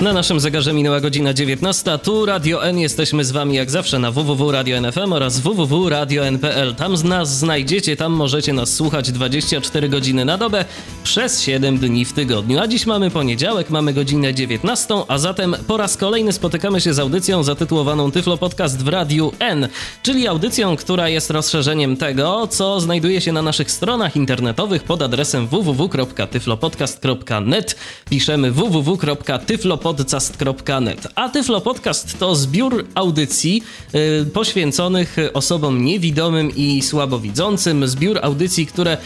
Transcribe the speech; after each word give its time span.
Na 0.00 0.12
naszym 0.12 0.40
zegarze 0.40 0.72
minęła 0.72 1.00
godzina 1.00 1.34
19. 1.34 1.98
Tu 1.98 2.26
Radio 2.26 2.64
N. 2.64 2.78
Jesteśmy 2.78 3.24
z 3.24 3.30
Wami 3.30 3.54
jak 3.54 3.70
zawsze 3.70 3.98
na 3.98 4.10
www.radio.nfm 4.10 5.12
oraz 5.12 5.40
www.radio.npl. 5.40 6.74
Tam 6.74 6.96
z 6.96 7.04
nas 7.04 7.38
znajdziecie, 7.38 7.96
tam 7.96 8.12
możecie 8.12 8.52
nas 8.52 8.74
słuchać 8.74 9.12
24 9.12 9.88
godziny 9.88 10.24
na 10.24 10.38
dobę 10.38 10.64
przez 11.04 11.42
7 11.42 11.78
dni 11.78 12.04
w 12.04 12.12
tygodniu. 12.12 12.58
A 12.58 12.68
dziś 12.68 12.86
mamy 12.86 13.10
poniedziałek, 13.10 13.70
mamy 13.70 13.92
godzinę 13.92 14.34
19, 14.34 14.94
a 15.08 15.18
zatem 15.18 15.56
po 15.66 15.76
raz 15.76 15.96
kolejny 15.96 16.32
spotykamy 16.32 16.80
się 16.80 16.94
z 16.94 16.98
audycją 16.98 17.42
zatytułowaną 17.42 18.10
Tyflo 18.10 18.36
Podcast 18.36 18.84
w 18.84 18.88
Radiu 18.88 19.32
N, 19.38 19.68
czyli 20.02 20.28
audycją, 20.28 20.76
która 20.76 21.08
jest 21.08 21.30
rozszerzeniem 21.30 21.96
tego, 21.96 22.46
co 22.46 22.80
znajduje 22.80 23.20
się 23.20 23.32
na 23.32 23.42
naszych 23.42 23.70
stronach 23.70 24.16
internetowych 24.16 24.82
pod 24.82 25.02
adresem 25.02 25.48
www.tyflopodcast.net. 25.48 27.76
Piszemy 28.10 28.52
www.tyflopodcast.net 28.52 29.85
podcast.net. 29.86 31.08
A 31.14 31.28
Tyflo 31.28 31.60
Podcast 31.60 32.18
to 32.18 32.36
zbiór 32.36 32.86
audycji 32.94 33.62
y, 33.94 34.26
poświęconych 34.26 35.16
osobom 35.34 35.84
niewidomym 35.84 36.56
i 36.56 36.82
słabowidzącym, 36.82 37.88
zbiór 37.88 38.18
audycji, 38.22 38.66
które 38.66 38.98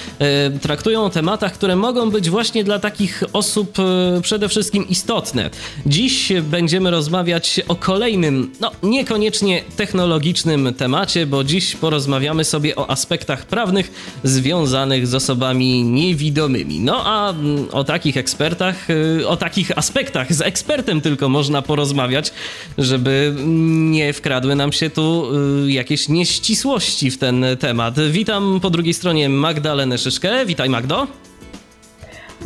y, 0.54 0.58
traktują 0.58 1.04
o 1.04 1.10
tematach, 1.10 1.52
które 1.52 1.76
mogą 1.76 2.10
być 2.10 2.30
właśnie 2.30 2.64
dla 2.64 2.78
takich 2.78 3.22
osób 3.32 3.78
y, 3.78 4.20
przede 4.22 4.48
wszystkim 4.48 4.88
istotne. 4.88 5.50
Dziś 5.86 6.32
będziemy 6.42 6.90
rozmawiać 6.90 7.60
o 7.68 7.76
kolejnym, 7.76 8.52
no 8.60 8.70
niekoniecznie 8.82 9.62
technologicznym 9.76 10.74
temacie, 10.74 11.26
bo 11.26 11.44
dziś 11.44 11.76
porozmawiamy 11.76 12.44
sobie 12.44 12.76
o 12.76 12.90
aspektach 12.90 13.46
prawnych 13.46 13.92
związanych 14.24 15.06
z 15.06 15.14
osobami 15.14 15.84
niewidomymi. 15.84 16.80
No 16.80 17.02
a 17.04 17.30
mm, 17.30 17.68
o 17.72 17.84
takich 17.84 18.16
ekspertach, 18.16 18.88
o 19.26 19.36
takich 19.36 19.78
aspektach 19.78 20.34
z 20.34 20.40
ekspertów 20.40 20.69
ekspertem 20.70 21.00
tylko 21.00 21.28
można 21.28 21.62
porozmawiać, 21.62 22.32
żeby 22.78 23.34
nie 23.90 24.12
wkradły 24.12 24.54
nam 24.54 24.72
się 24.72 24.90
tu 24.90 25.28
y, 25.66 25.72
jakieś 25.72 26.08
nieścisłości 26.08 27.10
w 27.10 27.18
ten 27.18 27.44
temat. 27.60 27.94
Witam 28.10 28.60
po 28.62 28.70
drugiej 28.70 28.94
stronie 28.94 29.28
Magdalenę 29.28 29.98
Szyszkę. 29.98 30.46
Witaj 30.46 30.68
Magdo. 30.68 31.06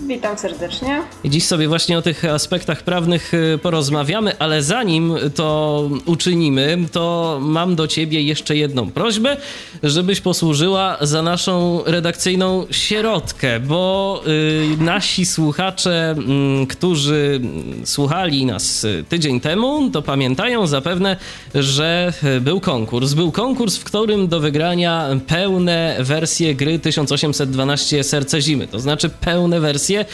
Witam 0.02 0.38
serdecznie. 0.38 1.02
I 1.24 1.30
dziś 1.30 1.46
sobie 1.46 1.68
właśnie 1.68 1.98
o 1.98 2.02
tych 2.02 2.24
aspektach 2.24 2.82
prawnych 2.82 3.34
y, 3.34 3.58
porozmawiamy, 3.62 4.38
ale 4.38 4.62
zanim 4.62 5.14
to 5.34 5.90
uczynimy, 6.06 6.78
to 6.92 7.38
mam 7.42 7.76
do 7.76 7.88
ciebie 7.88 8.22
jeszcze 8.22 8.56
jedną 8.56 8.90
prośbę, 8.90 9.36
żebyś 9.82 10.20
posłużyła 10.20 10.96
za 11.00 11.22
naszą 11.22 11.82
redakcyjną 11.86 12.66
sierotkę, 12.70 13.60
bo 13.60 14.22
y, 14.26 14.82
nasi 14.82 15.26
słuchacze, 15.26 16.14
y, 16.62 16.66
którzy 16.66 17.40
słuchali 17.84 18.46
nas 18.46 18.86
tydzień 19.08 19.40
temu, 19.40 19.90
to 19.90 20.02
pamiętają 20.02 20.66
zapewne, 20.66 21.16
że 21.54 22.12
był 22.40 22.60
konkurs. 22.60 23.12
Był 23.12 23.32
konkurs, 23.32 23.76
w 23.76 23.84
którym 23.84 24.28
do 24.28 24.40
wygrania 24.40 25.08
pełne 25.26 25.96
wersje 26.00 26.54
gry 26.54 26.78
1812 26.78 28.04
Serce 28.04 28.40
Zimy, 28.42 28.68
to 28.68 28.80
znaczy 28.80 29.08
pełne 29.08 29.60
wersje 29.60 29.83
wersję 29.84 30.04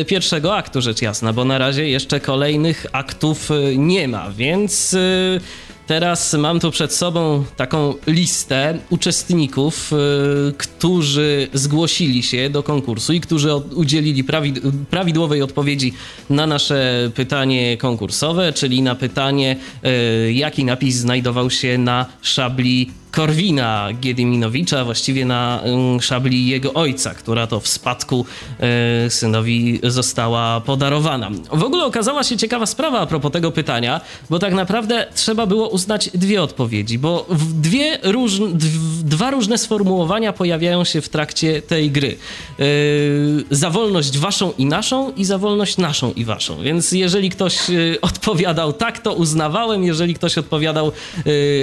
y, 0.00 0.04
pierwszego 0.04 0.56
aktu, 0.56 0.80
rzecz 0.80 1.02
jasna, 1.02 1.32
bo 1.32 1.44
na 1.44 1.58
razie 1.58 1.88
jeszcze 1.88 2.20
kolejnych 2.20 2.86
aktów 2.92 3.50
y, 3.50 3.76
nie 3.76 4.08
ma, 4.08 4.30
więc 4.30 4.94
y, 4.94 5.40
Teraz 5.86 6.34
mam 6.34 6.60
tu 6.60 6.70
przed 6.70 6.94
sobą 6.94 7.44
taką 7.56 7.94
listę 8.06 8.78
uczestników, 8.90 9.92
którzy 10.58 11.48
zgłosili 11.54 12.22
się 12.22 12.50
do 12.50 12.62
konkursu 12.62 13.12
i 13.12 13.20
którzy 13.20 13.54
udzielili 13.54 14.24
prawidłowej 14.90 15.42
odpowiedzi 15.42 15.92
na 16.30 16.46
nasze 16.46 17.10
pytanie 17.14 17.76
konkursowe, 17.76 18.52
czyli 18.52 18.82
na 18.82 18.94
pytanie, 18.94 19.56
jaki 20.32 20.64
napis 20.64 20.96
znajdował 20.96 21.50
się 21.50 21.78
na 21.78 22.06
szabli 22.22 22.90
Korwina 23.10 23.88
Giedyminowicza, 24.00 24.84
właściwie 24.84 25.24
na 25.24 25.60
mm, 25.62 26.00
szabli 26.00 26.46
jego 26.46 26.74
ojca, 26.74 27.14
która 27.14 27.46
to 27.46 27.60
w 27.60 27.68
spadku 27.68 28.26
e, 28.60 29.10
synowi 29.10 29.80
została 29.82 30.60
podarowana. 30.60 31.30
W 31.52 31.62
ogóle 31.62 31.84
okazała 31.84 32.24
się 32.24 32.36
ciekawa 32.36 32.66
sprawa 32.66 33.00
a 33.00 33.06
propos 33.06 33.32
tego 33.32 33.52
pytania, 33.52 34.00
bo 34.30 34.38
tak 34.38 34.54
naprawdę 34.54 35.06
trzeba 35.14 35.46
było 35.46 35.68
uznać 35.68 36.10
dwie 36.14 36.42
odpowiedzi, 36.42 36.98
bo 36.98 37.26
dwie 37.54 37.98
róż, 38.02 38.32
dwa 39.02 39.30
różne 39.30 39.58
sformułowania 39.58 40.32
pojawiają 40.32 40.84
się 40.84 41.00
w 41.00 41.08
trakcie 41.08 41.62
tej 41.62 41.90
gry. 41.90 42.16
E, 42.58 42.64
za 43.50 43.70
wolność 43.70 44.18
waszą 44.18 44.52
i 44.58 44.66
naszą 44.66 45.12
i 45.12 45.24
za 45.24 45.38
wolność 45.38 45.76
naszą 45.76 46.12
i 46.12 46.24
waszą. 46.24 46.62
Więc 46.62 46.92
jeżeli 46.92 47.30
ktoś 47.30 47.70
e, 47.70 47.74
odpowiadał 48.00 48.72
tak, 48.72 48.98
to 48.98 49.14
uznawałem, 49.14 49.84
jeżeli 49.84 50.14
ktoś 50.14 50.38
odpowiadał 50.38 50.92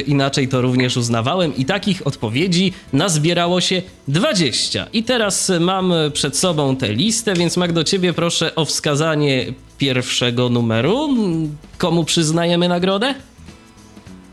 inaczej, 0.08 0.48
to 0.48 0.62
również 0.62 0.98
uznawałem 0.98 1.35
i 1.44 1.66
takich 1.66 2.08
odpowiedzi 2.08 2.74
nazbierało 2.94 3.62
się 3.62 3.82
20. 4.08 4.88
I 4.94 5.04
teraz 5.04 5.52
mam 5.60 5.94
przed 6.14 6.38
sobą 6.38 6.76
tę 6.76 6.94
listę, 6.94 7.34
więc 7.34 7.58
Mag 7.58 7.72
do 7.72 7.84
ciebie 7.84 8.14
proszę 8.14 8.56
o 8.56 8.66
wskazanie 8.66 9.46
pierwszego 9.78 10.50
numeru. 10.50 11.10
Komu 11.78 12.04
przyznajemy 12.04 12.68
nagrodę? 12.68 13.16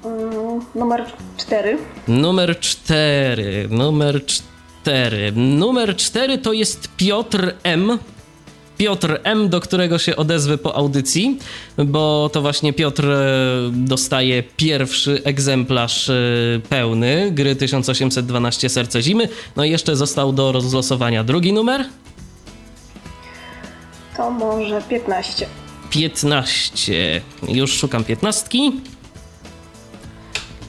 Mm, 0.04 0.60
numer 0.74 1.06
4. 1.36 1.78
Numer 2.08 2.60
4. 2.60 3.68
Numer 3.70 4.26
4. 4.26 5.32
Numer 5.32 5.96
4 5.96 6.38
to 6.38 6.52
jest 6.52 6.88
Piotr 6.96 7.54
M. 7.62 7.98
Piotr 8.78 9.20
M., 9.24 9.48
do 9.48 9.60
którego 9.60 9.98
się 9.98 10.16
odezwę 10.16 10.58
po 10.58 10.76
audycji, 10.76 11.38
bo 11.78 12.30
to 12.32 12.42
właśnie 12.42 12.72
Piotr 12.72 13.10
e, 13.10 13.26
dostaje 13.72 14.42
pierwszy 14.56 15.20
egzemplarz 15.24 16.08
e, 16.08 16.14
pełny 16.68 17.30
gry 17.30 17.56
1812 17.56 18.68
Serce 18.68 19.02
Zimy. 19.02 19.28
No 19.56 19.64
i 19.64 19.70
jeszcze 19.70 19.96
został 19.96 20.32
do 20.32 20.52
rozlosowania 20.52 21.24
drugi 21.24 21.52
numer. 21.52 21.84
To 24.16 24.30
może 24.30 24.82
15. 24.82 25.46
15. 25.90 27.20
Już 27.48 27.72
szukam 27.72 28.04
piętnastki. 28.04 28.72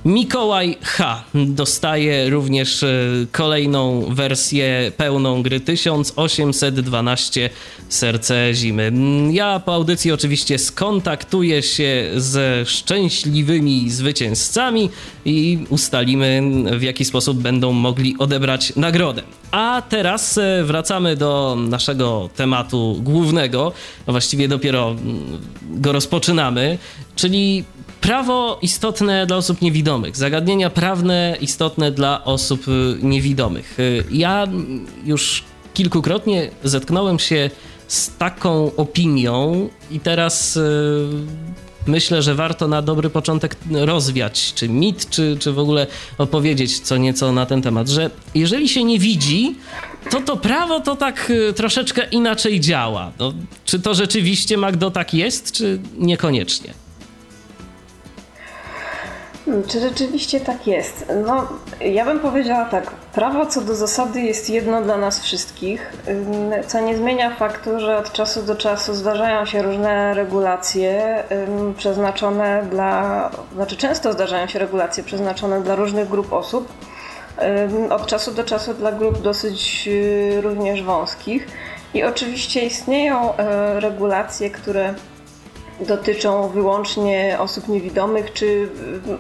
Mikołaj 0.06 0.78
H. 0.82 1.24
dostaje 1.34 2.30
również 2.30 2.84
e, 2.84 2.88
kolejną 3.32 4.06
wersję 4.10 4.92
pełną 4.98 5.44
gry 5.44 5.60
1812 5.60 7.50
Serce 7.90 8.54
Zimy. 8.54 8.92
Ja 9.32 9.60
po 9.60 9.74
audycji 9.74 10.12
oczywiście 10.12 10.60
skontaktuję 10.60 11.62
się 11.62 12.10
ze 12.16 12.66
szczęśliwymi 12.66 13.90
zwycięzcami 13.90 14.90
i 15.26 15.60
ustalimy 15.70 16.42
w 16.80 16.82
jaki 16.82 17.06
sposób 17.06 17.38
będą 17.38 17.72
mogli 17.72 18.16
odebrać 18.20 18.76
nagrodę. 18.76 19.24
A 19.52 19.82
teraz 19.90 20.38
e, 20.38 20.64
wracamy 20.64 21.16
do 21.16 21.58
naszego 21.70 22.30
tematu 22.36 23.00
głównego, 23.04 23.72
właściwie 24.08 24.48
dopiero 24.48 24.96
go 25.62 25.92
rozpoczynamy, 25.92 26.78
czyli 27.16 27.64
prawo 28.04 28.60
istotne 28.62 29.26
dla 29.26 29.38
osób 29.38 29.62
niewidomych, 29.62 30.18
zagadnienia 30.18 30.70
prawne 30.70 31.38
istotne 31.42 31.92
dla 31.92 32.24
osób 32.24 32.68
y, 32.68 32.98
niewidomych. 33.02 33.80
Y, 33.80 34.04
ja 34.12 34.48
już 35.06 35.44
kilkukrotnie 35.74 36.52
zetknąłem 36.64 37.20
się 37.20 37.50
z 37.88 38.18
taką 38.18 38.76
opinią 38.76 39.70
i 39.92 40.00
teraz 40.00 40.58
y, 40.58 40.62
myślę, 41.88 42.22
że 42.22 42.36
warto 42.36 42.68
na 42.68 42.82
dobry 42.82 43.10
początek 43.10 43.56
rozwiać, 43.72 44.54
czy 44.56 44.70
mit, 44.70 45.10
czy, 45.10 45.38
czy 45.40 45.52
w 45.52 45.60
ogóle 45.60 45.88
opowiedzieć 46.18 46.80
co 46.80 46.98
nieco 46.98 47.32
na 47.32 47.46
ten 47.46 47.62
temat, 47.62 47.90
że 47.90 48.10
jeżeli 48.36 48.70
się 48.70 48.84
nie 48.84 49.00
widzi, 49.00 49.56
to 50.12 50.22
to 50.22 50.38
prawo 50.38 50.80
to 50.80 50.96
tak 50.96 51.32
troszeczkę 51.56 52.08
inaczej 52.12 52.60
działa. 52.60 53.12
No, 53.20 53.34
czy 53.66 53.80
to 53.80 53.94
rzeczywiście, 53.94 54.58
Magdo, 54.58 54.92
tak 54.92 55.14
jest, 55.14 55.52
czy 55.52 55.80
niekoniecznie? 55.98 56.83
Hmm, 59.46 59.64
czy 59.68 59.80
rzeczywiście 59.80 60.40
tak 60.40 60.68
jest? 60.68 61.12
No, 61.26 61.48
ja 61.82 62.06
bym 62.06 62.20
powiedziała 62.20 62.66
tak. 62.66 62.92
Prawo 62.92 63.46
co 63.46 63.62
do 63.62 63.76
zasady 63.76 64.22
jest 64.22 64.50
jedno 64.50 64.82
dla 64.82 64.98
nas 64.98 65.20
wszystkich, 65.20 65.94
co 66.68 66.80
nie 66.80 66.98
zmienia 66.98 67.36
faktu, 67.36 67.80
że 67.80 67.98
od 67.98 68.12
czasu 68.12 68.44
do 68.44 68.56
czasu 68.56 68.94
zdarzają 68.94 69.46
się 69.46 69.62
różne 69.62 70.14
regulacje 70.14 71.24
przeznaczone 71.78 72.64
dla, 72.72 73.30
znaczy 73.54 73.78
często 73.78 74.14
zdarzają 74.14 74.48
się 74.48 74.60
regulacje 74.60 75.04
przeznaczone 75.04 75.62
dla 75.62 75.76
różnych 75.76 76.10
grup 76.10 76.34
osób, 76.34 76.68
od 77.90 78.06
czasu 78.06 78.32
do 78.32 78.44
czasu 78.44 78.74
dla 78.74 78.92
grup 78.92 79.22
dosyć 79.22 79.88
y, 79.88 80.42
również 80.42 80.84
wąskich. 80.84 81.48
I 81.94 82.04
oczywiście 82.04 82.66
istnieją 82.66 83.36
e, 83.36 83.80
regulacje, 83.80 84.50
które 84.50 84.94
dotyczą 85.88 86.48
wyłącznie 86.48 87.38
osób 87.40 87.68
niewidomych, 87.68 88.34
czy 88.34 88.70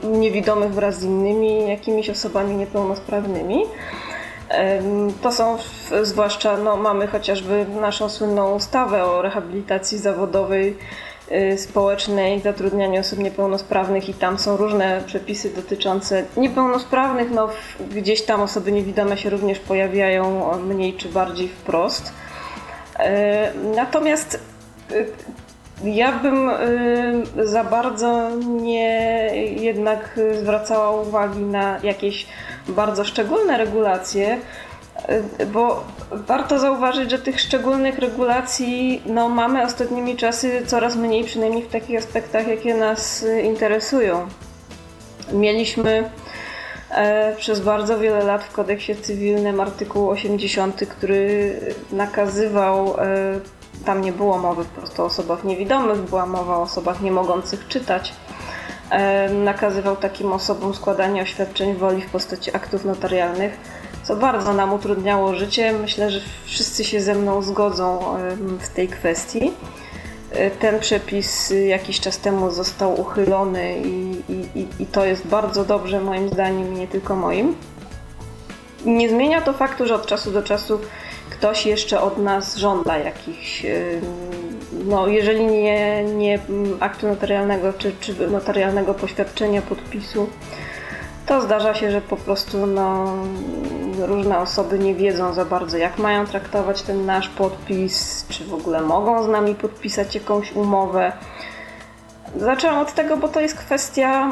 niewidomych 0.04 0.74
wraz 0.74 1.00
z 1.00 1.04
innymi 1.04 1.70
jakimiś 1.70 2.10
osobami 2.10 2.56
niepełnosprawnymi. 2.56 3.66
To 5.22 5.32
są 5.32 5.58
zwłaszcza, 6.04 6.58
no, 6.58 6.78
mamy 6.78 7.08
chociażby 7.08 7.66
naszą 7.82 8.10
słynną 8.10 8.56
ustawę 8.56 9.06
o 9.06 9.22
rehabilitacji 9.22 9.98
zawodowej, 9.98 10.78
y, 11.32 11.58
społecznej, 11.58 12.42
zatrudnianiu 12.42 13.00
osób 13.00 13.20
niepełnosprawnych 13.20 14.10
i 14.10 14.14
tam 14.14 14.40
są 14.40 14.58
różne 14.58 15.04
przepisy 15.06 15.50
dotyczące 15.50 16.26
niepełnosprawnych. 16.38 17.32
No, 17.32 17.50
gdzieś 17.96 18.22
tam 18.22 18.42
osoby 18.42 18.72
niewidome 18.72 19.18
się 19.18 19.30
również 19.30 19.60
pojawiają 19.60 20.58
mniej 20.58 20.94
czy 20.94 21.10
bardziej 21.10 21.48
wprost. 21.48 22.14
E, 23.00 23.54
natomiast 23.76 24.40
y, 24.92 25.06
ja 25.84 26.12
bym 26.12 26.50
y, 26.50 27.48
za 27.48 27.64
bardzo 27.64 28.30
nie 28.62 29.30
jednak 29.60 30.20
zwracała 30.42 31.02
uwagi 31.02 31.40
na 31.40 31.80
jakieś 31.84 32.28
bardzo 32.68 33.06
szczególne 33.06 33.58
regulacje, 33.58 34.38
y, 35.40 35.46
bo 35.46 35.84
warto 36.12 36.60
zauważyć, 36.60 37.12
że 37.12 37.20
tych 37.20 37.40
szczególnych 37.40 38.00
regulacji 38.00 39.02
no, 39.06 39.30
mamy 39.30 39.64
ostatnimi 39.64 40.16
czasy 40.16 40.62
coraz 40.66 40.96
mniej, 40.96 41.24
przynajmniej 41.24 41.64
w 41.64 41.72
takich 41.72 42.00
aspektach, 42.00 42.48
jakie 42.48 42.74
nas 42.76 43.26
interesują. 43.44 44.28
Mieliśmy 45.34 46.10
e, 46.92 47.36
przez 47.36 47.60
bardzo 47.60 48.00
wiele 48.00 48.24
lat 48.24 48.44
w 48.44 48.52
kodeksie 48.52 48.96
cywilnym 48.96 49.60
artykuł 49.60 50.10
80, 50.10 50.76
który 50.90 51.60
nakazywał 51.92 52.96
e, 52.98 53.40
tam 53.86 54.02
nie 54.02 54.12
było 54.12 54.38
mowy 54.38 54.66
po 54.66 54.82
prostu 54.82 55.02
o 55.02 55.06
osobach 55.06 55.44
niewidomych, 55.44 55.98
była 55.98 56.26
mowa 56.26 56.58
o 56.58 56.62
osobach 56.62 57.02
nie 57.02 57.12
mogących 57.12 57.68
czytać. 57.68 58.14
Nakazywał 59.44 59.96
takim 59.96 60.32
osobom 60.32 60.74
składanie 60.74 61.22
oświadczeń 61.22 61.76
woli 61.76 62.02
w 62.02 62.10
postaci 62.10 62.56
aktów 62.56 62.86
notarialnych, 62.86 63.58
co 64.04 64.16
bardzo 64.16 64.54
nam 64.54 64.74
utrudniało 64.74 65.36
życie. 65.36 65.74
Myślę, 65.74 66.12
że 66.12 66.20
wszyscy 66.46 66.84
się 66.84 67.02
ze 67.02 67.16
mną 67.16 67.42
zgodzą 67.42 68.00
w 68.60 68.70
tej 68.70 68.88
kwestii. 68.88 69.52
E, 70.34 70.52
ten 70.52 70.80
przepis 70.80 71.54
jakiś 71.68 72.00
czas 72.00 72.18
temu 72.18 72.52
został 72.52 73.02
uchylony 73.02 73.78
i, 73.80 74.22
i, 74.56 74.68
i 74.80 74.86
to 74.86 75.06
jest 75.06 75.28
bardzo 75.28 75.66
dobrze 75.66 76.00
moim 76.00 76.30
zdaniem, 76.30 76.74
nie 76.74 76.88
tylko 76.88 77.16
moim. 77.16 77.56
Nie 78.86 79.10
zmienia 79.10 79.42
to 79.42 79.54
faktu, 79.54 79.86
że 79.86 79.96
od 79.96 80.06
czasu 80.06 80.32
do 80.32 80.44
czasu 80.44 80.80
ktoś 81.44 81.66
jeszcze 81.66 82.02
od 82.02 82.18
nas 82.18 82.56
żąda 82.56 82.98
jakichś, 82.98 83.66
no 84.86 85.08
jeżeli 85.08 85.46
nie, 85.46 86.04
nie 86.04 86.40
aktu 86.80 87.08
notarialnego 87.08 87.74
czy, 87.74 87.92
czy 88.00 88.28
notarialnego 88.28 88.94
poświadczenia, 88.94 89.62
podpisu, 89.62 90.28
to 91.26 91.42
zdarza 91.42 91.74
się, 91.74 91.92
że 91.92 92.02
po 92.02 92.18
prostu 92.18 92.66
no, 92.66 93.14
różne 94.00 94.40
osoby 94.40 94.80
nie 94.80 94.96
wiedzą 94.96 95.34
za 95.34 95.46
bardzo, 95.46 95.78
jak 95.78 95.98
mają 95.98 96.26
traktować 96.26 96.82
ten 96.82 97.06
nasz 97.06 97.30
podpis, 97.30 98.26
czy 98.30 98.46
w 98.46 98.54
ogóle 98.54 98.82
mogą 98.82 99.24
z 99.24 99.28
nami 99.28 99.56
podpisać 99.56 100.16
jakąś 100.16 100.52
umowę. 100.52 101.12
Zaczęłam 102.36 102.82
od 102.82 102.94
tego, 102.94 103.18
bo 103.18 103.28
to 103.28 103.40
jest 103.40 103.56
kwestia, 103.56 104.32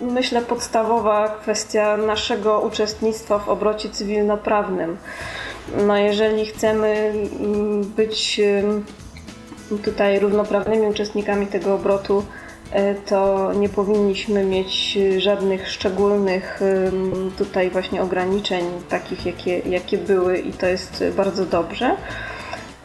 myślę, 0.00 0.42
podstawowa 0.42 1.28
kwestia 1.28 1.96
naszego 1.96 2.60
uczestnictwa 2.60 3.38
w 3.38 3.48
obrocie 3.48 3.90
cywilnoprawnym. 3.90 4.96
No 5.86 5.96
jeżeli 5.96 6.46
chcemy 6.46 7.12
mm, 7.40 7.84
być 7.84 8.40
tutaj 9.84 10.18
równoprawnymi 10.18 10.86
uczestnikami 10.86 11.46
tego 11.46 11.74
obrotu, 11.74 12.24
e, 12.72 12.94
to 12.94 13.52
nie 13.52 13.68
powinniśmy 13.68 14.44
mieć 14.44 14.98
żadnych 15.18 15.70
szczególnych 15.70 16.60
tutaj 17.38 17.70
właśnie 17.70 18.02
ograniczeń, 18.02 18.64
takich 18.88 19.26
jakie, 19.26 19.58
jakie 19.58 19.98
były 19.98 20.38
i 20.38 20.52
to 20.52 20.66
jest 20.66 21.04
bardzo 21.16 21.46
dobrze. 21.46 21.96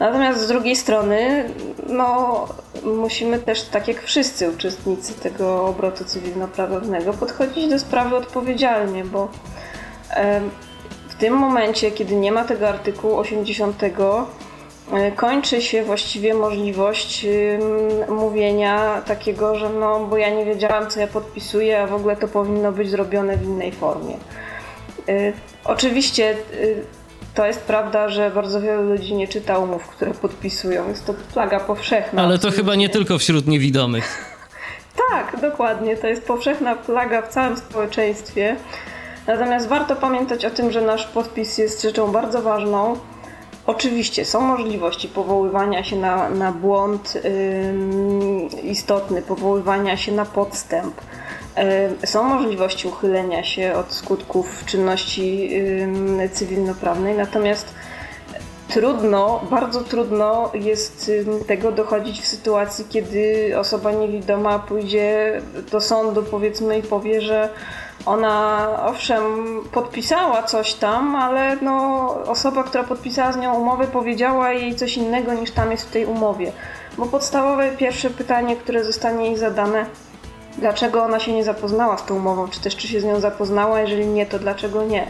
Natomiast 0.00 0.40
z 0.40 0.48
drugiej 0.48 0.76
strony, 0.76 1.50
no, 1.88 2.46
musimy 2.84 3.38
też, 3.38 3.62
tak 3.62 3.88
jak 3.88 4.02
wszyscy 4.02 4.50
uczestnicy 4.50 5.14
tego 5.14 5.66
obrotu 5.66 6.04
cywilnoprawnego, 6.04 7.12
podchodzić 7.12 7.70
do 7.70 7.78
sprawy 7.78 8.16
odpowiedzialnie, 8.16 9.04
bo 9.04 9.28
w 11.08 11.14
tym 11.14 11.34
momencie, 11.34 11.90
kiedy 11.90 12.14
nie 12.14 12.32
ma 12.32 12.44
tego 12.44 12.68
artykułu 12.68 13.16
80, 13.16 13.82
e, 14.92 15.12
kończy 15.12 15.62
się 15.62 15.82
właściwie 15.84 16.34
możliwość 16.34 17.26
mówienia 18.08 19.02
takiego, 19.06 19.54
że 19.54 19.70
no, 19.70 20.00
bo 20.00 20.16
ja 20.16 20.30
nie 20.30 20.44
wiedziałam, 20.44 20.90
co 20.90 21.00
ja 21.00 21.06
podpisuję, 21.06 21.82
a 21.82 21.86
w 21.86 21.94
ogóle 21.94 22.16
to 22.16 22.28
powinno 22.28 22.72
być 22.72 22.90
zrobione 22.90 23.36
w 23.36 23.44
innej 23.44 23.72
formie. 23.72 24.14
E, 25.08 25.32
oczywiście 25.64 26.30
e, 26.30 26.36
to 27.34 27.46
jest 27.46 27.60
prawda, 27.60 28.08
że 28.08 28.30
bardzo 28.30 28.60
wielu 28.60 28.82
ludzi 28.82 29.14
nie 29.14 29.28
czyta 29.28 29.58
umów, 29.58 29.88
które 29.88 30.14
podpisują. 30.14 30.88
Jest 30.88 31.06
to 31.06 31.14
plaga 31.32 31.60
powszechna. 31.60 32.22
Ale 32.22 32.38
to 32.38 32.50
chyba 32.50 32.74
nie 32.74 32.88
tylko 32.88 33.18
wśród 33.18 33.46
niewidomych. 33.46 34.36
tak, 35.10 35.40
dokładnie. 35.40 35.96
To 35.96 36.06
jest 36.06 36.26
powszechna 36.26 36.74
plaga 36.74 37.22
w 37.22 37.28
całym 37.28 37.56
społeczeństwie. 37.56 38.56
Natomiast 39.26 39.68
warto 39.68 39.96
pamiętać 39.96 40.44
o 40.44 40.50
tym, 40.50 40.70
że 40.70 40.80
nasz 40.80 41.06
podpis 41.06 41.58
jest 41.58 41.82
rzeczą 41.82 42.12
bardzo 42.12 42.42
ważną. 42.42 42.96
Oczywiście 43.66 44.24
są 44.24 44.40
możliwości 44.40 45.08
powoływania 45.08 45.84
się 45.84 45.96
na, 45.96 46.30
na 46.30 46.52
błąd 46.52 47.18
istotny, 48.62 49.22
powoływania 49.22 49.96
się 49.96 50.12
na 50.12 50.24
podstęp. 50.24 50.94
Yy, 52.00 52.06
są 52.06 52.22
możliwości 52.22 52.88
uchylenia 52.88 53.44
się 53.44 53.74
od 53.74 53.92
skutków 53.92 54.64
czynności 54.66 55.50
cywilnoprawnej, 56.32 57.16
natomiast 57.16 57.74
trudno, 58.68 59.40
bardzo 59.50 59.80
trudno 59.80 60.50
jest 60.54 61.10
tego 61.46 61.72
dochodzić 61.72 62.20
w 62.20 62.26
sytuacji, 62.26 62.84
kiedy 62.88 63.52
osoba 63.58 63.92
niewidoma 63.92 64.58
pójdzie 64.58 65.40
do 65.70 65.80
sądu, 65.80 66.22
powiedzmy, 66.22 66.78
i 66.78 66.82
powie, 66.82 67.20
że 67.20 67.48
ona 68.06 68.68
owszem 68.86 69.22
podpisała 69.72 70.42
coś 70.42 70.74
tam, 70.74 71.16
ale 71.16 71.56
no, 71.62 71.74
osoba, 72.26 72.62
która 72.62 72.84
podpisała 72.84 73.32
z 73.32 73.36
nią 73.36 73.54
umowę, 73.54 73.86
powiedziała 73.86 74.52
jej 74.52 74.74
coś 74.74 74.96
innego 74.96 75.34
niż 75.34 75.50
tam 75.50 75.70
jest 75.70 75.88
w 75.88 75.92
tej 75.92 76.06
umowie. 76.06 76.52
Bo 76.98 77.06
podstawowe 77.06 77.70
pierwsze 77.76 78.10
pytanie, 78.10 78.56
które 78.56 78.84
zostanie 78.84 79.26
jej 79.26 79.36
zadane, 79.36 79.86
dlaczego 80.58 81.04
ona 81.04 81.20
się 81.20 81.32
nie 81.32 81.44
zapoznała 81.44 81.98
z 81.98 82.04
tą 82.04 82.14
umową, 82.16 82.48
czy 82.48 82.60
też 82.60 82.76
czy 82.76 82.88
się 82.88 83.00
z 83.00 83.04
nią 83.04 83.20
zapoznała, 83.20 83.80
jeżeli 83.80 84.06
nie, 84.06 84.26
to 84.26 84.38
dlaczego 84.38 84.84
nie. 84.84 85.06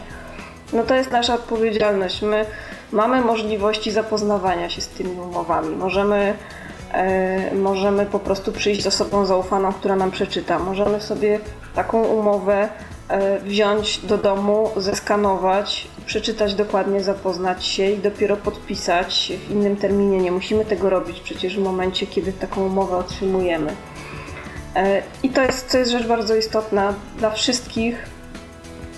No 0.73 0.83
to 0.83 0.95
jest 0.95 1.11
nasza 1.11 1.33
odpowiedzialność. 1.33 2.21
My 2.21 2.45
mamy 2.91 3.21
możliwości 3.21 3.91
zapoznawania 3.91 4.69
się 4.69 4.81
z 4.81 4.87
tymi 4.87 5.19
umowami. 5.19 5.75
Możemy 5.75 6.33
E, 6.93 7.55
możemy 7.55 8.05
po 8.05 8.19
prostu 8.19 8.51
przyjść 8.51 8.83
z 8.83 8.87
osobą 8.87 9.25
zaufaną, 9.25 9.73
która 9.73 9.95
nam 9.95 10.11
przeczyta. 10.11 10.59
Możemy 10.59 11.01
sobie 11.01 11.39
taką 11.75 12.03
umowę 12.03 12.69
e, 13.07 13.39
wziąć 13.39 13.99
do 13.99 14.17
domu, 14.17 14.71
zeskanować, 14.77 15.87
przeczytać 16.05 16.55
dokładnie, 16.55 17.03
zapoznać 17.03 17.65
się 17.65 17.85
i 17.85 17.97
dopiero 17.97 18.37
podpisać 18.37 19.31
w 19.47 19.51
innym 19.51 19.75
terminie. 19.75 20.17
Nie 20.17 20.31
musimy 20.31 20.65
tego 20.65 20.89
robić 20.89 21.19
przecież 21.19 21.57
w 21.57 21.63
momencie, 21.63 22.07
kiedy 22.07 22.33
taką 22.33 22.65
umowę 22.65 22.97
otrzymujemy. 22.97 23.75
E, 24.75 25.01
I 25.23 25.29
to 25.29 25.41
jest, 25.41 25.71
to 25.71 25.77
jest 25.77 25.91
rzecz 25.91 26.07
bardzo 26.07 26.35
istotna 26.35 26.93
dla 27.17 27.29
wszystkich, 27.29 28.05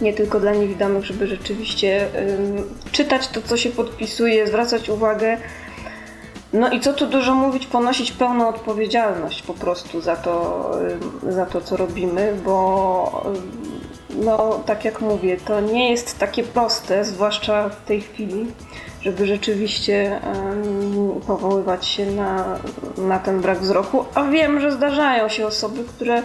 nie 0.02 0.14
tylko 0.14 0.40
dla 0.40 0.54
niewidomych, 0.54 1.06
żeby 1.06 1.28
rzeczywiście 1.28 2.08
czytać 2.92 3.28
to, 3.28 3.42
co 3.42 3.58
się 3.58 3.70
podpisuje, 3.70 4.48
zwracać 4.48 4.90
uwagę. 4.90 5.38
No 6.54 6.72
i 6.72 6.80
co 6.80 6.94
tu 6.94 7.08
dużo 7.08 7.36
mówić, 7.36 7.68
ponosić 7.68 8.12
pełną 8.12 8.48
odpowiedzialność 8.48 9.42
po 9.42 9.54
prostu 9.54 10.02
za 10.02 10.16
to, 10.16 10.72
za 11.30 11.46
to 11.46 11.62
co 11.62 11.78
robimy, 11.78 12.34
bo 12.46 13.24
no 14.16 14.64
tak 14.66 14.86
jak 14.86 15.02
mówię, 15.02 15.38
to 15.38 15.62
nie 15.62 15.92
jest 15.92 16.20
takie 16.20 16.44
proste, 16.44 17.06
zwłaszcza 17.06 17.70
w 17.70 17.86
tej 17.86 18.02
chwili, 18.02 18.46
żeby 19.04 19.28
rzeczywiście 19.28 20.20
powoływać 21.28 21.86
się 21.86 22.06
na, 22.06 22.60
na 22.98 23.20
ten 23.20 23.42
brak 23.42 23.60
wzroku, 23.60 24.06
a 24.14 24.24
wiem, 24.24 24.60
że 24.60 24.72
zdarzają 24.72 25.30
się 25.30 25.48
osoby, 25.48 25.84
które 25.84 26.24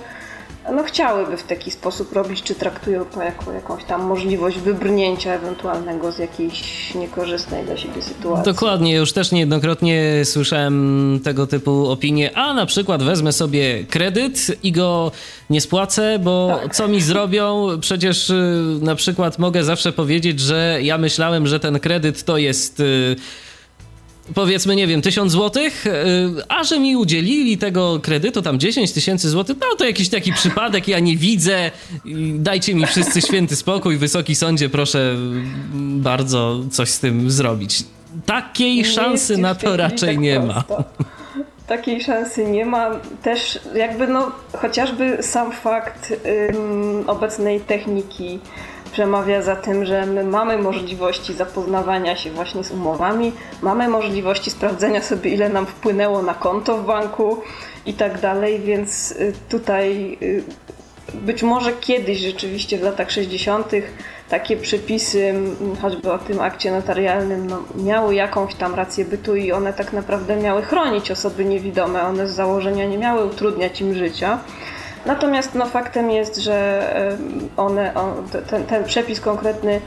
no, 0.72 0.82
chciałyby 0.84 1.36
w 1.36 1.42
taki 1.42 1.70
sposób 1.70 2.12
robić, 2.12 2.42
czy 2.42 2.54
traktują 2.54 3.04
to 3.04 3.22
jako 3.22 3.52
jakąś 3.52 3.84
tam 3.84 4.02
możliwość 4.02 4.58
wybrnięcia 4.58 5.32
ewentualnego 5.32 6.12
z 6.12 6.18
jakiejś 6.18 6.94
niekorzystnej 6.94 7.64
dla 7.64 7.76
siebie 7.76 8.02
sytuacji. 8.02 8.52
Dokładnie, 8.52 8.94
już 8.94 9.12
też 9.12 9.32
niejednokrotnie 9.32 10.24
słyszałem 10.24 11.20
tego 11.24 11.46
typu 11.46 11.90
opinie, 11.90 12.36
a 12.36 12.54
na 12.54 12.66
przykład 12.66 13.02
wezmę 13.02 13.32
sobie 13.32 13.84
kredyt 13.84 14.46
i 14.62 14.72
go 14.72 15.12
nie 15.50 15.60
spłacę, 15.60 16.18
bo 16.18 16.58
tak. 16.62 16.74
co 16.74 16.88
mi 16.88 17.00
zrobią? 17.00 17.68
Przecież 17.80 18.30
y, 18.30 18.78
na 18.80 18.94
przykład 18.94 19.38
mogę 19.38 19.64
zawsze 19.64 19.92
powiedzieć, 19.92 20.40
że 20.40 20.78
ja 20.82 20.98
myślałem, 20.98 21.46
że 21.46 21.60
ten 21.60 21.80
kredyt 21.80 22.24
to 22.24 22.38
jest 22.38 22.80
y, 22.80 23.16
powiedzmy, 24.34 24.76
nie 24.76 24.86
wiem, 24.86 25.02
tysiąc 25.02 25.32
złotych, 25.32 25.86
y, 25.86 25.90
a 26.48 26.64
że 26.64 26.78
mi 26.80 26.96
udzielili 26.96 27.58
tego 27.58 28.00
kredytu 28.02 28.42
tam 28.42 28.58
10 28.58 28.92
tysięcy 28.92 29.28
złotych, 29.28 29.56
no 29.60 29.66
to 29.78 29.84
jakiś 29.84 30.08
taki 30.08 30.32
przypadek, 30.32 30.88
ja 30.88 30.98
nie 30.98 31.16
widzę, 31.16 31.70
dajcie 32.34 32.74
mi 32.74 32.86
wszyscy 32.86 33.22
święty 33.22 33.56
spokój, 33.56 33.96
wysoki 33.96 34.34
sądzie, 34.34 34.68
proszę 34.68 35.16
bardzo 35.74 36.60
coś 36.70 36.88
z 36.88 37.00
tym 37.00 37.30
zrobić. 37.30 37.84
Takiej 38.26 38.76
nie 38.76 38.84
szansy 38.84 39.38
na 39.38 39.54
to 39.54 39.76
raczej 39.76 40.14
tak 40.14 40.18
nie 40.18 40.40
ma. 40.40 40.64
Takiej 41.66 42.04
szansy 42.04 42.44
nie 42.44 42.66
ma. 42.66 42.90
Też 43.22 43.58
jakby 43.74 44.06
no, 44.06 44.32
chociażby 44.52 45.18
sam 45.20 45.52
fakt 45.52 46.12
ym, 46.50 47.04
obecnej 47.06 47.60
techniki 47.60 48.38
przemawia 48.96 49.42
za 49.42 49.56
tym, 49.56 49.84
że 49.84 50.06
my 50.06 50.24
mamy 50.24 50.58
możliwości 50.58 51.34
zapoznawania 51.34 52.16
się 52.16 52.30
właśnie 52.30 52.64
z 52.64 52.70
umowami, 52.70 53.32
mamy 53.62 53.88
możliwości 53.88 54.50
sprawdzenia 54.50 55.02
sobie, 55.02 55.30
ile 55.30 55.48
nam 55.48 55.66
wpłynęło 55.66 56.22
na 56.22 56.34
konto 56.34 56.78
w 56.78 56.86
banku 56.86 57.42
i 57.86 57.94
tak 57.94 58.20
dalej, 58.20 58.60
więc 58.60 59.10
y, 59.10 59.32
tutaj 59.48 60.18
y, 60.22 60.42
być 61.14 61.42
może 61.42 61.72
kiedyś 61.72 62.18
rzeczywiście 62.18 62.78
w 62.78 62.82
latach 62.82 63.10
60. 63.10 63.72
takie 64.28 64.56
przepisy, 64.56 65.34
choćby 65.82 66.12
o 66.12 66.18
tym 66.18 66.40
akcie 66.40 66.70
notarialnym, 66.70 67.46
no, 67.46 67.62
miały 67.84 68.14
jakąś 68.14 68.54
tam 68.54 68.74
rację 68.74 69.04
bytu 69.04 69.36
i 69.36 69.52
one 69.52 69.72
tak 69.72 69.92
naprawdę 69.92 70.36
miały 70.36 70.62
chronić 70.62 71.10
osoby 71.10 71.44
niewidome. 71.44 72.02
One 72.02 72.28
z 72.28 72.34
założenia 72.34 72.86
nie 72.86 72.98
miały 72.98 73.24
utrudniać 73.24 73.80
im 73.80 73.94
życia. 73.94 74.38
Natomiast 75.06 75.54
no, 75.54 75.66
faktem 75.66 76.10
jest, 76.10 76.36
że 76.36 76.88
one, 77.56 77.94
on, 77.94 78.28
ten, 78.50 78.66
ten 78.66 78.84
przepis 78.84 79.20
konkretny 79.20 79.80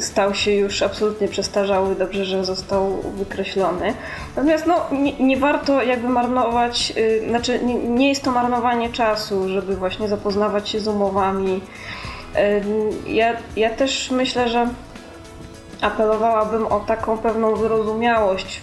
stał 0.00 0.34
się 0.34 0.52
już 0.52 0.82
absolutnie 0.82 1.28
przestarzały, 1.28 1.94
dobrze, 1.94 2.24
że 2.24 2.44
został 2.44 3.02
wykreślony. 3.02 3.94
Natomiast 4.36 4.66
no, 4.66 4.86
nie, 4.92 5.12
nie 5.12 5.36
warto 5.36 5.82
jakby 5.82 6.08
marnować, 6.08 6.92
y, 6.96 7.28
znaczy 7.28 7.60
nie, 7.64 7.74
nie, 7.74 8.08
jest 8.08 8.24
to 8.24 8.30
marnowanie 8.30 8.90
czasu, 8.90 9.48
żeby 9.48 9.76
właśnie 9.76 10.08
zapoznawać 10.08 10.68
się 10.68 10.80
z 10.80 10.88
umowami. 10.88 11.60
Ja, 13.06 13.36
ja 13.56 13.70
też 13.70 14.10
myślę, 14.10 14.48
że 14.48 14.68
apelowałabym 15.80 16.66
o 16.66 16.80
taką 16.80 17.18
pewną 17.18 17.54
wyrozumiałość 17.54 18.60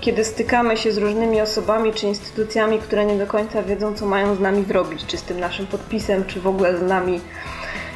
kiedy 0.00 0.24
stykamy 0.24 0.76
się 0.76 0.92
z 0.92 0.98
różnymi 0.98 1.40
osobami 1.40 1.92
czy 1.92 2.06
instytucjami, 2.06 2.78
które 2.78 3.06
nie 3.06 3.18
do 3.18 3.26
końca 3.26 3.62
wiedzą, 3.62 3.94
co 3.94 4.06
mają 4.06 4.34
z 4.34 4.40
nami 4.40 4.64
zrobić, 4.64 5.06
czy 5.06 5.16
z 5.16 5.22
tym 5.22 5.40
naszym 5.40 5.66
podpisem, 5.66 6.24
czy 6.24 6.40
w 6.40 6.46
ogóle 6.46 6.78
z 6.78 6.82
nami 6.82 7.20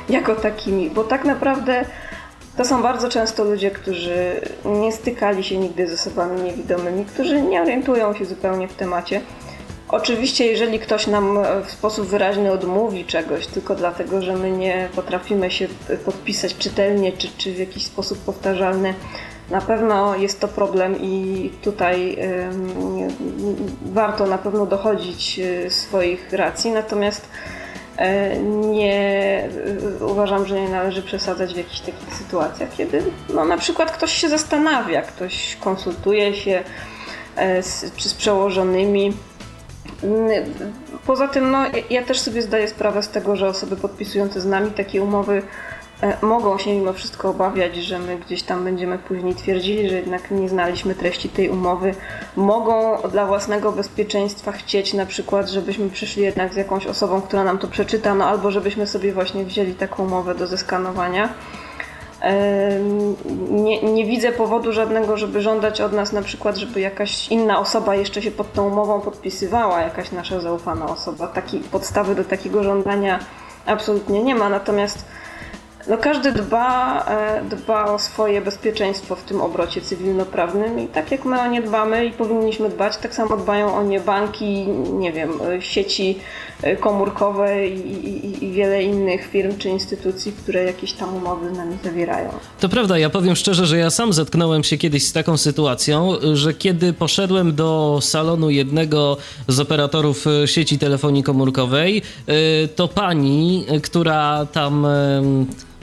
jako 0.09 0.35
takimi. 0.35 0.91
Bo 0.91 1.05
tak 1.05 1.25
naprawdę 1.25 1.85
to 2.57 2.65
są 2.65 2.83
bardzo 2.83 3.09
często 3.09 3.45
ludzie, 3.45 3.71
którzy 3.71 4.41
nie 4.65 4.93
stykali 4.93 5.45
się 5.45 5.57
nigdy 5.59 5.87
z 5.87 5.93
osobami 5.93 6.43
niewidomymi, 6.43 7.05
którzy 7.05 7.43
nie 7.43 7.62
orientują 7.62 8.15
się 8.15 8.25
zupełnie 8.25 8.69
w 8.69 8.75
temacie. 8.75 9.21
Oczywiście, 9.89 10.47
jeżeli 10.47 10.79
ktoś 10.79 11.07
nam 11.07 11.39
w 11.67 11.71
sposób 11.71 12.07
wyraźny 12.09 12.53
odmówi 12.53 13.05
czegoś, 13.05 13.47
tylko 13.47 13.75
dlatego, 13.75 14.23
że 14.23 14.37
my 14.37 14.51
nie 14.51 14.89
potrafimy 14.95 15.51
się 15.51 15.69
podpisać 16.05 16.57
czytelnie 16.57 17.12
czy, 17.12 17.29
czy 17.39 17.53
w 17.53 17.59
jakiś 17.59 17.85
sposób 17.85 18.19
powtarzalny 18.19 18.95
na 19.53 19.61
pewno 19.61 20.17
jest 20.17 20.41
to 20.41 20.49
problem 20.49 20.97
i 21.01 21.51
tutaj 21.63 22.17
warto 23.83 24.27
na 24.27 24.39
pewno 24.39 24.67
dochodzić 24.67 25.39
y, 25.39 25.71
swoich 25.71 26.33
racji, 26.33 26.71
natomiast 26.71 27.29
e, 27.97 28.39
nie 28.39 29.49
uważam, 30.01 30.47
że 30.47 30.61
nie 30.61 30.69
należy 30.69 31.03
przesadzać 31.03 31.55
w 31.55 31.57
jakichś 31.57 31.81
takich 31.81 32.15
sytuacjach, 32.15 32.69
kiedy 32.77 33.03
no, 33.35 33.45
na 33.45 33.57
przykład 33.57 33.91
ktoś 33.91 34.13
się 34.13 34.29
zastanawia, 34.29 35.03
ktoś 35.03 35.57
konsultuje 35.61 36.35
się 36.35 36.63
e, 37.37 37.63
z, 37.63 37.93
czy 37.97 38.09
z 38.09 38.15
przełożonymi. 38.15 39.13
Poza 41.07 41.29
tym, 41.29 41.51
no, 41.51 41.59
ja 41.91 42.03
też 42.03 42.21
sobie 42.21 42.43
zdaję 42.43 42.69
sprawę 42.69 43.03
z 43.03 43.09
tego, 43.09 43.37
że 43.37 43.49
osoby 43.49 43.77
podpisujące 43.77 44.41
z 44.41 44.47
nami 44.47 44.71
takie 44.71 45.03
umowy 45.03 45.43
E, 45.43 45.82
mogą 46.23 46.59
się 46.59 46.71
mimo 46.71 46.93
wszystko 46.93 47.29
obawiać, 47.29 47.77
że 47.77 47.99
my 47.99 48.17
gdzieś 48.17 48.43
tam 48.43 48.65
będziemy 48.65 48.99
później 48.99 49.35
twierdzili, 49.35 49.89
że 49.89 49.97
jednak 49.97 50.31
nie 50.31 50.49
znaliśmy 50.49 50.95
treści 50.95 51.29
tej 51.29 51.49
umowy. 51.49 51.95
Mogą 52.37 52.97
dla 53.11 53.27
własnego 53.27 53.73
bezpieczeństwa 53.73 54.53
chcieć 54.53 54.95
na 54.95 55.07
przykład, 55.07 55.51
żebyśmy 55.51 55.91
przyszli 55.91 56.23
jednak 56.23 56.55
z 56.55 56.57
jakąś 56.57 56.87
osobą, 56.87 57.21
która 57.21 57.45
nam 57.45 57.59
to 57.59 57.69
przeczyta, 57.69 58.15
no 58.15 58.27
albo 58.27 58.51
żebyśmy 58.51 58.87
sobie 58.87 59.13
właśnie 59.13 59.45
wzięli 59.45 59.75
taką 59.75 60.05
umowę 60.05 60.35
do 60.35 60.47
zeskanowania. 60.47 61.29
Nie, 63.51 63.83
nie, 63.83 64.05
widzę 64.05 64.33
powodu 64.33 64.73
żadnego, 64.73 65.17
żeby 65.17 65.43
żądać 65.43 65.81
od 65.81 65.93
nas 65.93 66.13
na 66.13 66.23
przykład, 66.23 66.57
żeby 66.57 66.81
jakaś 66.81 67.29
inna 67.29 67.59
osoba 67.59 67.95
jeszcze 67.95 68.23
się 68.23 68.31
pod 68.31 68.53
tą 68.53 68.69
umową 68.69 69.01
podpisywała, 69.01 69.81
jakaś 69.81 70.13
nasza 70.13 70.41
zaufana 70.41 70.87
osoba. 70.87 71.27
Takiej 71.27 71.61
podstawy 71.61 72.15
do 72.15 72.25
takiego 72.25 72.63
żądania 72.63 73.19
absolutnie 73.67 74.23
nie 74.23 74.35
ma. 74.35 74.49
Natomiast 74.49 75.05
no 75.89 75.99
każdy 75.99 76.33
dba, 76.33 77.05
e, 77.09 77.43
dba 77.51 77.85
o 77.85 77.99
swoje 77.99 78.41
bezpieczeństwo 78.41 79.17
w 79.17 79.23
tym 79.23 79.41
obrocie 79.41 79.81
cywilnoprawnym 79.81 80.81
i 80.81 80.87
tak 80.87 81.11
jak 81.11 81.25
my 81.25 81.41
o 81.41 81.47
nie 81.47 81.62
dbamy 81.62 82.07
i 82.07 82.11
powinniśmy 82.11 82.69
dbać, 82.69 82.97
tak 82.97 83.15
samo 83.15 83.37
dbają 83.37 83.75
o 83.75 83.83
nie 83.83 84.01
banki, 84.01 84.67
nie 84.93 85.12
wiem, 85.12 85.31
sieci 85.61 86.19
e, 86.62 86.77
komórkowe 86.77 87.69
i, 87.69 88.07
i, 88.09 88.45
i 88.45 88.53
wiele 88.53 88.83
innych 88.83 89.27
firm 89.27 89.59
czy 89.59 89.69
instytucji, 89.69 90.33
które 90.33 90.65
jakieś 90.65 90.93
tam 90.93 91.15
umowy 91.17 91.55
z 91.55 91.59
nami 91.59 91.77
zawierają. 91.85 92.31
To 92.61 92.69
prawda, 92.69 92.99
ja 92.99 93.11
powiem 93.11 93.37
szczerze, 93.37 93.67
że 93.67 93.79
ja 93.79 93.91
sam 93.91 94.12
zetknąłem 94.12 94.65
się 94.65 94.79
kiedyś 94.79 95.07
z 95.07 95.12
taką 95.12 95.37
sytuacją, 95.37 96.12
że 96.33 96.55
kiedy 96.55 96.93
poszedłem 96.93 97.55
do 97.55 97.99
salonu 98.03 98.51
jednego 98.51 99.17
z 99.49 99.61
operatorów 99.61 100.27
e, 100.27 100.49
sieci 100.49 100.79
telefonii 100.79 101.23
komórkowej, 101.23 102.03
to 102.77 102.89
pani, 102.89 103.67
która 103.83 104.47
tam 104.53 104.87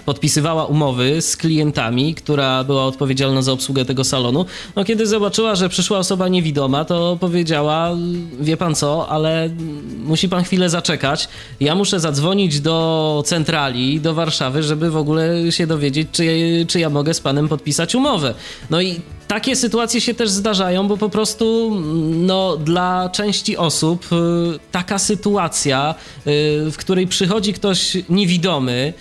podpisywała 0.10 0.66
umowy 0.66 1.22
z 1.22 1.38
klientami, 1.38 2.16
która 2.16 2.64
była 2.64 2.86
odpowiedzialna 2.86 3.42
za 3.42 3.52
obsługę 3.52 3.86
tego 3.86 4.04
salonu. 4.04 4.46
No 4.76 4.84
kiedy 4.84 5.08
zobaczyła, 5.08 5.56
że 5.56 5.70
przyszła 5.70 5.98
osoba 5.98 6.28
niewidoma, 6.28 6.86
to 6.86 7.18
powiedziała, 7.20 7.92
wie 8.40 8.58
pan 8.58 8.76
co, 8.76 9.10
ale 9.10 9.50
musi 9.98 10.30
pan 10.30 10.44
chwilę 10.44 10.70
zaczekać. 10.70 11.30
Ja 11.60 11.76
muszę 11.76 12.00
zadzwonić 12.00 12.60
do 12.60 13.24
centrali, 13.26 14.02
do 14.02 14.14
Warszawy, 14.14 14.64
żeby 14.64 14.92
w 14.92 14.98
ogóle 14.98 15.52
się 15.52 15.68
dowiedzieć, 15.68 16.08
czy, 16.12 16.26
czy 16.68 16.80
ja 16.80 16.90
mogę 16.90 17.14
z 17.14 17.20
panem 17.20 17.48
podpisać 17.48 17.96
umowę. 17.96 18.34
No 18.70 18.82
i 18.82 19.02
takie 19.28 19.56
sytuacje 19.56 20.02
się 20.02 20.14
też 20.14 20.30
zdarzają, 20.30 20.88
bo 20.88 20.98
po 20.98 21.10
prostu 21.10 21.78
no, 22.14 22.58
dla 22.58 23.10
części 23.14 23.58
osób 23.58 24.06
y, 24.12 24.16
taka 24.72 25.00
sytuacja, 25.00 25.96
y, 26.28 26.72
w 26.72 26.76
której 26.78 27.08
przychodzi 27.08 27.54
ktoś 27.54 27.98
niewidomy, 28.10 28.94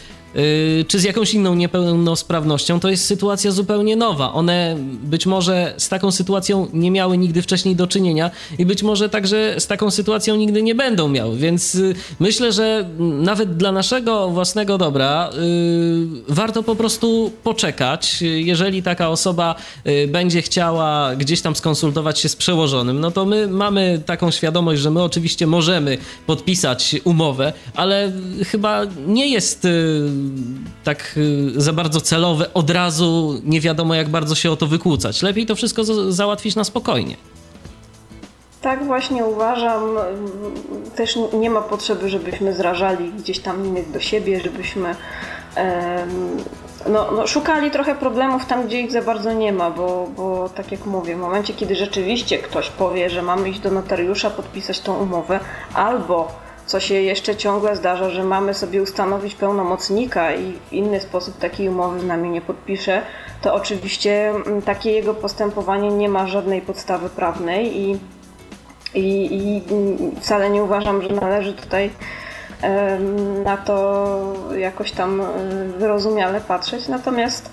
czy 0.88 0.98
z 0.98 1.04
jakąś 1.04 1.34
inną 1.34 1.54
niepełnosprawnością, 1.54 2.80
to 2.80 2.88
jest 2.90 3.04
sytuacja 3.04 3.50
zupełnie 3.50 3.96
nowa. 3.96 4.32
One 4.32 4.76
być 5.02 5.26
może 5.26 5.74
z 5.76 5.88
taką 5.88 6.10
sytuacją 6.10 6.68
nie 6.72 6.90
miały 6.90 7.18
nigdy 7.18 7.42
wcześniej 7.42 7.76
do 7.76 7.86
czynienia 7.86 8.30
i 8.58 8.66
być 8.66 8.82
może 8.82 9.08
także 9.08 9.54
z 9.58 9.66
taką 9.66 9.90
sytuacją 9.90 10.36
nigdy 10.36 10.62
nie 10.62 10.74
będą 10.74 11.08
miały. 11.08 11.36
Więc 11.36 11.74
y, 11.74 11.94
myślę, 12.20 12.52
że 12.52 12.88
nawet 12.98 13.56
dla 13.56 13.72
naszego 13.72 14.30
własnego 14.30 14.78
dobra 14.78 15.30
y, 16.28 16.32
warto 16.32 16.62
po 16.62 16.76
prostu 16.76 17.32
poczekać. 17.42 18.22
Jeżeli 18.22 18.82
taka 18.82 19.08
osoba 19.08 19.54
będzie 20.08 20.42
chciała 20.42 21.16
gdzieś 21.16 21.40
tam 21.40 21.56
skonsultować 21.56 22.18
się 22.18 22.28
z 22.28 22.36
przełożonym, 22.36 23.00
no 23.00 23.10
to 23.10 23.24
my 23.26 23.48
mamy 23.48 24.02
taką 24.06 24.30
świadomość, 24.30 24.82
że 24.82 24.90
my 24.90 25.02
oczywiście 25.02 25.46
możemy 25.46 25.98
podpisać 26.26 26.96
umowę, 27.04 27.52
ale 27.74 28.12
chyba 28.46 28.82
nie 29.06 29.28
jest 29.28 29.66
tak 30.84 31.14
y, 31.16 31.60
za 31.60 31.72
bardzo 31.72 32.00
celowe, 32.00 32.54
od 32.54 32.70
razu 32.70 33.40
nie 33.44 33.60
wiadomo 33.60 33.94
jak 33.94 34.08
bardzo 34.08 34.34
się 34.34 34.50
o 34.50 34.56
to 34.56 34.66
wykłócać. 34.66 35.22
Lepiej 35.22 35.46
to 35.46 35.54
wszystko 35.54 35.84
załatwić 36.12 36.56
na 36.56 36.64
spokojnie. 36.64 37.16
Tak 38.60 38.86
właśnie 38.86 39.24
uważam. 39.24 39.82
Też 40.96 41.18
nie 41.32 41.50
ma 41.50 41.60
potrzeby, 41.60 42.10
żebyśmy 42.10 42.54
zrażali 42.54 43.12
gdzieś 43.12 43.38
tam 43.38 43.66
innych 43.66 43.90
do 43.90 44.00
siebie, 44.00 44.40
żebyśmy 44.40 44.94
no, 46.88 47.10
no, 47.12 47.26
szukali 47.26 47.70
trochę 47.70 47.94
problemów 47.94 48.46
tam, 48.46 48.66
gdzie 48.66 48.80
ich 48.80 48.92
za 48.92 49.02
bardzo 49.02 49.32
nie 49.32 49.52
ma, 49.52 49.70
bo, 49.70 50.08
bo 50.16 50.48
tak 50.48 50.72
jak 50.72 50.86
mówię, 50.86 51.16
w 51.16 51.18
momencie, 51.18 51.54
kiedy 51.54 51.76
rzeczywiście 51.76 52.38
ktoś 52.38 52.70
powie, 52.70 53.10
że 53.10 53.22
mamy 53.22 53.48
iść 53.48 53.60
do 53.60 53.70
notariusza, 53.70 54.30
podpisać 54.30 54.80
tą 54.80 54.98
umowę, 54.98 55.40
albo 55.74 56.32
co 56.68 56.80
się 56.80 56.94
jeszcze 56.94 57.36
ciągle 57.36 57.76
zdarza, 57.76 58.10
że 58.10 58.24
mamy 58.24 58.54
sobie 58.54 58.82
ustanowić 58.82 59.34
pełnomocnika 59.34 60.34
i 60.34 60.58
inny 60.72 61.00
sposób 61.00 61.38
takiej 61.38 61.68
umowy 61.68 62.00
z 62.00 62.04
nami 62.04 62.30
nie 62.30 62.40
podpisze, 62.40 63.02
to 63.42 63.54
oczywiście 63.54 64.28
mm, 64.28 64.62
takie 64.62 64.90
jego 64.90 65.14
postępowanie 65.14 65.90
nie 65.90 66.08
ma 66.08 66.26
żadnej 66.26 66.60
podstawy 66.60 67.10
prawnej 67.10 67.76
i, 67.80 67.98
i, 68.94 69.28
i 69.36 69.62
wcale 70.20 70.50
nie 70.50 70.62
uważam, 70.62 71.02
że 71.02 71.08
należy 71.08 71.52
tutaj 71.52 71.90
na 73.44 73.56
to 73.56 74.18
jakoś 74.56 74.92
tam 74.92 75.22
wyrozumiale 75.78 76.40
patrzeć. 76.40 76.88
Natomiast 76.88 77.50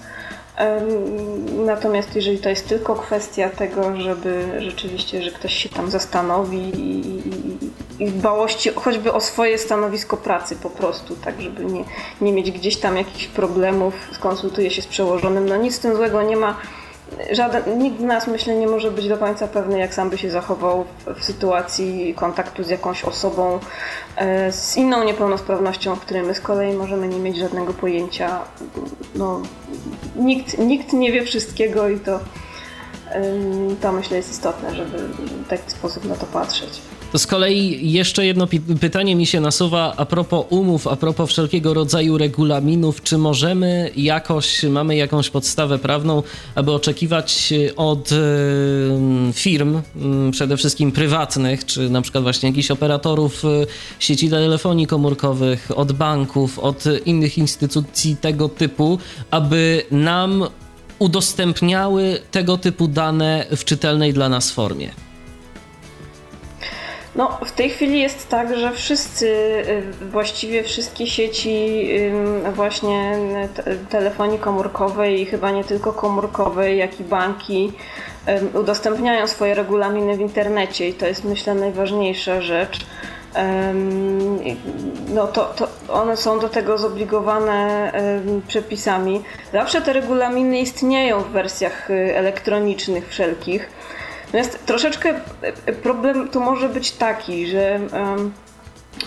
Natomiast 1.66 2.16
jeżeli 2.16 2.38
to 2.38 2.50
jest 2.50 2.70
tylko 2.70 2.96
kwestia 2.96 3.50
tego, 3.50 4.02
żeby 4.02 4.46
rzeczywiście, 4.58 5.24
że 5.24 5.32
ktoś 5.32 5.54
się 5.54 5.70
tam 5.70 5.92
zastanowi 5.92 6.58
i, 6.58 7.08
i, 7.08 8.04
i 8.04 8.12
dbałości 8.12 8.70
choćby 8.76 9.14
o 9.14 9.22
swoje 9.22 9.58
stanowisko 9.58 10.18
pracy 10.18 10.56
po 10.56 10.70
prostu, 10.70 11.16
tak 11.16 11.42
żeby 11.42 11.66
nie, 11.66 11.84
nie 12.22 12.34
mieć 12.34 12.52
gdzieś 12.52 12.78
tam 12.78 12.98
jakichś 12.98 13.28
problemów, 13.28 13.94
skonsultuje 14.12 14.72
się 14.72 14.82
z 14.82 14.88
przełożonym, 14.88 15.50
no 15.50 15.56
nic 15.56 15.76
z 15.76 15.80
tym 15.80 15.96
złego 15.96 16.22
nie 16.22 16.38
ma 16.38 16.58
żaden, 17.32 17.80
nikt 17.80 18.00
z 18.00 18.04
nas 18.04 18.28
myślę 18.28 18.56
nie 18.56 18.68
może 18.68 18.92
być 18.92 19.08
do 19.08 19.18
końca 19.18 19.48
pewny, 19.48 19.80
jak 19.80 19.94
sam 19.94 20.10
by 20.10 20.18
się 20.18 20.32
zachował 20.32 20.86
w, 21.06 21.20
w 21.20 21.26
sytuacji 21.26 22.14
kontaktu 22.18 22.64
z 22.64 22.70
jakąś 22.70 23.04
osobą 23.04 23.60
e, 24.16 24.52
z 24.52 24.78
inną 24.78 25.04
niepełnosprawnością, 25.04 25.94
o 25.94 25.98
której 25.98 26.24
my 26.24 26.36
z 26.36 26.42
kolei 26.42 26.74
możemy 26.74 27.08
nie 27.08 27.20
mieć 27.20 27.38
żadnego 27.38 27.74
pojęcia. 27.74 28.40
No, 29.16 29.42
nikt, 30.16 30.58
nikt 30.58 30.94
nie 30.94 31.12
wie 31.12 31.24
wszystkiego 31.24 31.90
i 31.90 32.00
to, 32.00 32.20
to 33.82 33.92
myślę 33.92 34.18
jest 34.18 34.32
istotne, 34.32 34.76
żeby 34.76 34.98
w 34.98 35.48
taki 35.48 35.72
sposób 35.72 36.06
na 36.06 36.16
to 36.16 36.26
patrzeć. 36.26 36.82
To 37.12 37.20
z 37.20 37.28
kolei 37.28 37.92
jeszcze 37.92 38.26
jedno 38.26 38.48
pytanie 38.82 39.16
mi 39.16 39.26
się 39.26 39.40
nasuwa 39.40 39.94
a 39.98 40.06
propos 40.06 40.46
umów, 40.50 40.88
a 40.88 40.96
propos 40.96 41.30
wszelkiego 41.30 41.74
rodzaju 41.74 42.18
regulaminów. 42.18 43.04
Czy 43.04 43.18
możemy 43.18 43.92
jakoś, 43.98 44.64
mamy 44.64 44.96
jakąś 44.96 45.30
podstawę 45.30 45.78
prawną, 45.78 46.24
aby 46.56 46.72
oczekiwać 46.72 47.54
od 47.76 48.10
firm, 49.34 49.82
przede 50.32 50.58
wszystkim 50.58 50.92
prywatnych, 50.92 51.66
czy 51.66 51.90
na 51.90 52.02
przykład 52.02 52.24
właśnie 52.24 52.50
jakichś 52.50 52.72
operatorów 52.72 53.46
y, 53.46 53.68
sieci 54.00 54.30
telefonii 54.30 54.88
komórkowych, 54.88 55.72
od 55.76 55.92
banków, 55.92 56.60
od 56.60 56.84
innych 57.06 57.38
instytucji 57.38 58.16
tego 58.16 58.50
typu, 58.50 59.00
aby 59.32 59.84
nam 59.92 60.48
udostępniały 61.00 62.22
tego 62.32 62.58
typu 62.58 62.88
dane 62.88 63.46
w 63.58 63.66
czytelnej 63.66 64.14
dla 64.14 64.30
nas 64.30 64.52
formie? 64.52 64.90
No, 67.16 67.38
w 67.46 67.52
tej 67.52 67.70
chwili 67.70 68.00
jest 68.00 68.30
tak, 68.30 68.58
że 68.58 68.72
wszyscy, 68.72 69.28
y, 69.30 70.10
właściwie 70.12 70.64
wszystkie 70.64 71.08
sieci 71.08 71.88
właśnie 72.56 73.18
telefonii 73.90 74.40
komórkowej 74.40 75.22
i 75.22 75.26
chyba 75.26 75.52
nie 75.52 75.64
tylko 75.64 75.94
komórkowej, 75.94 76.78
jak 76.78 77.00
i 77.00 77.04
banki 77.04 77.72
udostępniają 78.54 79.28
swoje 79.28 79.54
regulaminy 79.54 80.18
w 80.18 80.20
internecie 80.20 80.90
i 80.90 80.94
to 80.94 81.08
jest 81.08 81.24
myślę 81.24 81.56
najważniejsza 81.56 82.42
rzecz. 82.42 82.86
No 85.14 85.28
to, 85.28 85.46
to 85.46 85.68
one 85.90 86.18
są 86.18 86.40
do 86.40 86.50
tego 86.50 86.78
zobligowane 86.78 87.92
przepisami. 88.48 89.24
Zawsze 89.54 89.82
te 89.82 89.94
regulaminy 89.94 90.60
istnieją 90.60 91.20
w 91.20 91.28
wersjach 91.28 91.90
y, 91.90 92.18
elektronicznych 92.18 93.10
wszelkich 93.10 93.70
Natomiast 94.26 94.66
troszeczkę 94.66 95.14
e, 95.66 95.74
problem 95.74 96.30
tu 96.30 96.40
może 96.40 96.70
być 96.70 96.92
taki, 96.92 97.48
że 97.48 97.80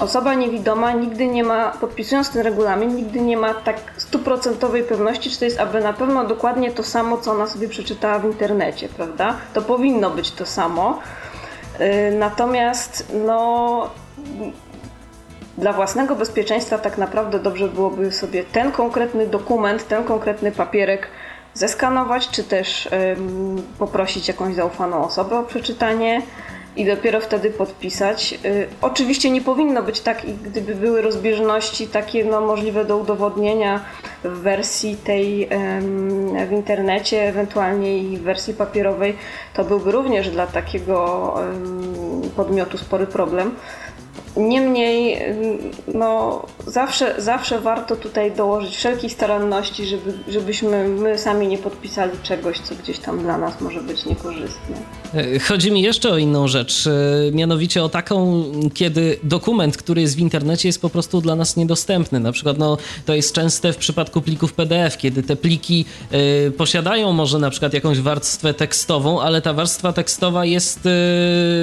osoba 0.00 0.34
niewidoma 0.34 0.92
nigdy 0.92 1.26
nie 1.26 1.44
ma, 1.44 1.70
podpisując 1.70 2.30
ten 2.30 2.42
regulamin, 2.42 2.96
nigdy 2.96 3.20
nie 3.20 3.36
ma 3.36 3.54
tak 3.54 3.76
stuprocentowej 3.96 4.82
pewności, 4.82 5.30
czy 5.30 5.38
to 5.38 5.44
jest 5.44 5.60
aby 5.60 5.80
na 5.80 5.92
pewno 5.92 6.24
dokładnie 6.24 6.70
to 6.70 6.82
samo, 6.82 7.18
co 7.18 7.30
ona 7.32 7.46
sobie 7.46 7.68
przeczytała 7.68 8.18
w 8.18 8.24
internecie, 8.24 8.88
prawda? 8.88 9.36
To 9.54 9.62
powinno 9.62 10.10
być 10.10 10.30
to 10.30 10.46
samo. 10.46 11.00
Yy, 11.78 12.18
natomiast 12.18 13.12
no 13.26 13.90
dla 15.58 15.72
własnego 15.72 16.16
bezpieczeństwa 16.16 16.78
tak 16.78 16.98
naprawdę 16.98 17.38
dobrze 17.38 17.68
byłoby 17.68 18.12
sobie 18.12 18.44
ten 18.44 18.72
konkretny 18.72 19.26
dokument, 19.26 19.88
ten 19.88 20.04
konkretny 20.04 20.52
papierek 20.52 21.08
zeskanować, 21.54 22.28
czy 22.28 22.44
też 22.44 22.88
poprosić 23.78 24.28
jakąś 24.28 24.54
zaufaną 24.54 25.04
osobę 25.04 25.38
o 25.38 25.42
przeczytanie 25.42 26.22
i 26.78 26.84
dopiero 26.84 27.20
wtedy 27.20 27.50
podpisać. 27.50 28.38
Y, 28.44 28.68
oczywiście 28.82 29.30
nie 29.30 29.42
powinno 29.42 29.82
być 29.82 30.00
tak, 30.00 30.22
gdyby 30.44 30.74
były 30.74 31.02
rozbieżności 31.02 31.86
takie 31.86 32.24
no, 32.24 32.40
możliwe 32.40 32.84
do 32.84 32.96
udowodnienia 32.96 33.80
w 34.24 34.28
wersji 34.28 34.96
tej 34.96 35.48
w 36.48 36.52
internecie, 36.52 37.28
ewentualnie 37.28 37.98
i 37.98 38.16
w 38.16 38.22
wersji 38.22 38.54
papierowej, 38.54 39.16
to 39.54 39.64
byłby 39.64 39.92
również 39.92 40.30
dla 40.30 40.46
takiego 40.46 41.34
podmiotu 42.36 42.78
spory 42.78 43.06
problem. 43.06 43.54
Niemniej, 44.36 45.18
no, 45.94 46.42
zawsze, 46.66 47.14
zawsze 47.18 47.60
warto 47.60 47.96
tutaj 47.96 48.32
dołożyć 48.32 48.76
wszelkich 48.76 49.12
staranności, 49.12 49.86
żeby, 49.86 50.12
żebyśmy 50.28 50.88
my 50.88 51.18
sami 51.18 51.48
nie 51.48 51.58
podpisali 51.58 52.12
czegoś, 52.22 52.60
co 52.60 52.74
gdzieś 52.74 52.98
tam 52.98 53.18
dla 53.18 53.38
nas 53.38 53.60
może 53.60 53.80
być 53.80 54.06
niekorzystne. 54.06 54.76
Chodzi 55.48 55.72
mi 55.72 55.82
jeszcze 55.82 56.10
o 56.10 56.18
inną 56.18 56.48
rzecz, 56.48 56.86
e, 56.86 57.32
mianowicie 57.32 57.82
o 57.82 57.88
taką, 57.88 58.44
kiedy 58.74 59.18
dokument, 59.22 59.76
który 59.76 60.00
jest 60.00 60.16
w 60.16 60.18
internecie, 60.18 60.68
jest 60.68 60.82
po 60.82 60.90
prostu 60.90 61.20
dla 61.20 61.36
nas 61.36 61.56
niedostępny. 61.56 62.20
Na 62.20 62.32
przykład, 62.32 62.58
no, 62.58 62.78
to 63.06 63.14
jest 63.14 63.34
częste 63.34 63.72
w 63.72 63.76
przypadku 63.76 64.22
plików 64.22 64.52
PDF, 64.52 64.96
kiedy 64.96 65.22
te 65.22 65.36
pliki 65.36 65.84
y, 66.12 66.50
posiadają 66.50 67.12
może 67.12 67.38
na 67.38 67.50
przykład 67.50 67.74
jakąś 67.74 68.00
warstwę 68.00 68.54
tekstową, 68.54 69.20
ale 69.20 69.42
ta 69.42 69.52
warstwa 69.52 69.92
tekstowa 69.92 70.44
jest 70.44 70.86
y, 70.86 70.90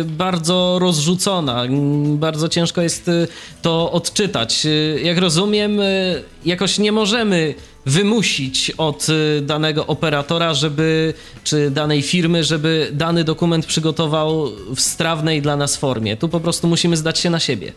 bardzo 0.04 0.78
rozrzucona, 0.82 1.64
bardzo 2.08 2.50
ciężko 2.56 2.82
jest 2.82 3.08
y, 3.08 3.28
to 3.62 3.92
odczytać. 3.92 4.66
Y, 4.66 5.02
jak 5.04 5.18
rozumiem, 5.18 5.80
y, 5.80 6.24
jakoś 6.46 6.80
nie 6.80 6.92
możemy 6.92 7.54
wymusić 7.86 8.72
od 8.78 9.08
danego 9.42 9.88
operatora, 9.88 10.54
żeby, 10.54 11.14
czy 11.44 11.72
danej 11.72 12.02
firmy, 12.02 12.44
żeby 12.44 12.90
dany 12.94 13.24
dokument 13.24 13.66
przygotował 13.66 14.52
w 14.76 14.82
strawnej 14.82 15.42
dla 15.42 15.56
nas 15.56 15.76
formie. 15.76 16.18
Tu 16.18 16.30
po 16.30 16.40
prostu 16.40 16.68
musimy 16.68 16.98
zdać 16.98 17.20
się 17.20 17.30
na 17.30 17.40
siebie. 17.40 17.72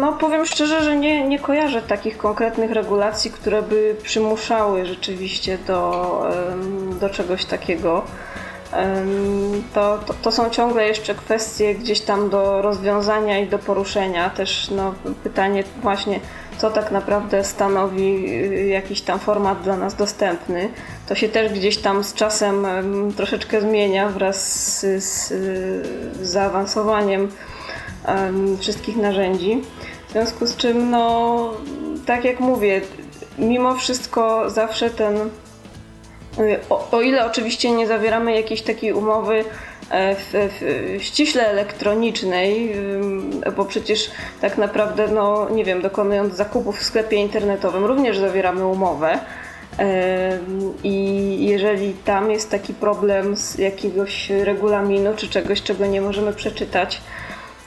No, 0.00 0.12
powiem 0.12 0.46
szczerze, 0.46 0.84
że 0.84 0.96
nie, 0.96 1.28
nie 1.28 1.38
kojarzę 1.38 1.82
takich 1.82 2.16
konkretnych 2.18 2.70
regulacji, 2.70 3.30
które 3.30 3.62
by 3.62 3.96
przymuszały 4.02 4.86
rzeczywiście 4.86 5.58
do, 5.66 6.22
do 7.00 7.08
czegoś 7.10 7.44
takiego 7.44 8.04
to, 9.74 9.98
to, 10.06 10.14
to, 10.14 10.32
są 10.32 10.50
ciągle 10.50 10.86
jeszcze 10.86 11.14
kwestie 11.14 11.74
gdzieś 11.74 12.00
tam 12.00 12.30
do 12.30 12.62
rozwiązania 12.62 13.38
i 13.38 13.46
do 13.46 13.58
poruszenia. 13.58 14.30
Też 14.30 14.70
no, 14.70 14.94
pytanie 15.22 15.64
właśnie, 15.82 16.20
co 16.58 16.70
tak 16.70 16.90
naprawdę 16.90 17.44
stanowi 17.44 18.26
y, 18.28 18.66
jakiś 18.66 19.00
tam 19.00 19.18
format 19.18 19.62
dla 19.62 19.76
nas 19.76 19.94
dostępny. 19.94 20.68
To 21.08 21.14
się 21.14 21.28
też 21.28 21.52
gdzieś 21.52 21.76
tam 21.76 22.04
z 22.04 22.14
czasem 22.14 22.66
troszeczkę 23.16 23.60
zmienia 23.60 24.08
wraz 24.08 24.78
z, 24.78 25.04
z, 25.04 25.32
zaawansowaniem 26.26 27.28
wszystkich 28.60 28.96
narzędzi. 28.96 29.62
W 30.08 30.12
związku 30.12 30.46
z 30.46 30.56
czym, 30.56 30.90
no, 30.90 31.50
tak 32.06 32.24
jak 32.24 32.40
mówię, 32.40 32.80
mimo 33.38 33.74
wszystko 33.74 34.50
zawsze 34.50 34.90
ten 34.90 35.30
o, 36.70 36.88
o, 36.90 37.00
ile 37.00 37.26
oczywiście 37.26 37.70
nie 37.70 37.86
zawieramy 37.86 38.34
jakiejś 38.34 38.62
takiej 38.62 38.92
umowy 38.92 39.44
e, 39.90 40.14
w, 40.14 40.32
w, 40.32 41.02
ściśle 41.02 41.48
elektronicznej, 41.48 42.76
bo 43.56 43.64
przecież 43.64 44.10
tak 44.40 44.58
naprawdę, 44.58 45.08
no 45.08 45.50
nie 45.50 45.64
wiem, 45.64 45.82
dokonując 45.82 46.34
zakupów 46.34 46.78
w 46.78 46.84
sklepie 46.84 47.16
internetowym 47.16 47.84
również 47.84 48.18
zawieramy 48.18 48.66
umowę. 48.66 49.18
I 50.84 51.36
jeżeli 51.40 51.92
tam 51.92 52.30
jest 52.30 52.50
taki 52.50 52.74
problem 52.74 53.36
z 53.36 53.58
jakiegoś 53.58 54.30
regulaminu 54.30 55.14
czy 55.16 55.28
czegoś, 55.28 55.62
czego 55.62 55.86
nie 55.86 56.00
możemy 56.00 56.32
przeczytać, 56.32 57.00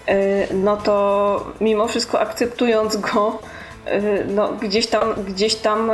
e, 0.06 0.54
no 0.54 0.78
to 0.78 1.46
mimo 1.62 1.88
wszystko 1.88 2.20
akceptując 2.20 2.98
go, 2.98 3.40
e, 3.86 4.24
no 4.24 4.54
gdzieś 4.54 4.88
tam, 4.88 5.14
gdzieś 5.28 5.56
tam 5.56 5.92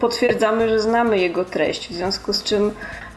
potwierdzamy, 0.00 0.68
że 0.68 0.80
znamy 0.80 1.18
jego 1.18 1.44
treść, 1.44 1.88
w 1.88 1.92
związku 1.92 2.32
z 2.32 2.42
czym 2.42 2.72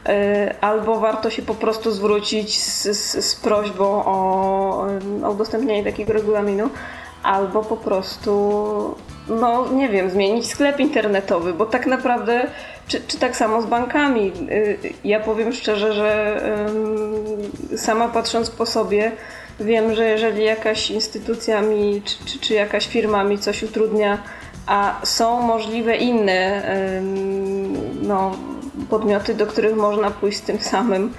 e, 0.06 0.54
albo 0.60 1.00
warto 1.00 1.30
się 1.30 1.42
po 1.42 1.54
prostu 1.54 1.90
zwrócić 1.90 2.62
z, 2.62 2.82
z, 2.82 3.24
z 3.24 3.34
prośbą 3.36 4.04
o, 4.04 4.86
o 5.22 5.30
udostępnienie 5.30 5.84
takiego 5.84 6.12
regulaminu, 6.12 6.70
albo 7.22 7.62
po 7.62 7.76
prostu 7.76 8.94
no 9.28 9.68
nie 9.72 9.88
wiem, 9.88 10.10
zmienić 10.10 10.46
sklep 10.46 10.80
internetowy, 10.80 11.52
bo 11.52 11.66
tak 11.66 11.86
naprawdę, 11.86 12.46
czy, 12.88 13.00
czy 13.08 13.18
tak 13.18 13.36
samo 13.36 13.62
z 13.62 13.66
bankami. 13.66 14.32
Y, 14.50 14.78
ja 15.04 15.20
powiem 15.20 15.52
szczerze, 15.52 15.92
że 15.92 16.40
sama 17.76 18.08
patrząc 18.08 18.50
po 18.50 18.66
sobie, 18.66 19.12
wiem, 19.60 19.94
że 19.94 20.04
jeżeli 20.04 20.44
jakaś 20.44 20.90
instytucja 20.90 21.60
mi, 21.60 22.02
czy, 22.04 22.24
czy, 22.24 22.38
czy 22.38 22.54
jakaś 22.54 22.86
firma 22.86 23.24
mi 23.24 23.38
coś 23.38 23.62
utrudnia, 23.62 24.18
a 24.66 25.00
są 25.02 25.42
możliwe 25.42 25.96
inne 25.96 26.62
no, 28.02 28.36
podmioty, 28.90 29.34
do 29.34 29.46
których 29.46 29.76
można 29.76 30.10
pójść 30.10 30.38
z 30.38 30.42
tym 30.42 30.58
samym, 30.58 31.12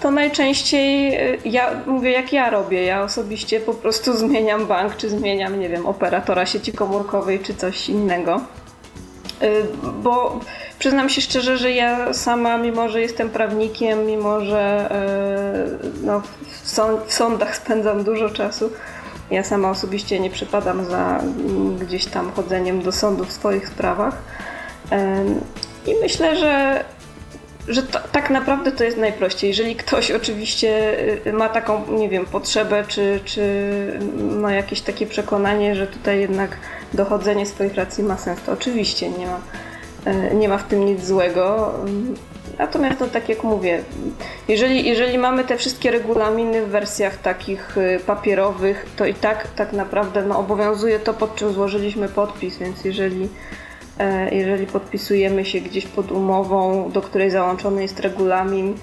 to 0.00 0.10
najczęściej 0.10 1.14
y, 1.34 1.38
ja 1.44 1.70
mówię, 1.86 2.10
jak 2.10 2.32
ja 2.32 2.50
robię. 2.50 2.84
Ja 2.84 3.02
osobiście 3.02 3.60
po 3.60 3.74
prostu 3.74 4.16
zmieniam 4.26 4.66
bank, 4.66 4.96
czy 4.96 5.10
zmieniam, 5.10 5.60
nie 5.60 5.68
wiem, 5.68 5.86
operatora 5.86 6.46
sieci 6.46 6.72
komórkowej, 6.72 7.40
czy 7.40 7.54
coś 7.54 7.88
innego. 7.88 8.40
Y, 9.42 9.64
bo 10.02 10.40
przyznam 10.78 11.08
się 11.08 11.20
szczerze, 11.20 11.58
że 11.58 11.72
ja 11.72 12.14
sama, 12.14 12.58
mimo 12.58 12.88
że 12.88 13.00
jestem 13.00 13.30
prawnikiem, 13.30 14.06
mimo 14.06 14.40
że 14.40 14.90
y, 15.84 16.06
no, 16.06 16.22
w 17.06 17.12
sądach 17.12 17.56
spędzam 17.56 18.04
dużo 18.04 18.30
czasu, 18.30 18.70
ja 19.30 19.44
sama 19.44 19.70
osobiście 19.70 20.20
nie 20.20 20.30
przypadam 20.30 20.84
za 20.84 21.22
gdzieś 21.80 22.06
tam 22.06 22.32
chodzeniem 22.32 22.82
do 22.82 22.92
sądu 22.92 23.24
w 23.24 23.32
swoich 23.32 23.68
sprawach. 23.68 24.22
I 25.86 25.94
myślę, 26.02 26.36
że 26.36 26.84
że 27.68 27.82
to, 27.82 27.98
tak 28.12 28.30
naprawdę 28.30 28.72
to 28.72 28.84
jest 28.84 28.96
najprościej. 28.96 29.48
Jeżeli 29.48 29.76
ktoś 29.76 30.10
oczywiście 30.10 30.98
y, 31.26 31.32
ma 31.32 31.48
taką, 31.48 31.92
nie 31.92 32.08
wiem, 32.08 32.26
potrzebę, 32.26 32.84
czy, 32.88 33.20
czy 33.24 33.42
ma 34.40 34.52
jakieś 34.52 34.80
takie 34.80 35.06
przekonanie, 35.06 35.74
że 35.74 35.86
tutaj 35.86 36.20
jednak 36.20 36.56
dochodzenie 36.94 37.46
swoich 37.46 37.74
racji 37.74 38.04
ma 38.04 38.16
sens, 38.16 38.40
to 38.46 38.52
oczywiście 38.52 39.10
nie 39.10 39.26
ma, 39.26 39.40
y, 40.30 40.34
nie 40.34 40.48
ma 40.48 40.58
w 40.58 40.68
tym 40.68 40.86
nic 40.86 41.04
złego. 41.04 41.74
Natomiast 42.58 43.00
no, 43.00 43.06
tak 43.06 43.28
jak 43.28 43.44
mówię, 43.44 43.82
jeżeli, 44.48 44.88
jeżeli 44.88 45.18
mamy 45.18 45.44
te 45.44 45.56
wszystkie 45.56 45.90
regulaminy 45.90 46.66
w 46.66 46.68
wersjach 46.68 47.16
takich 47.16 47.78
y, 47.78 48.00
papierowych, 48.06 48.86
to 48.96 49.06
i 49.06 49.14
tak 49.14 49.48
tak 49.56 49.72
naprawdę 49.72 50.22
no, 50.22 50.38
obowiązuje 50.38 50.98
to, 50.98 51.14
pod 51.14 51.34
czym 51.34 51.52
złożyliśmy 51.52 52.08
podpis, 52.08 52.58
więc 52.58 52.84
jeżeli 52.84 53.28
E, 53.98 54.34
jeżeli 54.34 54.66
podpisujemy 54.66 55.44
się 55.44 55.60
gdzieś 55.60 55.86
pod 55.86 56.12
umową, 56.12 56.90
do 56.90 57.02
której 57.02 57.30
załączony 57.30 57.82
jest 57.82 58.00
regulamin, 58.00 58.74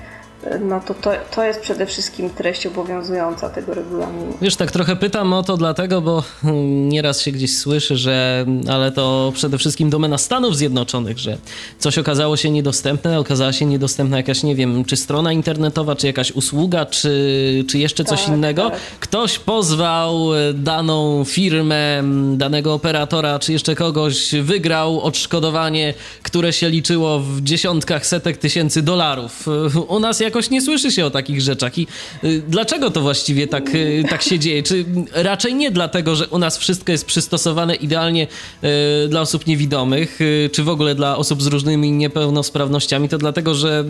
no 0.61 0.79
to, 0.79 0.93
to 0.93 1.11
to 1.35 1.43
jest 1.43 1.61
przede 1.61 1.85
wszystkim 1.85 2.29
treść 2.29 2.67
obowiązująca 2.67 3.49
tego 3.49 3.73
regulaminu. 3.73 4.37
Wiesz, 4.41 4.55
tak 4.55 4.71
trochę 4.71 4.95
pytam 4.95 5.33
o 5.33 5.43
to 5.43 5.57
dlatego, 5.57 6.01
bo 6.01 6.23
hmm, 6.41 6.89
nieraz 6.89 7.21
się 7.21 7.31
gdzieś 7.31 7.57
słyszy, 7.57 7.97
że 7.97 8.45
ale 8.69 8.91
to 8.91 9.31
przede 9.35 9.57
wszystkim 9.57 9.89
domena 9.89 10.17
Stanów 10.17 10.57
Zjednoczonych, 10.57 11.19
że 11.19 11.37
coś 11.79 11.97
okazało 11.97 12.37
się 12.37 12.49
niedostępne, 12.49 13.19
okazała 13.19 13.53
się 13.53 13.65
niedostępna 13.65 14.17
jakaś, 14.17 14.43
nie 14.43 14.55
wiem, 14.55 14.85
czy 14.85 14.97
strona 14.97 15.33
internetowa, 15.33 15.95
czy 15.95 16.07
jakaś 16.07 16.31
usługa, 16.31 16.85
czy, 16.85 17.65
czy 17.67 17.79
jeszcze 17.79 18.03
coś 18.03 18.19
tak, 18.19 18.29
innego. 18.29 18.69
Tak. 18.69 18.79
Ktoś 18.99 19.39
pozwał 19.39 20.35
e, 20.35 20.53
daną 20.53 21.23
firmę, 21.23 22.03
danego 22.35 22.73
operatora, 22.73 23.39
czy 23.39 23.53
jeszcze 23.53 23.75
kogoś, 23.75 24.35
wygrał 24.41 25.01
odszkodowanie, 25.01 25.93
które 26.23 26.53
się 26.53 26.69
liczyło 26.69 27.19
w 27.19 27.41
dziesiątkach, 27.41 28.05
setek 28.05 28.37
tysięcy 28.37 28.81
dolarów. 28.81 29.47
E, 29.75 29.79
u 29.79 29.99
nas 29.99 30.19
jak 30.19 30.32
jakoś 30.33 30.49
nie 30.49 30.61
słyszy 30.61 30.91
się 30.91 31.05
o 31.05 31.11
takich 31.11 31.41
rzeczach. 31.41 31.77
I 31.77 31.87
y, 32.23 32.41
dlaczego 32.47 32.91
to 32.91 33.01
właściwie 33.01 33.47
tak, 33.47 33.75
y, 33.75 34.03
tak 34.09 34.21
się 34.21 34.39
dzieje? 34.39 34.63
Czy 34.63 34.85
raczej 35.13 35.55
nie 35.55 35.71
dlatego, 35.71 36.15
że 36.15 36.27
u 36.27 36.37
nas 36.37 36.57
wszystko 36.57 36.91
jest 36.91 37.05
przystosowane 37.05 37.75
idealnie 37.75 38.27
y, 38.63 39.07
dla 39.07 39.21
osób 39.21 39.47
niewidomych, 39.47 40.19
czy 40.51 40.63
w 40.63 40.69
ogóle 40.69 40.95
dla 40.95 41.17
osób 41.17 41.41
z 41.43 41.47
różnymi 41.47 41.91
niepełnosprawnościami, 41.91 43.09
to 43.09 43.17
dlatego, 43.17 43.55
że 43.55 43.85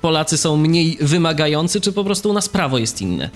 Polacy 0.00 0.38
są 0.38 0.56
mniej 0.56 0.98
wymagający, 1.00 1.80
czy 1.80 1.92
po 1.92 2.04
prostu 2.04 2.30
u 2.30 2.32
nas 2.32 2.48
prawo 2.48 2.78
jest 2.78 3.02
inne? 3.02 3.30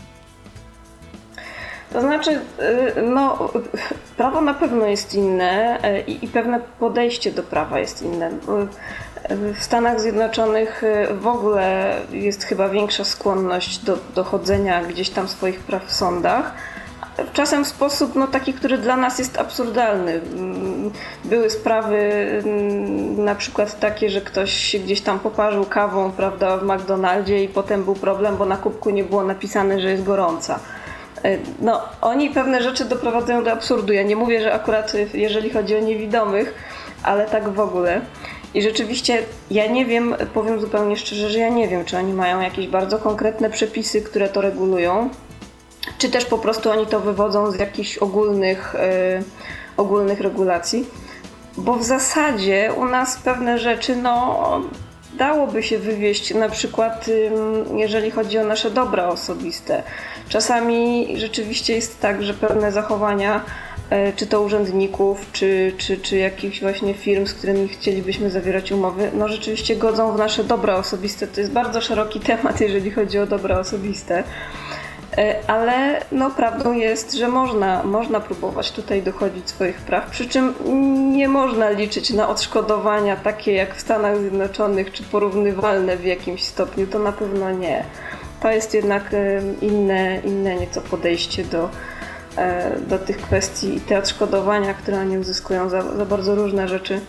To 1.92 2.00
znaczy, 2.00 2.40
no, 3.14 3.48
prawo 4.16 4.40
na 4.40 4.54
pewno 4.54 4.86
jest 4.86 5.14
inne 5.14 5.78
i, 6.06 6.28
pewne 6.28 6.60
podejście 6.80 7.32
do 7.32 7.42
prawa 7.42 7.78
jest 7.78 8.02
inne. 8.02 8.30
W 9.28 9.62
Stanach 9.62 10.00
Zjednoczonych 10.00 10.82
y, 10.84 11.14
w 11.14 11.26
ogóle 11.26 11.96
jest 12.10 12.44
chyba 12.44 12.68
większa 12.68 13.04
skłonność 13.04 13.78
do 13.78 13.98
dochodzenia 14.14 14.84
gdzieś 14.84 15.10
tam 15.10 15.28
swoich 15.28 15.60
praw 15.60 15.86
w 15.86 15.92
sądach. 15.92 16.54
Czasem 17.32 17.64
w 17.64 17.68
sposób 17.68 18.14
no, 18.14 18.26
taki, 18.26 18.54
który 18.54 18.78
dla 18.78 18.96
nas 18.96 19.18
jest 19.18 19.38
absurdalny. 19.38 20.12
Mm, 20.12 20.90
były 21.24 21.50
sprawy 21.50 21.96
mm, 22.44 23.24
na 23.24 23.34
przykład 23.34 23.80
takie, 23.80 24.10
że 24.10 24.20
ktoś 24.20 24.76
gdzieś 24.84 25.00
tam 25.00 25.18
poparzył 25.18 25.64
kawą 25.64 26.12
prawda, 26.12 26.56
w 26.56 26.62
McDonaldzie 26.62 27.44
i 27.44 27.48
potem 27.48 27.84
był 27.84 27.94
problem, 27.94 28.36
bo 28.36 28.46
na 28.46 28.56
kubku 28.56 28.90
nie 28.90 29.04
było 29.04 29.24
napisane, 29.24 29.80
że 29.80 29.90
jest 29.90 30.04
gorąca. 30.04 30.58
Y, 31.24 31.38
no, 31.60 31.82
oni 32.00 32.30
pewne 32.30 32.62
rzeczy 32.62 32.84
doprowadzają 32.84 33.44
do 33.44 33.52
absurdu. 33.52 33.92
Ja 33.92 34.02
nie 34.02 34.16
mówię, 34.16 34.42
że 34.42 34.54
akurat 34.54 34.92
jeżeli 35.14 35.50
chodzi 35.50 35.76
o 35.76 35.80
niewidomych, 35.80 36.54
ale 37.02 37.26
tak 37.26 37.48
w 37.48 37.60
ogóle. 37.60 38.00
I 38.56 38.62
rzeczywiście 38.62 39.22
ja 39.50 39.66
nie 39.66 39.86
wiem, 39.86 40.14
powiem 40.34 40.60
zupełnie 40.60 40.96
szczerze, 40.96 41.30
że 41.30 41.38
ja 41.38 41.48
nie 41.48 41.68
wiem, 41.68 41.84
czy 41.84 41.98
oni 41.98 42.12
mają 42.12 42.40
jakieś 42.40 42.66
bardzo 42.66 42.98
konkretne 42.98 43.50
przepisy, 43.50 44.02
które 44.02 44.28
to 44.28 44.40
regulują, 44.40 45.10
czy 45.98 46.08
też 46.08 46.24
po 46.24 46.38
prostu 46.38 46.70
oni 46.70 46.86
to 46.86 47.00
wywodzą 47.00 47.50
z 47.50 47.58
jakichś 47.58 47.98
ogólnych, 47.98 48.74
yy, 48.74 49.24
ogólnych 49.76 50.20
regulacji. 50.20 50.86
Bo 51.56 51.76
w 51.76 51.82
zasadzie 51.82 52.72
u 52.76 52.84
nas 52.84 53.16
pewne 53.16 53.58
rzeczy, 53.58 53.96
no, 53.96 54.60
dałoby 55.18 55.62
się 55.62 55.78
wywieść, 55.78 56.34
na 56.34 56.48
przykład 56.48 57.06
jeżeli 57.74 58.10
chodzi 58.10 58.38
o 58.38 58.44
nasze 58.44 58.70
dobra 58.70 59.08
osobiste. 59.08 59.82
Czasami 60.28 61.08
rzeczywiście 61.16 61.74
jest 61.74 62.00
tak, 62.00 62.22
że 62.22 62.34
pewne 62.34 62.72
zachowania 62.72 63.44
czy 64.16 64.26
to 64.26 64.42
urzędników, 64.42 65.26
czy, 65.32 65.72
czy, 65.78 65.96
czy 65.96 66.16
jakichś 66.16 66.60
właśnie 66.60 66.94
firm, 66.94 67.26
z 67.26 67.34
którymi 67.34 67.68
chcielibyśmy 67.68 68.30
zawierać 68.30 68.72
umowy, 68.72 69.10
no 69.14 69.28
rzeczywiście 69.28 69.76
godzą 69.76 70.12
w 70.12 70.18
nasze 70.18 70.44
dobra 70.44 70.76
osobiste. 70.76 71.26
To 71.26 71.40
jest 71.40 71.52
bardzo 71.52 71.80
szeroki 71.80 72.20
temat, 72.20 72.60
jeżeli 72.60 72.90
chodzi 72.90 73.18
o 73.18 73.26
dobra 73.26 73.58
osobiste. 73.58 74.24
E, 75.18 75.50
ale 75.50 76.00
no, 76.12 76.30
prawdą 76.30 76.72
jest, 76.72 77.14
że 77.14 77.28
można, 77.28 77.82
można 77.82 78.20
próbować 78.20 78.72
tutaj 78.72 79.02
dochodzić 79.02 79.50
swoich 79.50 79.76
praw, 79.76 80.10
przy 80.10 80.28
czym 80.28 80.54
nie 81.12 81.28
można 81.28 81.70
liczyć 81.70 82.10
na 82.10 82.28
odszkodowania 82.28 83.16
takie 83.16 83.52
jak 83.52 83.74
w 83.74 83.80
Stanach 83.80 84.18
Zjednoczonych, 84.18 84.92
czy 84.92 85.02
porównywalne 85.02 85.96
w 85.96 86.04
jakimś 86.04 86.44
stopniu, 86.44 86.86
to 86.86 86.98
na 86.98 87.12
pewno 87.12 87.50
nie. 87.50 87.84
To 88.40 88.50
jest 88.50 88.74
jednak 88.74 89.14
e, 89.14 89.42
inne, 89.60 90.20
inne 90.24 90.54
nieco 90.54 90.80
podejście 90.80 91.44
do, 91.44 91.68
E, 91.68 91.95
do 92.88 92.98
tych 92.98 93.16
kwestii 93.16 93.76
i 93.76 93.80
te 93.80 93.98
odszkodowania, 93.98 94.74
które 94.74 95.00
oni 95.00 95.18
uzyskują 95.18 95.68
za, 95.68 95.96
za 95.96 96.06
bardzo 96.06 96.34
różne 96.34 96.68
rzeczy, 96.68 97.00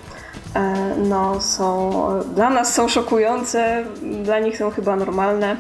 e, 0.54 0.96
no, 0.98 1.42
są, 1.42 1.92
dla 2.36 2.50
nas 2.50 2.74
są 2.74 2.88
szokujące, 2.88 3.86
dla 4.24 4.40
nich 4.40 4.58
są 4.58 4.72
chyba 4.72 4.96
normalne. 4.96 5.58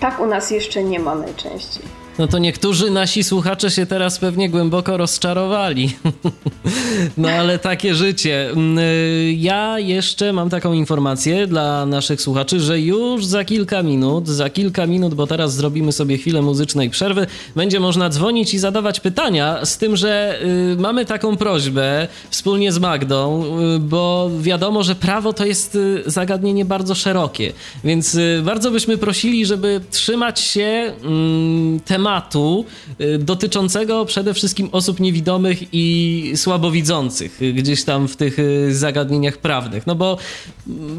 Tak 0.00 0.20
u 0.20 0.26
nas 0.26 0.50
jeszcze 0.50 0.84
nie 0.84 1.00
ma 1.00 1.14
najczęściej. 1.14 1.84
No 2.20 2.28
to 2.28 2.38
niektórzy 2.38 2.90
nasi 2.90 3.24
słuchacze 3.24 3.70
się 3.70 3.86
teraz 3.86 4.18
pewnie 4.18 4.50
głęboko 4.50 4.96
rozczarowali. 4.96 5.90
No 7.16 7.28
ale 7.28 7.58
takie 7.58 7.94
życie. 7.94 8.50
Mm, 8.50 8.78
y, 8.78 9.34
ja 9.38 9.78
jeszcze 9.78 10.32
mam 10.32 10.50
taką 10.50 10.72
informację 10.72 11.46
dla 11.46 11.86
naszych 11.86 12.22
słuchaczy, 12.22 12.60
że 12.60 12.80
już 12.80 13.24
za 13.24 13.44
kilka 13.44 13.82
minut, 13.82 14.28
za 14.28 14.50
kilka 14.50 14.86
minut, 14.86 15.14
bo 15.14 15.26
teraz 15.26 15.54
zrobimy 15.54 15.92
sobie 15.92 16.18
chwilę 16.18 16.42
muzycznej 16.42 16.90
przerwy, 16.90 17.26
będzie 17.56 17.80
można 17.80 18.08
dzwonić 18.08 18.54
i 18.54 18.58
zadawać 18.58 19.00
pytania, 19.00 19.64
z 19.64 19.78
tym, 19.78 19.96
że 19.96 20.40
y, 20.72 20.76
mamy 20.78 21.04
taką 21.04 21.36
prośbę 21.36 22.08
wspólnie 22.30 22.72
z 22.72 22.78
Magdą, 22.78 23.44
y, 23.76 23.78
bo 23.78 24.30
wiadomo, 24.40 24.82
że 24.82 24.94
prawo 24.94 25.32
to 25.32 25.46
jest 25.46 25.78
zagadnienie 26.06 26.64
bardzo 26.64 26.94
szerokie, 26.94 27.52
więc 27.84 28.18
bardzo 28.42 28.70
byśmy 28.70 28.98
prosili, 28.98 29.46
żeby 29.46 29.80
trzymać 29.90 30.40
się 30.40 30.92
mm, 31.02 31.80
tematu 31.80 32.09
tematu 32.10 32.64
y, 33.00 33.18
dotyczącego 33.18 34.04
przede 34.04 34.34
wszystkim 34.34 34.68
osób 34.72 35.00
niewidomych 35.00 35.58
i 35.72 36.32
słabowidzących 36.36 37.42
y, 37.42 37.52
gdzieś 37.52 37.84
tam 37.84 38.08
w 38.08 38.16
tych 38.16 38.38
y, 38.38 38.74
zagadnieniach 38.74 39.38
prawnych. 39.38 39.86
No 39.86 39.94
bo 39.94 40.16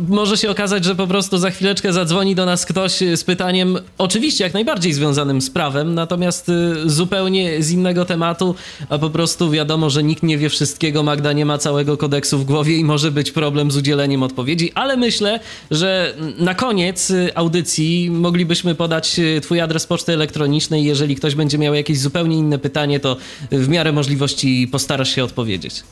może 0.08 0.38
się 0.38 0.50
okazać, 0.50 0.86
że 0.86 0.95
po 0.95 1.08
prostu 1.08 1.38
za 1.38 1.52
chwileczkę 1.52 1.93
zadzwoni 1.93 2.36
do 2.36 2.45
nas 2.45 2.65
ktoś 2.65 2.91
z 3.15 3.24
pytaniem, 3.24 3.78
oczywiście 3.97 4.43
jak 4.43 4.54
najbardziej 4.54 4.93
związanym 4.93 5.41
z 5.41 5.50
prawem, 5.50 5.93
natomiast 5.93 6.52
zupełnie 6.86 7.63
z 7.63 7.71
innego 7.71 8.06
tematu, 8.06 8.56
a 8.89 8.97
po 8.97 9.10
prostu 9.10 9.52
wiadomo, 9.52 9.89
że 9.89 10.04
nikt 10.04 10.24
nie 10.24 10.38
wie 10.38 10.50
wszystkiego, 10.50 11.04
Magda 11.04 11.34
nie 11.34 11.45
ma 11.45 11.58
całego 11.58 11.97
kodeksu 11.97 12.39
w 12.39 12.45
głowie 12.45 12.78
i 12.78 12.84
może 12.84 13.12
być 13.12 13.32
problem 13.32 13.71
z 13.71 13.78
udzieleniem 13.78 14.24
odpowiedzi, 14.24 14.71
ale 14.76 14.97
myślę, 14.97 15.39
że 15.71 16.13
na 16.38 16.56
koniec 16.56 17.13
audycji 17.36 18.10
moglibyśmy 18.12 18.76
podać 18.76 19.19
Twój 19.41 19.62
adres 19.62 19.88
poczty 19.88 20.13
elektronicznej 20.13 20.84
jeżeli 20.92 21.16
ktoś 21.16 21.36
będzie 21.36 21.58
miał 21.58 21.74
jakieś 21.74 22.00
zupełnie 22.00 22.38
inne 22.38 22.60
pytanie, 22.60 23.00
to 23.00 23.18
w 23.52 23.68
miarę 23.68 23.92
możliwości 23.92 24.68
postarasz 24.72 25.16
się 25.16 25.24
odpowiedzieć. 25.24 25.84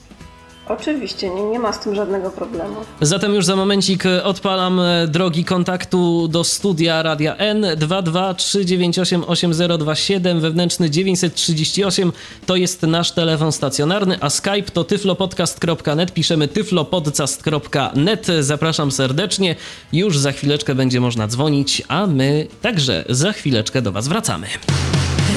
Oczywiście, 0.70 1.30
nie, 1.30 1.44
nie 1.44 1.60
ma 1.60 1.74
z 1.74 1.80
tym 1.80 1.96
żadnego 1.96 2.30
problemu. 2.30 2.76
Zatem 3.02 3.36
już 3.36 3.46
za 3.46 3.56
momencik 3.56 4.04
odpalam 4.24 4.80
e, 4.80 5.08
drogi 5.08 5.46
kontaktu 5.46 6.28
do 6.28 6.44
studia 6.44 7.04
Radia 7.04 7.36
N 7.36 7.62
223988027 7.62 10.40
wewnętrzny 10.40 10.90
938 10.90 12.12
to 12.46 12.56
jest 12.56 12.82
nasz 12.82 13.12
telefon 13.12 13.52
stacjonarny, 13.52 14.18
a 14.22 14.30
Skype 14.30 14.72
to 14.74 14.84
tyflopodcast.net, 14.84 16.14
piszemy 16.14 16.48
tyflopodcast.net. 16.48 18.28
Zapraszam 18.40 18.92
serdecznie. 18.92 19.56
Już 19.94 20.18
za 20.18 20.32
chwileczkę 20.32 20.76
będzie 20.76 21.02
można 21.02 21.28
dzwonić, 21.28 21.84
a 21.88 22.08
my 22.08 22.48
także 22.62 23.06
za 23.10 23.32
chwileczkę 23.32 23.82
do 23.82 23.92
Was 23.92 24.08
wracamy. 24.08 24.48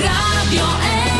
Radio 0.03 0.65
N. 1.07 1.12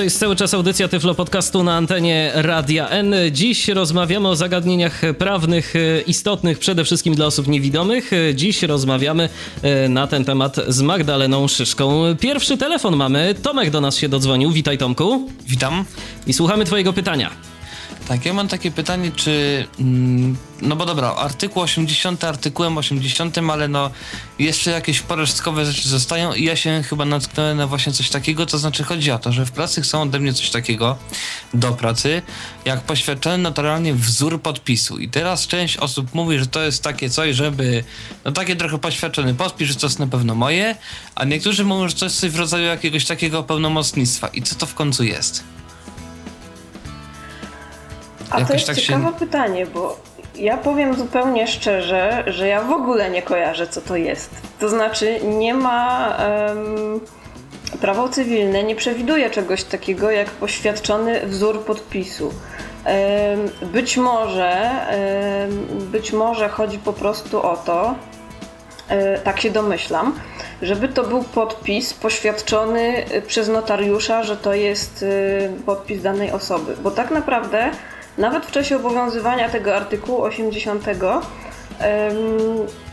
To 0.00 0.04
jest 0.04 0.18
cały 0.18 0.36
czas 0.36 0.54
audycja 0.54 0.88
Tyflo 0.88 1.14
Podcastu 1.14 1.64
na 1.64 1.76
antenie 1.76 2.32
Radia 2.34 2.88
N. 2.88 3.14
Dziś 3.32 3.68
rozmawiamy 3.68 4.28
o 4.28 4.36
zagadnieniach 4.36 5.00
prawnych 5.18 5.76
e, 5.76 6.00
istotnych 6.00 6.58
przede 6.58 6.84
wszystkim 6.84 7.14
dla 7.14 7.26
osób 7.26 7.48
niewidomych. 7.48 8.10
Dziś 8.34 8.62
rozmawiamy 8.62 9.28
e, 9.62 9.88
na 9.88 10.06
ten 10.06 10.24
temat 10.24 10.56
z 10.68 10.82
Magdaleną 10.82 11.48
Szyszką. 11.48 12.02
Pierwszy 12.20 12.56
telefon 12.58 12.96
mamy. 12.96 13.34
Tomek 13.42 13.70
do 13.70 13.80
nas 13.80 13.96
się 13.96 14.08
dodzwonił. 14.08 14.52
Witaj 14.52 14.78
Tomku. 14.78 15.28
Witam. 15.46 15.84
I 16.26 16.32
słuchamy 16.32 16.64
twojego 16.64 16.92
pytania. 16.92 17.49
Tak, 18.10 18.26
ja 18.26 18.32
mam 18.32 18.48
takie 18.48 18.70
pytanie, 18.70 19.12
czy. 19.16 19.66
Mm, 19.80 20.36
no 20.62 20.76
bo 20.76 20.86
dobra, 20.86 21.14
artykuł 21.14 21.62
80 21.62 22.24
artykułem 22.24 22.78
80, 22.78 23.38
ale 23.38 23.68
no 23.68 23.90
jeszcze 24.38 24.70
jakieś 24.70 25.00
poresztkowe 25.00 25.64
rzeczy 25.64 25.88
zostają 25.88 26.32
i 26.34 26.44
ja 26.44 26.56
się 26.56 26.82
chyba 26.88 27.04
natknąłem 27.04 27.56
na 27.56 27.66
właśnie 27.66 27.92
coś 27.92 28.08
takiego, 28.08 28.46
to 28.46 28.58
znaczy 28.58 28.84
chodzi 28.84 29.10
o 29.10 29.18
to, 29.18 29.32
że 29.32 29.46
w 29.46 29.52
pracy 29.52 29.82
chcą 29.82 30.02
ode 30.02 30.18
mnie 30.18 30.32
coś 30.32 30.50
takiego 30.50 30.96
do 31.54 31.72
pracy, 31.72 32.22
jak 32.64 32.80
poświadczony 32.80 33.38
notarialnie 33.38 33.94
wzór 33.94 34.42
podpisu. 34.42 34.98
I 34.98 35.08
teraz 35.08 35.46
część 35.46 35.76
osób 35.76 36.14
mówi, 36.14 36.38
że 36.38 36.46
to 36.46 36.62
jest 36.62 36.82
takie 36.82 37.10
coś, 37.10 37.36
żeby. 37.36 37.84
No 38.24 38.32
takie 38.32 38.56
trochę 38.56 38.78
poświadczony 38.78 39.34
podpis, 39.34 39.68
że 39.68 39.74
to 39.74 39.86
jest 39.86 39.98
na 39.98 40.06
pewno 40.06 40.34
moje, 40.34 40.76
a 41.14 41.24
niektórzy 41.24 41.64
mówią, 41.64 41.88
że 41.88 41.94
to 41.94 42.04
jest 42.04 42.20
coś 42.20 42.30
w 42.30 42.36
rodzaju 42.36 42.64
jakiegoś 42.64 43.04
takiego 43.04 43.42
pełnomocnictwa. 43.42 44.28
I 44.28 44.42
co 44.42 44.54
to 44.54 44.66
w 44.66 44.74
końcu 44.74 45.04
jest? 45.04 45.49
A 48.30 48.44
to 48.44 48.52
jest 48.52 48.66
tak 48.66 48.76
ciekawe 48.76 49.06
się... 49.06 49.12
pytanie, 49.12 49.66
bo 49.66 49.96
ja 50.34 50.56
powiem 50.56 50.94
zupełnie 50.94 51.46
szczerze, 51.46 52.24
że 52.26 52.48
ja 52.48 52.62
w 52.62 52.72
ogóle 52.72 53.10
nie 53.10 53.22
kojarzę, 53.22 53.66
co 53.66 53.80
to 53.80 53.96
jest. 53.96 54.30
To 54.58 54.68
znaczy, 54.68 55.20
nie 55.24 55.54
ma. 55.54 56.16
Um, 56.48 57.00
prawo 57.80 58.08
cywilne 58.08 58.64
nie 58.64 58.76
przewiduje 58.76 59.30
czegoś 59.30 59.64
takiego 59.64 60.10
jak 60.10 60.30
poświadczony 60.30 61.26
wzór 61.26 61.60
podpisu. 61.60 62.32
być 63.62 63.96
może, 63.96 64.70
być 65.92 66.12
może 66.12 66.48
chodzi 66.48 66.78
po 66.78 66.92
prostu 66.92 67.42
o 67.42 67.56
to, 67.56 67.94
e, 68.88 69.18
tak 69.18 69.40
się 69.40 69.50
domyślam, 69.50 70.18
żeby 70.62 70.88
to 70.88 71.04
był 71.04 71.22
podpis 71.22 71.94
poświadczony 71.94 73.04
przez 73.26 73.48
notariusza, 73.48 74.22
że 74.22 74.36
to 74.36 74.54
jest 74.54 75.02
e, 75.02 75.62
podpis 75.66 76.02
danej 76.02 76.30
osoby. 76.30 76.76
Bo 76.82 76.90
tak 76.90 77.10
naprawdę 77.10 77.70
nawet 78.20 78.46
w 78.46 78.50
czasie 78.50 78.76
obowiązywania 78.76 79.48
tego 79.48 79.76
artykułu 79.76 80.22
80 80.22 80.84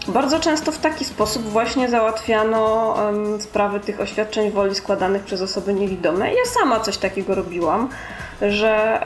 bardzo 0.07 0.39
często 0.39 0.71
w 0.71 0.77
taki 0.77 1.05
sposób 1.05 1.43
właśnie 1.43 1.89
załatwiano 1.89 2.95
sprawy 3.39 3.79
tych 3.79 4.01
oświadczeń 4.01 4.51
woli 4.51 4.75
składanych 4.75 5.23
przez 5.23 5.41
osoby 5.41 5.73
niewidome. 5.73 6.33
Ja 6.33 6.45
sama 6.45 6.79
coś 6.79 6.97
takiego 6.97 7.35
robiłam, 7.35 7.89
że 8.41 9.01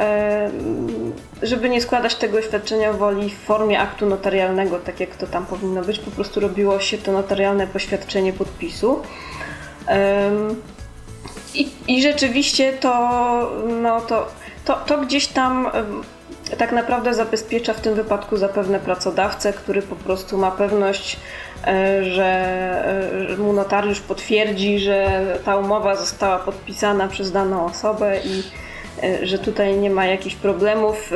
żeby 1.41 1.69
nie 1.69 1.81
składać 1.81 2.15
tego 2.15 2.37
oświadczenia 2.37 2.93
woli 2.93 3.29
w 3.29 3.37
formie 3.37 3.79
aktu 3.79 4.05
notarialnego, 4.05 4.79
tak 4.79 4.99
jak 4.99 5.15
to 5.15 5.27
tam 5.27 5.45
powinno 5.45 5.81
być, 5.81 5.99
po 5.99 6.11
prostu 6.11 6.39
robiło 6.39 6.79
się 6.79 6.97
to 6.97 7.11
notarialne 7.11 7.67
poświadczenie 7.67 8.33
podpisu. 8.33 9.01
I, 11.55 11.69
i 11.87 12.01
rzeczywiście 12.01 12.73
to, 12.73 12.91
no 13.81 14.01
to 14.01 14.27
to, 14.65 14.75
to 14.75 14.97
gdzieś 14.97 15.27
tam 15.27 15.67
tak 16.57 16.71
naprawdę 16.71 17.13
zabezpiecza 17.13 17.73
w 17.73 17.81
tym 17.81 17.95
wypadku 17.95 18.37
zapewne 18.37 18.79
pracodawcę, 18.79 19.53
który 19.53 19.81
po 19.81 19.95
prostu 19.95 20.37
ma 20.37 20.51
pewność, 20.51 21.17
e, 21.67 22.03
że 22.03 23.37
mu 23.37 23.53
notariusz 23.53 23.99
potwierdzi, 23.99 24.79
że 24.79 25.25
ta 25.45 25.57
umowa 25.57 25.95
została 25.95 26.39
podpisana 26.39 27.07
przez 27.07 27.31
daną 27.31 27.65
osobę 27.65 28.19
i 28.25 28.43
e, 29.03 29.27
że 29.27 29.39
tutaj 29.39 29.77
nie 29.77 29.89
ma 29.89 30.05
jakichś 30.05 30.35
problemów 30.35 31.11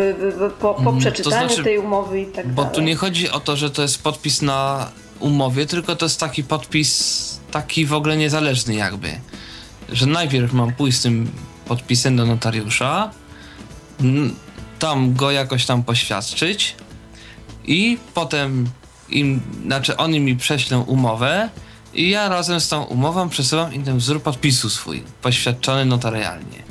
po, 0.59 0.73
po 0.73 0.79
mhm. 0.79 0.99
przeczytaniu 0.99 1.47
to 1.47 1.53
znaczy, 1.53 1.63
tej 1.63 1.77
umowy 1.77 2.21
i 2.21 2.25
tak 2.25 2.47
bo 2.47 2.61
dalej. 2.61 2.71
Bo 2.71 2.75
tu 2.75 2.81
nie 2.81 2.95
chodzi 2.95 3.29
o 3.29 3.39
to, 3.39 3.55
że 3.55 3.69
to 3.69 3.81
jest 3.81 4.03
podpis 4.03 4.41
na 4.41 4.89
umowie, 5.19 5.65
tylko 5.65 5.95
to 5.95 6.05
jest 6.05 6.19
taki 6.19 6.43
podpis 6.43 7.39
taki 7.51 7.85
w 7.85 7.93
ogóle 7.93 8.17
niezależny 8.17 8.75
jakby. 8.75 9.09
Że 9.89 10.05
najpierw 10.05 10.53
mam 10.53 10.73
pójść 10.73 10.97
z 10.97 11.01
tym 11.01 11.31
podpisem 11.67 12.15
do 12.15 12.25
notariusza, 12.25 13.11
tam 14.79 15.13
go 15.13 15.31
jakoś 15.31 15.65
tam 15.65 15.83
poświadczyć 15.83 16.75
i 17.65 17.97
potem 18.13 18.67
im, 19.09 19.41
znaczy 19.65 19.97
oni 19.97 20.19
mi 20.19 20.35
prześlą 20.35 20.81
umowę 20.81 21.49
i 21.93 22.09
ja 22.09 22.29
razem 22.29 22.59
z 22.59 22.69
tą 22.69 22.83
umową 22.83 23.29
przesyłam 23.29 23.73
im 23.73 23.97
wzór 23.97 24.21
podpisu 24.21 24.69
swój, 24.69 25.03
poświadczony 25.21 25.85
notarialnie. 25.85 26.65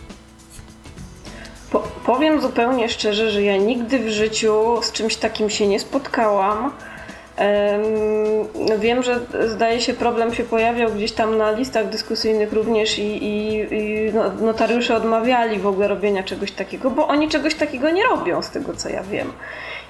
Po, 1.71 1.79
powiem 1.81 2.43
zupełnie 2.43 2.89
szczerze, 2.89 3.31
że 3.31 3.43
ja 3.43 3.57
nigdy 3.57 3.99
w 3.99 4.09
życiu 4.09 4.81
z 4.83 4.93
czymś 4.93 5.17
takim 5.17 5.51
się 5.51 5.67
nie 5.67 5.81
spotkałam. 5.81 6.73
Wiem, 8.79 9.03
że 9.03 9.21
zdaje 9.49 9.81
się 9.81 9.95
problem 9.95 10.35
się 10.35 10.45
pojawiał 10.45 10.91
gdzieś 10.91 11.13
tam 11.13 11.39
na 11.39 11.51
listach 11.51 11.89
dyskusyjnych 11.89 12.53
również 12.53 12.99
i, 12.99 13.03
i, 13.03 13.57
i 13.75 14.13
no, 14.15 14.31
notariusze 14.41 14.97
odmawiali 14.97 15.59
w 15.59 15.67
ogóle 15.67 15.89
robienia 15.89 16.23
czegoś 16.23 16.53
takiego, 16.53 16.91
bo 16.91 17.09
oni 17.09 17.29
czegoś 17.29 17.55
takiego 17.55 17.91
nie 17.91 18.03
robią 18.03 18.43
z 18.43 18.51
tego 18.51 18.75
co 18.75 18.89
ja 18.89 19.03
wiem. 19.03 19.33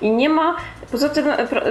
I 0.03 0.11
nie 0.11 0.29
ma, 0.29 0.57
poza 0.91 1.09
tym 1.09 1.27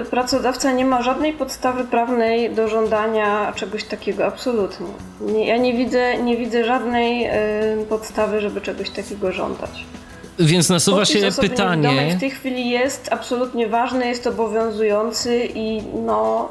pracodawca 0.10 0.72
nie 0.72 0.86
ma 0.86 1.02
żadnej 1.02 1.34
podstawy 1.34 1.84
prawnej 1.84 2.50
do 2.50 2.68
żądania 2.68 3.54
czegoś 3.56 3.84
takiego, 3.84 4.26
absolutnie. 4.26 4.88
Nie, 5.22 5.48
ja 5.48 5.58
nie 5.58 5.74
widzę, 5.74 6.18
nie 6.18 6.38
widzę 6.38 6.64
żadnej 6.64 7.30
podstawy, 7.90 8.40
żeby 8.40 8.62
czegoś 8.62 8.90
takiego 8.90 9.32
żądać. 9.32 9.86
Więc 10.39 10.69
nasuwa 10.69 11.06
się 11.06 11.30
pytanie. 11.41 12.15
w 12.17 12.19
tej 12.19 12.32
chwili 12.32 12.69
jest 12.69 13.10
absolutnie 13.12 13.67
ważny, 13.67 14.08
jest 14.08 14.28
obowiązujący 14.28 15.50
i 15.56 15.82
no. 16.06 16.50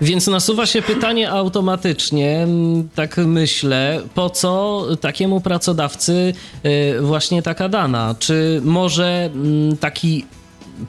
Więc 0.00 0.26
nasuwa 0.26 0.66
się 0.66 0.82
pytanie 0.82 1.30
automatycznie, 1.30 2.46
tak 2.94 3.16
myślę, 3.16 4.02
po 4.14 4.30
co 4.30 4.86
takiemu 5.00 5.40
pracodawcy 5.40 6.34
y, 6.64 7.00
właśnie 7.00 7.42
taka 7.42 7.68
dana? 7.68 8.14
Czy 8.18 8.60
może 8.64 9.30
taki 9.80 10.24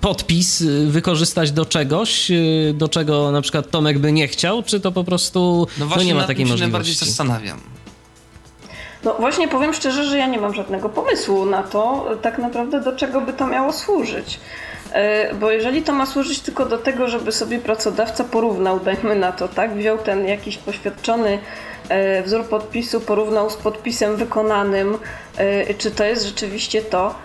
podpis 0.02 0.62
y, 0.62 0.88
wykorzystać 0.88 1.52
do 1.52 1.66
czegoś, 1.66 2.32
y, 2.32 2.74
do 2.78 2.90
czego 2.90 3.32
na 3.32 3.42
przykład 3.42 3.72
Tomek 3.72 4.00
by 4.00 4.12
nie 4.12 4.28
chciał, 4.28 4.64
czy 4.64 4.80
to 4.80 4.92
po 4.92 5.04
prostu 5.04 5.68
no, 5.80 5.86
no 5.98 6.04
nie 6.04 6.16
ma 6.16 6.24
takiej 6.24 6.46
możliwości? 6.46 6.62
najbardziej 6.62 6.96
zastanawiam. 6.96 7.75
No 9.06 9.14
właśnie 9.14 9.48
powiem 9.48 9.74
szczerze, 9.74 10.04
że 10.04 10.18
ja 10.18 10.28
nie 10.28 10.40
mam 10.40 10.54
żadnego 10.54 10.90
pomysłu 10.90 11.46
na 11.46 11.64
to, 11.64 12.08
tak 12.22 12.38
naprawdę 12.38 12.82
do 12.82 12.96
czego 12.96 13.22
by 13.22 13.34
to 13.34 13.48
miało 13.48 13.74
służyć. 13.74 14.40
E, 14.92 15.34
bo 15.34 15.52
jeżeli 15.52 15.82
to 15.82 15.94
ma 15.94 16.06
służyć 16.06 16.40
tylko 16.40 16.66
do 16.66 16.78
tego, 16.78 17.08
żeby 17.08 17.32
sobie 17.32 17.60
pracodawca 17.60 18.24
porównał, 18.24 18.80
dajmy 18.80 19.16
na 19.16 19.32
to, 19.32 19.48
tak, 19.48 19.74
wziął 19.74 19.98
ten 19.98 20.28
jakiś 20.28 20.58
poświadczony 20.58 21.40
e, 21.90 22.24
wzór 22.24 22.44
podpisu, 22.46 23.02
porównał 23.02 23.50
z 23.50 23.56
podpisem 23.56 24.16
wykonanym, 24.16 24.98
e, 25.38 25.74
czy 25.74 25.92
to 25.92 26.04
jest 26.04 26.26
rzeczywiście 26.26 26.82
to, 26.82 27.16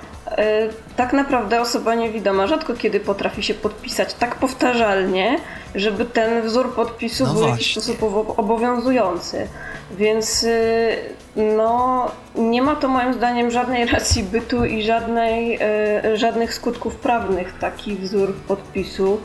tak 0.96 1.12
naprawdę 1.12 1.60
osoba 1.60 1.94
niewidoma 1.94 2.46
rzadko 2.46 2.74
kiedy 2.74 3.00
potrafi 3.00 3.42
się 3.42 3.54
podpisać 3.54 4.14
tak 4.14 4.34
powtarzalnie, 4.34 5.38
żeby 5.74 6.04
ten 6.04 6.42
wzór 6.42 6.74
podpisu 6.74 7.24
no 7.26 7.34
był 7.34 7.44
w 7.44 7.48
jakiś 7.48 7.72
sposób 7.72 8.02
obowiązujący. 8.36 9.48
Więc 9.90 10.46
no, 11.40 12.10
nie 12.36 12.62
ma 12.62 12.76
to 12.76 12.88
moim 12.88 13.14
zdaniem 13.14 13.50
żadnej 13.50 13.86
racji 13.86 14.22
bytu 14.22 14.64
i 14.64 14.82
żadnej, 14.82 15.58
y, 16.06 16.16
żadnych 16.16 16.54
skutków 16.54 16.96
prawnych 16.96 17.58
taki 17.58 17.96
wzór 17.96 18.34
podpisu 18.34 19.20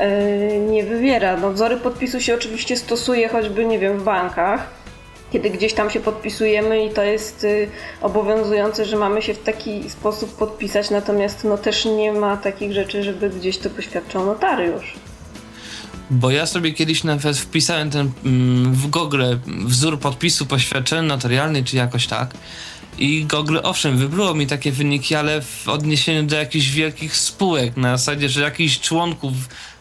y, 0.00 0.58
nie 0.58 0.84
wywiera. 0.84 1.36
No, 1.36 1.52
wzory 1.52 1.76
podpisu 1.76 2.20
się 2.20 2.34
oczywiście 2.34 2.76
stosuje 2.76 3.28
choćby, 3.28 3.64
nie 3.64 3.78
wiem, 3.78 3.98
w 3.98 4.02
bankach, 4.02 4.70
kiedy 5.32 5.50
gdzieś 5.50 5.74
tam 5.74 5.90
się 5.90 6.00
podpisujemy 6.00 6.84
i 6.84 6.90
to 6.90 7.02
jest 7.02 7.44
y, 7.44 7.68
obowiązujące, 8.02 8.84
że 8.84 8.96
mamy 8.96 9.22
się 9.22 9.34
w 9.34 9.42
taki 9.42 9.90
sposób 9.90 10.36
podpisać, 10.36 10.90
natomiast 10.90 11.44
no 11.44 11.58
też 11.58 11.84
nie 11.84 12.12
ma 12.12 12.36
takich 12.36 12.72
rzeczy, 12.72 13.02
żeby 13.02 13.30
gdzieś 13.30 13.58
to 13.58 13.70
poświadczał 13.70 14.26
notariusz. 14.26 15.07
Bo 16.10 16.30
ja 16.30 16.46
sobie 16.46 16.72
kiedyś 16.72 17.04
nawet 17.04 17.38
wpisałem 17.38 17.90
ten 17.90 18.10
mm, 18.24 18.72
w 18.72 18.86
Google 18.86 19.24
wzór 19.46 20.00
podpisu 20.00 20.46
poświadczenia 20.46 21.02
notarialny, 21.02 21.64
czy 21.64 21.76
jakoś 21.76 22.06
tak. 22.06 22.34
I 22.98 23.24
Google, 23.24 23.58
owszem, 23.62 23.98
wybrało 23.98 24.34
mi 24.34 24.46
takie 24.46 24.72
wyniki, 24.72 25.14
ale 25.14 25.42
w 25.42 25.68
odniesieniu 25.68 26.22
do 26.22 26.36
jakichś 26.36 26.68
wielkich 26.68 27.16
spółek, 27.16 27.76
na 27.76 27.96
zasadzie, 27.96 28.28
że 28.28 28.40
jakichś 28.40 28.80
członków, 28.80 29.32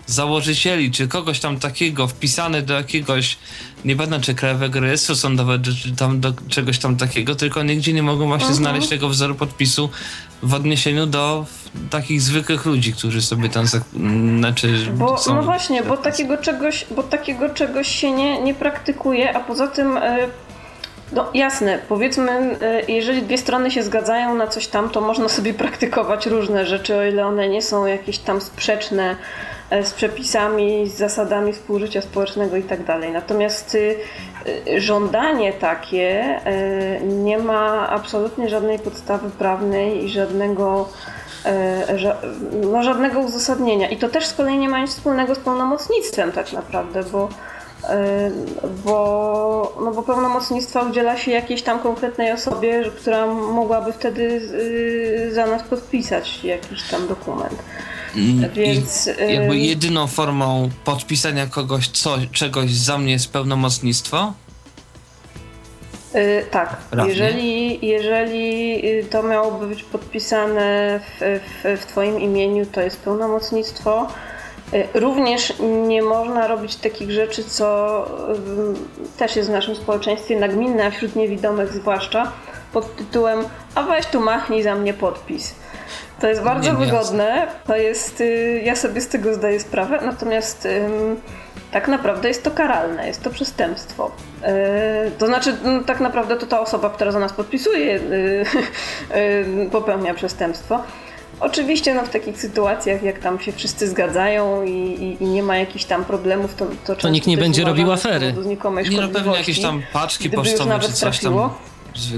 założycieli, 0.08 0.92
czy 0.92 1.08
kogoś 1.08 1.40
tam 1.40 1.60
takiego 1.60 2.08
wpisany 2.08 2.62
do 2.62 2.74
jakiegoś, 2.74 3.38
nie 3.86 3.96
będę 3.96 4.22
czy 4.22 4.36
krajowego 4.36 4.80
rejestru 4.80 5.16
sądowego, 5.16 5.64
czy 5.84 5.92
tam 5.92 6.20
do 6.20 6.34
czegoś 6.50 6.80
tam 6.80 6.98
takiego, 6.98 7.36
tylko 7.36 7.64
nigdzie 7.64 7.94
nie 7.94 8.04
mogą 8.04 8.28
właśnie 8.28 8.48
mhm. 8.48 8.56
znaleźć 8.64 8.88
tego 8.88 9.10
wzoru 9.10 9.36
podpisu 9.36 9.90
w 10.44 10.54
odniesieniu 10.54 11.06
do 11.06 11.46
takich 11.90 12.22
zwykłych 12.22 12.66
ludzi, 12.66 12.94
którzy 12.94 13.22
sobie 13.22 13.50
tam 13.50 13.66
znaczy 14.38 14.88
bo, 14.94 15.18
są, 15.18 15.36
No 15.36 15.42
właśnie, 15.42 15.84
bo 15.84 15.98
takiego 15.98 16.38
czegoś, 16.38 16.86
bo 16.96 17.04
takiego 17.04 17.50
czegoś 17.50 17.88
się 17.88 18.12
nie, 18.12 18.42
nie 18.42 18.54
praktykuje, 18.54 19.38
a 19.38 19.40
poza 19.40 19.68
tym 19.68 19.98
e, 19.98 20.18
no 21.12 21.30
jasne, 21.34 21.80
powiedzmy, 21.90 22.32
e, 22.62 22.92
jeżeli 22.92 23.22
dwie 23.22 23.38
strony 23.38 23.72
się 23.72 23.84
zgadzają 23.84 24.36
na 24.36 24.48
coś 24.48 24.68
tam, 24.68 24.90
to 24.90 25.02
można 25.02 25.30
sobie 25.38 25.54
praktykować 25.54 26.26
różne 26.26 26.66
rzeczy, 26.66 26.96
o 26.96 27.06
ile 27.06 27.26
one 27.26 27.50
nie 27.50 27.62
są 27.62 27.86
jakieś 27.86 28.18
tam 28.18 28.42
sprzeczne 28.42 29.16
z 29.84 29.94
przepisami, 29.94 30.90
z 30.90 30.98
zasadami 30.98 31.54
współżycia 31.54 32.02
społecznego 32.02 32.56
i 32.56 32.64
tak 32.64 32.84
dalej. 32.84 33.12
Natomiast 33.12 33.78
żądanie 34.78 35.54
takie 35.54 36.40
nie 37.04 37.38
ma 37.38 37.90
absolutnie 37.90 38.50
żadnej 38.50 38.80
podstawy 38.80 39.30
prawnej 39.30 40.06
i 40.06 40.10
żadnego 40.10 40.90
no, 42.72 42.84
żadnego 42.84 43.20
uzasadnienia. 43.20 43.90
I 43.90 43.98
to 43.98 44.10
też 44.10 44.26
z 44.26 44.34
kolei 44.34 44.58
nie 44.58 44.70
ma 44.70 44.80
nic 44.80 44.92
wspólnego 44.92 45.36
z 45.36 45.40
pełnomocnictwem 45.40 46.32
tak 46.32 46.54
naprawdę, 46.54 47.04
bo 47.04 47.30
bo, 48.86 49.78
no 49.84 49.92
bo 49.92 50.04
pełnomocnictwa 50.04 50.82
udziela 50.82 51.18
się 51.18 51.32
jakiejś 51.32 51.62
tam 51.62 51.80
konkretnej 51.80 52.32
osobie, 52.32 52.84
która 52.98 53.28
mogłaby 53.28 53.94
wtedy 53.94 54.22
y, 54.24 55.32
za 55.34 55.46
nas 55.46 55.64
podpisać 55.64 56.44
jakiś 56.44 56.84
tam 56.84 57.08
dokument. 57.08 57.56
Mm, 58.18 58.52
Więc 58.54 59.10
I 59.30 59.34
jakby 59.34 59.54
y, 59.54 59.58
jedyną 59.58 60.08
formą 60.08 60.70
podpisania 60.86 61.48
kogoś 61.48 61.88
co, 61.88 62.18
czegoś 62.32 62.72
za 62.72 62.98
mnie 62.98 63.12
jest 63.12 63.32
pełnomocnictwo? 63.32 64.34
Yy, 66.14 66.46
tak, 66.52 66.78
jeżeli, 67.08 67.86
jeżeli 67.88 68.82
to 69.10 69.24
miałoby 69.24 69.68
być 69.68 69.84
podpisane 69.84 71.00
w, 71.00 71.40
w, 71.40 71.82
w 71.82 71.86
Twoim 71.86 72.20
imieniu, 72.20 72.66
to 72.66 72.82
jest 72.82 72.98
pełnomocnictwo. 73.00 74.08
Y, 74.74 74.88
również 74.94 75.54
nie 75.88 76.02
można 76.02 76.48
robić 76.48 76.76
takich 76.76 77.12
rzeczy, 77.12 77.44
co 77.44 78.08
y, 78.34 79.18
też 79.18 79.36
jest 79.36 79.50
w 79.50 79.52
naszym 79.52 79.76
społeczeństwie 79.76 80.40
nagminne, 80.40 80.86
a 80.86 80.92
wśród 80.92 81.16
niewidomych 81.16 81.74
zwłaszcza, 81.74 82.32
pod 82.74 82.96
tytułem 82.96 83.40
a 83.76 83.84
weź 83.84 84.06
tu 84.06 84.22
machnij 84.22 84.64
za 84.64 84.76
mnie 84.76 84.94
podpis. 84.94 85.56
To 86.20 86.28
jest 86.28 86.44
bardzo 86.44 86.72
nie, 86.72 86.78
wygodne, 86.78 87.48
to 87.68 87.76
jest, 87.76 88.22
y, 88.22 88.62
ja 88.66 88.76
sobie 88.76 89.02
z 89.02 89.08
tego 89.08 89.34
zdaję 89.34 89.60
sprawę, 89.60 90.00
natomiast 90.06 90.68
tak 91.72 91.88
naprawdę 91.88 92.28
jest 92.28 92.44
to 92.44 92.52
karalne, 92.52 93.08
jest 93.08 93.24
to 93.24 93.30
przestępstwo. 93.30 94.12
To 95.18 95.28
znaczy, 95.28 95.58
no, 95.64 95.84
tak 95.84 96.00
naprawdę 96.00 96.38
to 96.38 96.46
ta 96.46 96.60
osoba, 96.60 96.90
która 96.90 97.12
za 97.12 97.20
nas 97.20 97.34
podpisuje, 97.34 98.00
popełnia 99.72 100.14
przestępstwo. 100.14 100.80
Oczywiście 101.40 101.94
no, 101.94 102.06
w 102.06 102.10
takich 102.10 102.38
sytuacjach, 102.38 103.04
jak 103.04 103.20
tam 103.20 103.40
się 103.40 103.52
wszyscy 103.52 103.88
zgadzają 103.88 104.64
i, 104.64 104.72
i, 104.72 105.24
i 105.24 105.28
nie 105.28 105.44
ma 105.44 105.58
jakichś 105.58 105.86
tam 105.86 106.06
problemów, 106.06 106.56
to, 106.56 106.66
to, 106.86 106.96
to 106.96 107.10
nikt 107.10 107.28
nie 107.28 107.38
będzie 107.38 107.66
robił 107.66 107.92
afery. 107.92 108.34
Nie 108.90 109.02
no 109.02 109.08
pewnie 109.08 109.34
jakieś 109.38 109.62
tam 109.62 109.84
paczki 109.94 110.30
pocztowe 110.30 110.80
czy 110.80 110.94
coś 110.94 111.20
tam. 111.20 111.50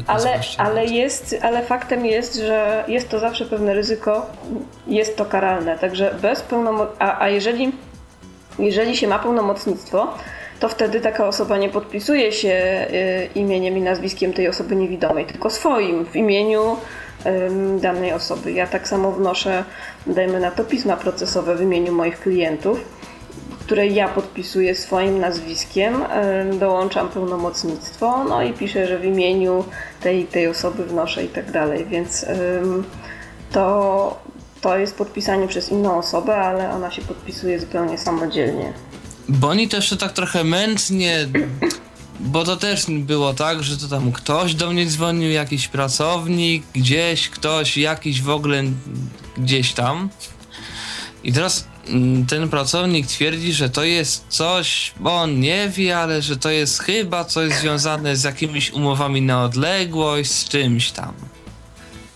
Ale, 0.08 0.40
ale, 0.58 0.86
jest, 0.86 1.36
ale 1.42 1.66
faktem 1.66 2.06
jest, 2.06 2.36
że 2.36 2.84
jest 2.88 3.10
to 3.10 3.20
zawsze 3.20 3.46
pewne 3.46 3.74
ryzyko, 3.74 4.26
jest 4.88 5.18
to 5.18 5.26
karalne. 5.26 5.78
Także 5.78 6.16
bez 6.22 6.42
pełnomocnictwa, 6.42 7.06
a, 7.06 7.22
a 7.22 7.30
jeżeli, 7.30 7.72
jeżeli 8.60 8.98
się 8.98 9.08
ma 9.08 9.20
pełnomocnictwo, 9.20 10.14
to 10.60 10.70
wtedy 10.70 11.02
taka 11.02 11.28
osoba 11.28 11.58
nie 11.58 11.70
podpisuje 11.70 12.32
się 12.32 12.88
y, 12.92 13.30
imieniem 13.40 13.78
i 13.78 13.82
nazwiskiem 13.82 14.34
tej 14.34 14.48
osoby 14.48 14.76
niewidomej, 14.76 15.26
tylko 15.26 15.50
swoim 15.50 16.06
w 16.06 16.16
imieniu 16.16 16.78
danej 17.82 18.14
osoby. 18.14 18.52
Ja 18.52 18.68
tak 18.68 18.88
samo 18.88 19.12
wnoszę, 19.12 19.64
dajmy 20.08 20.40
na 20.40 20.52
to, 20.52 20.64
pisma 20.64 20.98
procesowe 20.98 21.56
w 21.56 21.62
imieniu 21.62 21.94
moich 21.94 22.20
klientów, 22.20 22.99
które 23.70 23.88
ja 23.88 24.08
podpisuję 24.08 24.76
swoim 24.76 25.20
nazwiskiem, 25.20 25.94
dołączam 26.60 27.10
pełnomocnictwo, 27.10 28.24
no 28.24 28.44
i 28.44 28.54
piszę, 28.54 28.88
że 28.88 29.00
w 29.00 29.06
imieniu 29.06 29.66
tej, 30.02 30.26
tej 30.26 30.48
osoby 30.48 30.86
wnoszę 30.86 31.26
i 31.26 31.28
tak 31.28 31.52
dalej, 31.52 31.86
więc 31.86 32.26
to, 33.52 34.20
to 34.62 34.78
jest 34.78 34.98
podpisanie 34.98 35.48
przez 35.48 35.70
inną 35.70 35.98
osobę, 35.98 36.36
ale 36.36 36.72
ona 36.72 36.92
się 36.92 37.02
podpisuje 37.02 37.60
zupełnie 37.60 37.98
samodzielnie. 37.98 38.74
Bo 39.28 39.48
oni 39.48 39.68
też 39.68 39.98
tak 40.00 40.14
trochę 40.14 40.44
mętnie 40.44 41.28
bo 42.20 42.44
to 42.44 42.58
też 42.58 42.86
było 42.90 43.34
tak, 43.34 43.64
że 43.64 43.78
to 43.78 43.88
tam 43.88 44.12
ktoś 44.12 44.54
do 44.54 44.72
mnie 44.72 44.86
dzwonił, 44.86 45.32
jakiś 45.32 45.68
pracownik, 45.68 46.64
gdzieś, 46.74 47.30
ktoś, 47.30 47.78
jakiś 47.78 48.22
w 48.22 48.30
ogóle 48.30 48.64
gdzieś 49.38 49.74
tam. 49.74 50.10
I 51.24 51.34
teraz 51.34 51.69
ten 52.28 52.50
pracownik 52.50 53.08
twierdzi, 53.08 53.54
że 53.54 53.70
to 53.70 53.84
jest 53.84 54.26
coś, 54.30 54.94
bo 55.00 55.16
on 55.16 55.40
nie 55.40 55.70
wie, 55.70 55.98
ale 55.98 56.22
że 56.22 56.38
to 56.38 56.50
jest 56.50 56.80
chyba 56.80 57.26
coś 57.26 57.54
związane 57.54 58.16
z 58.16 58.24
jakimiś 58.24 58.72
umowami 58.72 59.22
na 59.22 59.44
odległość, 59.44 60.32
z 60.32 60.50
czymś 60.50 60.92
tam. 60.92 61.14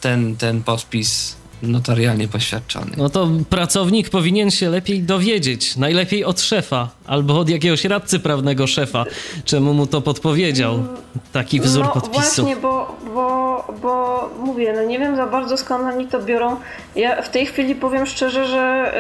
Ten, 0.02 0.36
ten 0.36 0.64
podpis 0.64 1.36
notarialnie 1.68 2.28
poświadczony. 2.28 2.92
No 2.98 3.10
to 3.10 3.30
pracownik 3.50 4.10
powinien 4.10 4.52
się 4.52 4.70
lepiej 4.70 5.04
dowiedzieć, 5.04 5.78
najlepiej 5.78 6.26
od 6.26 6.42
szefa 6.42 6.90
albo 7.08 7.40
od 7.40 7.50
jakiegoś 7.50 7.86
radcy 7.86 8.20
prawnego 8.20 8.68
szefa, 8.68 9.06
czemu 9.46 9.74
mu 9.74 9.88
to 9.88 10.02
podpowiedział, 10.02 10.84
taki 11.32 11.60
wzór 11.60 11.84
no, 11.84 11.92
podpisu. 11.92 12.42
właśnie, 12.42 12.56
bo, 12.56 12.96
bo, 13.14 13.68
bo 13.82 14.30
mówię, 14.40 14.74
no 14.76 14.84
nie 14.84 15.00
wiem 15.00 15.16
za 15.16 15.28
bardzo 15.28 15.58
skąd 15.58 15.94
oni 15.96 16.08
to 16.08 16.22
biorą. 16.22 16.56
Ja 16.96 17.22
w 17.22 17.30
tej 17.30 17.46
chwili 17.46 17.76
powiem 17.76 18.06
szczerze, 18.06 18.48
że 18.48 18.94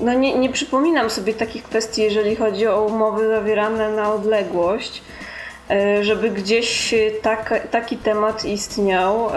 no 0.00 0.14
nie, 0.14 0.38
nie 0.38 0.50
przypominam 0.50 1.10
sobie 1.10 1.34
takich 1.34 1.62
kwestii, 1.62 2.02
jeżeli 2.02 2.36
chodzi 2.36 2.66
o 2.66 2.84
umowy 2.84 3.28
zawierane 3.28 3.90
na 3.90 4.12
odległość 4.12 5.02
y, 5.70 6.04
żeby 6.04 6.30
gdzieś 6.30 6.94
tak, 7.22 7.68
taki 7.70 7.96
temat 7.96 8.44
istniał 8.44 9.30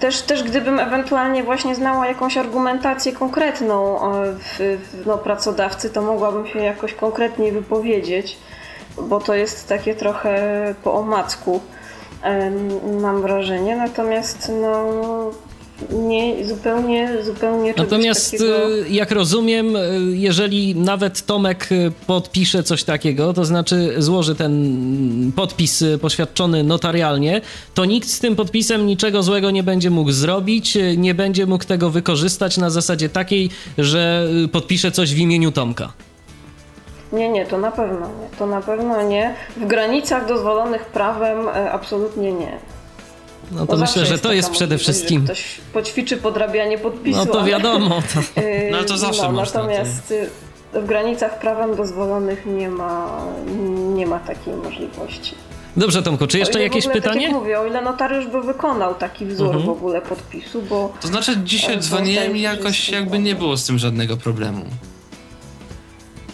też, 0.00 0.22
też 0.22 0.42
gdybym 0.42 0.80
ewentualnie 0.80 1.42
właśnie 1.42 1.74
znała 1.74 2.06
jakąś 2.06 2.36
argumentację 2.36 3.12
konkretną 3.12 3.98
w, 4.38 4.58
w, 4.58 5.06
no, 5.06 5.18
pracodawcy, 5.18 5.90
to 5.90 6.02
mogłabym 6.02 6.46
się 6.46 6.58
jakoś 6.58 6.94
konkretniej 6.94 7.52
wypowiedzieć, 7.52 8.38
bo 9.02 9.20
to 9.20 9.34
jest 9.34 9.68
takie 9.68 9.94
trochę 9.94 10.74
po 10.84 10.94
omacku, 10.94 11.60
mam 13.00 13.22
wrażenie. 13.22 13.76
Natomiast 13.76 14.52
no, 14.62 14.86
nie, 15.90 16.46
zupełnie, 16.46 17.22
zupełnie 17.24 17.74
Natomiast 17.76 18.30
takiego... 18.30 18.74
Y, 18.74 18.88
jak 18.88 19.10
rozumiem, 19.10 19.76
y, 19.76 19.80
jeżeli 20.12 20.74
nawet 20.74 21.26
Tomek 21.26 21.72
y, 21.72 21.92
podpisze 22.06 22.62
coś 22.62 22.84
takiego, 22.84 23.32
to 23.32 23.44
znaczy 23.44 23.94
złoży 23.98 24.34
ten 24.34 25.32
podpis 25.36 25.84
poświadczony 26.00 26.64
notarialnie, 26.64 27.40
to 27.74 27.84
nikt 27.84 28.08
z 28.08 28.20
tym 28.20 28.36
podpisem 28.36 28.86
niczego 28.86 29.22
złego 29.22 29.50
nie 29.50 29.62
będzie 29.62 29.90
mógł 29.90 30.10
zrobić, 30.10 30.78
nie 30.96 31.14
będzie 31.14 31.46
mógł 31.46 31.64
tego 31.64 31.90
wykorzystać 31.90 32.56
na 32.56 32.70
zasadzie 32.70 33.08
takiej, 33.08 33.50
że 33.78 34.28
podpisze 34.52 34.92
coś 34.92 35.14
w 35.14 35.18
imieniu 35.18 35.52
Tomka. 35.52 35.92
Nie, 37.12 37.28
nie, 37.28 37.46
to 37.46 37.58
na 37.58 37.70
pewno 37.70 38.06
nie. 38.06 38.38
To 38.38 38.46
na 38.46 38.60
pewno 38.60 39.02
nie. 39.02 39.34
W 39.56 39.66
granicach 39.66 40.28
dozwolonych 40.28 40.86
prawem 40.86 41.48
absolutnie 41.72 42.32
nie. 42.32 42.58
No 43.54 43.66
to 43.66 43.76
myślę, 43.76 44.06
że 44.06 44.18
to 44.18 44.32
jest 44.32 44.50
przede 44.50 44.78
wszystkim. 44.78 45.20
Że 45.20 45.26
ktoś 45.26 45.60
poćwiczy 45.72 46.16
podrabianie 46.16 46.78
podpisu. 46.78 47.18
No 47.18 47.26
to 47.26 47.44
wiadomo. 47.44 48.02
To... 48.14 48.20
No 48.72 48.84
to 48.84 48.98
zawsze 48.98 49.22
no, 49.22 49.32
można. 49.32 49.60
Natomiast 49.60 50.14
to... 50.72 50.80
w 50.80 50.86
granicach 50.86 51.38
prawem 51.38 51.76
dozwolonych 51.76 52.46
nie 52.46 52.68
ma, 52.68 53.20
nie 53.94 54.06
ma 54.06 54.18
takiej 54.18 54.54
możliwości. 54.54 55.34
Dobrze, 55.76 56.02
Tomku, 56.02 56.26
czy 56.26 56.38
jeszcze 56.38 56.62
jakieś 56.62 56.84
ogóle, 56.84 57.00
pytanie? 57.00 57.20
Tak 57.20 57.32
jak 57.32 57.40
mówię, 57.40 57.60
o 57.60 57.66
ile 57.66 57.82
notariusz 57.82 58.26
by 58.26 58.42
wykonał 58.42 58.94
taki 58.94 59.26
wzór 59.26 59.46
mhm. 59.46 59.66
w 59.66 59.68
ogóle 59.68 60.02
podpisu, 60.02 60.62
bo... 60.62 60.92
To 61.00 61.08
znaczy 61.08 61.36
dzisiaj 61.44 61.78
dzwoniłem 61.78 62.36
i 62.36 62.40
jakoś 62.40 62.88
jakby 62.88 63.18
nie 63.18 63.34
było 63.34 63.56
z 63.56 63.66
tym 63.66 63.78
żadnego 63.78 64.16
problemu. 64.16 64.64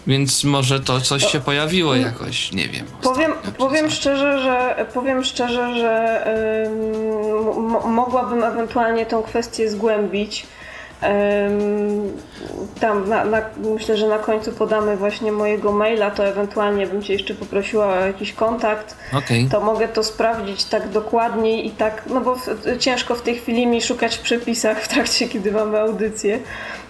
Więc 0.07 0.44
może 0.44 0.80
to 0.80 1.01
coś 1.01 1.26
się 1.26 1.40
pojawiło 1.40 1.94
jakoś, 1.94 2.53
nie 2.53 2.68
wiem. 2.68 2.86
Powiem, 3.03 3.32
powiem 3.59 3.90
szczerze, 3.90 4.42
że 4.42 4.86
powiem 4.94 5.24
szczerze, 5.24 5.74
że 5.74 6.24
yy, 7.84 7.90
mogłabym 7.90 8.44
ewentualnie 8.44 9.07
tą 9.07 9.22
kwestię 9.22 9.70
zgłębić. 9.70 10.46
Tam 12.80 13.09
na, 13.09 13.24
na, 13.24 13.42
myślę, 13.74 13.96
że 13.96 14.09
na 14.09 14.18
końcu 14.18 14.53
podamy 14.53 14.96
właśnie 14.96 15.32
mojego 15.32 15.72
maila, 15.72 16.11
to 16.11 16.26
ewentualnie 16.26 16.86
bym 16.86 17.03
Cię 17.03 17.12
jeszcze 17.12 17.34
poprosiła 17.34 17.86
o 17.86 18.07
jakiś 18.07 18.32
kontakt. 18.32 18.96
Okay. 19.12 19.48
To 19.51 19.61
mogę 19.61 19.88
to 19.88 20.03
sprawdzić 20.03 20.64
tak 20.64 20.88
dokładniej 20.88 21.66
i 21.66 21.70
tak, 21.70 22.03
no 22.07 22.20
bo 22.20 22.34
w, 22.34 22.46
ciężko 22.78 23.14
w 23.14 23.22
tej 23.22 23.36
chwili 23.36 23.66
mi 23.66 23.82
szukać 23.82 24.16
w 24.16 24.20
przepisach 24.20 24.82
w 24.82 24.88
trakcie, 24.88 25.28
kiedy 25.28 25.53
mamy 25.53 25.80
audycję. 25.80 26.38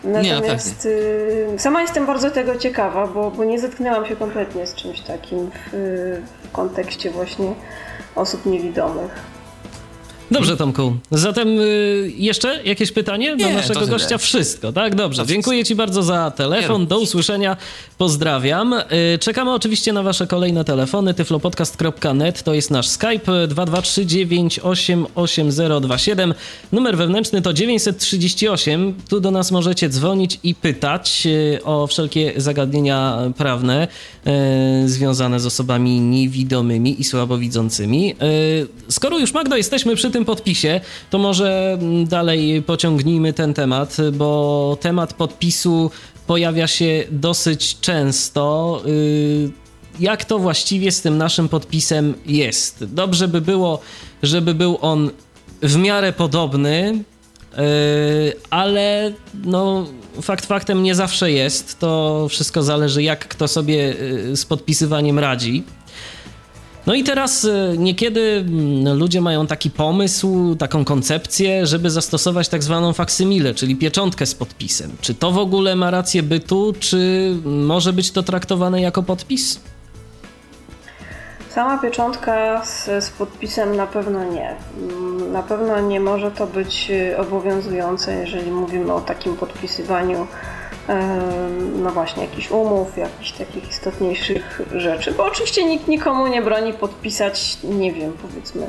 Natomiast 0.04 0.84
nie, 0.84 1.52
no 1.52 1.58
sama 1.58 1.82
jestem 1.82 2.06
bardzo 2.06 2.30
tego 2.30 2.56
ciekawa, 2.56 3.06
bo, 3.06 3.30
bo 3.30 3.44
nie 3.44 3.58
zetknęłam 3.58 4.06
się 4.06 4.16
kompletnie 4.16 4.66
z 4.66 4.74
czymś 4.74 5.00
takim 5.00 5.50
w, 5.50 5.70
w 6.42 6.52
kontekście 6.52 7.10
właśnie 7.10 7.54
osób 8.16 8.46
niewidomych. 8.46 9.39
Dobrze, 10.30 10.56
Tomku. 10.56 10.96
Zatem 11.10 11.60
y, 11.60 12.12
jeszcze 12.16 12.62
jakieś 12.64 12.92
pytanie 12.92 13.36
do 13.36 13.50
naszego 13.50 13.86
gościa? 13.86 14.18
Wszystko, 14.18 14.72
tak? 14.72 14.94
Dobrze. 14.94 15.22
To 15.22 15.28
Dziękuję 15.28 15.64
Ci 15.64 15.74
bardzo 15.74 16.02
za 16.02 16.30
telefon. 16.30 16.86
Do 16.86 17.00
usłyszenia. 17.00 17.56
Pozdrawiam. 17.98 18.72
Y, 18.72 19.18
czekamy 19.18 19.54
oczywiście 19.54 19.92
na 19.92 20.02
Wasze 20.02 20.26
kolejne 20.26 20.64
telefony. 20.64 21.14
tyflopodcast.net 21.14 22.42
to 22.42 22.54
jest 22.54 22.70
nasz 22.70 22.88
Skype 22.88 23.32
223988027. 23.48 26.34
Numer 26.72 26.96
wewnętrzny 26.96 27.42
to 27.42 27.52
938. 27.52 28.94
Tu 29.08 29.20
do 29.20 29.30
nas 29.30 29.50
możecie 29.50 29.88
dzwonić 29.88 30.38
i 30.42 30.54
pytać 30.54 31.22
y, 31.26 31.58
o 31.64 31.86
wszelkie 31.86 32.32
zagadnienia 32.36 33.18
prawne 33.36 33.88
związane 34.86 35.40
z 35.40 35.46
osobami 35.46 36.00
niewidomymi 36.00 37.00
i 37.00 37.04
słabowidzącymi. 37.04 38.14
Skoro 38.88 39.18
już, 39.18 39.34
Magdo, 39.34 39.56
jesteśmy 39.56 39.96
przy 39.96 40.10
tym 40.10 40.19
tym 40.20 40.24
podpisie, 40.24 40.80
to 41.10 41.18
może 41.18 41.78
mm, 41.80 42.06
dalej 42.06 42.62
pociągnijmy 42.62 43.32
ten 43.32 43.54
temat, 43.54 43.96
bo 44.12 44.78
temat 44.80 45.14
podpisu 45.14 45.90
pojawia 46.26 46.66
się 46.66 47.04
dosyć 47.10 47.80
często. 47.80 48.82
Y, 48.86 49.50
jak 50.00 50.24
to 50.24 50.38
właściwie 50.38 50.92
z 50.92 51.00
tym 51.00 51.18
naszym 51.18 51.48
podpisem 51.48 52.14
jest? 52.26 52.84
Dobrze 52.84 53.28
by 53.28 53.40
było, 53.40 53.80
żeby 54.22 54.54
był 54.54 54.78
on 54.80 55.10
w 55.62 55.76
miarę 55.76 56.12
podobny, 56.12 57.04
y, 57.58 58.32
ale 58.50 59.12
no, 59.44 59.86
fakt 60.22 60.46
faktem 60.46 60.82
nie 60.82 60.94
zawsze 60.94 61.32
jest. 61.32 61.78
To 61.78 62.26
wszystko 62.28 62.62
zależy, 62.62 63.02
jak 63.02 63.28
kto 63.28 63.48
sobie 63.48 63.94
y, 64.00 64.36
z 64.36 64.44
podpisywaniem 64.44 65.18
radzi. 65.18 65.64
No 66.86 66.94
i 66.94 67.04
teraz 67.04 67.44
e, 67.44 67.74
niekiedy 67.78 68.44
mm, 68.48 68.98
ludzie 68.98 69.20
mają 69.20 69.46
taki 69.46 69.70
pomysł, 69.70 70.56
taką 70.58 70.84
koncepcję, 70.84 71.66
żeby 71.66 71.90
zastosować 71.90 72.48
tak 72.48 72.62
zwaną 72.62 72.92
faksymilę, 72.92 73.54
czyli 73.54 73.76
pieczątkę 73.76 74.26
z 74.26 74.34
podpisem. 74.34 74.90
Czy 75.00 75.14
to 75.14 75.30
w 75.30 75.38
ogóle 75.38 75.76
ma 75.76 75.90
rację 75.90 76.22
bytu, 76.22 76.74
czy 76.80 77.34
może 77.44 77.92
być 77.92 78.10
to 78.10 78.22
traktowane 78.22 78.80
jako 78.80 79.02
podpis? 79.02 79.60
Sama 81.50 81.78
pieczątka 81.78 82.64
z, 82.64 83.04
z, 83.04 83.10
podpisem 83.10 83.76
na 83.76 83.86
pewno 83.86 84.24
nie. 84.24 84.56
Mm, 84.76 85.32
na 85.32 85.42
pewno 85.42 85.80
nie 85.80 86.00
może 86.00 86.30
to 86.30 86.46
być 86.46 86.90
e, 86.90 87.18
obowiązujące, 87.18 88.14
jeżeli 88.14 88.50
mówimy 88.50 88.92
o 88.92 89.00
takim 89.00 89.36
podpisywaniu 89.36 90.26
no 91.82 91.90
właśnie, 91.90 92.22
jakichś 92.22 92.50
umów, 92.50 92.98
jakichś 92.98 93.32
takich 93.32 93.70
istotniejszych 93.70 94.62
rzeczy, 94.74 95.12
bo 95.12 95.24
oczywiście 95.24 95.64
nikt 95.64 95.88
nikomu 95.88 96.26
nie 96.26 96.42
broni 96.42 96.72
podpisać, 96.72 97.58
nie 97.64 97.92
wiem, 97.92 98.12
powiedzmy, 98.22 98.66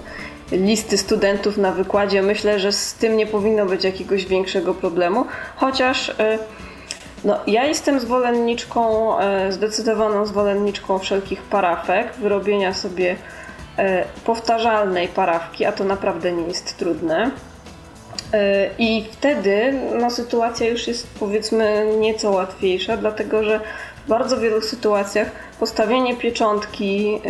listy 0.51 0.97
studentów 0.97 1.57
na 1.57 1.71
wykładzie. 1.71 2.21
Myślę, 2.21 2.59
że 2.59 2.71
z 2.71 2.93
tym 2.93 3.17
nie 3.17 3.27
powinno 3.27 3.65
być 3.65 3.83
jakiegoś 3.83 4.25
większego 4.25 4.73
problemu, 4.73 5.25
chociaż 5.55 6.09
e, 6.09 6.39
no, 7.23 7.39
ja 7.47 7.65
jestem 7.65 7.99
zwolenniczką, 7.99 9.19
e, 9.19 9.51
zdecydowaną 9.51 10.25
zwolenniczką 10.25 10.99
wszelkich 10.99 11.41
parafek, 11.41 12.13
wyrobienia 12.13 12.73
sobie 12.73 13.15
e, 13.77 14.03
powtarzalnej 14.25 15.07
parafki, 15.07 15.65
a 15.65 15.71
to 15.71 15.83
naprawdę 15.83 16.31
nie 16.31 16.43
jest 16.43 16.77
trudne. 16.77 17.31
I 18.79 19.05
wtedy 19.11 19.73
no, 19.99 20.11
sytuacja 20.11 20.67
już 20.67 20.87
jest 20.87 21.07
powiedzmy 21.19 21.87
nieco 21.99 22.31
łatwiejsza, 22.31 22.97
dlatego 22.97 23.43
że 23.43 23.59
w 24.05 24.09
bardzo 24.09 24.37
wielu 24.37 24.61
sytuacjach 24.61 25.31
postawienie 25.59 26.15
pieczątki 26.17 27.21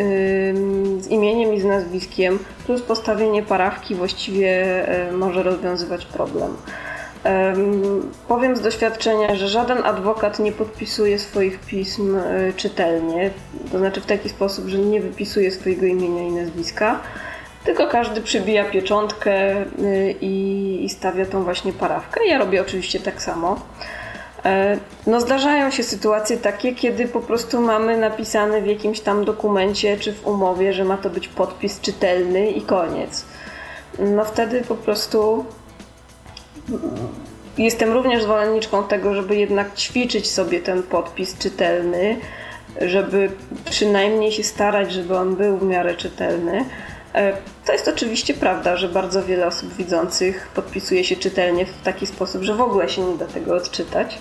z 0.99 1.07
imieniem 1.07 1.53
i 1.53 1.61
z 1.61 1.65
nazwiskiem 1.65 2.39
plus 2.65 2.81
postawienie 2.81 3.43
parafki 3.43 3.95
właściwie 3.95 4.65
może 5.11 5.43
rozwiązywać 5.43 6.05
problem. 6.05 6.57
Powiem 8.27 8.55
z 8.55 8.61
doświadczenia, 8.61 9.35
że 9.35 9.47
żaden 9.47 9.85
adwokat 9.85 10.39
nie 10.39 10.51
podpisuje 10.51 11.19
swoich 11.19 11.59
pism 11.59 12.15
y, 12.15 12.53
czytelnie, 12.57 13.31
to 13.71 13.77
znaczy 13.77 14.01
w 14.01 14.05
taki 14.05 14.29
sposób, 14.29 14.67
że 14.67 14.77
nie 14.77 15.01
wypisuje 15.01 15.51
swojego 15.51 15.85
imienia 15.85 16.23
i 16.23 16.31
nazwiska 16.31 16.99
tylko 17.63 17.87
każdy 17.87 18.21
przybija 18.21 18.65
pieczątkę 18.65 19.61
y, 19.61 20.15
i, 20.21 20.85
i 20.85 20.89
stawia 20.89 21.25
tą 21.25 21.43
właśnie 21.43 21.73
parawkę. 21.73 22.25
Ja 22.27 22.37
robię 22.37 22.61
oczywiście 22.61 22.99
tak 22.99 23.21
samo. 23.21 23.59
E, 24.45 24.77
no 25.07 25.21
zdarzają 25.21 25.71
się 25.71 25.83
sytuacje 25.83 26.37
takie, 26.37 26.75
kiedy 26.75 27.07
po 27.07 27.19
prostu 27.19 27.61
mamy 27.61 27.97
napisane 27.97 28.61
w 28.61 28.67
jakimś 28.67 28.99
tam 28.99 29.25
dokumencie 29.25 29.97
czy 29.97 30.13
w 30.13 30.27
umowie, 30.27 30.73
że 30.73 30.83
ma 30.83 30.97
to 30.97 31.09
być 31.09 31.27
podpis 31.27 31.81
czytelny 31.81 32.51
i 32.51 32.61
koniec. 32.61 33.25
No 33.99 34.25
wtedy 34.25 34.61
po 34.61 34.75
prostu 34.75 35.45
jestem 37.57 37.91
również 37.91 38.23
zwolenniczką 38.23 38.83
tego, 38.83 39.13
żeby 39.13 39.35
jednak 39.35 39.75
ćwiczyć 39.75 40.31
sobie 40.31 40.59
ten 40.59 40.83
podpis 40.83 41.37
czytelny, 41.37 42.17
żeby 42.81 43.29
przynajmniej 43.69 44.31
się 44.31 44.43
starać, 44.43 44.91
żeby 44.91 45.17
on 45.17 45.35
był 45.35 45.57
w 45.57 45.63
miarę 45.63 45.95
czytelny. 45.95 46.65
To 47.65 47.73
jest 47.73 47.87
oczywiście 47.87 48.33
prawda, 48.33 48.77
że 48.77 48.89
bardzo 48.89 49.23
wiele 49.23 49.47
osób 49.47 49.73
widzących 49.73 50.47
podpisuje 50.55 51.03
się 51.03 51.15
czytelnie 51.15 51.65
w 51.65 51.81
taki 51.83 52.07
sposób, 52.07 52.43
że 52.43 52.55
w 52.55 52.61
ogóle 52.61 52.89
się 52.89 53.01
nie 53.01 53.17
da 53.17 53.25
tego 53.25 53.55
odczytać. 53.55 54.17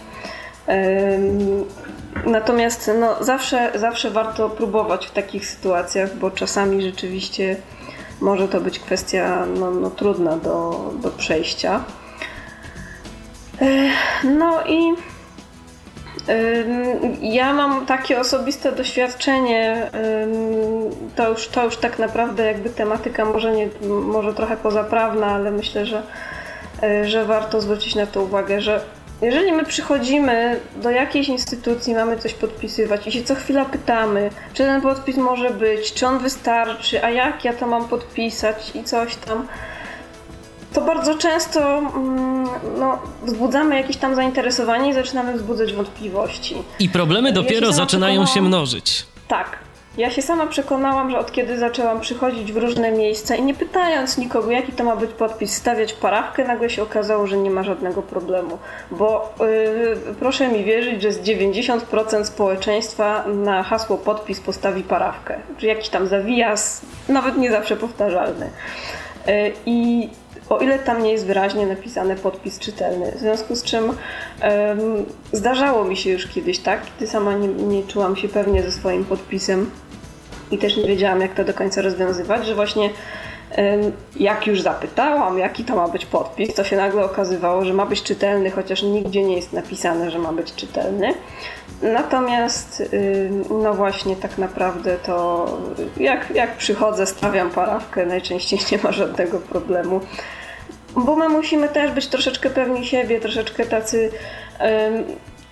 Natomiast 2.27 2.91
no, 3.01 3.25
zawsze, 3.25 3.73
zawsze 3.75 4.11
warto 4.11 4.51
próbować 4.51 5.07
w 5.07 5.11
takich 5.11 5.47
sytuacjach, 5.47 6.17
bo 6.17 6.31
czasami 6.31 6.83
rzeczywiście 6.83 7.57
może 8.21 8.49
to 8.49 8.61
być 8.61 8.79
kwestia 8.79 9.47
no, 9.59 9.71
no, 9.71 9.91
trudna 9.91 10.37
do, 10.37 10.91
do 11.03 11.11
przejścia. 11.11 11.85
E, 13.61 13.91
no 14.25 14.67
i 14.67 14.95
ja 17.21 17.53
mam 17.53 17.87
takie 17.87 18.21
osobiste 18.21 18.73
doświadczenie, 18.73 19.91
to 21.17 21.29
już, 21.29 21.49
to 21.49 21.65
już 21.65 21.77
tak 21.77 21.99
naprawdę 21.99 22.47
jakby 22.47 22.71
tematyka 22.71 23.25
może, 23.25 23.53
nie, 23.53 23.69
może 23.89 24.35
trochę 24.35 24.57
pozaprawna, 24.57 25.27
ale 25.27 25.51
myślę, 25.51 25.87
że, 25.87 26.03
y, 26.83 27.09
że 27.09 27.25
warto 27.25 27.61
zwrócić 27.61 27.95
na 27.95 28.07
to 28.07 28.23
uwagę, 28.23 28.61
że 28.61 28.81
jeżeli 29.23 29.53
my 29.53 29.65
przychodzimy 29.65 30.61
do 30.77 30.91
jakiejś 30.91 31.29
instytucji, 31.29 31.95
mamy 31.95 32.17
coś 32.17 32.35
podpisywać 32.35 33.07
i 33.07 33.13
się 33.13 33.23
co 33.23 33.35
chwila 33.35 33.65
pytamy, 33.65 34.31
czy 34.55 34.65
ten 34.65 34.81
podpis 34.81 35.17
może 35.17 35.51
być, 35.51 35.93
czy 35.95 36.07
on 36.07 36.19
wystarczy, 36.19 37.05
a 37.05 37.11
jak 37.11 37.45
ja 37.45 37.53
to 37.53 37.67
mam 37.67 37.89
podpisać 37.89 38.77
i 38.77 38.85
coś 38.85 39.17
tam, 39.17 39.47
to 40.73 40.81
bardzo 40.81 41.15
często 41.15 41.79
mm, 41.79 42.49
no, 42.79 42.99
wzbudzamy 43.23 43.77
jakieś 43.77 43.97
tam 43.97 44.15
zainteresowanie 44.15 44.91
i 44.91 44.95
zaczynamy 44.95 45.35
wzbudzać 45.35 45.73
wątpliwości. 45.73 46.63
I 46.79 46.89
problemy 46.89 47.33
dopiero 47.33 47.67
ja 47.67 47.73
się 47.73 47.77
zaczynają 47.77 48.27
się 48.27 48.43
mnożyć. 48.43 49.07
Tak. 49.29 49.71
Ja 49.99 50.11
się 50.11 50.23
sama 50.23 50.47
przekonałam, 50.47 51.11
że 51.11 51.19
od 51.19 51.33
kiedy 51.33 51.59
zaczęłam 51.59 52.01
przychodzić 52.01 52.53
w 52.53 52.57
różne 52.57 52.93
miejsca 52.93 53.37
i 53.37 53.43
nie 53.43 53.55
pytając 53.55 54.19
nikogo, 54.19 54.51
jaki 54.51 54.73
to 54.73 54.85
ma 54.85 54.97
być 54.97 55.11
podpis, 55.11 55.55
stawiać 55.55 55.93
parawkę, 55.93 56.45
nagle 56.45 56.71
się 56.71 56.83
okazało, 56.83 57.27
że 57.27 57.37
nie 57.37 57.51
ma 57.51 57.63
żadnego 57.63 58.03
problemu. 58.03 58.59
Bo 58.91 59.35
yy, 59.41 60.15
proszę 60.19 60.49
mi 60.49 60.65
wierzyć, 60.65 61.03
że 61.03 61.13
z 61.13 61.21
90% 61.21 62.25
społeczeństwa 62.25 63.25
na 63.27 63.63
hasło 63.63 63.99
podpis 63.99 64.41
postawi 64.41 64.83
parawkę. 64.83 65.39
Czy 65.59 65.67
jakiś 65.67 65.89
tam 65.89 66.07
zawijas, 66.07 66.83
nawet 67.09 67.37
nie 67.37 67.51
zawsze 67.51 67.77
powtarzalny. 67.77 68.51
Yy, 69.27 69.53
I 69.67 70.09
o 70.51 70.59
ile 70.59 70.79
tam 70.79 71.03
nie 71.03 71.13
jest 71.13 71.27
wyraźnie 71.27 71.67
napisany 71.67 72.17
podpis 72.17 72.59
czytelny. 72.59 73.13
W 73.13 73.19
związku 73.19 73.57
z 73.57 73.63
czym 73.63 73.85
um, 73.85 73.97
zdarzało 75.33 75.85
mi 75.85 75.97
się 75.97 76.11
już 76.11 76.27
kiedyś 76.27 76.59
tak, 76.59 76.81
kiedy 76.85 77.11
sama 77.11 77.33
nie, 77.33 77.49
nie 77.49 77.83
czułam 77.83 78.17
się 78.17 78.29
pewnie 78.29 78.63
ze 78.63 78.73
swoim 78.73 79.05
podpisem 79.05 79.71
i 80.51 80.59
też 80.59 80.77
nie 80.77 80.85
wiedziałam, 80.85 81.21
jak 81.21 81.35
to 81.35 81.45
do 81.45 81.55
końca 81.55 81.83
rozwiązywać, 81.83 82.47
że 82.47 82.55
właśnie 82.55 82.91
Jak 84.17 84.47
już 84.47 84.63
zapytałam, 84.63 85.39
jaki 85.39 85.65
to 85.65 85.77
ma 85.77 85.89
być 85.89 86.07
podpis, 86.07 86.55
to 86.55 86.65
się 86.65 86.77
nagle 86.77 87.05
okazywało, 87.05 87.65
że 87.65 87.73
ma 87.73 87.87
być 87.87 88.03
czytelny, 88.03 88.51
chociaż 88.51 88.83
nigdzie 88.83 89.23
nie 89.23 89.37
jest 89.37 89.53
napisane, 89.53 90.11
że 90.11 90.19
ma 90.19 90.33
być 90.33 90.55
czytelny. 90.55 91.15
Natomiast, 91.83 92.83
no 93.63 93.75
właśnie, 93.75 94.17
tak 94.17 94.39
naprawdę 94.39 94.97
to 94.97 95.47
jak, 95.97 96.31
jak 96.35 96.57
przychodzę, 96.57 97.07
stawiam 97.07 97.51
parawkę, 97.51 98.07
najczęściej 98.07 98.59
nie 98.73 98.79
ma 98.83 98.93
żadnego 98.93 99.39
problemu. 99.39 100.01
Bo 100.97 101.17
my 101.17 101.29
musimy 101.29 101.69
też 101.69 101.91
być 101.91 102.07
troszeczkę 102.07 102.51
pewni 102.51 102.87
siebie, 102.87 103.21
troszeczkę 103.21 103.67
tacy, 103.67 104.11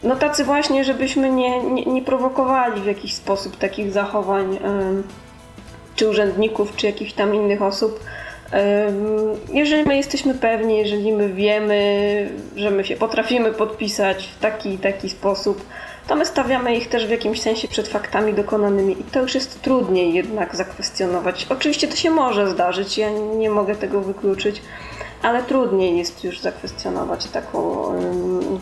no 0.03 0.16
tacy 0.16 0.45
właśnie, 0.45 0.84
żebyśmy 0.84 1.30
nie, 1.30 1.62
nie, 1.62 1.84
nie 1.84 2.03
prowokowali 2.03 2.80
w 2.80 2.86
jakiś 2.86 3.14
sposób 3.14 3.57
takich 3.57 3.93
zachowań 3.93 4.59
czy 5.97 6.09
urzędników, 6.09 6.76
czy 6.76 6.86
jakichś 6.86 7.12
tam 7.12 7.34
innych 7.34 7.62
osób. 7.62 8.01
Jeżeli 9.53 9.84
my 9.84 9.97
jesteśmy 9.97 10.34
pewni, 10.34 10.78
jeżeli 10.78 11.12
my 11.12 11.28
wiemy, 11.28 12.30
że 12.57 12.70
my 12.70 12.84
się 12.84 12.97
potrafimy 12.97 13.53
podpisać 13.53 14.26
w 14.26 14.39
taki 14.39 14.70
i 14.70 14.78
taki 14.78 15.11
sposób, 15.11 15.66
to 16.07 16.16
my 16.16 16.26
stawiamy 16.26 16.76
ich 16.76 16.89
też 16.89 17.07
w 17.07 17.11
jakimś 17.11 17.41
sensie 17.41 17.68
przed 17.68 17.89
faktami 17.89 18.34
dokonanymi 18.34 19.01
i 19.01 19.05
to 19.05 19.20
już 19.20 19.34
jest 19.34 19.62
trudniej 19.62 20.14
jednak 20.14 20.57
zakwestionować. 20.57 21.47
Oczywiście 21.51 21.89
to 21.89 21.97
się 21.97 22.11
może 22.11 22.51
zdarzyć, 22.51 22.99
ja 22.99 23.11
nie 23.11 23.51
mogę 23.51 23.74
tego 23.74 24.01
wykluczyć, 24.01 24.62
ale 25.23 25.43
trudniej 25.43 25.99
jest 25.99 26.25
już 26.25 26.41
zakwestionować 26.41 27.27
taką, 27.27 27.85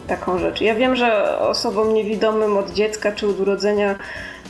taką 0.06 0.38
rzecz. 0.38 0.60
Ja 0.60 0.74
wiem, 0.74 0.96
że 0.96 1.38
osobom 1.38 1.94
niewidomym 1.94 2.56
od 2.56 2.70
dziecka 2.70 3.12
czy 3.12 3.28
od 3.28 3.40
urodzenia 3.40 3.98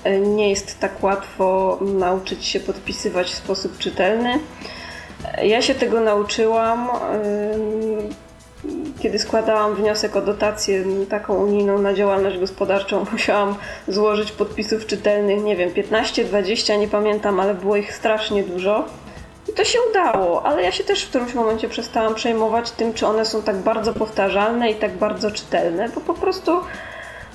e, 0.05 0.19
nie 0.19 0.51
jest 0.51 0.81
tak 0.81 1.03
łatwo 1.03 1.79
nauczyć 1.81 2.45
się 2.45 2.61
podpisywać 2.61 3.31
w 3.31 3.35
sposób 3.35 3.79
czytelny. 3.79 4.39
Ja 5.43 5.63
się 5.63 5.75
tego 5.75 6.01
nauczyłam 6.01 6.89
kiedy 9.01 9.19
składałam 9.19 9.75
wniosek 9.75 10.17
o 10.17 10.21
dotację 10.21 10.85
taką 11.09 11.35
unijną 11.35 11.79
na 11.79 11.95
działalność 11.95 12.39
gospodarczą, 12.39 13.07
musiałam 13.13 13.55
złożyć 13.89 14.33
podpisów 14.33 14.87
czytelnych, 14.87 15.45
nie 15.45 15.57
wiem, 15.57 15.71
15, 15.71 16.25
20, 16.25 16.77
nie 16.77 16.89
pamiętam, 16.89 17.41
ale 17.41 17.55
było 17.55 17.77
ich 17.77 17.95
strasznie 17.95 18.43
dużo. 18.43 18.85
I 19.49 19.53
to 19.53 19.65
się 19.65 19.79
udało, 19.91 20.47
ale 20.47 20.63
ja 20.63 20.73
się 20.73 20.85
też 20.85 21.05
w 21.05 21.09
którymś 21.09 21.35
momencie 21.35 21.69
przestałam 21.69 22.15
przejmować 22.15 22.71
tym, 22.71 22.95
czy 22.95 23.07
one 23.07 23.25
są 23.25 23.43
tak 23.43 23.57
bardzo 23.57 23.95
powtarzalne 23.95 24.71
i 24.71 24.75
tak 24.75 24.97
bardzo 24.97 25.31
czytelne, 25.31 25.89
bo 25.89 26.01
po 26.01 26.15
prostu. 26.15 26.61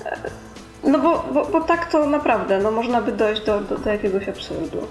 E, 0.04 0.16
no 0.84 0.98
bo, 0.98 1.24
bo, 1.32 1.44
bo 1.44 1.60
tak 1.60 1.90
to 1.90 2.06
naprawdę, 2.06 2.58
no 2.58 2.70
można 2.70 3.02
by 3.02 3.12
dojść 3.12 3.42
do, 3.42 3.60
do, 3.60 3.78
do 3.78 3.90
jakiegoś 3.90 4.28
absurdu. 4.28 4.86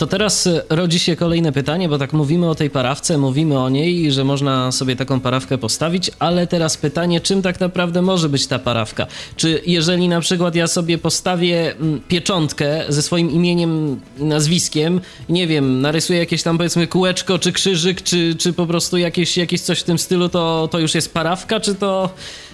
To 0.00 0.06
teraz 0.06 0.46
e, 0.46 0.62
rodzi 0.68 0.98
się 0.98 1.16
kolejne 1.16 1.52
pytanie, 1.52 1.88
bo 1.88 1.98
tak 1.98 2.12
mówimy 2.12 2.48
o 2.48 2.54
tej 2.54 2.70
parawce, 2.70 3.18
mówimy 3.18 3.58
o 3.58 3.68
niej, 3.68 4.12
że 4.12 4.24
można 4.24 4.72
sobie 4.72 4.96
taką 4.96 5.20
parawkę 5.20 5.58
postawić, 5.58 6.10
ale 6.18 6.46
teraz 6.46 6.76
pytanie, 6.76 7.20
czym 7.20 7.42
tak 7.42 7.60
naprawdę 7.60 8.02
może 8.02 8.28
być 8.28 8.46
ta 8.46 8.58
parawka? 8.58 9.06
Czy 9.36 9.62
jeżeli 9.66 10.08
na 10.08 10.20
przykład 10.20 10.54
ja 10.54 10.66
sobie 10.66 10.98
postawię 10.98 11.74
mm, 11.76 12.00
pieczątkę 12.08 12.84
ze 12.88 13.02
swoim 13.02 13.30
imieniem 13.30 14.00
nazwiskiem, 14.18 15.00
nie 15.28 15.46
wiem, 15.46 15.80
narysuję 15.80 16.18
jakieś 16.18 16.42
tam 16.42 16.58
powiedzmy 16.58 16.86
kółeczko, 16.86 17.38
czy 17.38 17.52
krzyżyk, 17.52 18.02
czy, 18.02 18.34
czy 18.34 18.52
po 18.52 18.66
prostu 18.66 18.96
jakieś, 18.96 19.36
jakieś 19.36 19.60
coś 19.60 19.80
w 19.80 19.84
tym 19.84 19.98
stylu, 19.98 20.28
to, 20.28 20.68
to 20.70 20.78
już 20.78 20.94
jest 20.94 21.14
parawka, 21.14 21.60
czy 21.60 21.74
to, 21.74 22.10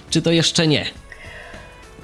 czy 0.09 0.21
to 0.21 0.31
jeszcze 0.31 0.67
nie? 0.67 0.85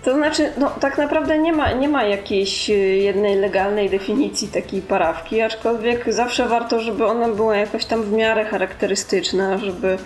To 0.03 0.13
znaczy, 0.13 0.51
no 0.57 0.69
tak 0.69 0.97
naprawdę 0.97 1.39
nie 1.39 1.53
ma, 1.53 1.71
nie 1.71 1.89
ma 1.89 2.03
jakiejś 2.03 2.69
y, 2.69 2.73
jednej 2.73 3.35
legalnej 3.35 3.89
definicji 3.89 4.47
takiej 4.47 4.81
parawki, 4.81 5.41
aczkolwiek 5.41 6.13
zawsze 6.13 6.47
warto, 6.47 6.79
żeby 6.79 7.05
ona 7.05 7.29
była 7.29 7.55
jakoś 7.55 7.85
tam 7.85 8.03
w 8.03 8.11
miarę 8.11 8.45
charakterystyczna, 8.45 9.57
żeby, 9.57 9.97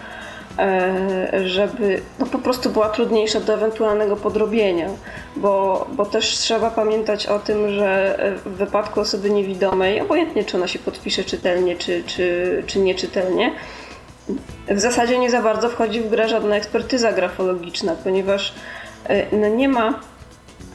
e, 0.59 1.47
żeby 1.47 2.01
no 2.19 2.25
po 2.25 2.39
prostu 2.39 2.69
była 2.69 2.89
trudniejsza 2.89 3.39
do 3.39 3.53
ewentualnego 3.53 4.15
podrobienia, 4.15 4.89
bo, 5.35 5.87
bo 5.91 6.05
też 6.05 6.37
trzeba 6.37 6.71
pamiętać 6.71 7.27
o 7.27 7.39
tym, 7.39 7.69
że 7.69 8.19
w 8.45 8.49
wypadku 8.49 8.99
osoby 8.99 9.29
niewidomej, 9.29 10.01
obojętnie 10.01 10.43
czy 10.43 10.57
ona 10.57 10.67
się 10.67 10.79
podpisze 10.79 11.23
czytelnie, 11.23 11.75
czy, 11.75 12.03
czy, 12.03 12.63
czy 12.67 12.79
nieczytelnie, 12.79 13.51
w 14.67 14.79
zasadzie 14.79 15.19
nie 15.19 15.31
za 15.31 15.41
bardzo 15.41 15.69
wchodzi 15.69 16.01
w 16.01 16.09
grę 16.09 16.29
żadna 16.29 16.55
ekspertyza 16.55 17.11
grafologiczna, 17.11 17.95
ponieważ 18.03 18.53
E, 18.53 18.86
no 19.31 19.47
nie 19.47 19.69
ma 19.69 19.99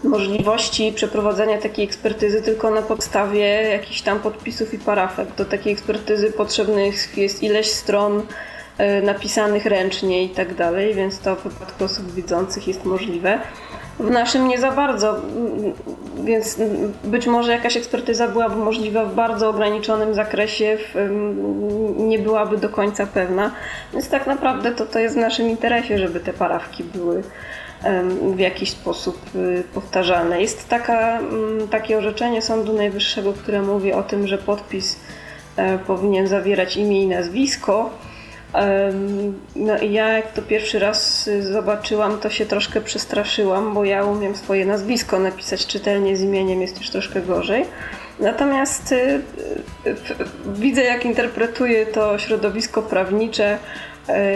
możliwości 0.05 0.93
przeprowadzenia 0.93 1.59
takiej 1.59 1.85
ekspertyzy 1.85 2.43
tylko 2.43 2.70
na 2.70 2.83
podstawie 2.83 3.45
jakichś 3.62 4.03
tam 4.03 4.20
podpisów 4.20 4.74
i 4.74 4.78
parafek. 4.78 5.28
Do 5.37 5.45
takiej 5.45 5.72
ekspertyzy 5.72 6.33
potrzebnych 6.33 7.18
jest 7.18 7.43
ileś 7.43 7.70
stron 7.70 8.22
e, 8.78 9.03
napisanych 9.03 9.66
ręcznie 9.66 10.24
i 10.24 10.28
tak 10.28 10.55
dalej, 10.55 10.95
więc 10.95 11.18
to 11.18 11.37
w 11.37 11.39
przypadku 11.39 11.85
osób 11.85 12.12
widzących 12.12 12.68
jest 12.68 12.85
możliwe. 12.85 13.41
W 14.01 14.11
naszym 14.11 14.49
nie 14.49 14.59
za 14.59 14.70
bardzo, 14.70 15.16
więc 16.24 16.59
być 17.05 17.26
może 17.26 17.53
jakaś 17.53 17.76
ekspertyza 17.76 18.28
byłaby 18.28 18.57
możliwa 18.57 19.05
w 19.05 19.14
bardzo 19.14 19.49
ograniczonym 19.49 20.14
zakresie, 20.14 20.78
nie 21.97 22.18
byłaby 22.18 22.57
do 22.59 22.68
końca 22.68 23.07
pewna. 23.07 23.51
Więc 23.93 24.09
tak 24.09 24.26
naprawdę 24.26 24.72
to, 24.72 24.87
to 24.87 24.99
jest 24.99 25.14
w 25.14 25.18
naszym 25.18 25.49
interesie, 25.49 25.99
żeby 25.99 26.20
te 26.20 26.33
parawki 26.33 26.85
były 26.85 27.22
w 28.35 28.39
jakiś 28.39 28.70
sposób 28.70 29.20
y, 29.35 29.62
powtarzalne. 29.74 30.41
Jest 30.41 30.68
taka, 30.68 31.18
mm, 31.18 31.68
takie 31.68 31.99
orzeczenie 31.99 32.43
Sądu 32.43 32.72
Najwyższego, 32.72 33.33
które 33.33 33.62
mówi 33.62 33.93
o 33.93 34.03
tym, 34.03 34.26
że 34.26 34.39
podpis 34.39 34.97
e, 35.57 35.78
powinien 35.78 36.26
zawierać 36.26 36.76
imię 36.76 37.03
i 37.03 37.07
nazwisko. 37.07 37.91
No 39.57 39.78
i 39.78 39.93
ja 39.93 40.09
jak 40.09 40.33
to 40.33 40.43
pierwszy 40.43 40.78
raz 40.78 41.28
y, 41.28 41.53
zobaczyłam, 41.53 42.18
to 42.18 42.30
się 42.30 42.47
troszkę 42.47 42.80
przestraszyłam, 42.80 43.74
bo 43.74 43.85
ja 43.85 44.05
umiem 44.05 44.37
swoje 44.37 44.66
nazwisko 44.66 45.18
napisać 45.18 45.66
czytelnie 45.66 46.16
z 46.16 46.20
imieniem, 46.20 46.62
jest 46.62 46.78
już 46.78 46.91
troszkę 46.91 47.20
gorzej. 47.20 47.64
Natomiast 48.20 48.93
y, 48.93 49.22
widzę, 50.47 50.83
jak 50.83 51.05
interpretuje 51.05 51.87
to 51.87 52.18
środowisko 52.18 52.83
prawnicze 52.83 53.59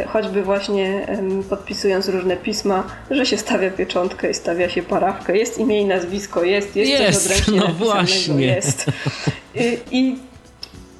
choćby 0.06 0.42
właśnie 0.42 1.06
podpisując 1.50 2.08
różne 2.08 2.36
pisma, 2.36 2.84
że 3.10 3.26
się 3.26 3.38
stawia 3.38 3.70
pieczątkę 3.70 4.30
i 4.30 4.34
stawia 4.34 4.68
się 4.68 4.82
parawkę. 4.82 5.36
Jest 5.36 5.58
imię 5.58 5.80
i 5.80 5.84
nazwisko, 5.84 6.44
jest, 6.44 6.76
jest, 6.76 6.90
jest 6.90 7.22
coś 7.22 7.32
odręcznie 7.32 7.60
no 7.60 7.74
właśnie. 7.74 8.46
jest. 8.46 8.86
I, 9.54 9.78
i, 9.90 10.18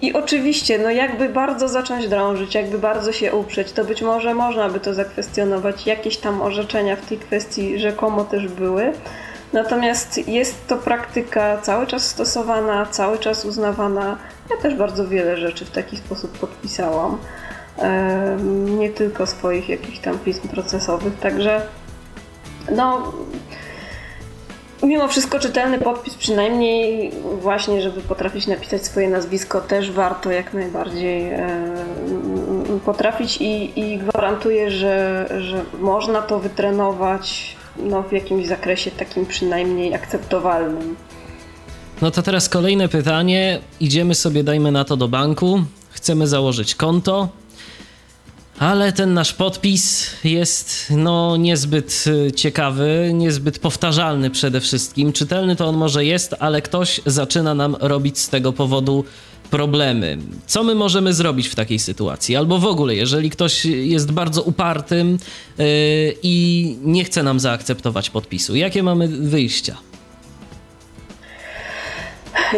I 0.01 0.13
oczywiście, 0.13 0.79
no 0.79 0.91
jakby 0.91 1.29
bardzo 1.29 1.69
zacząć 1.69 2.09
drążyć, 2.09 2.55
jakby 2.55 2.79
bardzo 2.79 3.13
się 3.13 3.33
uprzeć, 3.33 3.73
to 3.73 3.85
być 3.85 4.03
może 4.03 4.35
można 4.35 4.69
by 4.69 4.81
to 4.81 4.95
zakwestionować. 4.95 5.87
Jakieś 5.87 6.17
tam 6.17 6.43
orzeczenia 6.43 6.97
w 6.97 7.07
tej 7.07 7.19
kwestii 7.19 7.79
rzekomo 7.79 8.25
też 8.25 8.49
były. 8.49 8.93
Natomiast 9.53 10.29
jest 10.29 10.67
to 10.67 10.77
praktyka 10.77 11.59
cały 11.63 11.87
czas 11.87 12.07
stosowana, 12.07 12.87
cały 12.87 13.19
czas 13.19 13.45
uznawana. 13.45 14.19
Ja 14.51 14.57
też 14.57 14.75
bardzo 14.75 15.09
wiele 15.09 15.37
rzeczy 15.37 15.65
w 15.65 15.71
taki 15.71 15.97
sposób 15.97 16.39
podpisałam 16.39 17.19
nie 18.79 18.91
tylko 18.91 19.27
swoich 19.27 19.69
jakichś 19.69 19.99
tam 19.99 20.19
pism 20.19 20.49
procesowych, 20.49 21.19
także 21.19 21.63
no 22.77 23.13
mimo 24.83 25.09
wszystko 25.09 25.39
czytelny 25.39 25.79
podpis 25.79 26.15
przynajmniej 26.15 27.13
właśnie, 27.41 27.83
żeby 27.83 28.01
potrafić 28.01 28.47
napisać 28.47 28.85
swoje 28.85 29.09
nazwisko 29.09 29.61
też 29.61 29.91
warto 29.91 30.31
jak 30.31 30.55
najbardziej 30.55 31.31
potrafić 32.85 33.37
i, 33.41 33.81
i 33.81 33.99
gwarantuję, 33.99 34.71
że, 34.71 35.27
że 35.39 35.65
można 35.81 36.23
to 36.23 36.39
wytrenować 36.39 37.57
no, 37.77 38.03
w 38.03 38.13
jakimś 38.13 38.47
zakresie 38.47 38.91
takim 38.91 39.27
przynajmniej 39.27 39.95
akceptowalnym. 39.95 40.97
No 42.03 42.11
to 42.11 42.23
teraz 42.23 42.49
kolejne 42.49 42.89
pytanie. 42.89 43.61
Idziemy 43.81 44.15
sobie, 44.15 44.45
dajmy 44.45 44.73
na 44.73 44.85
to 44.85 44.97
do 44.97 45.09
banku. 45.09 45.63
Chcemy 45.91 46.27
założyć 46.27 46.75
konto. 46.75 47.29
Ale 48.59 48.93
ten 48.93 49.15
nasz 49.15 49.33
podpis 49.33 50.11
jest 50.25 50.87
no 50.91 51.37
niezbyt 51.37 52.05
y, 52.07 52.33
ciekawy, 52.33 53.11
niezbyt 53.15 53.59
powtarzalny 53.59 54.31
przede 54.31 54.61
wszystkim. 54.61 55.13
Czytelny 55.13 55.57
to 55.57 55.67
on 55.67 55.77
może 55.77 56.05
jest, 56.05 56.35
ale 56.39 56.63
ktoś 56.63 57.01
zaczyna 57.07 57.55
nam 57.55 57.77
robić 57.81 58.19
z 58.19 58.29
tego 58.29 58.53
powodu 58.53 59.05
problemy. 59.51 60.19
Co 60.47 60.65
my 60.65 60.75
możemy 60.75 61.15
zrobić 61.15 61.49
w 61.49 61.55
takiej 61.55 61.79
sytuacji? 61.79 62.37
Albo 62.37 62.59
w 62.59 62.65
ogóle, 62.65 62.95
jeżeli 62.95 63.31
ktoś 63.31 63.65
jest 63.65 64.13
bardzo 64.13 64.43
upartym 64.43 65.19
yy, 65.59 65.67
i 66.23 66.77
nie 66.83 67.05
chce 67.05 67.23
nam 67.23 67.41
zaakceptować 67.41 68.11
podpisu, 68.11 68.57
jakie 68.57 68.83
mamy 68.83 69.09
wyjścia? 69.09 69.77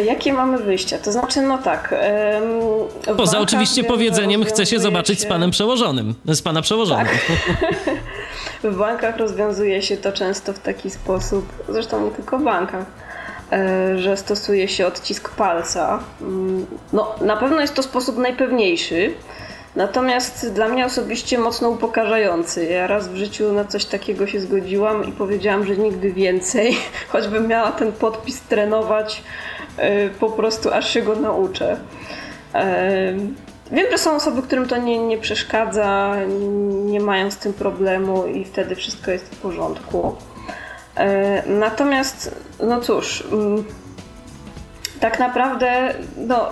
Jakie 0.05 0.33
mamy 0.33 0.57
wyjścia? 0.57 0.97
To 0.97 1.11
znaczy, 1.11 1.41
no 1.41 1.57
tak. 1.57 1.95
Poza 3.17 3.39
oczywiście 3.39 3.83
powiedzeniem, 3.83 4.45
chce 4.45 4.65
się 4.65 4.79
zobaczyć 4.79 5.19
się... 5.19 5.25
z 5.25 5.29
panem 5.29 5.51
przełożonym, 5.51 6.15
z 6.25 6.41
pana 6.41 6.61
przełożonym. 6.61 7.07
Tak. 7.07 7.95
w 8.71 8.77
bankach 8.77 9.17
rozwiązuje 9.17 9.81
się 9.81 9.97
to 9.97 10.11
często 10.11 10.53
w 10.53 10.59
taki 10.59 10.89
sposób, 10.89 11.45
zresztą 11.69 12.05
nie 12.05 12.11
tylko 12.11 12.37
w 12.39 12.43
bankach, 12.43 12.85
że 13.95 14.17
stosuje 14.17 14.67
się 14.67 14.87
odcisk 14.87 15.29
palca. 15.29 15.99
Mm, 16.21 16.65
no, 16.93 17.15
na 17.21 17.37
pewno 17.37 17.61
jest 17.61 17.73
to 17.73 17.83
sposób 17.83 18.17
najpewniejszy, 18.17 19.13
natomiast 19.75 20.53
dla 20.53 20.67
mnie 20.67 20.85
osobiście 20.85 21.37
mocno 21.37 21.69
upokarzający. 21.69 22.65
Ja 22.65 22.87
raz 22.87 23.07
w 23.07 23.15
życiu 23.15 23.53
na 23.53 23.65
coś 23.65 23.85
takiego 23.85 24.27
się 24.27 24.39
zgodziłam 24.39 25.05
i 25.05 25.11
powiedziałam, 25.11 25.65
że 25.65 25.77
nigdy 25.77 26.13
więcej, 26.13 26.77
choćbym 27.11 27.47
miała 27.47 27.71
ten 27.71 27.91
podpis 27.91 28.41
trenować 28.41 29.23
po 30.19 30.29
prostu 30.29 30.73
aż 30.73 30.93
się 30.93 31.01
go 31.01 31.15
nauczę. 31.15 31.77
Wiem, 33.71 33.85
że 33.91 33.97
są 33.97 34.15
osoby, 34.15 34.41
którym 34.41 34.67
to 34.67 34.77
nie, 34.77 34.99
nie 34.99 35.17
przeszkadza, 35.17 36.15
nie 36.85 36.99
mają 36.99 37.31
z 37.31 37.37
tym 37.37 37.53
problemu 37.53 38.27
i 38.27 38.45
wtedy 38.45 38.75
wszystko 38.75 39.11
jest 39.11 39.35
w 39.35 39.37
porządku. 39.37 40.15
E, 40.95 41.43
natomiast, 41.47 42.35
no 42.59 42.81
cóż, 42.81 43.23
mm, 43.31 43.63
tak 44.99 45.19
naprawdę, 45.19 45.93
no, 46.17 46.49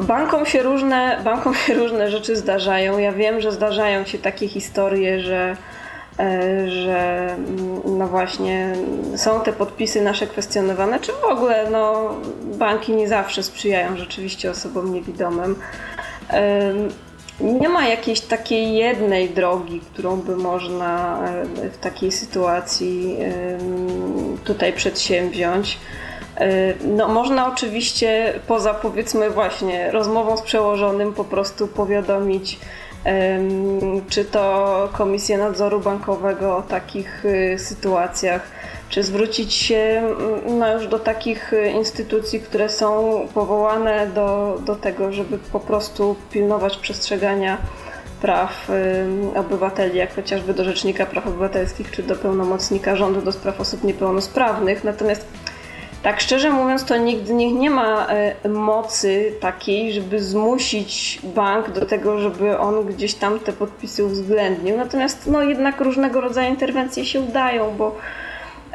bankom 0.00 0.46
się 0.46 0.62
różne, 0.62 1.20
bankom 1.24 1.54
się 1.54 1.74
różne 1.74 2.10
rzeczy 2.10 2.36
zdarzają. 2.36 2.98
Ja 2.98 3.12
wiem, 3.12 3.40
że 3.40 3.52
zdarzają 3.52 4.04
się 4.04 4.18
takie 4.18 4.48
historie, 4.48 5.20
że 5.20 5.56
E, 6.18 6.70
że 6.70 7.28
mm, 7.34 7.98
no 7.98 8.08
właśnie 8.08 8.72
są 9.16 9.40
te 9.40 9.52
podpisy 9.52 10.02
nasze 10.02 10.26
kwestionowane, 10.26 11.00
czy 11.00 11.12
w 11.12 11.24
ogóle 11.24 11.70
no, 11.70 12.14
banki 12.58 12.92
nie 12.92 13.08
zawsze 13.08 13.42
sprzyjają 13.42 13.96
rzeczywiście 13.96 14.50
osobom 14.50 14.94
niewidomym. 14.94 15.56
Nie 17.40 17.68
ma 17.68 17.88
jakiejś 17.88 18.20
takiej 18.20 18.74
jednej 18.74 19.30
drogi, 19.30 19.80
którą 19.80 20.16
by 20.16 20.36
można 20.36 21.22
e, 21.28 21.70
w 21.70 21.78
takiej 21.78 22.12
sytuacji 22.12 23.16
tutaj 24.44 24.72
przedsięwziąć. 24.72 25.78
E, 26.38 26.74
no, 26.84 27.08
można 27.08 27.52
oczywiście 27.52 28.34
poza 28.46 28.74
powiedzmy 28.74 29.30
właśnie 29.30 29.90
rozmową 29.90 30.36
z 30.36 30.42
przełożonym 30.42 31.14
po 31.14 31.24
prostu 31.24 31.68
powiadomić 31.68 32.58
czy 34.08 34.24
to 34.24 34.88
Komisję 34.92 35.38
Nadzoru 35.38 35.80
Bankowego 35.80 36.56
o 36.56 36.62
takich 36.62 37.24
y, 37.24 37.58
sytuacjach, 37.58 38.42
czy 38.88 39.02
zwrócić 39.02 39.54
się 39.54 39.76
mm, 39.76 40.58
no 40.58 40.72
już 40.72 40.86
do 40.86 40.98
takich 40.98 41.52
y, 41.52 41.70
instytucji, 41.70 42.40
które 42.40 42.68
są 42.68 43.20
powołane 43.34 44.06
do, 44.06 44.58
do 44.66 44.76
tego, 44.76 45.12
żeby 45.12 45.38
po 45.38 45.60
prostu 45.60 46.16
pilnować 46.30 46.76
przestrzegania 46.76 47.58
praw 48.22 48.70
obywateli, 49.34 49.98
jak 49.98 50.14
chociażby 50.14 50.54
do 50.54 50.64
Rzecznika 50.64 51.06
Praw 51.06 51.26
Obywatelskich, 51.26 51.90
czy 51.90 52.02
do 52.02 52.16
pełnomocnika 52.16 52.96
rządu 52.96 53.22
do 53.22 53.32
spraw 53.32 53.60
osób 53.60 53.84
niepełnosprawnych. 53.84 54.84
Natomiast 54.84 55.26
tak 56.02 56.20
szczerze 56.20 56.50
mówiąc, 56.50 56.84
to 56.84 56.96
nigdy 56.96 57.34
nie, 57.34 57.52
nie 57.52 57.70
ma 57.70 58.06
e, 58.06 58.48
mocy 58.48 59.32
takiej, 59.40 59.92
żeby 59.92 60.20
zmusić 60.20 61.20
bank 61.22 61.70
do 61.70 61.86
tego, 61.86 62.18
żeby 62.18 62.58
on 62.58 62.86
gdzieś 62.86 63.14
tam 63.14 63.40
te 63.40 63.52
podpisy 63.52 64.04
uwzględnił. 64.04 64.76
Natomiast 64.76 65.26
no, 65.26 65.42
jednak 65.42 65.80
różnego 65.80 66.20
rodzaju 66.20 66.50
interwencje 66.50 67.04
się 67.04 67.20
udają, 67.20 67.76
bo, 67.76 67.96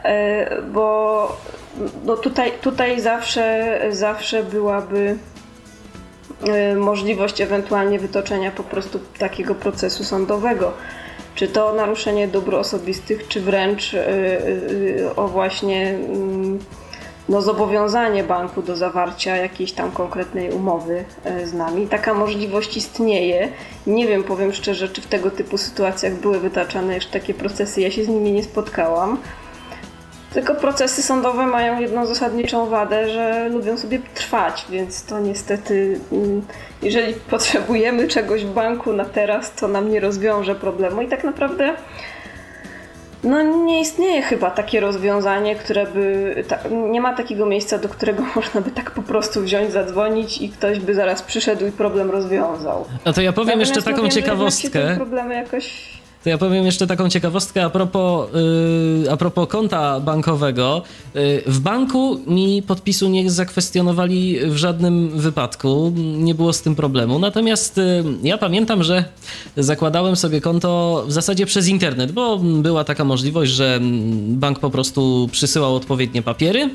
e, 0.04 0.62
bo 0.62 1.38
no, 2.06 2.18
tutaj, 2.18 2.52
tutaj 2.62 3.02
zawsze, 3.02 3.80
zawsze 3.90 4.44
byłaby 4.44 5.18
e, 6.48 6.76
możliwość 6.76 7.42
ewentualnie 7.42 8.00
wytoczenia 8.00 8.52
po 8.52 8.64
prostu 8.64 9.00
takiego 9.20 9.56
procesu 9.56 10.04
sądowego. 10.04 10.74
Czy 11.36 11.48
to 11.48 11.74
naruszenie 11.74 12.28
dóbr 12.28 12.56
osobistych, 12.56 13.28
czy 13.28 13.42
wręcz 13.42 13.96
o 15.16 15.28
właśnie 15.28 15.90
mm, 15.90 16.60
no, 17.30 17.42
zobowiązanie 17.42 18.24
banku 18.24 18.62
do 18.62 18.76
zawarcia 18.76 19.38
jakiejś 19.38 19.72
tam 19.72 19.92
konkretnej 19.92 20.52
umowy 20.52 21.06
e, 21.24 21.48
z 21.48 21.54
nami. 21.54 21.88
Taka 21.88 22.14
możliwość 22.14 22.78
istnieje. 22.78 23.50
Nie 23.88 24.08
wiem, 24.08 24.24
powiem 24.24 24.54
szczerze, 24.54 24.90
czy 24.90 25.02
w 25.02 25.08
tego 25.08 25.32
typu 25.32 25.58
sytuacjach 25.58 26.14
były 26.14 26.40
wytaczane 26.40 26.94
jeszcze 26.94 27.20
takie 27.20 27.34
procesy. 27.34 27.82
Ja 27.82 27.92
się 27.92 28.06
z 28.06 28.08
nimi 28.08 28.32
nie 28.32 28.44
spotkałam. 28.44 29.18
Tylko 30.34 30.56
procesy 30.56 31.04
sądowe 31.04 31.46
mają 31.46 31.80
jedną 31.80 32.06
zasadniczą 32.06 32.70
wadę, 32.70 33.10
że 33.10 33.50
lubią 33.50 33.78
sobie 33.78 34.00
trwać, 34.14 34.66
więc 34.70 35.06
to 35.06 35.20
niestety, 35.20 36.00
mm, 36.12 36.42
jeżeli 36.82 37.14
potrzebujemy 37.32 38.08
czegoś 38.08 38.46
w 38.46 38.54
banku 38.54 38.94
na 38.94 39.06
teraz, 39.06 39.54
to 39.56 39.68
nam 39.68 39.90
nie 39.90 40.00
rozwiąże 40.00 40.56
problemu. 40.56 41.02
I 41.02 41.08
tak 41.08 41.24
naprawdę 41.24 41.76
no 43.24 43.42
nie 43.42 43.82
istnieje 43.82 44.22
chyba 44.22 44.52
takie 44.52 44.80
rozwiązanie, 44.80 45.56
które 45.56 45.88
by. 45.88 46.36
Ta, 46.48 46.60
nie 46.92 47.02
ma 47.02 47.14
takiego 47.14 47.46
miejsca, 47.46 47.78
do 47.78 47.90
którego 47.90 48.24
można 48.36 48.62
by 48.62 48.72
tak 48.72 48.92
po 48.92 49.02
prostu 49.02 49.42
wziąć, 49.42 49.72
zadzwonić 49.72 50.42
i 50.42 50.50
ktoś 50.50 50.80
by 50.80 50.94
zaraz 50.94 51.22
przyszedł 51.22 51.66
i 51.66 51.72
problem 51.72 52.12
rozwiązał. 52.12 52.86
No 53.06 53.14
to 53.14 53.22
ja 53.22 53.34
powiem 53.34 53.48
Natomiast 53.48 53.76
jeszcze 53.76 53.92
taką 53.92 54.04
no, 54.04 54.10
ciekawostkę. 54.10 54.96
Problemy 54.96 55.36
jakoś 55.36 56.03
to 56.24 56.30
ja 56.30 56.38
powiem 56.38 56.66
jeszcze 56.66 56.88
taką 56.88 57.10
ciekawostkę 57.10 57.66
a 57.66 57.70
propos, 57.70 58.30
yy, 59.04 59.12
a 59.12 59.18
propos 59.18 59.48
konta 59.50 60.00
bankowego. 60.00 60.82
Yy, 61.16 61.44
w 61.46 61.60
banku 61.60 62.20
mi 62.28 62.62
podpisu 62.62 63.10
nie 63.10 63.32
zakwestionowali 63.32 64.40
w 64.46 64.56
żadnym 64.56 65.10
wypadku, 65.10 65.94
nie 65.98 66.36
było 66.36 66.54
z 66.54 66.62
tym 66.62 66.76
problemu. 66.76 67.20
Natomiast 67.20 67.78
yy, 67.78 68.04
ja 68.24 68.38
pamiętam, 68.38 68.84
że 68.84 69.06
zakładałem 69.58 70.16
sobie 70.16 70.42
konto 70.42 71.04
w 71.08 71.12
zasadzie 71.12 71.46
przez 71.46 71.68
internet, 71.68 72.12
bo 72.12 72.38
była 72.38 72.84
taka 72.84 73.04
możliwość, 73.04 73.52
że 73.52 73.80
bank 74.28 74.60
po 74.60 74.70
prostu 74.70 75.30
przysyłał 75.32 75.76
odpowiednie 75.76 76.22
papiery 76.22 76.70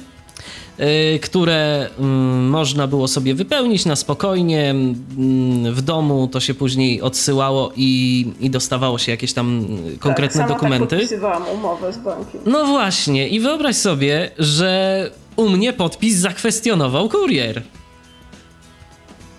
które 1.22 1.90
mm, 1.98 2.48
można 2.48 2.86
było 2.86 3.08
sobie 3.08 3.34
wypełnić 3.34 3.84
na 3.84 3.96
spokojnie. 3.96 4.70
Mm, 4.70 5.74
w 5.74 5.82
domu 5.82 6.28
to 6.32 6.40
się 6.40 6.54
później 6.54 7.02
odsyłało 7.02 7.72
i, 7.76 8.26
i 8.40 8.50
dostawało 8.50 8.98
się 8.98 9.12
jakieś 9.12 9.32
tam 9.32 9.66
konkretne 9.98 10.40
tak, 10.40 10.48
dokumenty. 10.48 10.86
Tak 10.86 10.98
podpisywałam 10.98 11.42
umowę 11.48 11.92
z 11.92 11.98
bankiem. 11.98 12.40
No 12.46 12.64
właśnie, 12.64 13.28
i 13.28 13.40
wyobraź 13.40 13.76
sobie, 13.76 14.30
że 14.38 15.10
u 15.36 15.48
mnie 15.48 15.72
podpis 15.72 16.16
zakwestionował 16.16 17.08
kurier. 17.08 17.62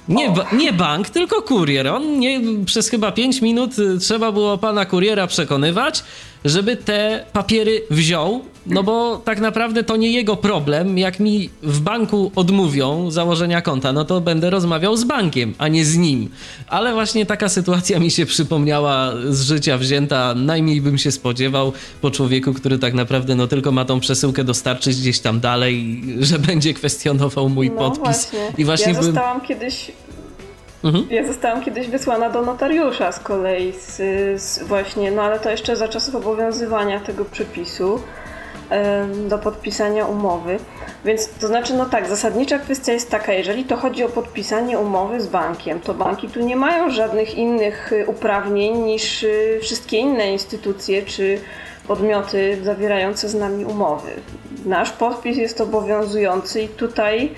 Nie, 0.09 0.29
ba 0.29 0.45
nie 0.53 0.73
bank, 0.73 1.09
tylko 1.09 1.41
kurier. 1.41 1.87
On 1.87 2.19
nie, 2.19 2.41
przez 2.65 2.89
chyba 2.89 3.11
5 3.11 3.41
minut 3.41 3.79
y, 3.79 3.97
trzeba 3.97 4.31
było 4.31 4.57
pana 4.57 4.85
kuriera 4.85 5.27
przekonywać, 5.27 6.03
żeby 6.45 6.75
te 6.75 7.25
papiery 7.33 7.81
wziął, 7.89 8.41
no 8.69 8.83
bo 8.83 9.17
tak 9.17 9.39
naprawdę 9.39 9.83
to 9.83 9.95
nie 9.95 10.11
jego 10.11 10.37
problem. 10.37 10.97
Jak 10.97 11.19
mi 11.19 11.49
w 11.63 11.79
banku 11.79 12.31
odmówią 12.35 13.11
założenia 13.11 13.61
konta, 13.61 13.93
no 13.93 14.05
to 14.05 14.21
będę 14.21 14.49
rozmawiał 14.49 14.97
z 14.97 15.03
bankiem, 15.03 15.53
a 15.57 15.67
nie 15.67 15.85
z 15.85 15.97
nim. 15.97 16.29
Ale 16.67 16.93
właśnie 16.93 17.25
taka 17.25 17.49
sytuacja 17.49 17.99
mi 17.99 18.11
się 18.11 18.25
przypomniała 18.25 19.11
z 19.29 19.41
życia 19.41 19.77
wzięta. 19.77 20.35
Najmniej 20.35 20.81
bym 20.81 20.97
się 20.97 21.11
spodziewał 21.11 21.73
po 22.01 22.11
człowieku, 22.11 22.53
który 22.53 22.79
tak 22.79 22.93
naprawdę 22.93 23.35
no 23.35 23.47
tylko 23.47 23.71
ma 23.71 23.85
tą 23.85 23.99
przesyłkę 23.99 24.43
dostarczyć 24.43 24.97
gdzieś 24.97 25.19
tam 25.19 25.39
dalej, 25.39 26.03
że 26.19 26.39
będzie 26.39 26.73
kwestionował 26.73 27.49
mój 27.49 27.69
no 27.69 27.75
podpis. 27.77 28.03
Właśnie. 28.03 28.39
I 28.57 28.65
właśnie 28.65 28.93
ja 28.93 28.99
bym... 28.99 29.03
zostałam 29.03 29.41
kiedyś 29.41 29.91
Mhm. 30.83 31.07
Ja 31.09 31.27
zostałam 31.27 31.63
kiedyś 31.63 31.87
wysłana 31.87 32.29
do 32.29 32.41
notariusza 32.41 33.11
z 33.11 33.19
kolei, 33.19 33.73
z, 33.73 33.97
z, 34.41 34.63
właśnie, 34.63 35.11
no 35.11 35.21
ale 35.21 35.39
to 35.39 35.49
jeszcze 35.49 35.75
za 35.75 35.87
czasów 35.87 36.15
obowiązywania 36.15 36.99
tego 36.99 37.25
przepisu 37.25 38.01
do 39.27 39.37
podpisania 39.37 40.05
umowy. 40.05 40.59
Więc 41.05 41.29
to 41.29 41.47
znaczy, 41.47 41.73
no 41.73 41.85
tak, 41.85 42.07
zasadnicza 42.07 42.59
kwestia 42.59 42.93
jest 42.93 43.11
taka, 43.11 43.33
jeżeli 43.33 43.63
to 43.63 43.77
chodzi 43.77 44.03
o 44.03 44.09
podpisanie 44.09 44.79
umowy 44.79 45.21
z 45.21 45.27
bankiem, 45.27 45.79
to 45.79 45.93
banki 45.93 46.27
tu 46.27 46.39
nie 46.39 46.55
mają 46.55 46.89
żadnych 46.89 47.35
innych 47.35 47.93
y, 47.93 48.07
uprawnień 48.07 48.77
niż 48.77 49.23
y, 49.23 49.59
wszystkie 49.61 49.97
inne 49.97 50.31
instytucje 50.31 51.01
czy 51.01 51.39
podmioty 51.87 52.57
zawierające 52.63 53.29
z 53.29 53.35
nami 53.35 53.65
umowy. 53.65 54.11
Nasz 54.65 54.91
podpis 54.91 55.37
jest 55.37 55.61
obowiązujący 55.61 56.61
i 56.61 56.67
tutaj 56.67 57.35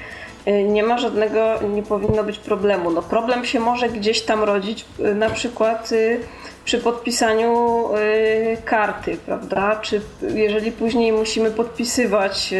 Y, 0.47 0.63
nie 0.63 0.83
ma 0.83 0.97
żadnego, 0.97 1.59
nie 1.73 1.83
powinno 1.83 2.23
być 2.23 2.39
problemu. 2.39 2.91
No 2.91 3.01
problem 3.01 3.45
się 3.45 3.59
może 3.59 3.89
gdzieś 3.89 4.21
tam 4.21 4.43
rodzić, 4.43 4.85
na 5.15 5.29
przykład 5.29 5.89
przy 6.65 6.77
podpisaniu 6.77 7.83
karty, 8.65 9.17
prawda? 9.25 9.75
Czy 9.75 10.01
jeżeli 10.21 10.71
później 10.71 11.11
musimy 11.11 11.51
podpisywać 11.51 12.53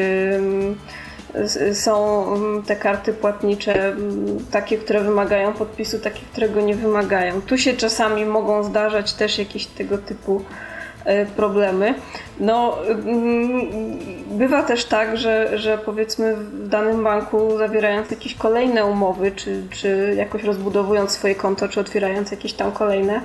są 1.74 2.26
te 2.68 2.76
karty 2.76 3.14
płatnicze 3.14 3.96
takie, 4.52 4.78
które 4.78 5.02
wymagają 5.02 5.54
podpisu, 5.54 6.00
takie, 6.00 6.22
którego 6.32 6.62
nie 6.62 6.76
wymagają. 6.76 7.42
Tu 7.42 7.58
się 7.58 7.74
czasami 7.74 8.26
mogą 8.26 8.64
zdarzać 8.64 9.14
też 9.14 9.38
jakieś 9.38 9.66
tego 9.66 9.98
typu 9.98 10.42
problemy. 11.36 11.94
No, 12.40 12.78
mm, 12.88 13.70
bywa 14.26 14.64
też 14.64 14.86
tak, 14.86 15.18
że, 15.18 15.60
że 15.60 15.78
powiedzmy 15.78 16.36
w 16.36 16.68
danym 16.68 17.04
banku 17.04 17.58
zawierając 17.58 18.12
jakieś 18.12 18.36
kolejne 18.36 18.86
umowy, 18.86 19.32
czy, 19.32 19.64
czy 19.70 20.14
jakoś 20.18 20.44
rozbudowując 20.44 21.12
swoje 21.12 21.36
konto, 21.36 21.68
czy 21.68 21.80
otwierając 21.80 22.32
jakieś 22.32 22.54
tam 22.54 22.72
kolejne, 22.72 23.22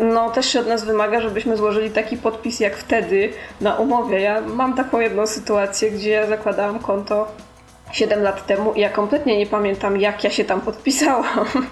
no 0.00 0.30
też 0.30 0.46
się 0.46 0.60
od 0.60 0.66
nas 0.66 0.84
wymaga, 0.84 1.20
żebyśmy 1.20 1.56
złożyli 1.56 1.90
taki 1.90 2.16
podpis 2.16 2.60
jak 2.60 2.76
wtedy 2.76 3.32
na 3.60 3.74
umowie. 3.74 4.20
Ja 4.20 4.40
mam 4.40 4.74
taką 4.74 5.00
jedną 5.00 5.26
sytuację, 5.26 5.90
gdzie 5.90 6.10
ja 6.10 6.26
zakładałam 6.26 6.78
konto 6.78 7.28
7 7.92 8.22
lat 8.22 8.46
temu 8.46 8.72
i 8.72 8.80
ja 8.80 8.88
kompletnie 8.88 9.38
nie 9.38 9.46
pamiętam, 9.46 10.00
jak 10.00 10.24
ja 10.24 10.30
się 10.30 10.44
tam 10.44 10.60
podpisałam. 10.60 11.46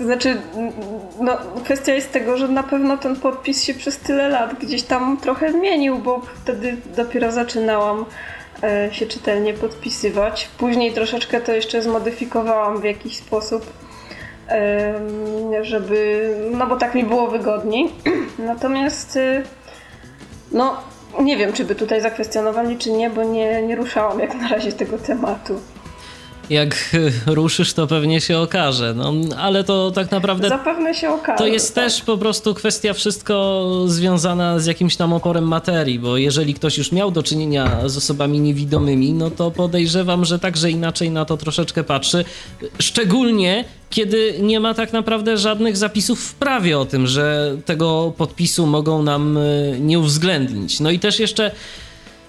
Znaczy, 0.00 0.36
no, 1.20 1.36
kwestia 1.64 1.94
jest 1.94 2.12
tego, 2.12 2.36
że 2.36 2.48
na 2.48 2.62
pewno 2.62 2.96
ten 2.96 3.16
podpis 3.16 3.64
się 3.64 3.74
przez 3.74 3.98
tyle 3.98 4.28
lat 4.28 4.54
gdzieś 4.54 4.82
tam 4.82 5.16
trochę 5.16 5.52
zmienił, 5.52 5.98
bo 5.98 6.20
wtedy 6.42 6.76
dopiero 6.96 7.32
zaczynałam 7.32 8.04
e, 8.62 8.88
się 8.92 9.06
czytelnie 9.06 9.54
podpisywać. 9.54 10.48
Później 10.58 10.92
troszeczkę 10.92 11.40
to 11.40 11.52
jeszcze 11.52 11.82
zmodyfikowałam 11.82 12.80
w 12.80 12.84
jakiś 12.84 13.16
sposób, 13.16 13.72
żeby, 15.62 16.30
no 16.50 16.66
bo 16.66 16.76
tak 16.76 16.94
mi 16.94 17.04
było 17.04 17.26
wygodniej. 17.26 17.92
Natomiast, 18.38 19.16
e, 19.16 19.42
no, 20.52 20.76
nie 21.20 21.36
wiem, 21.36 21.52
czy 21.52 21.64
by 21.64 21.74
tutaj 21.74 22.00
zakwestionowali, 22.00 22.78
czy 22.78 22.92
nie, 22.92 23.10
bo 23.10 23.24
nie, 23.24 23.62
nie 23.62 23.76
ruszałam 23.76 24.20
jak 24.20 24.34
na 24.34 24.48
razie 24.48 24.72
tego 24.72 24.98
tematu 24.98 25.60
jak 26.50 26.96
ruszysz, 27.26 27.72
to 27.72 27.86
pewnie 27.86 28.20
się 28.20 28.38
okaże. 28.38 28.94
No, 28.96 29.12
ale 29.36 29.64
to 29.64 29.90
tak 29.90 30.10
naprawdę. 30.10 30.48
Zapewne 30.48 30.94
się 30.94 31.10
okaże. 31.10 31.38
To 31.38 31.46
jest 31.46 31.74
tak. 31.74 31.84
też 31.84 32.02
po 32.02 32.18
prostu 32.18 32.54
kwestia 32.54 32.92
wszystko 32.92 33.64
związana 33.86 34.58
z 34.58 34.66
jakimś 34.66 34.96
tam 34.96 35.12
oporem 35.12 35.48
materii, 35.48 35.98
bo 35.98 36.16
jeżeli 36.16 36.54
ktoś 36.54 36.78
już 36.78 36.92
miał 36.92 37.10
do 37.10 37.22
czynienia 37.22 37.88
z 37.88 37.96
osobami 37.96 38.40
niewidomymi, 38.40 39.12
no 39.12 39.30
to 39.30 39.50
podejrzewam, 39.50 40.24
że 40.24 40.38
także 40.38 40.70
inaczej 40.70 41.10
na 41.10 41.24
to 41.24 41.36
troszeczkę 41.36 41.84
patrzy. 41.84 42.24
Szczególnie 42.78 43.64
kiedy 43.90 44.34
nie 44.40 44.60
ma 44.60 44.74
tak 44.74 44.92
naprawdę 44.92 45.38
żadnych 45.38 45.76
zapisów 45.76 46.20
w 46.20 46.34
prawie 46.34 46.78
o 46.78 46.84
tym, 46.84 47.06
że 47.06 47.56
tego 47.64 48.12
podpisu 48.16 48.66
mogą 48.66 49.02
nam 49.02 49.38
e, 49.38 49.40
nie 49.80 49.98
uwzględnić. 49.98 50.80
No 50.80 50.90
i 50.90 50.98
też 50.98 51.20
jeszcze 51.20 51.50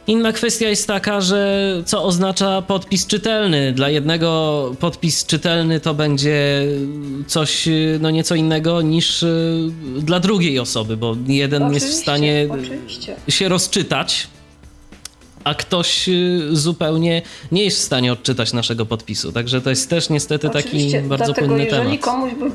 Inna 0.07 0.33
kwestia 0.33 0.69
jest 0.69 0.87
taka, 0.87 1.21
że 1.21 1.71
co 1.85 2.03
oznacza 2.03 2.61
podpis 2.61 3.07
czytelny. 3.07 3.73
Dla 3.73 3.89
jednego 3.89 4.71
podpis 4.79 5.25
czytelny 5.25 5.79
to 5.79 5.93
będzie 5.93 6.67
coś 7.27 7.69
no 7.99 8.11
nieco 8.11 8.35
innego 8.35 8.81
niż 8.81 9.23
y, 9.23 9.71
dla 9.99 10.19
drugiej 10.19 10.59
osoby, 10.59 10.97
bo 10.97 11.15
jeden 11.27 11.63
oczywiście, 11.63 11.87
jest 11.87 11.99
w 11.99 12.01
stanie 12.01 12.47
oczywiście. 12.51 13.15
się 13.29 13.49
rozczytać, 13.49 14.27
a 15.43 15.55
ktoś 15.55 16.09
y, 16.09 16.47
zupełnie 16.51 17.21
nie 17.51 17.63
jest 17.63 17.77
w 17.77 17.83
stanie 17.83 18.13
odczytać 18.13 18.53
naszego 18.53 18.85
podpisu. 18.85 19.31
Także 19.31 19.61
to 19.61 19.69
jest 19.69 19.89
też 19.89 20.09
niestety 20.09 20.49
oczywiście, 20.49 20.97
taki 20.97 21.09
bardzo 21.09 21.25
dlatego, 21.25 21.47
płynny 21.47 21.65
jeżeli 21.65 21.97
temat. 21.97 22.05
Komuś 22.05 22.33
by 22.33 22.51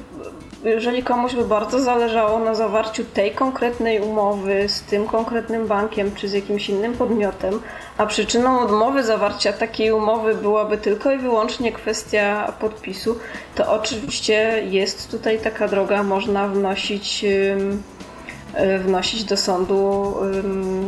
jeżeli 0.64 1.02
komuś 1.02 1.34
by 1.34 1.44
bardzo 1.44 1.80
zależało 1.80 2.38
na 2.38 2.54
zawarciu 2.54 3.04
tej 3.04 3.30
konkretnej 3.30 4.00
umowy 4.00 4.68
z 4.68 4.82
tym 4.82 5.06
konkretnym 5.06 5.66
bankiem 5.66 6.14
czy 6.14 6.28
z 6.28 6.32
jakimś 6.32 6.68
innym 6.68 6.92
podmiotem, 6.92 7.61
a 7.98 8.06
przyczyną 8.06 8.61
odmowy 8.61 9.02
zawarcia 9.02 9.52
takiej 9.52 9.92
umowy 9.92 10.34
byłaby 10.34 10.78
tylko 10.78 11.12
i 11.12 11.18
wyłącznie 11.18 11.72
kwestia 11.72 12.52
podpisu, 12.61 13.18
to 13.54 13.72
oczywiście 13.72 14.62
jest 14.70 15.11
tutaj 15.11 15.38
taka 15.38 15.68
droga, 15.68 16.02
można 16.02 16.48
wnosić 16.48 17.24
y, 17.24 18.78
wnosić 18.78 19.24
do 19.24 19.36
sądu 19.36 20.14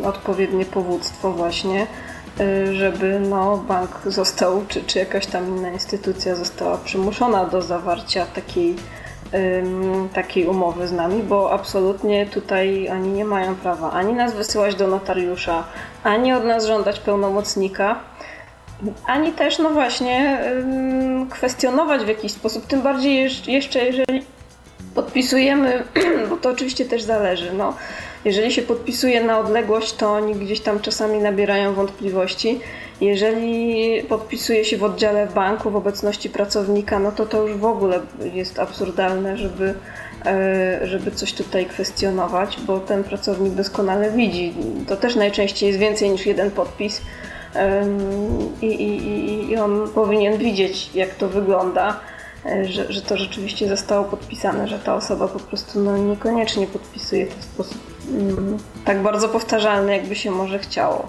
odpowiednie 0.04 0.64
powództwo 0.64 1.32
właśnie, 1.32 1.86
y, 2.40 2.74
żeby 2.74 3.20
no, 3.20 3.56
bank 3.56 4.00
został, 4.06 4.64
czy, 4.68 4.84
czy 4.84 4.98
jakaś 4.98 5.26
tam 5.26 5.48
inna 5.48 5.70
instytucja 5.70 6.34
została 6.34 6.78
przymuszona 6.78 7.44
do 7.44 7.62
zawarcia 7.62 8.26
takiej 8.26 8.76
takiej 10.14 10.46
umowy 10.46 10.88
z 10.88 10.92
nami, 10.92 11.22
bo 11.22 11.52
absolutnie 11.52 12.26
tutaj 12.26 12.88
oni 12.88 13.08
nie 13.08 13.24
mają 13.24 13.54
prawa 13.54 13.92
ani 13.92 14.12
nas 14.12 14.34
wysyłać 14.34 14.74
do 14.74 14.86
notariusza, 14.86 15.64
ani 16.04 16.32
od 16.32 16.44
nas 16.44 16.66
żądać 16.66 17.00
pełnomocnika, 17.00 18.00
ani 19.06 19.32
też, 19.32 19.58
no 19.58 19.70
właśnie, 19.70 20.40
kwestionować 21.30 22.04
w 22.04 22.08
jakiś 22.08 22.32
sposób. 22.32 22.66
Tym 22.66 22.82
bardziej 22.82 23.30
jeszcze, 23.46 23.84
jeżeli 23.84 24.22
podpisujemy, 24.94 25.84
bo 26.30 26.36
to 26.36 26.50
oczywiście 26.50 26.84
też 26.84 27.02
zależy. 27.02 27.52
No, 27.52 27.74
jeżeli 28.24 28.52
się 28.52 28.62
podpisuje 28.62 29.24
na 29.24 29.38
odległość, 29.38 29.92
to 29.92 30.12
oni 30.12 30.34
gdzieś 30.34 30.60
tam 30.60 30.80
czasami 30.80 31.18
nabierają 31.18 31.74
wątpliwości. 31.74 32.60
Jeżeli 33.02 34.02
podpisuje 34.02 34.64
się 34.64 34.76
w 34.76 34.84
oddziale 34.84 35.26
banku 35.26 35.70
w 35.70 35.76
obecności 35.76 36.30
pracownika, 36.30 36.98
no 36.98 37.12
to 37.12 37.26
to 37.26 37.46
już 37.46 37.56
w 37.56 37.64
ogóle 37.64 38.00
jest 38.34 38.58
absurdalne, 38.58 39.36
żeby, 39.36 39.74
e, 40.26 40.86
żeby 40.86 41.10
coś 41.10 41.32
tutaj 41.32 41.66
kwestionować, 41.66 42.58
bo 42.66 42.80
ten 42.80 43.04
pracownik 43.04 43.54
doskonale 43.54 44.10
widzi. 44.10 44.54
To 44.88 44.96
też 44.96 45.16
najczęściej 45.16 45.66
jest 45.66 45.78
więcej 45.78 46.10
niż 46.10 46.26
jeden 46.26 46.50
podpis. 46.50 47.02
I, 48.62 48.66
i, 48.66 49.50
i 49.50 49.56
on 49.56 49.88
powinien 49.94 50.38
widzieć, 50.38 50.90
jak 50.94 51.14
to 51.14 51.28
wygląda, 51.28 52.00
e, 52.46 52.64
że, 52.64 52.92
że 52.92 53.02
to 53.02 53.16
rzeczywiście 53.16 53.68
zostało 53.68 54.04
podpisane, 54.04 54.68
że 54.68 54.78
ta 54.78 54.94
osoba 54.94 55.28
po 55.28 55.40
prostu 55.40 55.80
no, 55.80 55.98
niekoniecznie 55.98 56.66
podpisuje 56.66 57.26
to 57.26 57.34
w 57.40 57.44
sposób 57.44 57.78
mm, 58.10 58.58
tak 58.84 59.02
bardzo 59.02 59.28
powtarzalny, 59.28 59.92
jakby 59.92 60.14
się 60.14 60.30
może 60.30 60.58
chciało. 60.58 61.08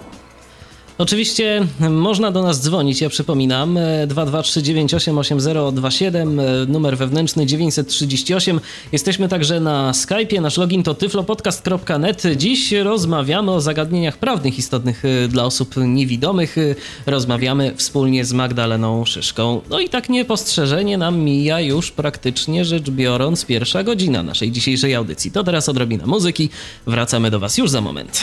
Oczywiście 0.98 1.66
można 1.90 2.30
do 2.30 2.42
nas 2.42 2.60
dzwonić, 2.60 3.00
ja 3.00 3.08
przypominam 3.08 3.78
223988027, 4.08 6.40
e, 6.40 6.66
numer 6.66 6.98
wewnętrzny 6.98 7.46
938. 7.46 8.60
Jesteśmy 8.92 9.28
także 9.28 9.60
na 9.60 9.92
Skype'ie, 9.92 10.40
nasz 10.40 10.56
login 10.56 10.82
to 10.82 10.94
tyflopodcast.net. 10.94 12.22
Dziś 12.36 12.72
rozmawiamy 12.72 13.52
o 13.52 13.60
zagadnieniach 13.60 14.18
prawnych 14.18 14.58
istotnych 14.58 15.04
e, 15.04 15.28
dla 15.28 15.44
osób 15.44 15.74
niewidomych. 15.76 16.58
E, 16.58 16.74
rozmawiamy 17.06 17.74
wspólnie 17.76 18.24
z 18.24 18.32
Magdaleną 18.32 19.04
Szyszką. 19.04 19.60
No 19.70 19.80
i 19.80 19.88
tak 19.88 20.08
niepostrzeżenie 20.08 20.98
nam 20.98 21.18
mija 21.18 21.60
już 21.60 21.90
praktycznie 21.90 22.64
rzecz 22.64 22.90
biorąc 22.90 23.44
pierwsza 23.44 23.82
godzina 23.82 24.22
naszej 24.22 24.52
dzisiejszej 24.52 24.94
audycji. 24.94 25.30
To 25.30 25.44
teraz 25.44 25.68
odrobina 25.68 26.06
muzyki. 26.06 26.48
Wracamy 26.86 27.30
do 27.30 27.40
Was 27.40 27.58
już 27.58 27.70
za 27.70 27.80
moment. 27.80 28.20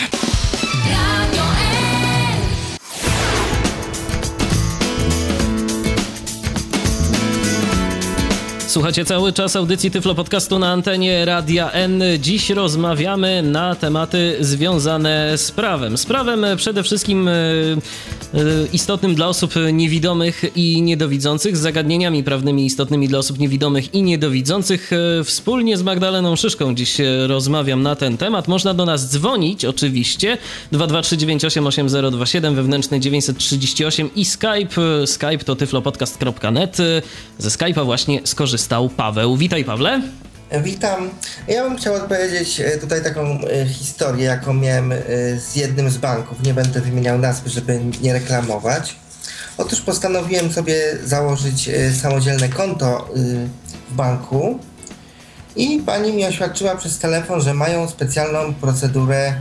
Słuchacie 8.72 9.06
cały 9.06 9.34
czas 9.34 9.56
audycji 9.56 9.92
Tyflo 9.92 10.16
Podcastu 10.16 10.60
na 10.60 10.72
antenie 10.72 11.26
Radia 11.26 11.72
N. 11.72 12.04
Dziś 12.20 12.50
rozmawiamy 12.50 13.44
na 13.44 13.76
tematy 13.76 14.38
związane 14.40 15.38
z 15.38 15.52
prawem. 15.52 15.98
Z 15.98 16.06
prawem 16.06 16.46
przede 16.58 16.84
wszystkim 16.84 17.28
e, 17.28 17.32
e, 17.34 17.78
istotnym 18.74 19.16
dla 19.16 19.28
osób 19.28 19.54
niewidomych 19.74 20.44
i 20.56 20.82
niedowidzących, 20.82 21.58
z 21.58 21.60
zagadnieniami 21.60 22.24
prawnymi 22.24 22.66
istotnymi 22.66 23.08
dla 23.08 23.20
osób 23.20 23.40
niewidomych 23.40 23.94
i 23.94 24.04
niedowidzących. 24.04 24.92
E, 24.94 25.24
wspólnie 25.24 25.78
z 25.78 25.84
Magdaleną 25.84 26.36
Szyszką 26.36 26.76
dziś 26.76 26.98
rozmawiam 27.28 27.82
na 27.82 27.96
ten 27.96 28.18
temat. 28.18 28.48
Można 28.48 28.74
do 28.74 28.86
nas 28.86 29.10
dzwonić 29.10 29.66
oczywiście 29.66 30.38
223988027 30.74 32.56
wewnętrzny 32.56 33.00
938 33.00 34.10
i 34.16 34.26
Skype. 34.26 35.06
Skype 35.06 35.44
to 35.46 35.56
tyflopodcast.net. 35.56 36.78
Ze 37.38 37.50
Skype'a 37.50 37.86
właśnie 37.86 38.22
skorzystałem 38.24 38.61
stał 38.62 38.90
Paweł. 38.90 39.38
Witaj, 39.38 39.66
Pawle. 39.66 40.02
Witam. 40.64 41.10
Ja 41.48 41.64
bym 41.64 41.78
chciał 41.78 41.96
odpowiedzieć 41.96 42.60
e, 42.60 42.78
tutaj 42.78 43.04
taką 43.04 43.22
e, 43.22 43.66
historię, 43.66 44.26
jaką 44.26 44.54
miałem 44.54 44.92
e, 44.92 44.98
z 45.40 45.56
jednym 45.56 45.90
z 45.90 45.98
banków. 45.98 46.44
Nie 46.44 46.54
będę 46.54 46.82
wymieniał 46.82 47.18
nazwy, 47.18 47.50
żeby 47.50 47.80
nie 48.02 48.14
reklamować. 48.14 48.96
Otóż 49.58 49.82
postanowiłem 49.82 50.52
sobie 50.52 50.98
założyć 51.04 51.70
samodzielne 52.02 52.50
konto 52.50 53.10
w 53.90 53.96
banku 53.96 54.60
i 55.56 55.82
pani 55.86 56.14
mi 56.14 56.26
oświadczyła 56.26 56.76
przez 56.76 57.00
telefon, 57.00 57.42
że 57.42 57.54
mają 57.54 57.90
specjalną 57.90 58.54
procedurę 58.54 59.34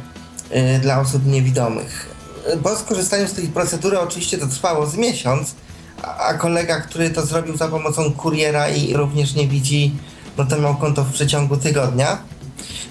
dla 0.83 1.01
osób 1.01 1.27
niewidomych. 1.27 2.15
Po 2.63 2.77
skorzystaniu 2.77 3.29
z 3.29 3.33
tej 3.33 3.49
procedury 3.49 4.01
oczywiście 4.01 4.39
to 4.39 4.47
trwało 4.47 4.87
z 4.87 4.97
miesiąc, 4.97 5.55
a 6.03 6.35
kolega, 6.35 6.81
który 6.81 7.11
to 7.11 7.27
zrobił 7.27 7.57
za 7.57 7.69
pomocą 7.69 8.13
kuriera 8.13 8.69
i 8.69 8.95
również 8.95 9.35
nie 9.35 9.49
widzi, 9.49 9.93
no 10.37 10.45
to 10.45 10.59
miał 10.59 10.77
konto 10.77 11.05
w 11.05 11.13
przeciągu 11.13 11.57
tygodnia. 11.57 12.19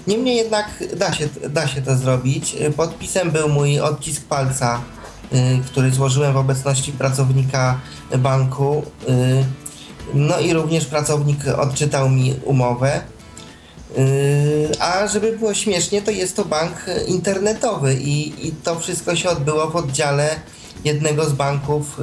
Niemniej 0.06 0.36
jednak 0.36 0.84
da 0.96 1.12
się, 1.12 1.28
da 1.50 1.68
się 1.68 1.82
to 1.82 1.96
zrobić. 1.96 2.56
Podpisem 2.76 3.30
był 3.30 3.48
mój 3.48 3.80
odcisk 3.80 4.22
palca, 4.24 4.80
y, 5.32 5.36
który 5.66 5.90
złożyłem 5.90 6.32
w 6.32 6.36
obecności 6.36 6.92
pracownika 6.92 7.80
banku. 8.18 8.82
Y, 9.08 9.44
no 10.14 10.40
i 10.40 10.52
również 10.52 10.86
pracownik 10.86 11.48
odczytał 11.48 12.08
mi 12.08 12.34
umowę. 12.44 13.00
A 14.80 15.06
żeby 15.06 15.38
było 15.38 15.54
śmiesznie, 15.54 16.02
to 16.02 16.10
jest 16.10 16.36
to 16.36 16.44
bank 16.44 16.72
internetowy 17.06 17.94
i, 17.94 18.48
i 18.48 18.52
to 18.52 18.80
wszystko 18.80 19.16
się 19.16 19.30
odbyło 19.30 19.70
w 19.70 19.76
oddziale 19.76 20.36
jednego 20.84 21.24
z 21.24 21.32
banków 21.32 22.00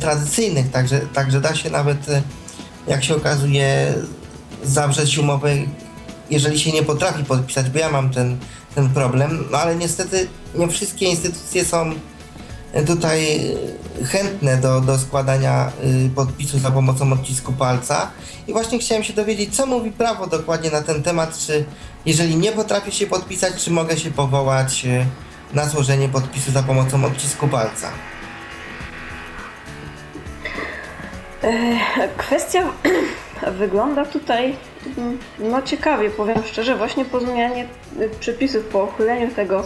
tradycyjnych, 0.00 0.70
także, 0.70 1.00
także 1.00 1.40
da 1.40 1.54
się 1.54 1.70
nawet, 1.70 2.06
jak 2.86 3.04
się 3.04 3.16
okazuje, 3.16 3.94
zawrzeć 4.64 5.18
umowę, 5.18 5.50
jeżeli 6.30 6.60
się 6.60 6.72
nie 6.72 6.82
potrafi 6.82 7.24
podpisać, 7.24 7.70
bo 7.70 7.78
ja 7.78 7.90
mam 7.90 8.10
ten, 8.10 8.38
ten 8.74 8.90
problem, 8.90 9.44
no 9.50 9.58
ale 9.58 9.76
niestety 9.76 10.28
nie 10.54 10.68
wszystkie 10.68 11.06
instytucje 11.06 11.64
są 11.64 11.92
tutaj 12.86 13.40
chętne 14.04 14.56
do, 14.56 14.80
do 14.80 14.98
składania 14.98 15.72
y, 16.06 16.10
podpisu 16.14 16.58
za 16.58 16.70
pomocą 16.70 17.12
odcisku 17.12 17.52
palca. 17.52 18.10
I 18.46 18.52
właśnie 18.52 18.78
chciałem 18.78 19.04
się 19.04 19.12
dowiedzieć, 19.12 19.56
co 19.56 19.66
mówi 19.66 19.92
prawo 19.92 20.26
dokładnie 20.26 20.70
na 20.70 20.82
ten 20.82 21.02
temat, 21.02 21.38
czy 21.38 21.64
jeżeli 22.06 22.36
nie 22.36 22.52
potrafię 22.52 22.92
się 22.92 23.06
podpisać, 23.06 23.64
czy 23.64 23.70
mogę 23.70 23.96
się 23.96 24.10
powołać 24.10 24.84
y, 24.84 25.06
na 25.52 25.64
złożenie 25.64 26.08
podpisu 26.08 26.52
za 26.52 26.62
pomocą 26.62 27.04
odcisku 27.04 27.48
palca. 27.48 27.90
E, 31.42 32.08
kwestia 32.16 32.62
wygląda 33.58 34.06
tutaj 34.06 34.56
mm, 34.98 35.18
no 35.38 35.62
ciekawie, 35.62 36.10
powiem 36.10 36.38
szczerze, 36.46 36.76
właśnie 36.76 37.04
po 37.04 37.20
zmianie 37.20 37.66
y, 38.00 38.08
przepisów, 38.20 38.64
po 38.64 38.84
uchyleniu 38.84 39.30
tego 39.30 39.64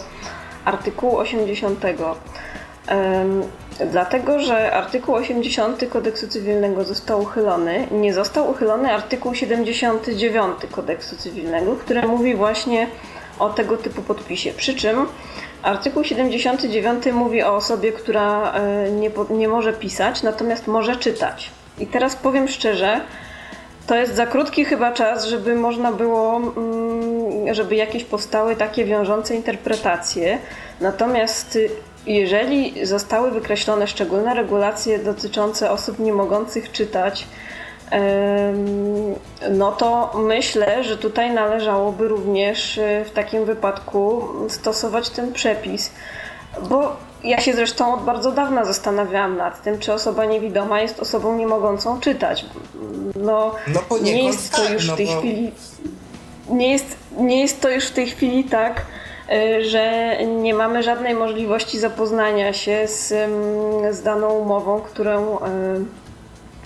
artykułu 0.65 1.17
80 1.17 1.85
Dlatego, 3.91 4.39
że 4.39 4.73
artykuł 4.73 5.15
80 5.15 5.89
kodeksu 5.89 6.27
cywilnego 6.27 6.83
został 6.83 7.21
uchylony, 7.21 7.87
nie 7.91 8.13
został 8.13 8.51
uchylony 8.51 8.93
artykuł 8.93 9.35
79 9.35 10.57
kodeksu 10.71 11.15
cywilnego, 11.15 11.75
który 11.75 12.07
mówi 12.07 12.35
właśnie 12.35 12.87
o 13.39 13.49
tego 13.49 13.77
typu 13.77 14.01
podpisie. 14.01 14.53
Przy 14.53 14.75
czym 14.75 15.05
artykuł 15.63 16.03
79 16.03 17.05
mówi 17.13 17.43
o 17.43 17.55
osobie, 17.55 17.91
która 17.91 18.53
e, 18.53 18.91
nie, 18.91 19.11
nie 19.29 19.47
może 19.47 19.73
pisać, 19.73 20.23
natomiast 20.23 20.67
może 20.67 20.95
czytać. 20.95 21.51
I 21.79 21.87
teraz 21.87 22.15
powiem 22.15 22.47
szczerze, 22.47 23.01
to 23.87 23.95
jest 23.95 24.15
za 24.15 24.27
krótki 24.27 24.65
chyba 24.65 24.91
czas, 24.91 25.25
żeby 25.25 25.55
można 25.55 25.91
było, 25.91 26.37
mm, 26.37 27.53
żeby 27.53 27.75
jakieś 27.75 28.03
powstały 28.03 28.55
takie 28.55 28.85
wiążące 28.85 29.35
interpretacje. 29.35 30.37
Natomiast 30.81 31.57
jeżeli 32.05 32.85
zostały 32.85 33.31
wykreślone 33.31 33.87
szczególne 33.87 34.33
regulacje 34.33 34.99
dotyczące 34.99 35.71
osób 35.71 35.99
nie 35.99 36.13
mogących 36.13 36.71
czytać, 36.71 37.27
no 39.51 39.71
to 39.71 40.11
myślę, 40.15 40.83
że 40.83 40.97
tutaj 40.97 41.31
należałoby 41.31 42.07
również 42.07 42.77
e, 42.77 43.05
w 43.05 43.11
takim 43.11 43.45
wypadku 43.45 44.27
stosować 44.49 45.09
ten 45.09 45.33
przepis, 45.33 45.91
bo 46.69 46.95
ja 47.23 47.41
się 47.41 47.53
zresztą 47.53 47.93
od 47.93 48.03
bardzo 48.03 48.31
dawna 48.31 48.65
zastanawiałam 48.65 49.37
nad 49.37 49.63
tym, 49.63 49.79
czy 49.79 49.93
osoba 49.93 50.25
niewidoma 50.25 50.81
jest 50.81 50.99
osobą 50.99 51.37
nie 51.37 51.47
mogącą 51.47 51.99
czytać. 51.99 52.45
No, 53.15 53.55
no 53.67 53.97
nie 53.97 54.23
jest 54.23 54.51
to 54.51 54.61
tak, 54.61 54.73
już 54.73 54.87
no 54.87 54.93
w 54.93 54.97
tej 54.97 55.05
bo... 55.05 55.19
chwili 55.19 55.51
nie 56.49 56.71
jest, 56.71 56.97
nie 57.17 57.41
jest 57.41 57.61
to 57.61 57.69
już 57.69 57.85
w 57.85 57.91
tej 57.91 58.07
chwili 58.07 58.43
tak, 58.43 58.81
Y, 59.31 59.65
że 59.69 60.17
nie 60.25 60.53
mamy 60.53 60.83
żadnej 60.83 61.13
możliwości 61.13 61.79
zapoznania 61.79 62.53
się 62.53 62.87
z, 62.87 63.07
z 63.91 64.03
daną 64.03 64.29
umową, 64.33 64.81
którą, 64.81 65.37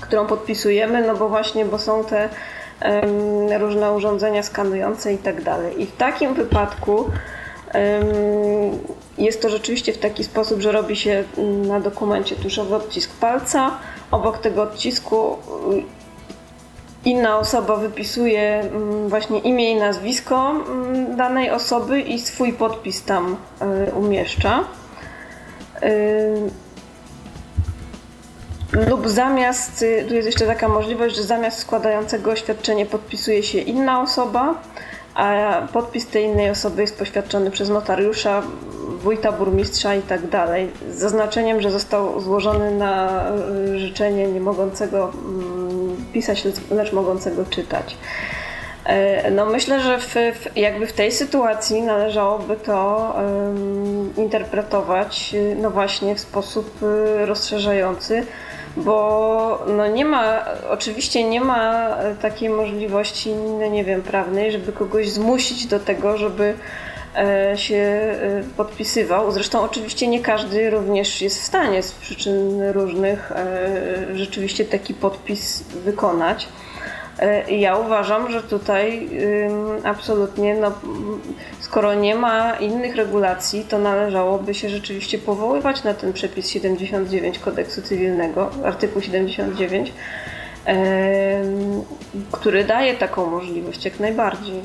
którą 0.01 0.27
podpisujemy, 0.27 1.07
no 1.07 1.15
bo 1.15 1.29
właśnie, 1.29 1.65
bo 1.65 1.79
są 1.79 2.03
te 2.03 2.29
różne 3.59 3.93
urządzenia 3.93 4.43
skanujące 4.43 5.13
i 5.13 5.17
tak 5.17 5.41
dalej. 5.41 5.81
I 5.81 5.85
w 5.85 5.95
takim 5.95 6.33
wypadku 6.33 7.05
jest 9.17 9.41
to 9.41 9.49
rzeczywiście 9.49 9.93
w 9.93 9.97
taki 9.97 10.23
sposób, 10.23 10.61
że 10.61 10.71
robi 10.71 10.95
się 10.95 11.23
na 11.67 11.79
dokumencie 11.79 12.35
tuszowy 12.35 12.75
odcisk 12.75 13.11
palca. 13.19 13.71
Obok 14.11 14.37
tego 14.37 14.63
odcisku 14.63 15.37
inna 17.05 17.37
osoba 17.37 17.75
wypisuje 17.75 18.41
mm, 18.41 19.09
właśnie 19.09 19.39
imię 19.39 19.71
i 19.71 19.75
nazwisko 19.75 20.51
mm, 20.51 21.15
danej 21.15 21.51
osoby 21.51 22.01
i 22.01 22.19
swój 22.19 22.53
podpis 22.53 23.03
tam 23.03 23.37
y, 23.87 23.91
umieszcza. 23.95 24.63
Y, 28.75 28.89
lub 28.89 29.07
zamiast, 29.09 29.81
y, 29.81 30.05
tu 30.07 30.13
jest 30.15 30.25
jeszcze 30.25 30.45
taka 30.45 30.67
możliwość, 30.67 31.15
że 31.15 31.23
zamiast 31.23 31.59
składającego 31.59 32.31
oświadczenie 32.31 32.85
podpisuje 32.85 33.43
się 33.43 33.59
inna 33.59 34.01
osoba, 34.01 34.55
a 35.15 35.53
podpis 35.73 36.07
tej 36.07 36.25
innej 36.25 36.49
osoby 36.49 36.81
jest 36.81 36.99
poświadczony 36.99 37.51
przez 37.51 37.69
notariusza, 37.69 38.43
wójta, 39.03 39.31
burmistrza 39.31 39.95
i 39.95 40.01
tak 40.01 40.27
dalej, 40.27 40.71
z 40.89 40.95
zaznaczeniem, 40.95 41.61
że 41.61 41.71
został 41.71 42.21
złożony 42.21 42.71
na 42.71 43.23
życzenie 43.75 44.27
nie 44.27 44.39
mogącego 44.39 45.11
mm, 45.13 46.05
pisać, 46.13 46.43
lecz 46.71 46.93
mogącego 46.93 47.45
czytać. 47.45 47.97
E, 48.85 49.31
no 49.31 49.45
myślę, 49.45 49.79
że 49.79 49.99
w, 49.99 50.15
jakby 50.55 50.87
w 50.87 50.93
tej 50.93 51.11
sytuacji 51.11 51.81
należałoby 51.81 52.55
to 52.55 53.13
interpretować 54.17 55.35
no 55.61 55.71
właśnie 55.71 56.15
w 56.15 56.19
sposób 56.19 56.83
y, 56.83 57.25
rozszerzający, 57.25 58.23
bo 58.77 59.65
no 59.67 59.87
nie 59.87 60.05
ma, 60.05 60.45
oczywiście 60.69 61.23
nie 61.23 61.41
ma 61.41 61.95
takiej 62.21 62.49
możliwości, 62.49 63.33
no 63.35 63.67
nie 63.67 63.83
wiem, 63.83 64.01
prawnej, 64.01 64.51
żeby 64.51 64.71
kogoś 64.71 65.09
zmusić 65.09 65.65
do 65.65 65.79
tego, 65.79 66.17
żeby 66.17 66.53
e, 67.15 67.57
się 67.57 67.75
e, 67.75 68.43
podpisywał. 68.57 69.31
Zresztą 69.31 69.61
oczywiście 69.61 70.07
nie 70.07 70.19
każdy 70.19 70.69
również 70.69 71.21
jest 71.21 71.41
w 71.41 71.43
stanie 71.43 71.83
z 71.83 71.91
przyczyn 71.91 72.69
różnych 72.71 73.31
rzeczywiście 74.13 74.65
taki 74.65 74.93
podpis 74.93 75.63
wykonać. 75.63 76.47
E, 77.19 77.51
ja 77.51 77.77
uważam, 77.77 78.31
że 78.31 78.43
tutaj 78.43 79.09
absolutnie, 79.83 80.55
no, 80.55 80.71
skoro 81.59 81.93
nie 81.93 82.15
ma 82.15 82.55
innych 82.55 82.95
regulacji, 82.95 83.65
to 83.69 83.79
należałoby 83.79 84.53
się 84.53 84.69
rzeczywiście 84.69 85.17
powoływać 85.17 85.83
na 85.83 85.93
ten 85.93 86.13
przepis 86.13 86.49
79 86.49 87.39
kodeksu 87.39 87.81
cywilnego, 87.81 88.51
artykuł 88.65 89.01
79, 89.01 89.93
który 92.31 92.63
daje 92.63 92.93
taką 92.93 93.25
możliwość 93.25 93.85
jak 93.85 93.99
najbardziej. 93.99 94.61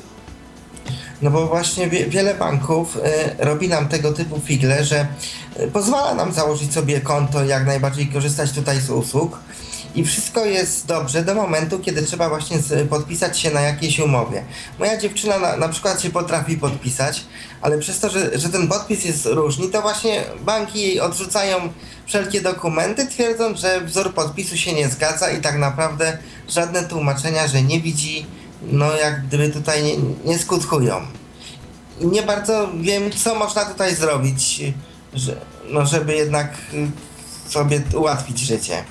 No 1.22 1.30
bo 1.30 1.46
właśnie 1.46 1.86
wiele 1.88 2.34
banków 2.34 2.98
e, 3.04 3.44
robi 3.44 3.68
nam 3.68 3.88
tego 3.88 4.12
typu 4.12 4.40
figle, 4.40 4.84
że 4.84 5.06
e, 5.56 5.68
pozwala 5.68 6.14
nam 6.14 6.32
założyć 6.32 6.72
sobie 6.72 7.00
konto, 7.00 7.44
jak 7.44 7.66
najbardziej 7.66 8.06
korzystać 8.06 8.52
tutaj 8.52 8.80
z 8.80 8.90
usług 8.90 9.38
i 9.94 10.04
wszystko 10.04 10.44
jest 10.44 10.86
dobrze 10.86 11.24
do 11.24 11.34
momentu, 11.34 11.78
kiedy 11.78 12.02
trzeba 12.02 12.28
właśnie 12.28 12.58
podpisać 12.90 13.38
się 13.38 13.50
na 13.50 13.60
jakiejś 13.60 13.98
umowie. 13.98 14.44
Moja 14.78 14.96
dziewczyna 14.96 15.38
na, 15.38 15.56
na 15.56 15.68
przykład 15.68 16.02
się 16.02 16.10
potrafi 16.10 16.56
podpisać, 16.56 17.24
ale 17.60 17.78
przez 17.78 18.00
to, 18.00 18.10
że, 18.10 18.38
że 18.38 18.48
ten 18.48 18.68
podpis 18.68 19.04
jest 19.04 19.26
różny, 19.26 19.68
to 19.68 19.82
właśnie 19.82 20.24
banki 20.40 20.80
jej 20.80 21.00
odrzucają 21.00 21.72
wszelkie 22.06 22.40
dokumenty, 22.40 23.06
twierdząc, 23.06 23.60
że 23.60 23.80
wzór 23.80 24.14
podpisu 24.14 24.56
się 24.56 24.72
nie 24.72 24.88
zgadza 24.88 25.30
i 25.30 25.40
tak 25.40 25.58
naprawdę 25.58 26.18
żadne 26.48 26.84
tłumaczenia, 26.84 27.48
że 27.48 27.62
nie 27.62 27.80
widzi, 27.80 28.26
no 28.62 28.96
jak 28.96 29.26
gdyby 29.26 29.50
tutaj 29.50 29.82
nie, 29.82 29.96
nie 30.24 30.38
skutkują. 30.38 31.00
Nie 32.00 32.22
bardzo 32.22 32.68
wiem, 32.80 33.10
co 33.24 33.34
można 33.34 33.64
tutaj 33.64 33.94
zrobić, 33.94 34.60
że, 35.14 35.36
no 35.68 35.86
żeby 35.86 36.14
jednak 36.14 36.52
sobie 37.48 37.82
ułatwić 37.94 38.38
życie. 38.38 38.84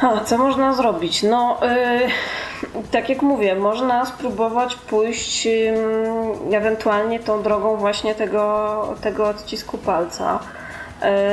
A, 0.00 0.20
co 0.24 0.38
można 0.38 0.74
zrobić? 0.74 1.22
No, 1.22 1.58
yy, 1.62 2.80
tak 2.90 3.08
jak 3.08 3.22
mówię, 3.22 3.54
można 3.54 4.06
spróbować 4.06 4.74
pójść 4.74 5.46
yy, 5.46 6.56
ewentualnie 6.56 7.20
tą 7.20 7.42
drogą 7.42 7.76
właśnie 7.76 8.14
tego, 8.14 8.96
tego 9.00 9.28
odcisku 9.28 9.78
palca. 9.78 10.38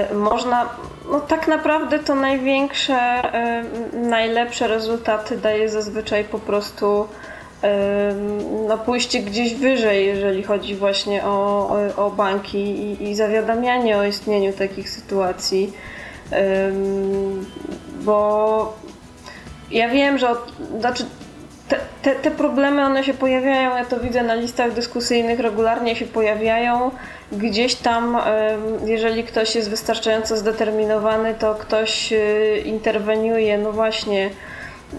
Yy, 0.10 0.18
można, 0.18 0.70
no 1.12 1.20
tak 1.20 1.48
naprawdę 1.48 2.00
to 2.00 2.16
największe, 2.16 3.22
najlepsze 3.94 4.68
rezultaty 4.68 5.38
daje 5.38 5.70
zazwyczaj 5.70 6.24
po 6.24 6.40
prostu 6.40 7.08
no 8.68 8.78
pójście 8.78 9.20
gdzieś 9.20 9.56
wyżej, 9.56 10.06
jeżeli 10.06 10.44
chodzi 10.44 10.76
właśnie 10.76 11.24
o, 11.24 11.70
o, 11.96 12.06
o 12.06 12.12
banki 12.12 12.58
i, 12.58 13.10
i 13.10 13.16
zawiadamianie 13.16 13.98
o 13.98 14.04
istnieniu 14.04 14.54
takich 14.54 14.90
sytuacji 14.90 15.74
bo 18.02 18.74
ja 19.72 19.90
wiem, 19.90 20.18
że 20.18 20.30
od, 20.30 20.52
znaczy 20.80 21.06
te, 21.68 21.80
te, 22.02 22.16
te, 22.16 22.32
problemy 22.32 22.86
one 22.86 23.04
się 23.04 23.14
pojawiają, 23.14 23.78
ja 23.78 23.86
to 23.86 24.00
widzę 24.00 24.24
na 24.24 24.36
listach 24.36 24.74
dyskusyjnych, 24.74 25.40
regularnie 25.40 25.96
się 25.96 26.06
pojawiają. 26.06 26.92
Gdzieś 27.32 27.76
tam, 27.76 28.18
jeżeli 28.86 29.24
ktoś 29.24 29.56
jest 29.56 29.70
wystarczająco 29.70 30.38
zdeterminowany, 30.38 31.36
to 31.40 31.56
ktoś 31.56 32.14
y, 32.14 32.64
interweniuje, 32.66 33.58
no 33.58 33.72
właśnie 33.72 34.30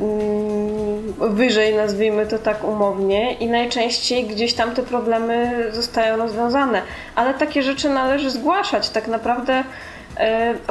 mm, 0.01 1.35
wyżej, 1.37 1.75
nazwijmy 1.75 2.27
to 2.27 2.39
tak 2.39 2.65
umownie, 2.65 3.33
i 3.33 3.47
najczęściej 3.47 4.25
gdzieś 4.25 4.55
tam 4.55 4.75
te 4.75 4.83
problemy 4.83 5.65
zostają 5.73 6.17
rozwiązane. 6.17 6.83
Ale 7.15 7.35
takie 7.35 7.63
rzeczy 7.63 7.91
należy 7.91 8.31
zgłaszać. 8.31 8.89
Tak 8.89 9.09
naprawdę 9.09 9.65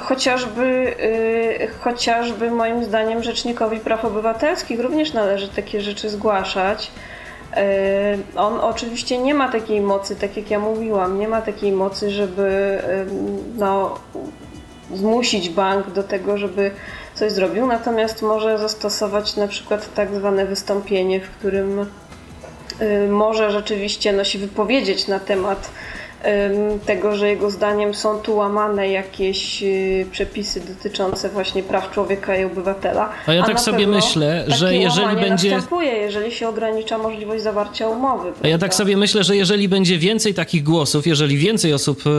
chociażby, 0.01 0.95
e, 1.61 1.67
chociażby 1.67 2.51
moim 2.51 2.83
zdaniem 2.83 3.23
Rzecznikowi 3.23 3.79
Praw 3.79 4.05
Obywatelskich 4.05 4.79
również 4.79 5.13
należy 5.13 5.47
takie 5.47 5.81
rzeczy 5.81 6.09
zgłaszać. 6.09 6.91
E, 7.53 8.17
on 8.35 8.59
oczywiście 8.59 9.17
nie 9.17 9.33
ma 9.33 9.49
takiej 9.49 9.81
mocy, 9.81 10.15
tak 10.15 10.37
jak 10.37 10.51
ja 10.51 10.59
mówiłam, 10.59 11.19
nie 11.19 11.27
ma 11.27 11.41
takiej 11.41 11.71
mocy, 11.71 12.11
żeby 12.11 12.79
no, 13.57 13.99
zmusić 14.93 15.49
bank 15.49 15.91
do 15.91 16.03
tego, 16.03 16.37
żeby 16.37 16.71
coś 17.15 17.31
zrobił, 17.31 17.67
natomiast 17.67 18.21
może 18.21 18.57
zastosować 18.57 19.35
na 19.35 19.47
przykład 19.47 19.93
tak 19.93 20.15
zwane 20.15 20.45
wystąpienie, 20.45 21.19
w 21.19 21.29
którym 21.29 21.79
y, 22.81 23.07
może 23.09 23.51
rzeczywiście 23.51 24.13
no, 24.13 24.23
się 24.23 24.39
wypowiedzieć 24.39 25.07
na 25.07 25.19
temat 25.19 25.69
tego, 26.85 27.15
że 27.15 27.29
jego 27.29 27.51
zdaniem 27.51 27.93
są 27.93 28.19
tu 28.19 28.35
łamane 28.35 28.89
jakieś 28.89 29.63
y, 29.63 30.05
przepisy 30.11 30.61
dotyczące 30.61 31.29
właśnie 31.29 31.63
praw 31.63 31.91
człowieka 31.91 32.37
i 32.37 32.45
obywatela. 32.45 33.09
A 33.27 33.33
ja 33.33 33.43
tak 33.43 33.59
sobie 33.59 33.87
myślę, 33.87 34.45
że 34.47 34.75
jeżeli 34.75 35.15
będzie. 35.15 35.51
następuje, 35.51 35.91
jeżeli 35.91 36.31
się 36.31 36.49
ogranicza 36.49 36.97
możliwość 36.97 37.43
zawarcia 37.43 37.87
umowy. 37.87 38.23
Prawda? 38.23 38.47
A 38.47 38.47
ja 38.47 38.57
tak 38.57 38.75
sobie 38.75 38.97
myślę, 38.97 39.23
że 39.23 39.35
jeżeli 39.35 39.69
będzie 39.69 39.97
więcej 39.97 40.33
takich 40.33 40.63
głosów, 40.63 41.07
jeżeli 41.07 41.37
więcej 41.37 41.73
osób 41.73 42.01
y, 42.07 42.09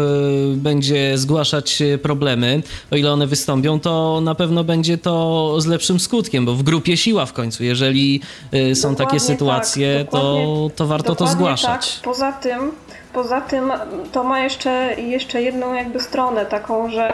będzie 0.56 1.18
zgłaszać 1.18 1.82
y, 1.82 1.98
problemy, 1.98 2.62
o 2.90 2.96
ile 2.96 3.12
one 3.12 3.26
wystąpią, 3.26 3.80
to 3.80 4.20
na 4.20 4.34
pewno 4.34 4.64
będzie 4.64 4.98
to 4.98 5.54
z 5.60 5.66
lepszym 5.66 6.00
skutkiem, 6.00 6.46
bo 6.46 6.54
w 6.54 6.62
grupie 6.62 6.96
siła 6.96 7.26
w 7.26 7.32
końcu. 7.32 7.64
Jeżeli 7.64 8.20
są 8.52 8.90
dokładnie 8.90 8.96
takie 8.96 9.20
sytuacje, 9.20 9.98
tak, 9.98 10.10
to, 10.10 10.70
to 10.76 10.86
warto 10.86 11.14
to 11.14 11.26
zgłaszać. 11.26 11.94
Tak. 11.94 12.04
Poza 12.04 12.32
tym 12.32 12.72
Poza 13.12 13.40
tym 13.40 13.72
to 14.12 14.24
ma 14.24 14.40
jeszcze, 14.40 14.94
jeszcze 14.94 15.42
jedną 15.42 15.74
jakby 15.74 16.00
stronę 16.00 16.46
taką, 16.46 16.90
że 16.90 17.12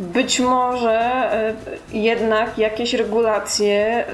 być 0.00 0.40
może 0.40 1.00
e, 1.32 1.54
jednak 1.92 2.58
jakieś 2.58 2.94
regulacje 2.94 4.04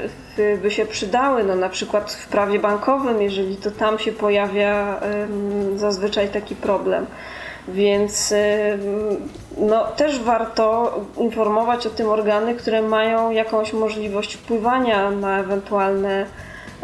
by 0.63 0.71
się 0.71 0.87
przydały, 0.87 1.45
no 1.45 1.57
na 1.57 1.69
przykład 1.69 2.13
w 2.13 2.29
prawie 2.29 2.59
bankowym, 2.59 3.23
jeżeli 3.23 3.57
to 3.57 3.71
tam 3.71 3.99
się 3.99 4.13
pojawia 4.13 5.01
zazwyczaj 5.77 6.29
taki 6.29 6.57
problem. 6.57 7.07
Więc 7.69 8.35
no, 9.59 9.85
też 9.85 10.19
warto 10.19 10.95
informować 11.19 11.87
o 11.87 11.91
tym 11.91 12.09
organy, 12.09 12.55
które 12.55 12.83
mają 12.83 13.31
jakąś 13.31 13.73
możliwość 13.73 14.35
wpływania 14.35 15.11
na 15.11 15.39
ewentualne 15.39 16.27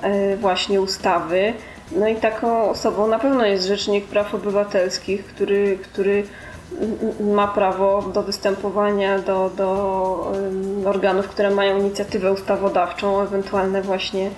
e, 0.02 0.36
właśnie 0.36 0.80
ustawy. 0.80 1.52
No 1.92 2.08
i 2.08 2.16
taką 2.16 2.70
osobą 2.70 3.08
na 3.08 3.18
pewno 3.18 3.46
jest 3.46 3.66
Rzecznik 3.66 4.04
Praw 4.04 4.34
Obywatelskich, 4.34 5.26
który, 5.26 5.78
który 5.82 6.24
ma 7.20 7.48
prawo 7.48 8.02
do 8.02 8.22
występowania 8.22 9.18
do, 9.18 9.50
do 9.56 10.32
organów, 10.86 11.28
które 11.28 11.50
mają 11.50 11.78
inicjatywę 11.78 12.32
ustawodawczą, 12.32 13.20
ewentualne 13.20 13.82
właśnie 13.82 14.30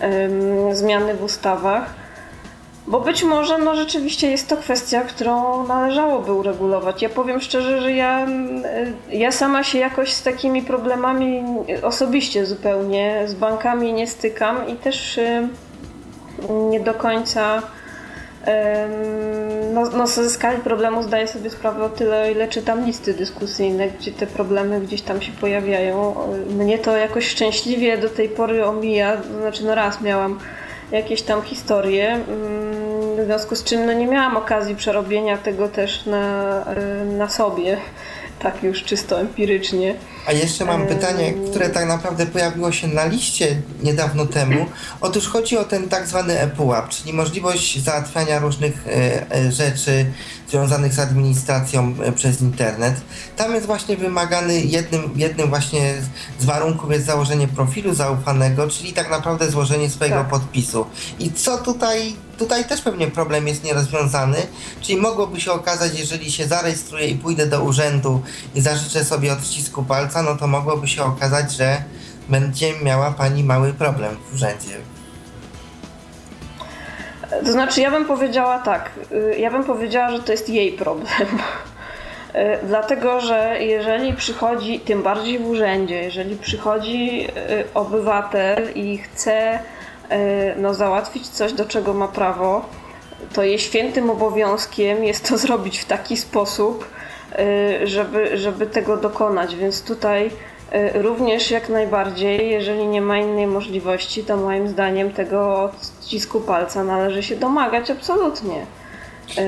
um, 0.00 0.74
zmiany 0.74 1.14
w 1.14 1.22
ustawach. 1.22 2.02
Bo 2.86 3.00
być 3.00 3.22
może 3.22 3.58
no, 3.58 3.76
rzeczywiście 3.76 4.30
jest 4.30 4.48
to 4.48 4.56
kwestia, 4.56 5.00
którą 5.00 5.66
należałoby 5.66 6.32
uregulować. 6.32 7.02
Ja 7.02 7.08
powiem 7.08 7.40
szczerze, 7.40 7.80
że 7.80 7.92
ja, 7.92 8.26
ja 9.10 9.32
sama 9.32 9.64
się 9.64 9.78
jakoś 9.78 10.12
z 10.12 10.22
takimi 10.22 10.62
problemami 10.62 11.44
osobiście 11.82 12.46
zupełnie 12.46 13.22
z 13.26 13.34
bankami 13.34 13.92
nie 13.92 14.06
stykam 14.06 14.68
i 14.68 14.74
też 14.74 15.20
nie 16.70 16.80
do 16.80 16.94
końca 16.94 17.62
no, 19.74 19.84
no 19.96 20.06
ze 20.06 20.30
skali 20.30 20.58
problemu 20.58 21.02
zdaję 21.02 21.28
sobie 21.28 21.50
sprawę 21.50 21.84
o 21.84 21.88
tyle, 21.88 22.32
ile 22.32 22.48
czytam 22.48 22.86
listy 22.86 23.14
dyskusyjne, 23.14 23.88
gdzie 23.88 24.12
te 24.12 24.26
problemy 24.26 24.80
gdzieś 24.80 25.02
tam 25.02 25.22
się 25.22 25.32
pojawiają. 25.32 26.14
Mnie 26.50 26.78
to 26.78 26.96
jakoś 26.96 27.28
szczęśliwie 27.28 27.98
do 27.98 28.08
tej 28.08 28.28
pory 28.28 28.64
omija, 28.64 29.22
znaczy 29.40 29.64
no 29.64 29.74
raz 29.74 30.00
miałam 30.00 30.38
jakieś 30.92 31.22
tam 31.22 31.42
historie, 31.42 32.12
mm, 32.12 33.16
w 33.16 33.24
związku 33.24 33.56
z 33.56 33.64
czym 33.64 33.86
no 33.86 33.92
nie 33.92 34.06
miałam 34.06 34.36
okazji 34.36 34.76
przerobienia 34.76 35.36
tego 35.38 35.68
też 35.68 36.06
na, 36.06 36.64
na 37.18 37.28
sobie 37.28 37.76
tak 38.42 38.62
już 38.62 38.84
czysto 38.84 39.20
empirycznie. 39.20 39.94
A 40.26 40.32
jeszcze 40.32 40.64
mam 40.64 40.86
pytanie, 40.86 41.34
które 41.50 41.70
tak 41.70 41.88
naprawdę 41.88 42.26
pojawiło 42.26 42.72
się 42.72 42.88
na 42.88 43.04
liście 43.04 43.62
niedawno 43.82 44.26
temu. 44.26 44.66
Otóż 45.00 45.28
chodzi 45.28 45.58
o 45.58 45.64
ten 45.64 45.88
tak 45.88 46.06
zwany 46.06 46.40
ePUAP, 46.40 46.88
czyli 46.88 47.12
możliwość 47.12 47.84
załatwiania 47.84 48.38
różnych 48.38 48.86
e, 48.88 49.30
e, 49.36 49.52
rzeczy 49.52 50.06
związanych 50.48 50.94
z 50.94 50.98
administracją 50.98 51.94
e, 52.04 52.12
przez 52.12 52.40
internet. 52.40 52.94
Tam 53.36 53.54
jest 53.54 53.66
właśnie 53.66 53.96
wymagany 53.96 54.60
jednym, 54.60 55.10
jednym 55.16 55.48
właśnie 55.48 55.94
z 56.38 56.44
warunków 56.44 56.92
jest 56.92 57.06
założenie 57.06 57.48
profilu 57.48 57.94
zaufanego, 57.94 58.68
czyli 58.68 58.92
tak 58.92 59.10
naprawdę 59.10 59.50
złożenie 59.50 59.90
swojego 59.90 60.16
tak. 60.16 60.28
podpisu. 60.28 60.86
I 61.18 61.32
co 61.32 61.58
tutaj 61.58 62.14
tutaj 62.42 62.64
też 62.64 62.80
pewnie 62.80 63.06
problem 63.06 63.48
jest 63.48 63.64
nierozwiązany, 63.64 64.36
czyli 64.80 65.00
mogłoby 65.00 65.40
się 65.40 65.52
okazać, 65.52 65.98
jeżeli 65.98 66.32
się 66.32 66.46
zarejestruję 66.46 67.06
i 67.08 67.14
pójdę 67.14 67.46
do 67.46 67.62
urzędu 67.62 68.22
i 68.54 68.60
zażyczę 68.60 69.04
sobie 69.04 69.32
odcisku 69.32 69.82
palca, 69.82 70.22
no 70.22 70.36
to 70.36 70.46
mogłoby 70.46 70.88
się 70.88 71.02
okazać, 71.02 71.52
że 71.52 71.82
będzie 72.28 72.72
miała 72.82 73.10
pani 73.10 73.44
mały 73.44 73.72
problem 73.72 74.16
w 74.30 74.34
urzędzie. 74.34 74.76
To 77.44 77.52
znaczy, 77.52 77.80
ja 77.80 77.90
bym 77.90 78.04
powiedziała 78.04 78.58
tak. 78.58 78.90
Y, 79.12 79.36
ja 79.38 79.50
bym 79.50 79.64
powiedziała, 79.64 80.10
że 80.10 80.22
to 80.22 80.32
jest 80.32 80.48
jej 80.48 80.72
problem. 80.72 81.28
Y, 82.34 82.66
dlatego, 82.66 83.20
że 83.20 83.56
jeżeli 83.60 84.14
przychodzi, 84.14 84.80
tym 84.80 85.02
bardziej 85.02 85.38
w 85.38 85.46
urzędzie, 85.46 86.02
jeżeli 86.02 86.36
przychodzi 86.36 87.28
y, 87.50 87.64
obywatel 87.74 88.72
i 88.74 88.98
chce 88.98 89.58
no, 90.56 90.74
załatwić 90.74 91.28
coś, 91.28 91.52
do 91.52 91.64
czego 91.64 91.94
ma 91.94 92.08
prawo, 92.08 92.64
to 93.32 93.42
jej 93.42 93.58
świętym 93.58 94.10
obowiązkiem 94.10 95.04
jest 95.04 95.28
to 95.28 95.38
zrobić 95.44 95.78
w 95.78 95.84
taki 95.84 96.16
sposób, 96.16 96.88
e, 97.32 97.86
żeby, 97.86 98.38
żeby 98.38 98.66
tego 98.66 98.96
dokonać. 98.96 99.56
Więc 99.56 99.82
tutaj 99.82 100.30
e, 100.72 101.02
również 101.02 101.50
jak 101.50 101.68
najbardziej, 101.68 102.50
jeżeli 102.50 102.86
nie 102.86 103.00
ma 103.00 103.18
innej 103.18 103.46
możliwości, 103.46 104.24
to 104.24 104.36
moim 104.36 104.68
zdaniem 104.68 105.12
tego 105.12 105.62
odcisku 105.62 106.40
palca 106.40 106.84
należy 106.84 107.22
się 107.22 107.36
domagać 107.36 107.90
absolutnie. 107.90 108.66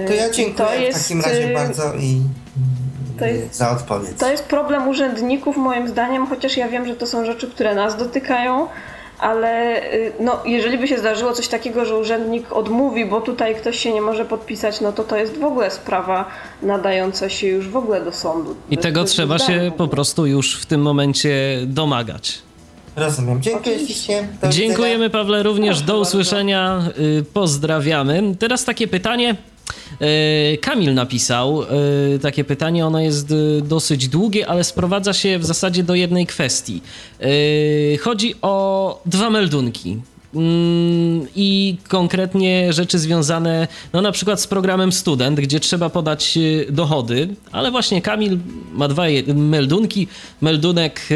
To 0.06 0.14
ja 0.14 0.30
dziękuję 0.30 0.68
to 0.68 0.74
jest, 0.74 0.98
w 0.98 1.02
takim 1.02 1.20
razie 1.20 1.54
bardzo 1.54 1.94
i 1.94 2.20
jest, 3.20 3.54
za 3.54 3.70
odpowiedź. 3.70 4.18
To 4.18 4.30
jest 4.30 4.44
problem 4.44 4.88
urzędników 4.88 5.56
moim 5.56 5.88
zdaniem, 5.88 6.26
chociaż 6.26 6.56
ja 6.56 6.68
wiem, 6.68 6.86
że 6.86 6.96
to 6.96 7.06
są 7.06 7.24
rzeczy, 7.24 7.50
które 7.50 7.74
nas 7.74 7.96
dotykają, 7.96 8.68
ale 9.24 9.82
y, 9.94 10.12
no, 10.20 10.38
jeżeli 10.44 10.78
by 10.78 10.88
się 10.88 10.98
zdarzyło 10.98 11.32
coś 11.32 11.48
takiego, 11.48 11.84
że 11.84 11.98
urzędnik 11.98 12.52
odmówi, 12.52 13.04
bo 13.06 13.20
tutaj 13.20 13.54
ktoś 13.54 13.78
się 13.78 13.92
nie 13.92 14.00
może 14.00 14.24
podpisać, 14.24 14.80
no 14.80 14.92
to 14.92 15.04
to 15.04 15.16
jest 15.16 15.38
w 15.38 15.44
ogóle 15.44 15.70
sprawa 15.70 16.24
nadająca 16.62 17.28
się 17.28 17.46
już 17.46 17.68
w 17.68 17.76
ogóle 17.76 18.04
do 18.04 18.12
sądu. 18.12 18.56
I 18.70 18.78
tego 18.78 19.04
trzeba 19.04 19.38
się 19.38 19.72
po 19.76 19.88
prostu 19.88 20.26
już 20.26 20.60
w 20.60 20.66
tym 20.66 20.82
momencie 20.82 21.60
domagać. 21.66 22.38
Rozumiem. 22.96 23.42
Dziękuję 23.42 23.78
ślicznie. 23.78 24.28
Dziękujemy 24.50 25.10
Pawle 25.10 25.42
również. 25.42 25.82
do 25.82 25.98
usłyszenia. 25.98 26.82
Y, 26.98 27.24
pozdrawiamy. 27.32 28.22
Teraz 28.38 28.64
takie 28.64 28.88
pytanie. 28.88 29.36
E, 30.00 30.56
Kamil 30.58 30.94
napisał 30.94 31.62
e, 31.62 31.66
takie 32.18 32.44
pytanie, 32.44 32.86
ono 32.86 33.00
jest 33.00 33.30
e, 33.30 33.34
dosyć 33.62 34.08
długie, 34.08 34.46
ale 34.46 34.64
sprowadza 34.64 35.12
się 35.12 35.38
w 35.38 35.44
zasadzie 35.44 35.82
do 35.82 35.94
jednej 35.94 36.26
kwestii. 36.26 36.82
Chodzi 38.00 38.34
o 38.42 39.02
dwa 39.06 39.30
meldunki. 39.30 39.98
Mm, 40.34 41.26
i 41.36 41.76
konkretnie 41.88 42.72
rzeczy 42.72 42.98
związane 42.98 43.68
no 43.92 44.02
na 44.02 44.12
przykład 44.12 44.40
z 44.40 44.46
programem 44.46 44.92
Student, 44.92 45.40
gdzie 45.40 45.60
trzeba 45.60 45.90
podać 45.90 46.38
dochody, 46.70 47.28
ale 47.52 47.70
właśnie 47.70 48.02
Kamil 48.02 48.38
ma 48.72 48.88
dwa 48.88 49.04
meldunki, 49.34 50.08
meldunek 50.40 51.08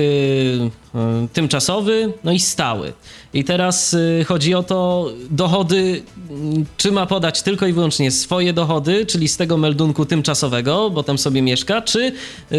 tymczasowy, 1.33 2.13
no 2.25 2.33
i 2.33 2.39
stały. 2.41 2.93
I 3.35 3.45
teraz 3.45 3.97
chodzi 4.27 4.55
o 4.55 4.63
to, 4.63 5.11
dochody, 5.31 6.03
mm, 6.31 6.65
czy 6.77 6.93
ma 6.93 7.07
podać 7.07 7.43
tylko 7.43 7.67
i 7.67 7.73
wyłącznie 7.73 8.11
swoje 8.11 8.53
dochody, 8.53 9.07
czyli 9.07 9.29
z 9.29 9.37
tego 9.37 9.57
meldunku 9.57 10.05
tymczasowego, 10.05 10.91
bo 10.91 11.03
tam 11.03 11.19
sobie 11.19 11.43
mieszka, 11.43 11.83
czy 11.83 12.13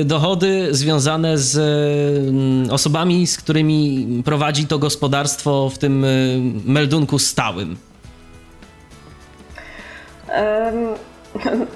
dochody 0.05 0.67
związane 0.71 1.38
z 1.38 2.71
osobami, 2.71 3.27
z 3.27 3.38
którymi 3.38 4.07
prowadzi 4.25 4.67
to 4.67 4.80
gospodarstwo 4.80 5.69
w 5.69 5.77
tym 5.77 6.05
meldunku 6.65 7.19
stałym? 7.19 7.77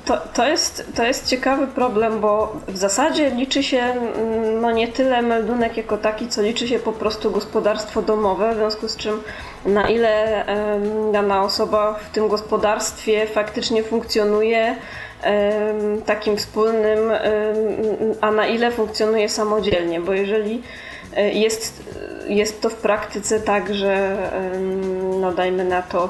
To, 0.06 0.18
to, 0.34 0.48
jest, 0.48 0.92
to 0.96 1.04
jest 1.04 1.28
ciekawy 1.28 1.68
problem, 1.68 2.20
bo 2.20 2.56
w 2.68 2.78
zasadzie 2.78 3.30
liczy 3.30 3.64
się 3.64 3.78
mm, 3.78 4.62
no 4.62 4.72
nie 4.72 4.88
tyle 4.88 5.22
meldunek 5.22 5.78
jako 5.78 5.98
taki, 5.98 6.28
co 6.28 6.42
liczy 6.42 6.68
się 6.68 6.80
po 6.80 6.92
prostu 6.92 7.32
gospodarstwo 7.32 8.02
domowe, 8.02 8.54
w 8.54 8.58
związku 8.58 8.88
z 8.88 8.98
czym 8.98 9.22
na 9.66 9.90
ile 9.90 10.46
dana 11.14 11.42
osoba 11.42 11.94
w 11.94 12.10
tym 12.10 12.28
gospodarstwie 12.28 13.28
faktycznie 13.28 13.84
funkcjonuje 13.84 14.76
takim 16.06 16.38
wspólnym, 16.38 17.00
a 18.22 18.32
na 18.32 18.48
ile 18.48 18.72
funkcjonuje 18.72 19.30
samodzielnie, 19.30 20.02
bo 20.02 20.14
jeżeli 20.14 20.62
e, 21.16 21.34
jest, 21.34 21.84
jest 22.28 22.62
to 22.62 22.70
w 22.70 22.76
praktyce 22.76 23.40
tak, 23.40 23.74
że 23.74 24.18
no 25.20 25.32
dajmy 25.32 25.64
na 25.64 25.82
to 25.82 26.10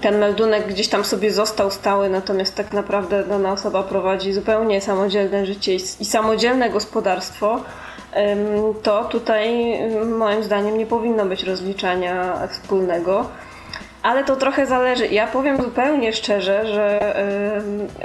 ten 0.00 0.18
meldunek 0.18 0.66
gdzieś 0.66 0.88
tam 0.88 1.04
sobie 1.04 1.30
został 1.30 1.70
stały, 1.70 2.10
natomiast 2.10 2.54
tak 2.54 2.72
naprawdę 2.72 3.24
dana 3.24 3.52
osoba 3.52 3.82
prowadzi 3.82 4.32
zupełnie 4.32 4.80
samodzielne 4.80 5.46
życie 5.46 5.74
i 5.74 6.04
samodzielne 6.04 6.70
gospodarstwo, 6.70 7.60
to 8.82 9.04
tutaj 9.04 9.74
moim 10.18 10.44
zdaniem 10.44 10.78
nie 10.78 10.86
powinno 10.86 11.26
być 11.26 11.44
rozliczania 11.44 12.48
wspólnego. 12.50 13.26
Ale 14.02 14.24
to 14.24 14.36
trochę 14.36 14.66
zależy. 14.66 15.06
Ja 15.06 15.26
powiem 15.26 15.62
zupełnie 15.62 16.12
szczerze, 16.12 16.66
że, 16.66 17.14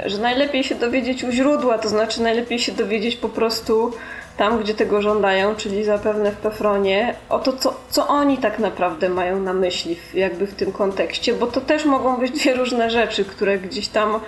że 0.06 0.18
najlepiej 0.18 0.64
się 0.64 0.74
dowiedzieć 0.74 1.24
u 1.24 1.30
źródła, 1.30 1.78
to 1.78 1.88
znaczy 1.88 2.22
najlepiej 2.22 2.58
się 2.58 2.72
dowiedzieć 2.72 3.16
po 3.16 3.28
prostu 3.28 3.92
tam, 4.36 4.60
gdzie 4.62 4.74
tego 4.74 5.02
żądają, 5.02 5.54
czyli 5.54 5.84
zapewne 5.84 6.32
w 6.32 6.36
Pefronie, 6.36 7.14
o 7.28 7.38
to, 7.38 7.52
co, 7.52 7.80
co 7.90 8.08
oni 8.08 8.38
tak 8.38 8.58
naprawdę 8.58 9.08
mają 9.08 9.40
na 9.40 9.52
myśli, 9.52 9.96
jakby 10.14 10.46
w 10.46 10.54
tym 10.54 10.72
kontekście, 10.72 11.34
bo 11.34 11.46
to 11.46 11.60
też 11.60 11.84
mogą 11.84 12.16
być 12.16 12.30
dwie 12.30 12.54
różne 12.54 12.90
rzeczy, 12.90 13.24
które 13.24 13.58
gdzieś 13.58 13.88
tam 13.88 14.20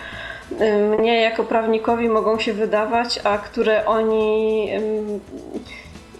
mnie 0.98 1.20
jako 1.20 1.44
prawnikowi 1.44 2.08
mogą 2.08 2.38
się 2.38 2.52
wydawać, 2.52 3.20
a 3.24 3.38
które 3.38 3.86
oni. 3.86 4.68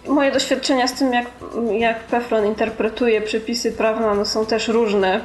Moje 0.07 0.31
doświadczenia 0.31 0.87
z 0.87 0.93
tym, 0.93 1.13
jak, 1.13 1.25
jak 1.71 1.99
Pefron 1.99 2.45
interpretuje 2.45 3.21
przepisy 3.21 3.71
prawne, 3.71 4.15
no 4.15 4.25
są 4.25 4.45
też 4.45 4.67
różne. 4.67 5.21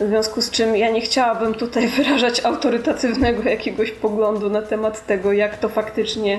W 0.00 0.08
związku 0.08 0.40
z 0.40 0.50
czym 0.50 0.76
ja 0.76 0.90
nie 0.90 1.00
chciałabym 1.00 1.54
tutaj 1.54 1.88
wyrażać 1.96 2.44
autorytatywnego 2.44 3.48
jakiegoś 3.48 3.90
poglądu 3.90 4.50
na 4.50 4.62
temat 4.62 5.06
tego, 5.06 5.32
jak 5.32 5.58
to 5.58 5.68
faktycznie 5.68 6.38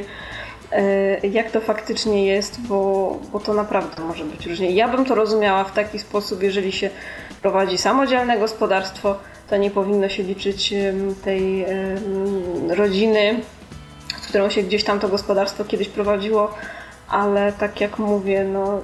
jak 1.32 1.52
to 1.52 1.62
faktycznie 1.62 2.26
jest, 2.26 2.62
bo, 2.62 3.20
bo 3.32 3.40
to 3.40 3.54
naprawdę 3.54 4.02
może 4.02 4.26
być 4.26 4.46
różnie. 4.46 4.72
Ja 4.72 4.88
bym 4.88 5.06
to 5.06 5.16
rozumiała 5.16 5.64
w 5.64 5.74
taki 5.74 6.00
sposób, 6.00 6.44
jeżeli 6.44 6.72
się 6.72 6.90
prowadzi 7.42 7.78
samodzielne 7.78 8.40
gospodarstwo, 8.40 9.16
to 9.50 9.58
nie 9.58 9.72
powinno 9.72 10.10
się 10.10 10.24
liczyć 10.24 10.74
tej 11.24 11.66
rodziny, 12.70 13.40
z 14.22 14.28
którą 14.28 14.50
się 14.50 14.64
gdzieś 14.64 14.84
tam 14.84 15.00
to 15.00 15.10
gospodarstwo 15.10 15.66
kiedyś 15.66 15.88
prowadziło, 15.90 16.54
ale 17.12 17.54
tak 17.54 17.82
jak 17.82 18.00
mówię, 18.00 18.46
no 18.54 18.82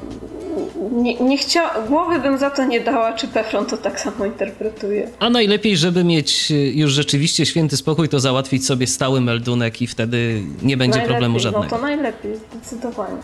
nie, 0.91 1.15
nie 1.15 1.37
chcia... 1.37 1.69
głowy 1.87 2.19
bym 2.19 2.37
za 2.37 2.49
to 2.49 2.65
nie 2.65 2.79
dała, 2.79 3.13
czy 3.13 3.27
Pefron 3.27 3.65
to 3.65 3.77
tak 3.77 3.99
samo 3.99 4.25
interpretuje. 4.25 5.09
A 5.19 5.29
najlepiej, 5.29 5.77
żeby 5.77 6.03
mieć 6.03 6.51
już 6.73 6.91
rzeczywiście 6.91 7.45
święty 7.45 7.77
spokój, 7.77 8.09
to 8.09 8.19
załatwić 8.19 8.65
sobie 8.65 8.87
stały 8.87 9.21
meldunek 9.21 9.81
i 9.81 9.87
wtedy 9.87 10.41
nie 10.61 10.77
będzie 10.77 10.97
najlepiej, 10.97 11.15
problemu 11.15 11.39
żadnego. 11.39 11.63
No 11.63 11.69
to 11.69 11.81
najlepiej, 11.81 12.31
zdecydowanie. 12.35 13.21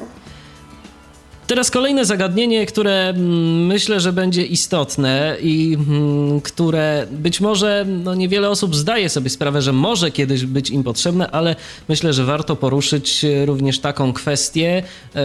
Teraz 1.47 1.71
kolejne 1.71 2.05
zagadnienie, 2.05 2.65
które 2.65 3.09
mm, 3.09 3.65
myślę, 3.65 3.99
że 3.99 4.13
będzie 4.13 4.45
istotne 4.45 5.37
i 5.41 5.77
mm, 5.79 6.41
które 6.41 7.07
być 7.11 7.41
może 7.41 7.85
no 7.87 8.15
niewiele 8.15 8.49
osób 8.49 8.75
zdaje 8.75 9.09
sobie 9.09 9.29
sprawę, 9.29 9.61
że 9.61 9.73
może 9.73 10.11
kiedyś 10.11 10.45
być 10.45 10.69
im 10.69 10.83
potrzebne, 10.83 11.31
ale 11.31 11.55
myślę, 11.89 12.13
że 12.13 12.25
warto 12.25 12.55
poruszyć 12.55 13.25
również 13.45 13.79
taką 13.79 14.13
kwestię, 14.13 14.83
e, 15.15 15.21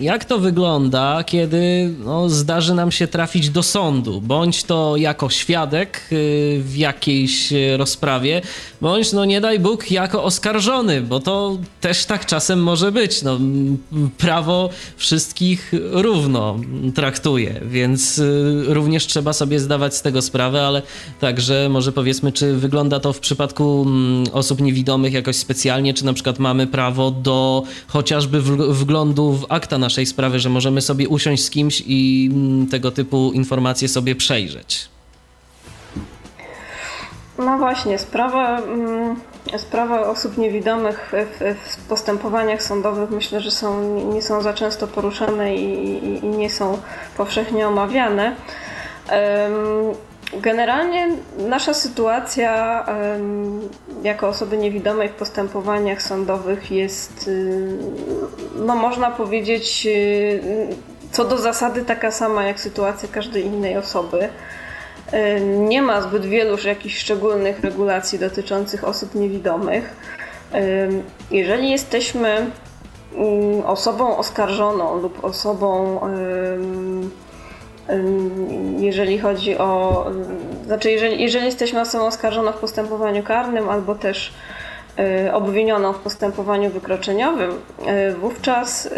jak 0.00 0.24
to 0.24 0.38
wygląda, 0.38 1.24
kiedy 1.24 1.94
no, 2.04 2.28
zdarzy 2.28 2.74
nam 2.74 2.92
się 2.92 3.06
trafić 3.06 3.50
do 3.50 3.62
sądu, 3.62 4.20
bądź 4.20 4.64
to 4.64 4.96
jako 4.96 5.30
świadek 5.30 5.96
e, 5.96 6.14
w 6.58 6.76
jakiejś 6.76 7.52
rozprawie, 7.76 8.42
bądź 8.80 9.12
no 9.12 9.24
nie 9.24 9.40
daj 9.40 9.60
Bóg 9.60 9.90
jako 9.90 10.24
oskarżony, 10.24 11.00
bo 11.00 11.20
to 11.20 11.58
też 11.80 12.04
tak 12.04 12.26
czasem 12.26 12.62
może 12.62 12.92
być. 12.92 13.22
No, 13.22 13.38
prawo 14.18 14.70
wszystkich 14.96 15.31
wszystkich 15.32 15.72
równo 15.92 16.56
traktuje, 16.94 17.60
więc 17.64 18.18
y, 18.18 18.64
również 18.68 19.06
trzeba 19.06 19.32
sobie 19.32 19.60
zdawać 19.60 19.96
z 19.96 20.02
tego 20.02 20.22
sprawę, 20.22 20.66
ale 20.66 20.82
także 21.20 21.68
może 21.70 21.92
powiedzmy, 21.92 22.32
czy 22.32 22.56
wygląda 22.56 23.00
to 23.00 23.12
w 23.12 23.20
przypadku 23.20 23.84
mm, 23.86 24.24
osób 24.32 24.60
niewidomych 24.60 25.12
jakoś 25.12 25.36
specjalnie, 25.36 25.94
czy 25.94 26.04
na 26.04 26.12
przykład 26.12 26.38
mamy 26.38 26.66
prawo 26.66 27.10
do 27.10 27.62
chociażby 27.86 28.42
wglądu 28.72 29.32
w 29.32 29.46
akta 29.48 29.78
naszej 29.78 30.06
sprawy, 30.06 30.40
że 30.40 30.48
możemy 30.48 30.80
sobie 30.80 31.08
usiąść 31.08 31.44
z 31.44 31.50
kimś 31.50 31.82
i 31.86 32.30
mm, 32.32 32.66
tego 32.66 32.90
typu 32.90 33.32
informacje 33.34 33.88
sobie 33.88 34.14
przejrzeć. 34.14 34.88
No 37.38 37.58
właśnie, 37.58 37.98
sprawa 37.98 38.58
mm, 38.58 39.16
Sprawa 39.56 40.00
osób 40.00 40.38
niewidomych 40.38 41.12
w, 41.12 41.54
w, 41.54 41.88
postępowaniach 41.88 42.62
sądowych 42.62 43.10
myślę, 43.10 43.40
że 43.40 43.50
są, 43.50 43.82
nie 44.04 44.22
są 44.22 44.42
za 44.42 44.54
często 44.54 44.86
poruszane 44.86 45.54
i, 45.54 45.96
i, 46.04 46.24
i 46.24 46.28
nie 46.28 46.50
są 46.50 46.78
powszechnie 47.16 47.68
omawiane. 47.68 48.36
Generalnie 50.40 51.08
nasza 51.38 51.74
sytuacja 51.74 52.84
jako 54.02 54.28
osoby 54.28 54.58
niewidomej 54.58 55.08
w 55.08 55.12
postępowaniach 55.12 56.02
sądowych 56.02 56.70
jest, 56.70 57.28
y, 57.28 57.78
no 58.54 58.76
można 58.76 59.10
powiedzieć, 59.10 59.86
y, 59.86 60.68
co 61.12 61.24
do 61.24 61.38
zasady 61.38 61.84
taka 61.84 62.10
sama 62.10 62.44
jak 62.44 62.60
sytuacja 62.60 63.08
każdej 63.08 63.46
innej 63.46 63.76
osoby. 63.76 64.28
Nie 65.48 65.82
ma 65.82 66.00
zbyt 66.00 66.26
wielu 66.26 66.56
jakichś 66.64 66.98
szczególnych 66.98 67.60
regulacji 67.60 68.18
dotyczących 68.18 68.84
osób 68.84 69.14
niewidomych. 69.14 69.96
Jeżeli 71.30 71.70
jesteśmy 71.70 72.46
mm, 73.16 73.66
osobą 73.66 74.16
oskarżoną 74.16 75.00
lub 75.00 75.24
osobą, 75.24 76.00
jeżeli 78.78 79.18
chodzi 79.18 79.58
o. 79.58 80.06
Znaczy, 80.66 80.90
jeżeli, 80.90 81.22
jeżeli 81.22 81.46
jesteśmy 81.46 81.80
osobą 81.80 82.06
oskarżoną 82.06 82.52
w 82.52 82.56
postępowaniu 82.56 83.22
karnym 83.22 83.68
albo 83.68 83.94
też 83.94 84.32
y, 85.26 85.32
obwinioną 85.32 85.92
w 85.92 85.98
postępowaniu 85.98 86.70
wykroczeniowym, 86.70 87.50
y, 87.50 88.14
wówczas 88.14 88.88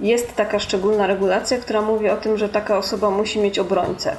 jest 0.00 0.36
taka 0.36 0.58
szczególna 0.58 1.06
regulacja, 1.06 1.58
która 1.58 1.82
mówi 1.82 2.10
o 2.10 2.16
tym, 2.16 2.38
że 2.38 2.48
taka 2.48 2.78
osoba 2.78 3.10
musi 3.10 3.40
mieć 3.40 3.58
obrońcę. 3.58 4.16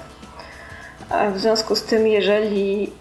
W 1.10 1.40
związku 1.40 1.76
z 1.76 1.84
tym, 1.84 2.08
jeżeli 2.08 2.92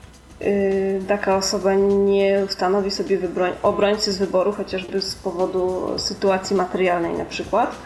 y, 0.42 1.02
taka 1.08 1.36
osoba 1.36 1.74
nie 1.74 2.42
ustanowi 2.46 2.90
sobie 2.90 3.18
obrońcy 3.62 4.12
z 4.12 4.18
wyboru, 4.18 4.52
chociażby 4.52 5.00
z 5.00 5.14
powodu 5.14 5.86
sytuacji 5.96 6.56
materialnej 6.56 7.12
na 7.12 7.24
przykład, 7.24 7.76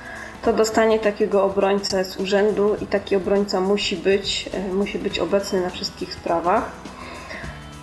to 0.44 0.52
dostanie 0.52 0.98
takiego 0.98 1.44
obrońcę 1.44 2.04
z 2.04 2.16
urzędu 2.16 2.76
i 2.80 2.86
taki 2.86 3.16
obrońca 3.16 3.60
musi 3.60 3.96
być, 3.96 4.50
y, 4.70 4.74
musi 4.74 4.98
być 4.98 5.18
obecny 5.18 5.60
na 5.60 5.70
wszystkich 5.70 6.14
sprawach. 6.14 6.70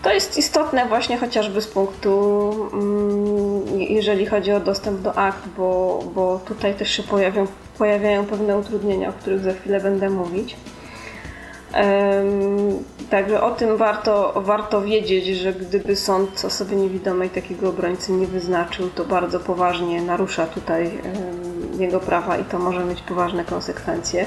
To 0.03 0.13
jest 0.13 0.38
istotne 0.38 0.86
właśnie 0.86 1.17
chociażby 1.17 1.61
z 1.61 1.67
punktu, 1.67 2.51
mm, 2.73 3.79
jeżeli 3.79 4.25
chodzi 4.25 4.51
o 4.51 4.59
dostęp 4.59 5.01
do 5.01 5.17
akt, 5.17 5.47
bo, 5.57 6.03
bo 6.15 6.39
tutaj 6.45 6.73
też 6.73 6.91
się 6.91 7.03
pojawią, 7.03 7.47
pojawiają 7.77 8.25
pewne 8.25 8.57
utrudnienia, 8.57 9.09
o 9.09 9.13
których 9.13 9.39
za 9.39 9.53
chwilę 9.53 9.79
będę 9.79 10.09
mówić. 10.09 10.55
Także 13.09 13.41
o 13.41 13.51
tym 13.51 13.78
warto, 13.78 14.34
warto 14.36 14.82
wiedzieć, 14.82 15.26
że 15.26 15.53
gdyby 15.53 15.95
sąd 15.95 16.45
osoby 16.45 16.76
niewidomej 16.76 17.30
takiego 17.30 17.69
obrońcy 17.69 18.11
nie 18.11 18.28
wyznaczył, 18.28 18.89
to 18.89 19.05
bardzo 19.05 19.39
poważnie 19.39 20.01
narusza 20.01 20.45
tutaj 20.45 20.91
jego 21.80 21.99
prawa 21.99 22.38
i 22.38 22.43
to 22.43 22.59
może 22.59 22.86
mieć 22.86 23.01
poważne 23.01 23.45
konsekwencje. 23.45 24.26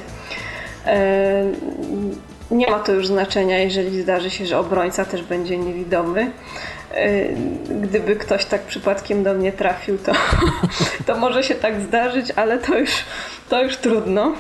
Nie 2.51 2.71
ma 2.71 2.79
to 2.79 2.93
już 2.93 3.07
znaczenia, 3.07 3.59
jeżeli 3.59 4.03
zdarzy 4.03 4.31
się, 4.31 4.47
że 4.47 4.59
obrońca 4.59 5.05
też 5.05 5.23
będzie 5.23 5.59
niewidomy. 5.59 6.31
Gdyby 7.81 8.17
ktoś 8.17 8.45
tak 8.45 8.63
przypadkiem 8.63 9.23
do 9.23 9.35
mnie 9.35 9.53
trafił, 9.53 9.99
to, 9.99 10.13
to 11.07 11.17
może 11.17 11.43
się 11.43 11.55
tak 11.55 11.81
zdarzyć, 11.81 12.33
ale 12.37 12.59
to 12.59 12.79
już, 12.79 12.91
to 13.49 13.63
już 13.63 13.77
trudno. 13.77 14.33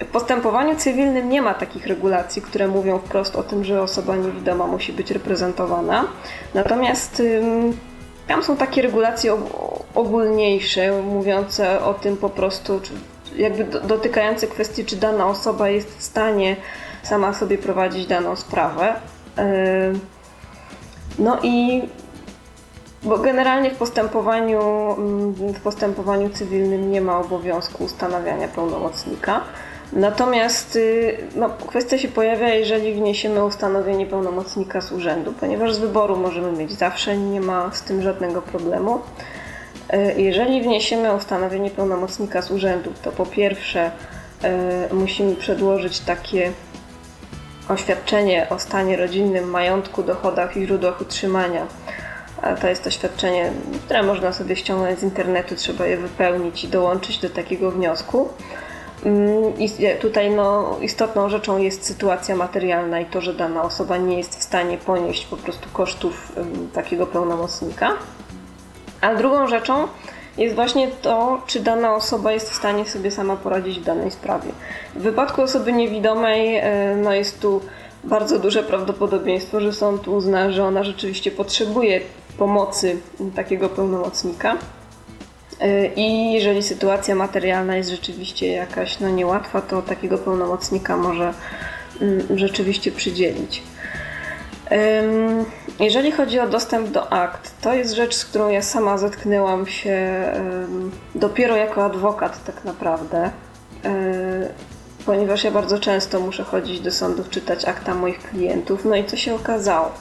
W 0.00 0.06
postępowaniu 0.12 0.76
cywilnym 0.76 1.28
nie 1.28 1.42
ma 1.42 1.54
takich 1.54 1.86
regulacji, 1.86 2.42
które 2.42 2.68
mówią 2.68 2.98
wprost 2.98 3.36
o 3.36 3.42
tym, 3.42 3.64
że 3.64 3.82
osoba 3.82 4.16
niewidoma 4.16 4.66
musi 4.66 4.92
być 4.92 5.10
reprezentowana. 5.10 6.04
Natomiast 6.54 7.22
tam 8.28 8.42
są 8.42 8.56
takie 8.56 8.82
regulacje 8.82 9.36
ogólniejsze, 9.94 11.02
mówiące 11.02 11.84
o 11.84 11.94
tym 11.94 12.16
po 12.16 12.28
prostu, 12.28 12.80
jakby 13.36 13.64
dotykające 13.64 14.46
kwestii, 14.46 14.84
czy 14.84 14.96
dana 14.96 15.26
osoba 15.26 15.68
jest 15.68 15.98
w 15.98 16.02
stanie 16.02 16.56
sama 17.02 17.34
sobie 17.34 17.58
prowadzić 17.58 18.06
daną 18.06 18.36
sprawę. 18.36 18.94
No 21.18 21.38
i 21.42 21.82
bo 23.04 23.18
generalnie 23.18 23.70
w 23.70 23.76
postępowaniu, 23.76 24.60
mm, 24.98 25.32
w 25.32 25.60
postępowaniu 25.60 26.30
cywilnym 26.30 26.90
nie 26.90 27.00
ma 27.00 27.18
obowiązku 27.18 27.84
ustanawiania 27.84 28.48
pełnomocnika. 28.48 29.40
Natomiast 29.92 30.76
y, 30.76 31.16
no, 31.36 31.50
kwestia 31.66 31.98
się 31.98 32.08
pojawia, 32.08 32.48
jeżeli 32.48 32.94
wniesiemy 32.94 33.44
ustanowienie 33.44 34.06
pełnomocnika 34.06 34.80
z 34.80 34.92
urzędu, 34.92 35.32
ponieważ 35.40 35.74
z 35.74 35.78
wyboru 35.78 36.16
możemy 36.16 36.52
mieć 36.52 36.72
zawsze, 36.72 37.16
nie 37.16 37.40
ma 37.40 37.70
z 37.72 37.82
tym 37.82 38.02
żadnego 38.02 38.42
problemu. 38.42 39.00
Y, 39.94 40.20
jeżeli 40.22 40.62
wniesiemy 40.62 41.14
ustanowienie 41.14 41.70
pełnomocnika 41.70 42.42
z 42.42 42.50
urzędu, 42.50 42.92
to 43.02 43.12
po 43.12 43.26
pierwsze 43.26 43.90
y, 44.90 44.94
musimy 44.94 45.34
przedłożyć 45.34 46.00
takie 46.00 46.52
oświadczenie 47.68 48.46
o 48.50 48.58
stanie 48.58 48.96
rodzinnym, 48.96 49.50
majątku, 49.50 50.02
dochodach 50.02 50.56
i 50.56 50.66
źródłach 50.66 51.00
utrzymania. 51.00 51.66
To 52.60 52.68
jest 52.68 52.86
oświadczenie, 52.86 53.52
które 53.84 54.02
można 54.02 54.32
sobie 54.32 54.56
ściągnąć 54.56 54.98
z 54.98 55.02
internetu, 55.02 55.54
trzeba 55.54 55.86
je 55.86 55.96
wypełnić 55.96 56.64
i 56.64 56.68
dołączyć 56.68 57.18
do 57.18 57.30
takiego 57.30 57.70
wniosku. 57.70 58.28
Mm, 59.04 59.58
I 59.58 59.70
tutaj 60.00 60.30
no, 60.30 60.76
istotną 60.82 61.28
rzeczą 61.28 61.58
jest 61.58 61.86
sytuacja 61.86 62.36
materialna 62.36 63.00
i 63.00 63.06
to, 63.06 63.20
że 63.20 63.34
dana 63.34 63.62
osoba 63.62 63.96
nie 63.96 64.18
jest 64.18 64.38
w 64.38 64.42
stanie 64.42 64.78
ponieść 64.78 65.26
po 65.26 65.36
prostu 65.36 65.68
kosztów 65.72 66.32
takiego 66.72 67.06
pełnomocnika. 67.06 67.92
A 69.00 69.14
drugą 69.14 69.46
rzeczą 69.46 69.88
jest 70.38 70.54
właśnie 70.54 70.88
to, 70.88 71.42
czy 71.46 71.60
dana 71.60 71.94
osoba 71.94 72.32
jest 72.32 72.50
w 72.50 72.54
stanie 72.54 72.84
sobie 72.84 73.10
sama 73.10 73.36
poradzić 73.36 73.80
w 73.80 73.84
danej 73.84 74.10
sprawie. 74.10 74.48
W 74.94 75.02
wypadku 75.02 75.42
osoby 75.42 75.72
niewidomej 75.72 76.56
e, 76.56 76.96
no 76.96 77.12
jest 77.12 77.40
tu 77.40 77.60
bardzo 78.04 78.38
duże 78.38 78.62
prawdopodobieństwo, 78.62 79.60
że 79.60 79.72
sąd 79.72 80.08
uzna, 80.08 80.52
że 80.52 80.64
ona 80.64 80.84
rzeczywiście 80.84 81.30
potrzebuje 81.30 82.00
pomocy 82.38 82.96
takiego 83.36 83.68
pełnomocnika. 83.68 84.56
E, 85.60 85.86
I 85.86 86.32
jeżeli 86.32 86.62
sytuacja 86.62 87.14
materialna 87.14 87.76
jest 87.76 87.90
rzeczywiście 87.90 88.46
jakaś 88.48 89.00
no, 89.00 89.08
niełatwa, 89.08 89.60
to 89.62 89.82
takiego 89.82 90.18
pełnomocnika 90.18 90.96
może 90.96 91.34
mm, 92.00 92.38
rzeczywiście 92.38 92.92
przydzielić. 92.92 93.62
Jeżeli 95.80 96.12
chodzi 96.12 96.40
o 96.40 96.48
dostęp 96.48 96.88
do 96.88 97.12
akt, 97.12 97.54
to 97.60 97.74
jest 97.74 97.94
rzecz, 97.94 98.14
z 98.14 98.24
którą 98.24 98.48
ja 98.48 98.62
sama 98.62 98.98
zetknęłam 98.98 99.66
się 99.66 100.32
dopiero 101.14 101.56
jako 101.56 101.84
adwokat, 101.84 102.44
tak 102.44 102.64
naprawdę, 102.64 103.30
e, 103.84 103.90
ponieważ 105.06 105.44
ja 105.44 105.50
bardzo 105.50 105.78
często 105.78 106.20
muszę 106.20 106.44
chodzić 106.44 106.80
do 106.80 106.90
sądów, 106.90 107.30
czytać 107.30 107.64
akta 107.64 107.94
moich 107.94 108.18
klientów. 108.18 108.84
No 108.84 108.96
i 108.96 109.04
co 109.04 109.16
się 109.16 109.34
okazało? 109.34 109.92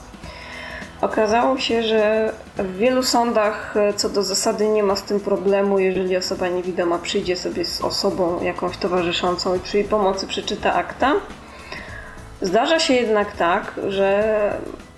Okazało 1.04 1.58
się, 1.58 1.84
że 1.84 2.34
w 2.58 2.78
wielu 2.78 3.04
sądach 3.04 3.78
e, 3.78 3.94
co 3.94 4.10
do 4.10 4.24
zasady 4.24 4.68
nie 4.68 4.84
ma 4.84 4.96
z 4.96 5.04
tym 5.04 5.20
problemu, 5.20 5.80
jeżeli 5.80 6.18
osoba 6.18 6.48
niewidoma 6.48 6.98
przyjdzie 6.98 7.36
sobie 7.36 7.66
z 7.66 7.82
osobą 7.82 8.44
jakąś 8.44 8.78
towarzyszącą 8.78 9.56
i 9.56 9.60
przy 9.60 9.78
jej 9.78 9.88
pomocy 9.88 10.28
przeczyta 10.28 10.74
akta. 10.74 11.14
Zdarza 12.42 12.80
się 12.80 12.94
jednak 12.94 13.32
tak, 13.32 13.74
że 13.88 14.34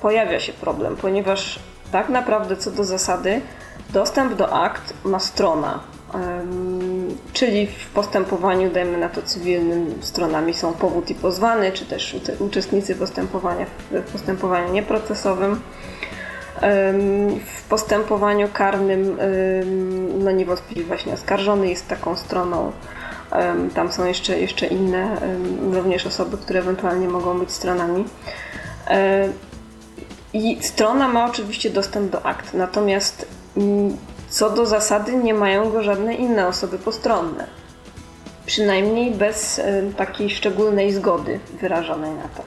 pojawia 0.02 0.40
się 0.40 0.53
problem, 0.53 0.95
ponieważ 0.95 1.60
tak 1.91 2.10
naprawdę 2.10 2.57
co 2.57 2.72
do 2.72 2.84
zasady 2.84 3.41
dostęp 3.90 4.34
do 4.34 4.53
akt 4.53 4.94
ma 5.03 5.19
strona. 5.19 5.80
Czyli 7.34 7.68
w 7.68 7.90
postępowaniu, 7.90 8.72
dajmy 8.72 8.98
na 8.98 9.10
to 9.10 9.22
cywilnym, 9.22 9.95
stronami 10.02 10.53
są 10.53 10.73
powód 10.73 11.10
i 11.10 11.15
pozwany, 11.15 11.72
czy 11.72 11.86
też 11.86 12.15
uczestnicy 12.40 12.95
postępowania 12.95 13.65
w 13.91 14.11
postępowaniu 14.11 14.73
nieprocesowym. 14.73 15.60
W 17.45 17.64
postępowaniu 17.69 18.48
karnym, 18.53 19.18
no 20.19 20.32
niewątpliwie 20.32 20.84
właśnie 20.84 21.14
oskarżony 21.14 21.68
jest 21.68 21.88
taką 21.88 22.15
stroną. 22.15 22.72
Tam 23.76 23.91
są 23.91 24.06
jeszcze, 24.06 24.40
jeszcze 24.40 24.68
inne, 24.68 25.18
również 25.73 26.06
osoby, 26.06 26.38
które 26.38 26.60
ewentualnie 26.60 27.07
mogą 27.07 27.40
być 27.40 27.52
stronami. 27.52 28.06
I 30.34 30.57
strona 30.61 31.07
ma 31.07 31.26
oczywiście 31.26 31.69
dostęp 31.69 32.11
do 32.11 32.26
akt, 32.26 32.53
natomiast 32.53 33.27
mm, 33.57 33.98
co 34.30 34.49
do 34.49 34.65
zasady 34.65 35.15
nie 35.15 35.34
mają 35.34 35.69
go 35.69 35.84
żadne 35.84 36.14
inne 36.14 36.48
osoby 36.48 36.80
postronne. 36.80 37.48
Przynajmniej 38.45 39.11
bez 39.11 39.61
takiej 39.98 40.30
szczególnej 40.30 40.94
zgody 40.94 41.40
wyrażonej 41.61 42.11
na 42.11 42.23
to. 42.23 42.44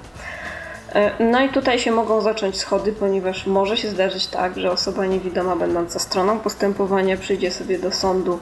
E, 0.94 1.24
no 1.24 1.40
i 1.44 1.48
tutaj 1.48 1.78
się 1.78 1.92
mogą 1.92 2.20
zacząć 2.20 2.56
schody, 2.56 2.92
ponieważ 2.92 3.46
może 3.46 3.76
się 3.76 3.88
zdarzyć 3.88 4.26
tak, 4.26 4.58
że 4.58 4.70
osoba 4.70 5.06
niewidoma 5.06 5.56
będąca 5.56 5.98
stroną 5.98 6.38
postępowania 6.38 7.16
przyjdzie 7.16 7.50
sobie 7.50 7.78
do 7.78 7.92
sądu 7.92 8.38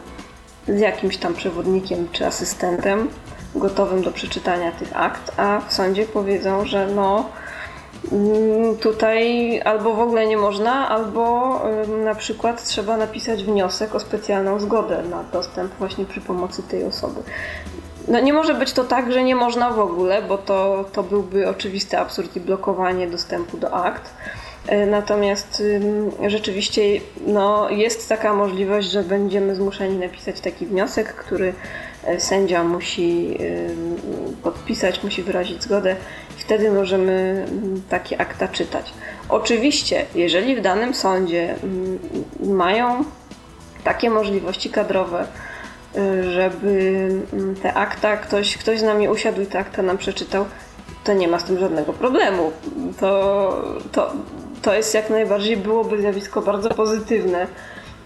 z 0.68 0.81
jakimś 0.81 1.16
tam 1.16 1.35
przewodnikiem 1.35 2.09
czy 2.12 2.27
asystentem 2.27 3.09
gotowym 3.55 4.02
do 4.02 4.12
przeczytania 4.12 4.73
tych 4.73 4.97
akt, 4.97 5.32
a 5.36 5.60
w 5.68 5.73
sądzie 5.73 6.05
powiedzą, 6.05 6.64
że 6.64 6.86
no 6.86 7.28
mm, 8.12 8.77
tutaj 8.77 9.60
albo 9.64 9.94
w 9.94 10.01
ogóle 10.01 10.27
nie 10.27 10.36
można, 10.36 10.89
albo 10.89 11.60
na 12.05 12.14
przykład 12.14 12.64
trzeba 12.64 12.97
napisać 12.97 13.44
wniosek 13.44 13.94
o 13.94 14.01
specjalną 14.01 14.60
zgodę 14.60 15.02
na 15.10 15.24
dostęp 15.32 15.74
właśnie 15.74 16.05
przy 16.05 16.20
pomocy 16.20 16.62
tej 16.62 16.85
osoby. 16.85 17.23
No 18.09 18.20
nie 18.20 18.33
może 18.33 18.55
być 18.55 18.73
to 18.73 18.85
tak, 18.85 19.12
że 19.12 19.24
nie 19.24 19.37
można 19.37 19.70
w 19.70 19.78
ogóle, 19.78 20.23
bo 20.23 20.39
to, 20.39 20.85
to 20.93 21.03
byłby 21.03 21.49
oczywisty 21.49 21.99
absurd 21.99 22.37
i 22.37 22.41
blokowanie 22.41 23.07
dostępu 23.07 23.57
do 23.57 23.74
akt. 23.74 24.11
E, 24.66 24.87
natomiast 24.87 25.62
rzeczywiście 26.27 26.83
no, 27.27 27.70
jest 27.70 28.09
taka 28.09 28.35
możliwość, 28.35 28.91
że 28.91 29.03
będziemy 29.03 29.55
zmuszeni 29.57 29.99
napisać 29.99 30.41
taki 30.41 30.66
wniosek, 30.66 31.15
który 31.15 31.53
e, 32.05 32.20
sędzia 32.20 32.65
musi 32.65 33.39
podpisać, 34.43 35.03
musi 35.03 35.23
wyrazić 35.23 35.62
zgodę 35.62 35.97
i 36.39 36.41
wtedy 36.41 36.70
możemy 36.70 37.45
takie 37.89 38.20
akta 38.20 38.49
czytać. 38.49 38.93
Oczywiście, 39.28 40.05
jeżeli 40.15 40.57
w 40.57 40.61
danym 40.61 40.95
sądzie 40.95 41.55
mają 42.41 43.05
takie 43.85 44.11
możliwości 44.11 44.70
kadrowe, 44.70 45.27
żeby 46.34 47.08
te 47.62 47.74
akta, 47.74 48.16
ktoś, 48.16 48.56
ktoś 48.56 48.78
z 48.78 48.82
nami 48.82 49.08
usiadł 49.08 49.40
i 49.40 49.46
te 49.46 49.58
akta 49.58 49.82
nam 49.82 49.98
przeczytał, 49.98 50.44
to 51.04 51.12
nie 51.12 51.28
ma 51.28 51.38
z 51.38 51.44
tym 51.44 51.58
żadnego 51.58 51.92
problemu. 51.92 52.52
To, 53.00 53.62
to, 53.92 54.12
to 54.62 54.74
jest 54.74 54.94
jak 54.94 55.10
najbardziej 55.10 55.56
byłoby 55.56 56.00
zjawisko 56.00 56.42
bardzo 56.42 56.68
pozytywne 56.68 57.46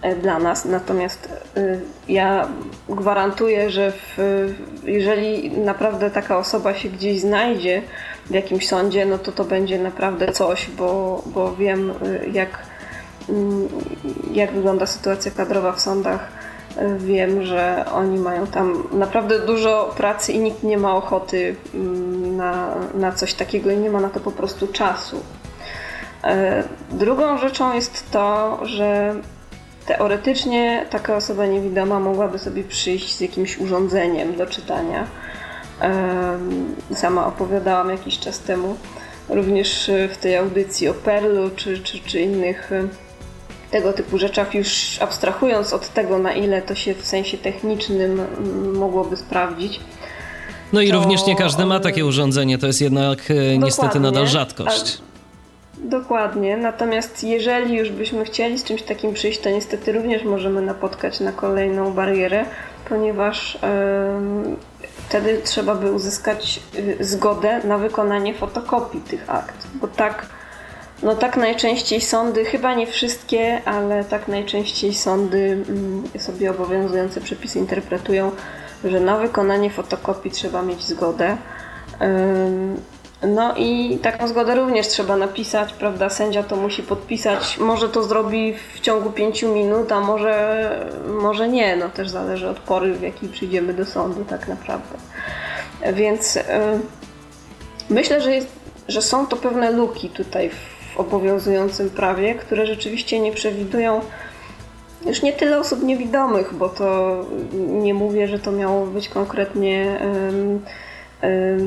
e, 0.01 0.15
dla 0.15 0.39
nas. 0.39 0.65
Natomiast 0.65 1.29
e, 1.57 1.79
ja 2.09 2.47
gwarantuję, 2.89 3.69
że 3.69 3.91
w, 3.91 4.17
jeżeli 4.83 5.51
naprawdę 5.51 6.09
taka 6.09 6.37
osoba 6.37 6.73
się 6.73 6.89
gdzieś 6.89 7.19
znajdzie 7.19 7.81
w 8.25 8.33
jakimś 8.33 8.67
sądzie, 8.67 9.05
no 9.05 9.17
to 9.17 9.31
to 9.31 9.43
będzie 9.43 9.79
naprawdę 9.79 10.31
coś, 10.31 10.69
bo, 10.77 11.23
bo 11.25 11.55
wiem 11.55 11.91
e, 11.91 12.29
jak, 12.29 12.59
mm, 13.29 13.67
jak 14.31 14.51
wygląda 14.51 14.85
sytuacja 14.85 15.31
kadrowa 15.31 15.71
w 15.71 15.81
sądach 15.81 16.40
Wiem, 16.97 17.43
że 17.43 17.85
oni 17.93 18.19
mają 18.19 18.47
tam 18.47 18.83
naprawdę 18.91 19.39
dużo 19.39 19.93
pracy 19.97 20.31
i 20.31 20.39
nikt 20.39 20.63
nie 20.63 20.77
ma 20.77 20.95
ochoty 20.95 21.55
mm, 21.73 22.37
na, 22.37 22.75
na 22.93 23.11
coś 23.11 23.33
takiego 23.33 23.71
i 23.71 23.77
nie 23.77 23.89
ma 23.89 23.99
na 23.99 24.09
to 24.09 24.19
po 24.19 24.31
prostu 24.31 24.67
czasu. 24.67 25.19
E, 26.23 26.63
drugą 26.91 27.37
rzeczą 27.37 27.73
jest 27.73 28.11
to, 28.11 28.59
że 28.63 29.15
teoretycznie 29.85 30.85
taka 30.89 31.15
osoba 31.15 31.45
niewidoma 31.45 31.99
mogłaby 31.99 32.39
sobie 32.39 32.63
przyjść 32.63 33.15
z 33.15 33.21
jakimś 33.21 33.57
urządzeniem 33.57 34.35
do 34.35 34.45
czytania. 34.45 35.07
Sama 36.93 37.27
opowiadałam 37.27 37.89
jakiś 37.89 38.19
czas 38.19 38.39
temu 38.39 38.75
również 39.29 39.91
w 40.13 40.17
tej 40.17 40.37
audycji 40.37 40.89
o 40.89 40.93
Perlu 40.93 41.49
czy, 41.55 41.79
czy, 41.79 41.99
czy 41.99 42.21
innych 42.21 42.71
tego 43.71 43.93
typu 43.93 44.17
rzeczach, 44.17 44.55
już 44.55 44.97
abstrahując 45.01 45.73
od 45.73 45.89
tego, 45.89 46.19
na 46.19 46.33
ile 46.33 46.61
to 46.61 46.75
się 46.75 46.93
w 46.93 47.05
sensie 47.05 47.37
technicznym 47.37 48.19
mm, 48.19 48.77
mogłoby 48.77 49.17
sprawdzić. 49.17 49.79
No 50.73 50.81
i 50.81 50.89
to... 50.89 50.95
również 50.95 51.25
nie 51.25 51.35
każdy 51.35 51.65
ma 51.65 51.79
takie 51.79 52.05
urządzenie, 52.05 52.57
to 52.57 52.67
jest 52.67 52.81
jednak 52.81 53.19
e, 53.31 53.57
niestety 53.57 53.99
nadal 53.99 54.27
rzadkość. 54.27 54.97
Dokładnie, 55.83 56.57
natomiast 56.57 57.23
jeżeli 57.23 57.75
już 57.75 57.89
byśmy 57.89 58.25
chcieli 58.25 58.59
z 58.59 58.63
czymś 58.63 58.81
takim 58.81 59.13
przyjść, 59.13 59.39
to 59.39 59.49
niestety 59.49 59.91
również 59.91 60.23
możemy 60.23 60.61
napotkać 60.61 61.19
na 61.19 61.31
kolejną 61.31 61.93
barierę, 61.93 62.45
ponieważ 62.89 63.59
yy, 64.43 64.55
wtedy 65.07 65.41
trzeba 65.43 65.75
by 65.75 65.91
uzyskać 65.91 66.59
yy, 66.73 67.05
zgodę 67.05 67.61
na 67.63 67.77
wykonanie 67.77 68.33
fotokopii 68.33 69.01
tych 69.01 69.29
akt, 69.29 69.67
bo 69.73 69.87
tak 69.87 70.25
no 71.03 71.15
tak 71.15 71.37
najczęściej 71.37 72.01
sądy, 72.01 72.45
chyba 72.45 72.73
nie 72.73 72.87
wszystkie, 72.87 73.61
ale 73.65 74.03
tak 74.03 74.27
najczęściej 74.27 74.93
sądy 74.93 75.63
mm, 75.69 76.03
sobie 76.19 76.51
obowiązujące 76.51 77.21
przepisy 77.21 77.59
interpretują, 77.59 78.31
że 78.83 78.99
na 78.99 79.17
wykonanie 79.17 79.69
fotokopii 79.69 80.31
trzeba 80.31 80.61
mieć 80.61 80.83
zgodę. 80.83 81.37
No 83.27 83.55
i 83.57 83.99
taką 84.01 84.27
zgodę 84.27 84.55
również 84.55 84.87
trzeba 84.87 85.17
napisać, 85.17 85.73
prawda? 85.73 86.09
Sędzia 86.09 86.43
to 86.43 86.55
musi 86.55 86.83
podpisać. 86.83 87.57
Może 87.57 87.89
to 87.89 88.03
zrobi 88.03 88.53
w 88.73 88.79
ciągu 88.79 89.11
pięciu 89.11 89.53
minut, 89.53 89.91
a 89.91 89.99
może, 89.99 90.89
może 91.21 91.49
nie. 91.49 91.75
No 91.75 91.89
też 91.89 92.09
zależy 92.09 92.49
od 92.49 92.59
pory, 92.59 92.93
w 92.93 93.01
jakiej 93.01 93.29
przyjdziemy 93.29 93.73
do 93.73 93.85
sądu 93.85 94.25
tak 94.25 94.47
naprawdę. 94.47 94.97
Więc 95.93 96.39
myślę, 97.89 98.21
że, 98.21 98.35
jest, 98.35 98.47
że 98.87 99.01
są 99.01 99.27
to 99.27 99.35
pewne 99.35 99.71
luki 99.71 100.09
tutaj 100.09 100.49
w 100.49 100.70
obowiązującym 100.95 101.89
prawie, 101.89 102.35
które 102.35 102.65
rzeczywiście 102.65 103.19
nie 103.19 103.31
przewidują 103.31 104.01
już 105.05 105.21
nie 105.21 105.33
tyle 105.33 105.59
osób 105.59 105.83
niewidomych, 105.83 106.53
bo 106.53 106.69
to 106.69 107.17
nie 107.53 107.93
mówię, 107.93 108.27
że 108.27 108.39
to 108.39 108.51
miało 108.51 108.85
być 108.85 109.09
konkretnie. 109.09 109.99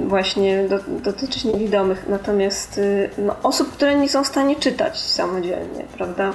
Właśnie 0.06 0.68
do, 0.68 0.78
dotyczyć 0.88 1.44
niewidomych, 1.44 2.04
natomiast 2.08 2.78
y, 2.78 3.10
no, 3.18 3.36
osób, 3.42 3.72
które 3.72 3.94
nie 3.94 4.08
są 4.08 4.24
w 4.24 4.26
stanie 4.26 4.56
czytać 4.56 5.00
samodzielnie, 5.00 5.84
prawda? 5.96 6.32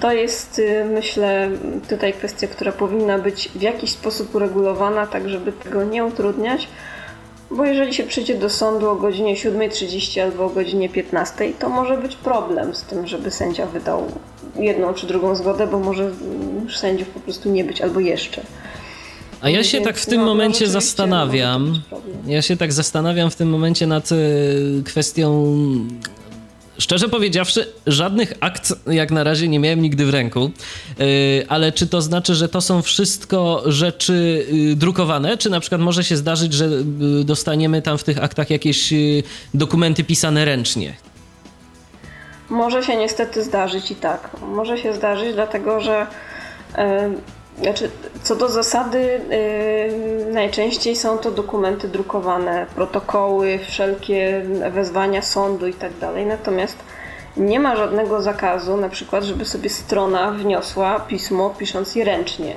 To 0.00 0.12
jest, 0.12 0.58
y, 0.58 0.84
myślę, 0.84 1.50
tutaj 1.88 2.12
kwestia, 2.12 2.46
która 2.46 2.72
powinna 2.72 3.18
być 3.18 3.48
w 3.48 3.62
jakiś 3.62 3.90
sposób 3.90 4.34
uregulowana, 4.34 5.06
tak 5.06 5.28
żeby 5.28 5.52
tego 5.52 5.84
nie 5.84 6.04
utrudniać, 6.04 6.68
bo 7.56 7.64
jeżeli 7.64 7.94
się 7.94 8.04
przyjdzie 8.04 8.38
do 8.38 8.50
sądu 8.50 8.90
o 8.90 8.96
godzinie 8.96 9.34
7.30 9.34 10.20
albo 10.20 10.44
o 10.44 10.48
godzinie 10.48 10.88
15, 10.88 11.52
to 11.58 11.68
może 11.68 11.96
być 11.96 12.16
problem 12.16 12.74
z 12.74 12.82
tym, 12.82 13.06
żeby 13.06 13.30
sędzia 13.30 13.66
wydał 13.66 14.06
jedną 14.56 14.94
czy 14.94 15.06
drugą 15.06 15.34
zgodę, 15.34 15.66
bo 15.66 15.78
może 15.78 16.10
sędziów 16.76 17.08
po 17.08 17.20
prostu 17.20 17.50
nie 17.50 17.64
być 17.64 17.80
albo 17.80 18.00
jeszcze. 18.00 18.42
A 19.40 19.50
ja 19.50 19.64
się 19.64 19.80
tak 19.80 19.98
w 19.98 20.06
tym 20.06 20.20
no, 20.20 20.26
momencie 20.26 20.68
zastanawiam. 20.68 21.82
Ja 22.26 22.42
się 22.42 22.56
tak 22.56 22.72
zastanawiam 22.72 23.30
w 23.30 23.36
tym 23.36 23.50
momencie 23.50 23.86
nad 23.86 24.12
y, 24.12 24.82
kwestią 24.84 25.54
Szczerze 26.82 27.08
powiedziawszy, 27.08 27.72
żadnych 27.86 28.32
akt 28.40 28.72
jak 28.86 29.10
na 29.10 29.24
razie 29.24 29.48
nie 29.48 29.58
miałem 29.58 29.82
nigdy 29.82 30.06
w 30.06 30.10
ręku, 30.10 30.50
y, 31.00 31.46
ale 31.48 31.72
czy 31.72 31.86
to 31.86 32.02
znaczy, 32.02 32.34
że 32.34 32.48
to 32.48 32.60
są 32.60 32.82
wszystko 32.82 33.62
rzeczy 33.66 34.46
y, 34.72 34.76
drukowane, 34.76 35.38
czy 35.38 35.50
na 35.50 35.60
przykład 35.60 35.80
może 35.80 36.04
się 36.04 36.16
zdarzyć, 36.16 36.52
że 36.52 36.68
dostaniemy 37.24 37.82
tam 37.82 37.98
w 37.98 38.04
tych 38.04 38.22
aktach 38.22 38.50
jakieś 38.50 38.94
dokumenty 39.54 40.04
pisane 40.04 40.44
ręcznie? 40.44 40.94
Może 42.50 42.82
się 42.82 42.96
niestety 42.96 43.44
zdarzyć 43.44 43.90
i 43.90 43.94
tak. 43.94 44.30
Może 44.40 44.78
się 44.78 44.94
zdarzyć, 44.94 45.34
dlatego 45.34 45.80
że 45.80 46.06
znaczy, 47.58 47.90
co 48.22 48.36
do 48.36 48.48
zasady, 48.48 49.20
yy, 50.26 50.32
najczęściej 50.32 50.96
są 50.96 51.18
to 51.18 51.30
dokumenty 51.30 51.88
drukowane, 51.88 52.66
protokoły, 52.74 53.58
wszelkie 53.68 54.42
wezwania 54.70 55.22
sądu 55.22 55.66
i 55.66 55.74
tak 55.74 55.98
dalej. 55.98 56.26
Natomiast 56.26 56.76
nie 57.36 57.60
ma 57.60 57.76
żadnego 57.76 58.22
zakazu, 58.22 58.76
na 58.76 58.88
przykład, 58.88 59.24
żeby 59.24 59.44
sobie 59.44 59.70
strona 59.70 60.30
wniosła 60.30 61.00
pismo, 61.00 61.54
pisząc 61.58 61.94
je 61.94 62.04
ręcznie. 62.04 62.54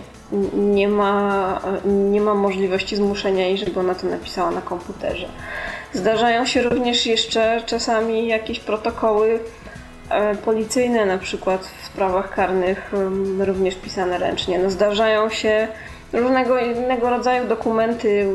Nie 0.54 0.88
ma, 0.88 1.62
nie 1.86 2.22
ma 2.22 2.34
możliwości 2.34 2.96
zmuszenia 2.96 3.48
jej, 3.48 3.58
żeby 3.58 3.80
ona 3.80 3.96
to 3.96 4.08
napisała 4.08 4.52
na 4.52 4.62
komputerze. 4.62 5.28
Zdarzają 5.94 6.46
się 6.46 6.62
również 6.62 7.06
jeszcze 7.06 7.62
czasami 7.66 8.28
jakieś 8.28 8.60
protokoły 8.60 9.40
policyjne 10.46 11.06
na 11.06 11.18
przykład 11.18 11.66
w 11.82 11.86
sprawach 11.86 12.36
karnych 12.36 12.92
również 13.40 13.76
pisane 13.76 14.18
ręcznie. 14.18 14.60
No 14.60 14.70
zdarzają 14.70 15.30
się 15.30 15.68
różnego 16.14 16.60
innego 16.60 17.10
rodzaju 17.10 17.48
dokumenty, 17.48 18.28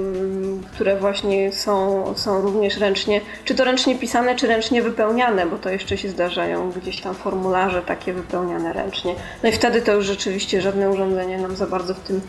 które 0.73 0.97
właśnie 0.97 1.53
są, 1.53 2.05
są 2.17 2.43
również 2.43 2.79
ręcznie, 2.79 3.21
czy 3.45 3.55
to 3.55 3.65
ręcznie 3.65 3.99
pisane, 3.99 4.37
czy 4.37 4.47
ręcznie 4.47 4.83
wypełniane, 4.83 5.47
bo 5.47 5.59
to 5.59 5.71
jeszcze 5.71 5.99
się 5.99 6.09
zdarzają 6.09 6.71
gdzieś 6.71 7.01
tam 7.01 7.15
formularze 7.15 7.83
takie 7.83 8.13
wypełniane 8.13 8.73
ręcznie. 8.73 9.15
No 9.43 9.49
i 9.49 9.53
wtedy 9.53 9.83
to 9.83 9.93
już 9.93 10.07
rzeczywiście 10.07 10.61
żadne 10.61 10.91
urządzenie 10.91 11.39
nam 11.39 11.57
za 11.57 11.67
bardzo 11.67 11.95
w 11.95 12.01
tym 12.01 12.21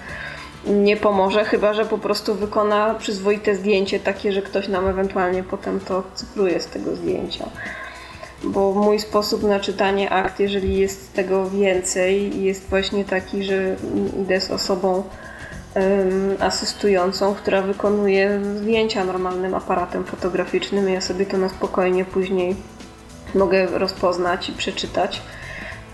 nie 0.66 0.98
pomoże, 0.98 1.46
chyba 1.46 1.74
że 1.74 1.86
po 1.86 1.98
prostu 1.98 2.36
wykona 2.36 2.96
przyzwoite 3.00 3.56
zdjęcie 3.56 4.00
takie, 4.00 4.32
że 4.32 4.42
ktoś 4.42 4.68
nam 4.68 4.88
ewentualnie 4.88 5.44
potem 5.44 5.80
to 5.80 6.04
cyfruje 6.16 6.60
z 6.60 6.68
tego 6.68 6.96
zdjęcia 6.96 7.46
bo 8.44 8.74
mój 8.74 9.00
sposób 9.00 9.44
na 9.44 9.60
czytanie 9.60 10.10
akt, 10.10 10.40
jeżeli 10.40 10.78
jest 10.78 11.14
tego 11.14 11.50
więcej, 11.50 12.44
jest 12.44 12.70
właśnie 12.70 13.06
taki, 13.06 13.44
że 13.44 13.76
idę 14.22 14.42
z 14.42 14.52
osobą 14.52 15.04
um, 15.76 16.36
asystującą, 16.40 17.36
która 17.36 17.62
wykonuje 17.62 18.40
zdjęcia 18.56 19.06
normalnym 19.06 19.54
aparatem 19.54 20.04
fotograficznym. 20.04 20.90
Ja 20.90 21.02
sobie 21.02 21.26
to 21.26 21.38
na 21.38 21.50
spokojnie 21.50 22.06
później 22.06 22.56
mogę 23.36 23.66
rozpoznać 23.66 24.50
i 24.50 24.54
przeczytać. 24.54 25.22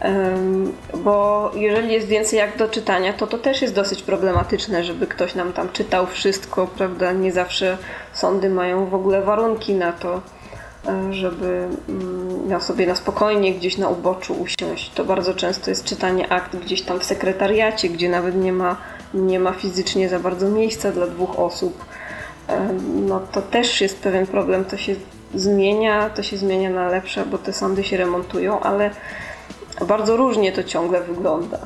Um, 0.03 0.73
bo 0.93 1.51
jeżeli 1.55 1.93
jest 1.93 2.07
więcej 2.07 2.39
jak 2.39 2.57
do 2.57 2.69
czytania, 2.69 3.13
to 3.13 3.27
to 3.27 3.37
też 3.37 3.61
jest 3.61 3.73
dosyć 3.73 4.01
problematyczne, 4.01 4.83
żeby 4.83 5.07
ktoś 5.07 5.35
nam 5.35 5.53
tam 5.53 5.69
czytał 5.69 6.07
wszystko, 6.07 6.67
prawda? 6.67 7.11
Nie 7.11 7.31
zawsze 7.31 7.77
sądy 8.13 8.49
mają 8.49 8.85
w 8.85 8.95
ogóle 8.95 9.21
warunki 9.21 9.75
na 9.75 9.91
to 9.91 10.21
żeby 11.11 11.67
mm, 11.89 12.47
miał 12.47 12.61
sobie 12.61 12.87
na 12.87 12.95
spokojnie 12.95 13.53
gdzieś 13.53 13.77
na 13.77 13.89
uboczu 13.89 14.33
usiąść. 14.33 14.91
To 14.91 15.05
bardzo 15.05 15.33
często 15.33 15.69
jest 15.69 15.83
czytanie 15.83 16.31
akt 16.31 16.55
gdzieś 16.55 16.81
tam 16.81 16.99
w 16.99 17.03
sekretariacie, 17.03 17.89
gdzie 17.89 18.09
nawet 18.09 18.35
nie 18.35 18.53
ma, 18.53 18.77
nie 19.13 19.39
ma 19.39 19.51
fizycznie 19.51 20.09
za 20.09 20.19
bardzo 20.19 20.49
miejsca 20.49 20.91
dla 20.91 21.07
dwóch 21.07 21.39
osób. 21.39 21.85
No 23.07 23.19
to 23.31 23.41
też 23.41 23.81
jest 23.81 23.99
pewien 23.99 24.27
problem, 24.27 24.65
to 24.65 24.77
się 24.77 24.95
zmienia, 25.35 26.09
to 26.09 26.23
się 26.23 26.37
zmienia 26.37 26.69
na 26.69 26.87
lepsze, 26.87 27.25
bo 27.25 27.37
te 27.37 27.53
sądy 27.53 27.83
się 27.83 27.97
remontują, 27.97 28.59
ale 28.59 28.89
bardzo 29.87 30.17
różnie 30.17 30.51
to 30.51 30.63
ciągle 30.63 31.01
wygląda. 31.01 31.59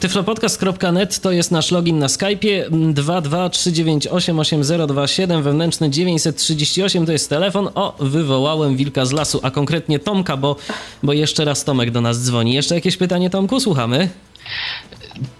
Tyflopodcast.net 0.00 1.20
to 1.20 1.32
jest 1.32 1.50
nasz 1.50 1.70
login 1.70 1.98
na 1.98 2.06
Skype'ie 2.06 2.70
223988027 2.70 5.42
wewnętrzny 5.42 5.90
938 5.90 7.06
to 7.06 7.12
jest 7.12 7.30
telefon. 7.30 7.68
O, 7.74 7.96
wywołałem 8.00 8.76
wilka 8.76 9.06
z 9.06 9.12
lasu, 9.12 9.40
a 9.42 9.50
konkretnie 9.50 9.98
Tomka, 9.98 10.36
bo, 10.36 10.56
bo 11.02 11.12
jeszcze 11.12 11.44
raz 11.44 11.64
Tomek 11.64 11.90
do 11.90 12.00
nas 12.00 12.24
dzwoni. 12.24 12.54
Jeszcze 12.54 12.74
jakieś 12.74 12.96
pytanie 12.96 13.30
Tomku? 13.30 13.60
Słuchamy. 13.60 14.08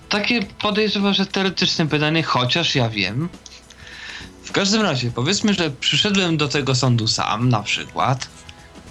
Takie 0.09 0.43
podejrzewam, 0.43 1.15
że 1.15 1.27
teoretyczne 1.27 1.87
pytanie, 1.87 2.23
chociaż 2.23 2.75
ja 2.75 2.89
wiem. 2.89 3.29
W 4.43 4.53
każdym 4.53 4.83
razie, 4.83 5.11
powiedzmy, 5.11 5.55
że 5.55 5.71
przyszedłem 5.71 6.37
do 6.37 6.49
tego 6.49 6.75
sądu 6.75 7.09
sam 7.09 7.49
na 7.49 7.63
przykład, 7.63 8.29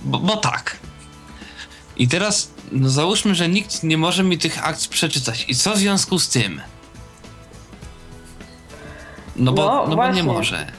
bo, 0.03 0.19
bo 0.19 0.37
tak. 0.37 0.77
I 1.97 2.07
teraz 2.07 2.51
no 2.71 2.89
załóżmy, 2.89 3.35
że 3.35 3.49
nikt 3.49 3.83
nie 3.83 3.97
może 3.97 4.23
mi 4.23 4.37
tych 4.37 4.67
akt 4.67 4.87
przeczytać. 4.87 5.45
I 5.47 5.55
co 5.55 5.73
w 5.73 5.77
związku 5.77 6.19
z 6.19 6.29
tym? 6.29 6.61
No 9.35 9.53
bo, 9.53 9.65
no, 9.65 9.87
no 9.87 9.95
bo 9.95 10.11
nie 10.11 10.23
może. 10.23 10.71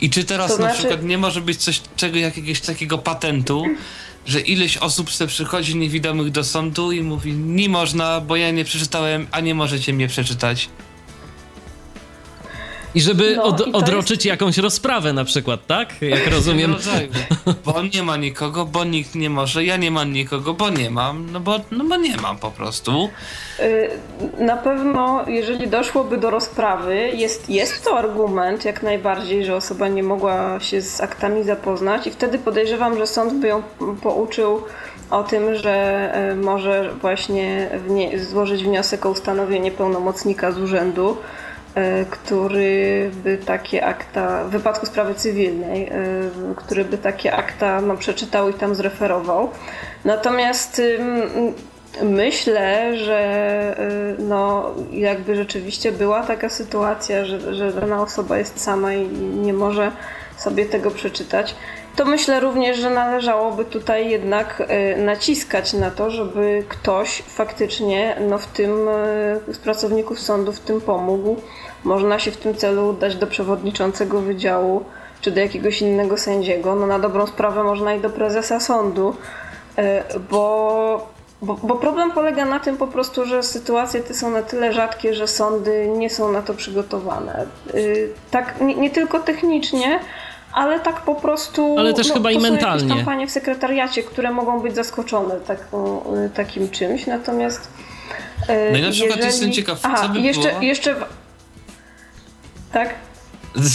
I 0.00 0.10
czy 0.10 0.24
teraz 0.24 0.50
to 0.50 0.58
na 0.58 0.64
znaczy... 0.64 0.78
przykład 0.78 1.02
nie 1.02 1.18
może 1.18 1.40
być 1.40 1.58
coś 1.58 1.80
czego, 1.96 2.18
jakiegoś 2.18 2.60
takiego 2.60 2.98
patentu, 2.98 3.64
że 4.26 4.40
ileś 4.40 4.76
osób 4.76 5.10
sobie 5.10 5.28
przychodzi 5.28 5.76
niewidomych 5.76 6.30
do 6.30 6.44
sądu 6.44 6.92
i 6.92 7.02
mówi 7.02 7.32
nie 7.32 7.68
można, 7.68 8.20
bo 8.20 8.36
ja 8.36 8.50
nie 8.50 8.64
przeczytałem, 8.64 9.26
a 9.30 9.40
nie 9.40 9.54
możecie 9.54 9.92
mnie 9.92 10.08
przeczytać. 10.08 10.68
I 12.94 13.00
żeby 13.00 13.36
no, 13.36 13.42
od, 13.42 13.66
i 13.66 13.72
odroczyć 13.72 14.10
jest... 14.10 14.26
jakąś 14.26 14.58
rozprawę 14.58 15.12
na 15.12 15.24
przykład, 15.24 15.66
tak? 15.66 16.02
Jak 16.02 16.26
rozumiem. 16.34 16.76
bo 17.64 17.74
on 17.74 17.90
nie 17.94 18.02
ma 18.02 18.16
nikogo, 18.16 18.64
bo 18.66 18.84
nikt 18.84 19.14
nie 19.14 19.30
może, 19.30 19.64
ja 19.64 19.76
nie 19.76 19.90
mam 19.90 20.12
nikogo, 20.12 20.54
bo 20.54 20.70
nie 20.70 20.90
mam, 20.90 21.32
no 21.32 21.40
bo, 21.40 21.60
no 21.70 21.84
bo 21.84 21.96
nie 21.96 22.16
mam 22.16 22.38
po 22.38 22.50
prostu. 22.50 23.08
Y, 23.60 23.90
na 24.38 24.56
pewno, 24.56 25.24
jeżeli 25.26 25.68
doszłoby 25.68 26.16
do 26.16 26.30
rozprawy, 26.30 27.10
jest, 27.14 27.50
jest 27.50 27.84
to 27.84 27.98
argument 27.98 28.64
jak 28.64 28.82
najbardziej, 28.82 29.44
że 29.44 29.56
osoba 29.56 29.88
nie 29.88 30.02
mogła 30.02 30.60
się 30.60 30.82
z 30.82 31.00
aktami 31.00 31.44
zapoznać 31.44 32.06
i 32.06 32.10
wtedy 32.10 32.38
podejrzewam, 32.38 32.98
że 32.98 33.06
sąd 33.06 33.34
by 33.34 33.48
ją 33.48 33.62
pouczył 34.02 34.62
o 35.10 35.22
tym, 35.22 35.54
że 35.54 36.08
y, 36.32 36.36
może 36.36 36.90
właśnie 37.00 37.70
złożyć 38.16 38.64
wniosek 38.64 39.06
o 39.06 39.10
ustanowienie 39.10 39.70
pełnomocnika 39.70 40.52
z 40.52 40.58
urzędu, 40.58 41.16
E, 41.16 41.47
który 42.10 43.10
by 43.24 43.38
takie 43.38 43.84
akta, 43.84 44.44
w 44.44 44.50
wypadku 44.50 44.86
sprawy 44.86 45.14
cywilnej, 45.14 45.88
e, 45.88 45.92
który 46.56 46.84
by 46.84 46.98
takie 46.98 47.34
akta 47.34 47.80
no, 47.80 47.96
przeczytał 47.96 48.48
i 48.48 48.54
tam 48.54 48.74
zreferował. 48.74 49.50
Natomiast 50.04 50.82
myślę, 52.02 52.96
że 52.96 53.18
e, 53.78 54.22
no, 54.22 54.74
jakby 54.92 55.36
rzeczywiście 55.36 55.92
była 55.92 56.22
taka 56.22 56.48
sytuacja, 56.48 57.24
że, 57.24 57.54
że 57.54 57.72
dana 57.72 58.02
osoba 58.02 58.38
jest 58.38 58.60
sama 58.60 58.94
i 58.94 59.08
nie 59.18 59.52
może 59.52 59.92
sobie 60.36 60.66
tego 60.66 60.90
przeczytać, 60.90 61.54
to 61.98 62.04
myślę 62.04 62.40
również, 62.40 62.78
że 62.78 62.90
należałoby 62.90 63.64
tutaj 63.64 64.10
jednak 64.10 64.62
e, 64.68 64.96
naciskać 64.96 65.72
na 65.72 65.90
to, 65.90 66.10
żeby 66.10 66.64
ktoś 66.68 67.22
faktycznie 67.22 68.16
no, 68.28 68.38
w 68.38 68.46
tym 68.46 68.88
e, 68.88 69.54
z 69.54 69.58
pracowników 69.58 70.20
sądu 70.20 70.52
w 70.52 70.60
tym 70.60 70.80
pomógł. 70.80 71.36
Można 71.84 72.18
się 72.18 72.30
w 72.30 72.36
tym 72.36 72.54
celu 72.54 72.88
udać 72.88 73.16
do 73.16 73.26
przewodniczącego 73.26 74.20
wydziału 74.20 74.84
czy 75.20 75.30
do 75.30 75.40
jakiegoś 75.40 75.82
innego 75.82 76.18
sędziego. 76.18 76.74
No 76.74 76.86
na 76.86 76.98
dobrą 76.98 77.26
sprawę 77.26 77.64
można 77.64 77.94
i 77.94 78.00
do 78.00 78.10
prezesa 78.10 78.60
sądu, 78.60 79.16
e, 79.78 80.04
bo, 80.30 81.08
bo, 81.42 81.54
bo 81.62 81.76
problem 81.76 82.12
polega 82.12 82.44
na 82.44 82.60
tym 82.60 82.76
po 82.76 82.86
prostu, 82.86 83.24
że 83.24 83.42
sytuacje 83.42 84.00
te 84.00 84.14
są 84.14 84.30
na 84.30 84.42
tyle 84.42 84.72
rzadkie, 84.72 85.14
że 85.14 85.28
sądy 85.28 85.88
nie 85.88 86.10
są 86.10 86.32
na 86.32 86.42
to 86.42 86.54
przygotowane. 86.54 87.46
Tak 88.30 88.60
nie, 88.60 88.74
nie 88.74 88.90
tylko 88.90 89.20
technicznie, 89.20 90.00
ale 90.52 90.80
tak 90.80 91.04
po 91.04 91.14
prostu. 91.14 91.78
Ale 91.78 91.94
też 91.94 92.08
no, 92.08 92.14
chyba 92.14 92.30
i 92.30 92.38
mentalnie. 92.38 92.88
Są 92.88 92.96
kampanie 92.96 93.26
w 93.26 93.30
sekretariacie, 93.30 94.02
które 94.02 94.30
mogą 94.30 94.60
być 94.60 94.74
zaskoczone 94.74 95.40
taką, 95.40 96.02
takim 96.34 96.70
czymś. 96.70 97.06
Natomiast. 97.06 97.68
No 98.72 98.78
i 98.78 98.82
na 98.82 98.90
przykład 98.90 99.16
jeżeli... 99.16 99.26
jestem 99.26 99.52
ciekaw, 99.52 99.80
Aha, 99.82 100.02
co 100.02 100.08
by 100.08 100.20
jeszcze, 100.20 100.48
było... 100.48 100.62
jeszcze. 100.62 100.96
Tak? 102.72 102.94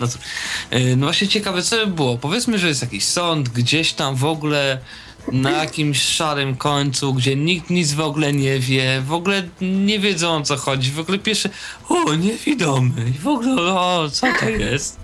No, 0.00 0.06
to, 0.06 0.14
no 0.96 1.06
właśnie 1.06 1.28
ciekawe, 1.28 1.62
co 1.62 1.76
by 1.76 1.86
było. 1.86 2.18
Powiedzmy, 2.18 2.58
że 2.58 2.68
jest 2.68 2.82
jakiś 2.82 3.04
sąd 3.04 3.48
gdzieś 3.48 3.92
tam 3.92 4.16
w 4.16 4.24
ogóle 4.24 4.78
na 5.32 5.50
jakimś 5.50 6.02
szarym 6.02 6.56
końcu, 6.56 7.14
gdzie 7.14 7.36
nikt 7.36 7.70
nic 7.70 7.92
w 7.92 8.00
ogóle 8.00 8.32
nie 8.32 8.58
wie, 8.58 9.02
w 9.06 9.12
ogóle 9.12 9.42
nie 9.60 9.98
wiedzą 9.98 10.36
o 10.36 10.42
co 10.42 10.56
chodzi, 10.56 10.90
w 10.90 10.98
ogóle 10.98 11.18
pierwsze, 11.18 11.48
o, 11.88 12.14
niewidomy, 12.14 13.12
w 13.22 13.28
ogóle, 13.28 13.72
o, 13.72 14.08
co 14.12 14.26
to 14.40 14.48
jest? 14.70 15.03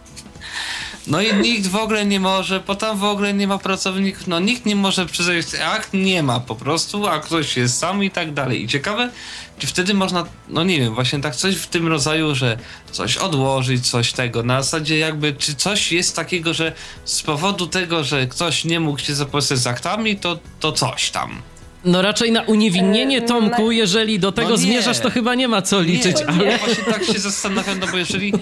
No 1.10 1.22
i 1.22 1.34
nikt 1.34 1.66
w 1.66 1.76
ogóle 1.76 2.06
nie 2.06 2.20
może, 2.20 2.60
bo 2.66 2.74
tam 2.74 2.98
w 2.98 3.04
ogóle 3.04 3.34
nie 3.34 3.46
ma 3.46 3.58
pracowników, 3.58 4.26
no 4.26 4.40
nikt 4.40 4.66
nie 4.66 4.76
może 4.76 5.06
przezroczyć 5.06 5.54
akt, 5.54 5.90
nie 5.92 6.22
ma 6.22 6.40
po 6.40 6.54
prostu, 6.54 7.06
a 7.06 7.20
ktoś 7.20 7.56
jest 7.56 7.78
sam 7.78 8.04
i 8.04 8.10
tak 8.10 8.34
dalej. 8.34 8.64
I 8.64 8.68
ciekawe, 8.68 9.10
czy 9.58 9.66
wtedy 9.66 9.94
można, 9.94 10.24
no 10.48 10.64
nie 10.64 10.80
wiem, 10.80 10.94
właśnie 10.94 11.20
tak 11.20 11.36
coś 11.36 11.56
w 11.56 11.66
tym 11.66 11.88
rodzaju, 11.88 12.34
że 12.34 12.58
coś 12.92 13.16
odłożyć, 13.16 13.90
coś 13.90 14.12
tego, 14.12 14.42
na 14.42 14.62
zasadzie 14.62 14.98
jakby, 14.98 15.32
czy 15.32 15.54
coś 15.54 15.92
jest 15.92 16.16
takiego, 16.16 16.54
że 16.54 16.72
z 17.04 17.22
powodu 17.22 17.66
tego, 17.66 18.04
że 18.04 18.26
ktoś 18.26 18.64
nie 18.64 18.80
mógł 18.80 18.98
się 18.98 19.14
zapoznać 19.14 19.58
z 19.58 19.66
aktami, 19.66 20.16
to, 20.16 20.38
to 20.60 20.72
coś 20.72 21.10
tam. 21.10 21.42
No 21.84 22.02
raczej 22.02 22.32
na 22.32 22.42
uniewinnienie, 22.42 23.18
e, 23.18 23.22
Tomku, 23.22 23.70
jeżeli 23.72 24.18
do 24.18 24.32
tego 24.32 24.50
no 24.50 24.56
zmierzasz, 24.56 24.98
to 24.98 25.10
chyba 25.10 25.34
nie 25.34 25.48
ma 25.48 25.62
co 25.62 25.80
liczyć, 25.80 26.16
nie, 26.18 26.26
ale... 26.26 26.44
Ja 26.44 26.58
właśnie 26.58 26.84
tak 26.84 27.04
się 27.04 27.18
zastanawiam, 27.18 27.78
no 27.78 27.86
bo 27.86 27.96
jeżeli... 27.96 28.32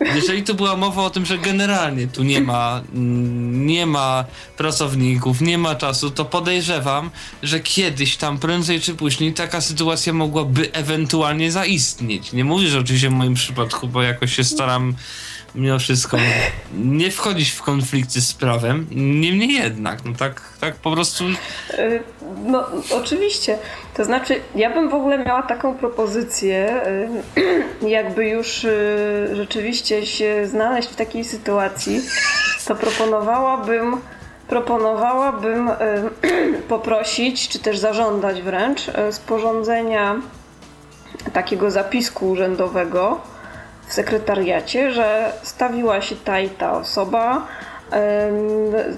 Jeżeli 0.00 0.42
tu 0.42 0.54
była 0.54 0.76
mowa 0.76 1.02
o 1.02 1.10
tym, 1.10 1.26
że 1.26 1.38
generalnie 1.38 2.06
tu 2.06 2.22
nie 2.22 2.40
ma, 2.40 2.82
mm, 2.94 3.66
nie 3.66 3.86
ma 3.86 4.24
pracowników, 4.56 5.40
nie 5.40 5.58
ma 5.58 5.74
czasu, 5.74 6.10
to 6.10 6.24
podejrzewam, 6.24 7.10
że 7.42 7.60
kiedyś 7.60 8.16
tam 8.16 8.38
prędzej 8.38 8.80
czy 8.80 8.94
później 8.94 9.34
taka 9.34 9.60
sytuacja 9.60 10.12
mogłaby 10.12 10.72
ewentualnie 10.72 11.52
zaistnieć. 11.52 12.32
Nie 12.32 12.44
mówię, 12.44 12.68
że 12.68 12.78
oczywiście 12.78 13.10
w 13.10 13.12
moim 13.12 13.34
przypadku, 13.34 13.88
bo 13.88 14.02
jakoś 14.02 14.36
się 14.36 14.44
staram 14.44 14.94
mimo 15.54 15.78
wszystko 15.78 16.16
nie 16.74 17.10
wchodzić 17.10 17.50
w 17.50 17.62
konflikty 17.62 18.20
z 18.20 18.34
prawem. 18.34 18.86
Niemniej 18.90 19.54
jednak, 19.54 20.04
no 20.04 20.12
tak, 20.18 20.42
tak 20.60 20.74
po 20.74 20.92
prostu. 20.92 21.24
Y, 21.78 22.02
no, 22.44 22.66
oczywiście. 22.90 23.58
To 23.94 24.04
znaczy, 24.04 24.40
ja 24.54 24.70
bym 24.70 24.88
w 24.88 24.94
ogóle 24.94 25.24
miała 25.24 25.42
taką 25.42 25.74
propozycję, 25.74 26.82
y, 27.82 27.88
jakby 27.88 28.28
już 28.28 28.64
y, 28.64 29.30
rzeczywiście 29.32 30.06
się 30.06 30.46
znaleźć 30.46 30.88
w 30.88 30.96
takiej 30.96 31.24
sytuacji, 31.24 32.00
to 32.66 32.74
proponowałabym 32.74 33.96
proponowałabym 34.48 35.70
poprosić, 36.68 37.48
czy 37.48 37.58
też 37.58 37.78
zażądać 37.78 38.42
wręcz 38.42 38.80
sporządzenia 39.10 40.16
takiego 41.32 41.70
zapisku 41.70 42.30
urzędowego, 42.30 43.20
w 43.88 43.92
sekretariacie, 43.92 44.92
że 44.92 45.32
stawiła 45.42 46.00
się 46.00 46.16
ta 46.16 46.40
i 46.40 46.50
ta 46.50 46.72
osoba, 46.72 47.46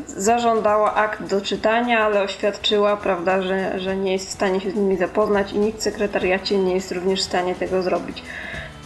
zażądała 0.06 0.94
akt 0.94 1.22
do 1.22 1.40
czytania, 1.40 2.04
ale 2.04 2.22
oświadczyła, 2.22 2.96
prawda, 2.96 3.42
że, 3.42 3.80
że 3.80 3.96
nie 3.96 4.12
jest 4.12 4.28
w 4.28 4.32
stanie 4.32 4.60
się 4.60 4.70
z 4.70 4.74
nimi 4.74 4.96
zapoznać 4.96 5.52
i 5.52 5.58
nikt 5.58 5.78
w 5.78 5.82
sekretariacie 5.82 6.58
nie 6.58 6.74
jest 6.74 6.92
również 6.92 7.20
w 7.20 7.24
stanie 7.24 7.54
tego 7.54 7.82
zrobić. 7.82 8.22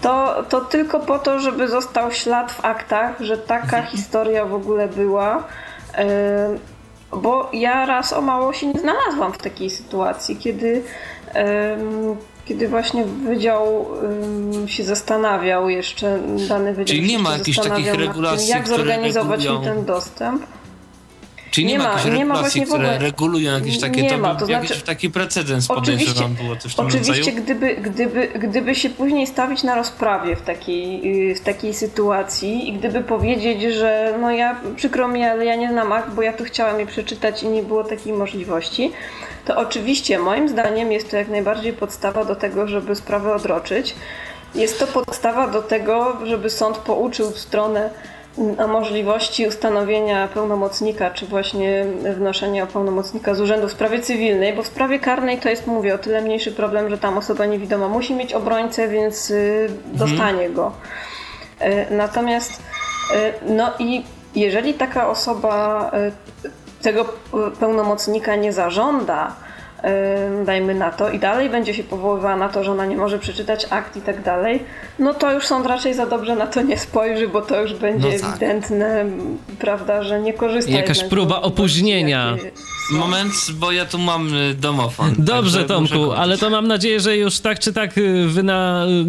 To, 0.03 0.43
to 0.49 0.61
tylko 0.61 1.01
po 1.01 1.19
to, 1.19 1.39
żeby 1.39 1.69
został 1.69 2.13
ślad 2.13 2.53
w 2.53 2.65
aktach, 2.65 3.21
że 3.21 3.39
taka 3.39 3.77
mhm. 3.77 3.87
historia 3.87 4.45
w 4.45 4.55
ogóle 4.55 4.89
była. 4.89 5.45
Bo 7.13 7.51
ja 7.53 7.87
raz 7.87 8.13
o 8.13 8.21
mało 8.21 8.53
się 8.53 8.67
nie 8.67 8.81
znalazłam 8.81 9.33
w 9.33 9.39
takiej 9.39 9.71
sytuacji, 9.71 10.37
kiedy 10.37 10.83
kiedy 12.47 12.69
właśnie 12.69 13.05
wydział 13.05 13.87
się 14.67 14.85
zastanawiał 14.85 15.69
jeszcze, 15.69 16.19
dany 16.49 16.75
wydział 16.75 16.97
Czyli 16.97 17.09
nie 17.09 17.19
ma 17.19 17.33
jakichś 17.33 17.59
takich 17.59 17.95
regulacji, 17.95 18.49
tym, 18.49 18.57
jak 18.57 18.69
zorganizować 18.69 19.49
mi 19.49 19.61
ten 19.65 19.85
dostęp. 19.85 20.43
Czyli 21.55 21.67
nie, 21.67 21.73
nie 21.73 21.79
ma 21.79 21.85
jakichś 21.85 22.05
regulacji, 22.05 22.63
które 22.63 22.99
regulują 22.99 23.53
jakieś 23.53 23.81
takie, 23.81 24.03
nie 24.03 24.11
to 24.11 24.19
ma, 24.19 24.35
to 24.35 24.47
jakiś 24.47 24.69
znaczy, 24.69 24.83
taki 24.83 25.11
precedens 25.11 25.69
podejrzewam 25.69 26.35
było 26.35 26.57
też 26.57 26.73
w 26.73 26.77
tym 26.77 26.87
Oczywiście, 26.87 27.33
gdyby, 27.33 27.77
gdyby, 27.77 28.29
gdyby 28.29 28.75
się 28.75 28.91
później 28.91 29.27
stawić 29.27 29.63
na 29.63 29.75
rozprawie 29.75 30.37
w 30.37 30.43
takiej, 30.43 31.35
w 31.35 31.41
takiej 31.41 31.75
sytuacji 31.75 32.69
i 32.69 32.73
gdyby 32.73 33.01
powiedzieć, 33.01 33.75
że 33.75 34.19
no 34.21 34.31
ja, 34.31 34.61
przykro 34.77 35.09
mi, 35.09 35.25
ale 35.25 35.45
ja 35.45 35.57
nie 35.57 35.69
znam 35.69 35.93
akt, 35.93 36.15
bo 36.15 36.23
ja 36.23 36.33
tu 36.33 36.45
chciałam 36.45 36.81
je 36.81 36.87
przeczytać 36.87 37.43
i 37.43 37.49
nie 37.49 37.63
było 37.63 37.85
takiej 37.85 38.13
możliwości, 38.13 38.93
to 39.45 39.57
oczywiście 39.57 40.19
moim 40.19 40.49
zdaniem 40.49 40.93
jest 40.93 41.11
to 41.11 41.17
jak 41.17 41.29
najbardziej 41.29 41.73
podstawa 41.73 42.25
do 42.25 42.37
tego, 42.37 42.69
żeby 42.69 42.97
sprawę 42.97 43.35
odroczyć. 43.35 43.95
Jest 44.55 44.79
to 44.79 44.87
podstawa 44.87 45.49
do 45.49 45.63
tego, 45.63 46.17
żeby 46.25 46.51
sąd 46.51 46.77
pouczył 46.77 47.31
stronę 47.31 47.91
o 48.59 48.69
możliwości 48.69 49.47
ustanowienia 49.47 50.29
pełnomocnika, 50.29 51.11
czy 51.11 51.27
właśnie 51.27 51.87
wnoszenia 52.17 52.67
pełnomocnika 52.67 53.35
z 53.35 53.41
urzędu 53.41 53.69
w 53.69 53.73
sprawie 53.73 54.01
cywilnej, 54.01 54.53
bo 54.53 54.63
w 54.63 54.67
sprawie 54.67 54.99
karnej 54.99 55.39
to 55.39 55.49
jest, 55.49 55.67
mówię, 55.67 55.95
o 55.95 55.99
tyle 55.99 56.23
mniejszy 56.23 56.53
problem, 56.53 56.91
że 56.91 56.99
tam 56.99 57.19
osoba 57.19 57.47
niewidoma 57.47 57.89
musi 57.89 58.15
mieć 58.15 58.33
obrońcę, 58.33 58.89
więc 58.89 59.31
y, 59.31 59.69
dostanie 59.87 60.51
go. 60.51 60.73
Y, 61.63 61.95
natomiast 61.95 62.53
y, 62.53 63.53
no 63.55 63.71
i 63.79 64.05
jeżeli 64.35 64.75
taka 64.75 65.09
osoba 65.09 65.91
tego 66.83 67.05
pełnomocnika 67.61 68.37
nie 68.37 68.53
zażąda, 68.53 69.35
dajmy 70.45 70.75
na 70.75 70.91
to, 70.91 71.11
i 71.11 71.19
dalej 71.19 71.51
będzie 71.51 71.75
się 71.75 71.85
powoływała 71.85 72.37
na 72.37 72.49
to, 72.49 72.65
że 72.65 72.73
ona 72.73 72.87
nie 72.87 72.97
może 72.97 73.19
przeczytać 73.19 73.67
akt 73.71 73.97
i 73.97 74.01
tak 74.01 74.23
dalej, 74.23 74.63
no 74.99 75.15
to 75.15 75.33
już 75.33 75.47
sąd 75.47 75.67
raczej 75.67 75.95
za 75.95 76.07
dobrze 76.07 76.37
na 76.37 76.47
to 76.47 76.63
nie 76.63 76.79
spojrzy, 76.79 77.29
bo 77.29 77.43
to 77.43 77.61
już 77.61 77.75
będzie 77.75 78.09
no 78.09 78.19
tak. 78.21 78.31
ewidentne, 78.31 79.05
prawda, 79.59 80.03
że 80.03 80.21
nie 80.21 80.33
korzysta. 80.33 80.73
Jakaś 80.73 81.05
próba 81.05 81.43
opóźnienia. 81.43 82.37
Moment, 82.91 83.33
bo 83.53 83.73
ja 83.73 83.87
tu 83.87 83.99
mam 83.99 84.35
y, 84.35 84.55
domofon. 84.55 85.15
Dobrze, 85.35 85.65
Tomku, 85.65 86.13
ale 86.13 86.39
to 86.39 86.51
mam 86.51 86.69
nadzieję, 86.69 87.01
że 87.01 87.17
już 87.17 87.39
tak 87.39 87.59
czy 87.59 87.73
tak 87.73 87.99
y, 87.99 88.27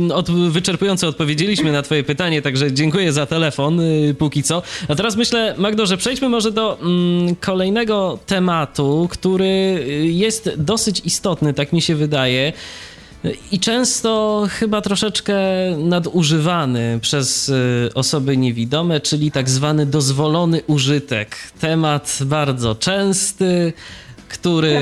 y, 0.09 0.13
od, 0.13 0.31
wyczerpująco 0.31 1.07
odpowiedzieliśmy 1.07 1.71
na 1.71 1.81
Twoje 1.81 2.03
pytanie, 2.03 2.41
także 2.41 2.73
dziękuję 2.73 3.13
za 3.13 3.25
telefon 3.25 3.81
póki 4.17 4.43
co. 4.43 4.61
A 4.87 4.95
teraz 4.95 5.15
myślę, 5.15 5.55
Magdo, 5.57 5.85
że 5.85 5.97
przejdźmy 5.97 6.29
może 6.29 6.51
do 6.51 6.79
mm, 6.81 7.35
kolejnego 7.35 8.19
tematu, 8.25 9.07
który 9.11 9.85
jest 10.03 10.49
dosyć 10.57 11.01
istotny, 11.05 11.53
tak 11.53 11.73
mi 11.73 11.81
się 11.81 11.95
wydaje. 11.95 12.53
I 13.51 13.59
często 13.59 14.43
chyba 14.49 14.81
troszeczkę 14.81 15.37
nadużywany 15.77 16.99
przez 17.01 17.49
y, 17.49 17.89
osoby 17.93 18.37
niewidome, 18.37 19.01
czyli 19.01 19.31
tak 19.31 19.49
zwany 19.49 19.85
dozwolony 19.85 20.61
użytek. 20.67 21.35
Temat 21.59 22.19
bardzo 22.25 22.75
częsty, 22.75 23.73
który, 24.29 24.81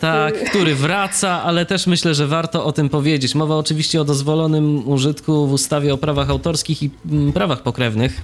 tak, 0.00 0.44
który 0.50 0.74
wraca, 0.74 1.42
ale 1.42 1.66
też 1.66 1.86
myślę, 1.86 2.14
że 2.14 2.26
warto 2.26 2.64
o 2.64 2.72
tym 2.72 2.88
powiedzieć. 2.88 3.34
Mowa 3.34 3.56
oczywiście 3.56 4.00
o 4.00 4.04
dozwolonym 4.04 4.88
użytku 4.88 5.46
w 5.46 5.52
ustawie 5.52 5.94
o 5.94 5.98
prawach 5.98 6.30
autorskich 6.30 6.82
i 6.82 6.90
mm, 7.10 7.32
prawach 7.32 7.62
pokrewnych. 7.62 8.20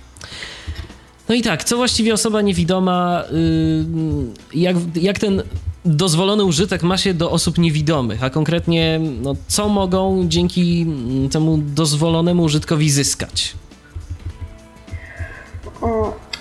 No 1.28 1.34
i 1.34 1.42
tak, 1.42 1.64
co 1.64 1.76
właściwie 1.76 2.14
osoba 2.14 2.42
niewidoma, 2.42 3.24
y, 3.32 4.58
jak, 4.58 4.76
jak 4.94 5.18
ten 5.18 5.42
dozwolony 5.88 6.44
użytek 6.44 6.82
ma 6.82 6.98
się 6.98 7.14
do 7.14 7.30
osób 7.30 7.58
niewidomych, 7.58 8.24
a 8.24 8.30
konkretnie 8.30 9.00
no, 9.22 9.34
co 9.48 9.68
mogą 9.68 10.24
dzięki 10.28 10.86
temu 11.32 11.58
dozwolonemu 11.58 12.42
użytkowi 12.42 12.90
zyskać? 12.90 13.54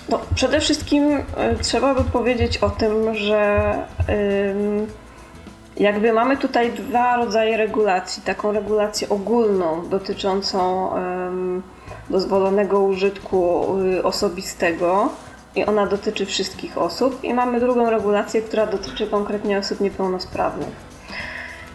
No, 0.08 0.20
przede 0.34 0.60
wszystkim 0.60 1.12
y, 1.12 1.22
trzeba 1.62 1.94
by 1.94 2.04
powiedzieć 2.04 2.58
o 2.58 2.70
tym, 2.70 3.14
że 3.14 3.72
jakby 5.76 6.12
mamy 6.12 6.36
tutaj 6.36 6.72
dwa 6.72 7.16
rodzaje 7.16 7.56
regulacji. 7.56 8.22
Taką 8.22 8.52
regulację 8.52 9.08
ogólną 9.08 9.88
dotyczącą 9.88 10.90
dozwolonego 12.10 12.80
użytku 12.80 13.66
y, 13.80 14.04
osobistego 14.04 15.08
i 15.56 15.64
ona 15.64 15.86
dotyczy 15.86 16.26
wszystkich 16.26 16.78
osób 16.78 17.24
i 17.24 17.34
mamy 17.34 17.60
drugą 17.60 17.90
regulację, 17.90 18.42
która 18.42 18.66
dotyczy 18.66 19.06
konkretnie 19.06 19.58
osób 19.58 19.80
niepełnosprawnych. 19.80 20.88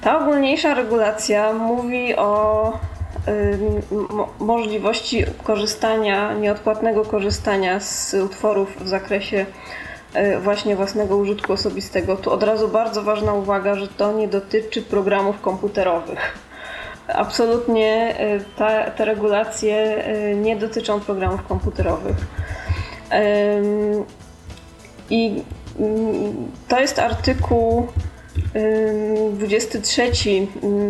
Ta 0.01 0.19
ogólniejsza 0.19 0.73
regulacja 0.73 1.53
mówi 1.53 2.15
o 2.15 2.73
możliwości 4.39 5.25
korzystania, 5.43 6.33
nieodpłatnego 6.33 7.05
korzystania 7.05 7.79
z 7.79 8.13
utworów 8.13 8.83
w 8.83 8.87
zakresie 8.87 9.45
y, 10.15 10.39
właśnie 10.39 10.75
własnego 10.75 11.17
użytku 11.17 11.53
osobistego. 11.53 12.15
Tu 12.15 12.31
od 12.31 12.43
razu 12.43 12.67
bardzo 12.67 13.03
ważna 13.03 13.33
uwaga, 13.33 13.75
że 13.75 13.87
to 13.87 14.11
nie 14.11 14.27
dotyczy 14.27 14.81
programów 14.81 15.41
komputerowych. 15.41 16.37
Absolutnie 17.07 18.15
y, 18.19 18.43
ta, 18.55 18.91
te 18.91 19.05
regulacje 19.05 20.03
nie 20.35 20.55
dotyczą 20.55 20.99
programów 20.99 21.43
komputerowych. 21.47 22.15
I 25.09 25.43
mm, 25.79 26.51
to 26.67 26.79
jest 26.79 26.99
artykuł 26.99 27.87
23 29.33 30.11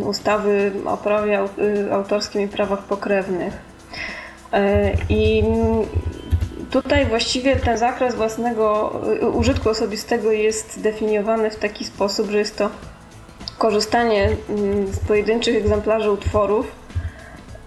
ustawy 0.05 0.71
o 0.85 0.97
prawie 0.97 1.39
y, 1.59 1.93
autorskim 1.93 2.41
i 2.41 2.47
prawach 2.47 2.83
pokrewnych. 2.83 3.53
E, 4.53 4.91
I 5.09 5.43
tutaj 6.71 7.05
właściwie 7.05 7.55
ten 7.55 7.77
zakres 7.77 8.15
własnego 8.15 8.91
y, 9.21 9.29
użytku 9.29 9.69
osobistego 9.69 10.31
jest 10.31 10.81
definiowany 10.81 11.51
w 11.51 11.55
taki 11.55 11.85
sposób, 11.85 12.31
że 12.31 12.37
jest 12.37 12.57
to 12.57 12.69
korzystanie 13.57 14.29
z 14.91 14.99
pojedynczych 14.99 15.55
egzemplarzy 15.55 16.11
utworów 16.11 16.67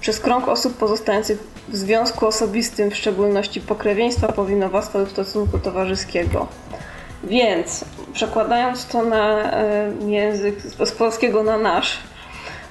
przez 0.01 0.21
krąg 0.21 0.49
osób 0.49 0.77
pozostających 0.77 1.56
w 1.69 1.77
związku 1.77 2.27
osobistym, 2.27 2.91
w 2.91 2.97
szczególności 2.97 3.61
pokrewieństwa, 3.61 4.33
powinowactwa 4.33 4.99
lub 4.99 5.11
stosunku 5.11 5.59
towarzyskiego. 5.59 6.47
Więc 7.25 7.85
przekładając 8.13 8.87
to 8.87 9.03
na 9.03 9.53
e, 9.53 9.93
język 10.07 10.61
z 10.61 10.93
polskiego 10.93 11.43
na 11.43 11.59
nasz, 11.59 11.99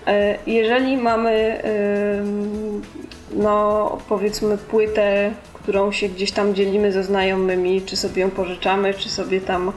e, 0.08 0.38
jeżeli 0.48 0.98
mamy 0.98 1.32
e, 1.32 1.64
no 3.32 3.98
powiedzmy 4.10 4.58
płytę, 4.58 5.32
którą 5.54 5.92
się 5.92 6.10
gdzieś 6.10 6.32
tam 6.32 6.56
dzielimy 6.56 6.92
ze 6.92 7.04
znajomymi, 7.04 7.82
czy 7.82 7.98
sobie 7.98 8.22
ją 8.22 8.30
pożyczamy, 8.32 8.94
czy 8.94 9.10
sobie 9.10 9.42
tam, 9.42 9.72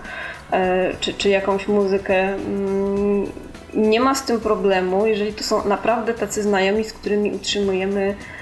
czy, 1.00 1.14
czy 1.14 1.28
jakąś 1.28 1.68
muzykę, 1.68 2.14
mm, 2.14 3.26
nie 3.74 4.00
ma 4.00 4.14
z 4.14 4.24
tym 4.24 4.40
problemu, 4.40 5.06
jeżeli 5.06 5.32
to 5.32 5.44
są 5.44 5.68
naprawdę 5.68 6.14
tacy 6.14 6.42
znajomi, 6.42 6.84
z 6.84 6.92
którymi 6.92 7.32
utrzymujemy 7.32 8.14
E, 8.14 8.37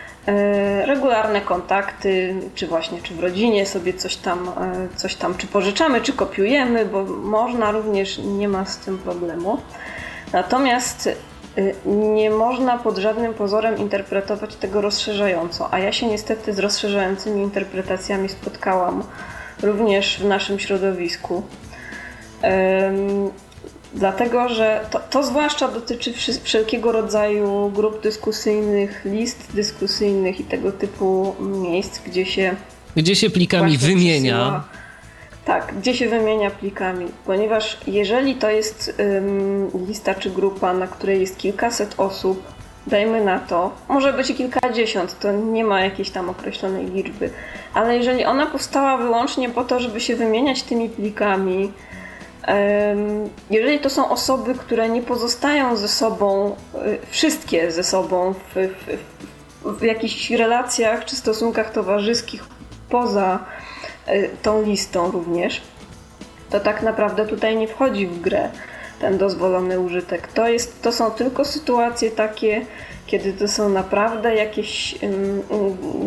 regularne 0.86 1.40
kontakty, 1.40 2.34
czy 2.54 2.66
właśnie 2.66 3.02
czy 3.02 3.14
w 3.14 3.20
rodzinie 3.20 3.66
sobie 3.66 3.94
coś 3.94 4.16
tam, 4.16 4.48
e, 4.48 4.88
coś 4.96 5.14
tam 5.14 5.34
czy 5.36 5.46
pożyczamy, 5.46 6.00
czy 6.00 6.12
kopiujemy, 6.12 6.84
bo 6.84 7.04
można 7.04 7.70
również, 7.70 8.18
nie 8.18 8.48
ma 8.48 8.64
z 8.64 8.78
tym 8.78 8.98
problemu. 8.98 9.58
Natomiast 10.32 11.08
e, 11.56 11.88
nie 11.90 12.30
można 12.30 12.78
pod 12.78 12.98
żadnym 12.98 13.34
pozorem 13.34 13.78
interpretować 13.78 14.56
tego 14.56 14.80
rozszerzająco, 14.80 15.74
a 15.74 15.78
ja 15.78 15.92
się 15.92 16.06
niestety 16.06 16.52
z 16.52 16.58
rozszerzającymi 16.58 17.42
interpretacjami 17.42 18.28
spotkałam 18.28 19.02
również 19.62 20.18
w 20.18 20.24
naszym 20.24 20.58
środowisku. 20.58 21.42
Dlatego, 23.96 24.48
że 24.48 24.80
to, 24.90 25.00
to 25.10 25.22
zwłaszcza 25.22 25.68
dotyczy 25.68 26.12
wszelkiego 26.42 26.92
rodzaju 26.92 27.70
grup 27.74 28.02
dyskusyjnych, 28.02 29.04
list 29.04 29.48
dyskusyjnych 29.54 30.40
i 30.40 30.44
tego 30.44 30.72
typu 30.72 31.36
miejsc, 31.40 32.00
gdzie 32.06 32.26
się. 32.26 32.56
Gdzie 32.96 33.16
się 33.16 33.30
plikami 33.30 33.78
wymienia. 33.78 34.36
Przesyła, 34.36 34.64
tak, 35.44 35.74
gdzie 35.78 35.94
się 35.94 36.08
wymienia 36.08 36.50
plikami, 36.50 37.06
ponieważ 37.24 37.78
jeżeli 37.86 38.34
to 38.34 38.50
jest 38.50 38.94
ym, 39.00 39.70
lista 39.88 40.14
czy 40.14 40.30
grupa, 40.30 40.72
na 40.72 40.86
której 40.86 41.20
jest 41.20 41.38
kilkaset 41.38 41.94
osób, 41.98 42.42
dajmy 42.86 43.24
na 43.24 43.38
to, 43.38 43.70
może 43.88 44.12
być 44.12 44.32
kilkadziesiąt, 44.34 45.18
to 45.18 45.32
nie 45.32 45.64
ma 45.64 45.80
jakiejś 45.80 46.10
tam 46.10 46.28
określonej 46.30 46.86
liczby, 46.86 47.30
ale 47.74 47.96
jeżeli 47.96 48.24
ona 48.24 48.46
powstała 48.46 48.96
wyłącznie 48.96 49.50
po 49.50 49.64
to, 49.64 49.80
żeby 49.80 50.00
się 50.00 50.16
wymieniać 50.16 50.62
tymi 50.62 50.88
plikami, 50.88 51.72
jeżeli 53.50 53.80
to 53.80 53.90
są 53.90 54.08
osoby, 54.08 54.54
które 54.54 54.88
nie 54.88 55.02
pozostają 55.02 55.76
ze 55.76 55.88
sobą, 55.88 56.56
y, 56.74 56.98
wszystkie 57.10 57.70
ze 57.70 57.84
sobą 57.84 58.34
w, 58.34 58.54
w, 58.54 59.78
w 59.78 59.82
jakichś 59.82 60.30
relacjach 60.30 61.04
czy 61.04 61.16
stosunkach 61.16 61.72
towarzyskich 61.72 62.44
poza 62.88 63.38
y, 64.08 64.30
tą 64.42 64.62
listą 64.62 65.10
również, 65.10 65.62
to 66.50 66.60
tak 66.60 66.82
naprawdę 66.82 67.26
tutaj 67.26 67.56
nie 67.56 67.68
wchodzi 67.68 68.06
w 68.06 68.20
grę 68.20 68.50
ten 69.00 69.18
dozwolony 69.18 69.80
użytek. 69.80 70.28
To, 70.28 70.48
jest, 70.48 70.82
to 70.82 70.92
są 70.92 71.10
tylko 71.10 71.44
sytuacje 71.44 72.10
takie, 72.10 72.66
kiedy 73.06 73.32
to 73.32 73.48
są 73.48 73.68
naprawdę 73.68 74.34
jakieś 74.34 74.94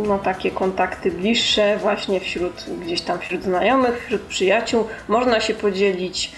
no, 0.08 0.20
takie 0.20 0.52
kontakty 0.52 1.12
bliższe 1.12 1.78
właśnie 1.78 2.20
wśród 2.20 2.66
gdzieś 2.82 3.02
tam 3.02 3.20
wśród 3.20 3.44
znajomych, 3.44 4.04
wśród 4.06 4.22
przyjaciół. 4.22 4.86
Można 5.08 5.40
się 5.40 5.54
podzielić 5.54 6.32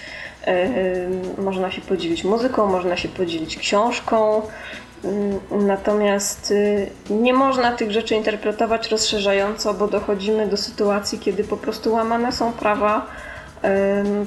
można 1.38 1.70
się 1.70 1.80
podzielić 1.80 2.24
muzyką, 2.24 2.66
można 2.66 2.96
się 2.96 3.08
podzielić 3.08 3.56
książką. 3.56 4.42
Natomiast 5.50 6.50
y, 6.50 6.90
nie 7.10 7.34
można 7.34 7.72
tych 7.72 7.90
rzeczy 7.90 8.14
interpretować 8.14 8.90
rozszerzająco, 8.90 9.74
bo 9.74 9.88
dochodzimy 9.88 10.46
do 10.46 10.56
sytuacji, 10.56 11.18
kiedy 11.18 11.44
po 11.44 11.56
prostu 11.56 11.92
łamane 11.92 12.32
są 12.32 12.52
prawa, 12.52 13.06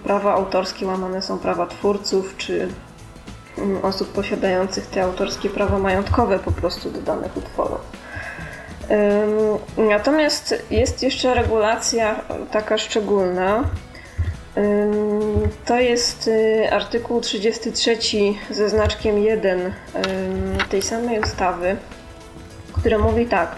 prawa 0.04 0.34
autorskie, 0.34 0.86
łamane 0.86 1.22
są 1.22 1.40
prawa 1.40 1.66
twórców, 1.68 2.38
czy 2.38 2.68
osób 3.84 4.14
posiadających 4.14 4.88
te 4.88 5.04
autorskie 5.04 5.50
prawa 5.50 5.80
majątkowe 5.80 6.40
po 6.40 6.52
prostu 6.52 6.92
do 6.92 7.02
danych 7.02 7.38
utworów. 7.38 7.80
Natomiast 9.78 10.64
jest 10.72 11.04
jeszcze 11.04 11.34
regulacja 11.34 12.16
taka 12.52 12.78
szczególna. 12.78 13.64
To 15.66 15.80
jest 15.80 16.28
y, 16.28 16.68
artykuł 16.72 17.22
33 17.22 17.98
ze 18.50 18.70
znaczkiem 18.70 19.18
1 19.18 19.74
tej 20.70 20.82
samej 20.82 21.20
ustawy, 21.20 21.78
który 22.74 22.98
mówi 22.98 23.26
tak, 23.26 23.56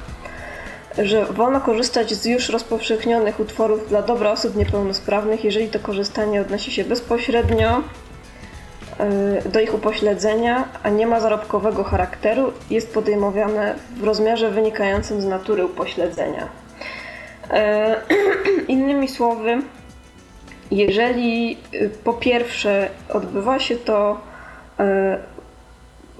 że 1.04 1.26
wolno 1.26 1.62
korzystać 1.62 2.14
z 2.14 2.26
już 2.26 2.50
rozpowszechnionych 2.50 3.40
utworów 3.40 3.90
dla 3.90 4.02
dobra 4.02 4.32
osób 4.32 4.56
niepełnosprawnych, 4.56 5.44
jeżeli 5.44 5.68
to 5.68 5.80
korzystanie 5.80 6.42
odnosi 6.42 6.72
się 6.72 6.84
bezpośrednio 6.84 7.84
Y, 9.00 9.50
do 9.50 9.60
ich 9.60 9.74
upośledzenia, 9.74 10.68
a 10.84 10.90
nie 10.90 11.08
ma 11.08 11.20
zarobkowego 11.20 11.84
charakteru, 11.84 12.54
jest 12.70 12.94
podejmowane 12.94 13.76
w 13.98 14.04
rozmiarze 14.04 14.52
wynikającym 14.52 15.22
z 15.22 15.26
natury 15.26 15.66
upośledzenia. 15.66 16.48
Y, 16.48 17.56
innymi 18.74 19.08
słowy, 19.08 19.62
jeżeli 20.72 21.58
y, 21.74 21.90
po 22.04 22.14
pierwsze 22.14 22.90
odbywa 23.10 23.60
się 23.60 23.76
to 23.76 24.20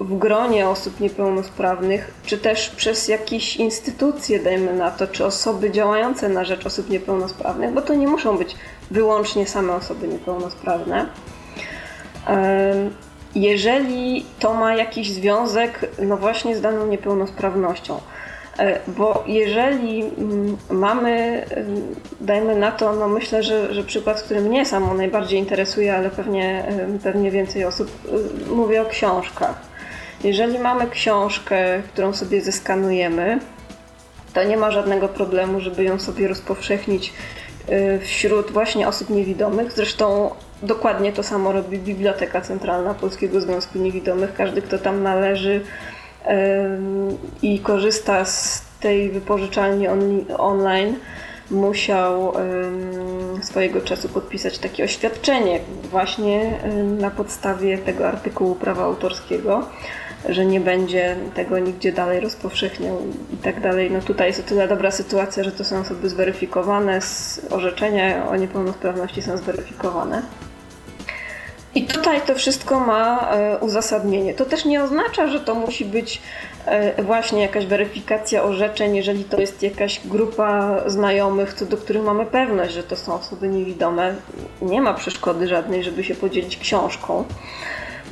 w 0.00 0.18
gronie 0.18 0.68
osób 0.68 1.00
niepełnosprawnych, 1.00 2.14
czy 2.26 2.38
też 2.38 2.70
przez 2.70 3.08
jakieś 3.08 3.56
instytucje, 3.56 4.40
dajmy 4.40 4.72
na 4.72 4.90
to, 4.90 5.06
czy 5.06 5.24
osoby 5.24 5.70
działające 5.70 6.28
na 6.28 6.44
rzecz 6.44 6.66
osób 6.66 6.90
niepełnosprawnych, 6.90 7.72
bo 7.72 7.82
to 7.82 7.94
nie 7.94 8.08
muszą 8.08 8.38
być 8.38 8.56
wyłącznie 8.90 9.46
same 9.46 9.72
osoby 9.72 10.08
niepełnosprawne, 10.08 11.06
jeżeli 13.34 14.26
to 14.38 14.54
ma 14.54 14.74
jakiś 14.74 15.12
związek, 15.12 15.80
no 16.02 16.16
właśnie 16.16 16.56
z 16.56 16.60
daną 16.60 16.86
niepełnosprawnością. 16.86 18.00
E, 18.58 18.80
bo 18.86 19.24
jeżeli 19.26 20.02
mm, 20.02 20.56
mamy, 20.70 21.44
dajmy 22.20 22.56
na 22.56 22.72
to, 22.72 22.92
no 22.92 23.08
myślę, 23.08 23.42
że, 23.42 23.74
że 23.74 23.84
przykład, 23.84 24.22
który 24.22 24.40
mnie 24.40 24.66
samo 24.66 24.94
najbardziej 24.94 25.38
interesuje, 25.38 25.96
ale 25.96 26.10
pewnie, 26.10 26.64
pewnie 27.02 27.30
więcej 27.30 27.64
osób, 27.64 27.90
y, 28.48 28.50
mówię 28.50 28.82
o 28.82 28.84
książkach. 28.84 29.67
Jeżeli 30.24 30.58
mamy 30.58 30.86
książkę, 30.90 31.82
którą 31.92 32.12
sobie 32.12 32.40
zeskanujemy, 32.40 33.38
to 34.34 34.44
nie 34.44 34.56
ma 34.56 34.70
żadnego 34.70 35.08
problemu, 35.08 35.60
żeby 35.60 35.84
ją 35.84 35.98
sobie 35.98 36.28
rozpowszechnić 36.28 37.12
y, 37.68 37.98
wśród 38.02 38.50
właśnie 38.50 38.88
osób 38.88 39.10
niewidomych. 39.10 39.72
Zresztą 39.72 40.30
Dokładnie 40.62 41.12
to 41.12 41.22
samo 41.22 41.52
robi 41.52 41.78
Biblioteka 41.78 42.40
Centralna 42.40 42.94
Polskiego 42.94 43.40
Związku 43.40 43.78
Niewidomych. 43.78 44.34
Każdy, 44.34 44.62
kto 44.62 44.78
tam 44.78 45.02
należy 45.02 45.60
i 47.42 47.58
korzysta 47.58 48.24
z 48.24 48.62
tej 48.80 49.10
wypożyczalni 49.10 49.88
on, 49.88 50.24
online, 50.38 50.96
musiał 51.50 52.32
swojego 53.42 53.80
czasu 53.80 54.08
podpisać 54.08 54.58
takie 54.58 54.84
oświadczenie 54.84 55.60
właśnie 55.90 56.58
na 56.98 57.10
podstawie 57.10 57.78
tego 57.78 58.08
artykułu 58.08 58.54
prawa 58.54 58.84
autorskiego, 58.84 59.66
że 60.28 60.46
nie 60.46 60.60
będzie 60.60 61.16
tego 61.34 61.58
nigdzie 61.58 61.92
dalej 61.92 62.20
rozpowszechniał 62.20 62.98
i 63.34 63.36
tak 63.36 63.60
dalej. 63.60 63.90
No 63.90 64.00
tutaj 64.00 64.26
jest 64.26 64.40
o 64.40 64.42
tyle 64.42 64.68
dobra 64.68 64.90
sytuacja, 64.90 65.44
że 65.44 65.52
to 65.52 65.64
są 65.64 65.80
osoby 65.80 66.08
zweryfikowane, 66.08 67.00
orzeczenia 67.50 68.28
o 68.28 68.36
niepełnosprawności 68.36 69.22
są 69.22 69.36
zweryfikowane. 69.36 70.22
I 71.74 71.84
tutaj 71.84 72.20
to 72.20 72.34
wszystko 72.34 72.80
ma 72.80 73.30
e, 73.30 73.58
uzasadnienie. 73.58 74.34
To 74.34 74.44
też 74.44 74.64
nie 74.64 74.82
oznacza, 74.82 75.28
że 75.28 75.40
to 75.40 75.54
musi 75.54 75.84
być 75.84 76.22
e, 76.66 77.02
właśnie 77.02 77.42
jakaś 77.42 77.66
weryfikacja 77.66 78.42
orzeczeń, 78.42 78.96
jeżeli 78.96 79.24
to 79.24 79.40
jest 79.40 79.62
jakaś 79.62 80.00
grupa 80.06 80.80
znajomych, 80.86 81.54
co 81.54 81.66
do 81.66 81.76
których 81.76 82.02
mamy 82.02 82.26
pewność, 82.26 82.74
że 82.74 82.82
to 82.82 82.96
są 82.96 83.14
osoby 83.14 83.48
niewidome, 83.48 84.14
nie 84.62 84.80
ma 84.80 84.94
przeszkody 84.94 85.48
żadnej, 85.48 85.84
żeby 85.84 86.04
się 86.04 86.14
podzielić 86.14 86.56
książką. 86.56 87.24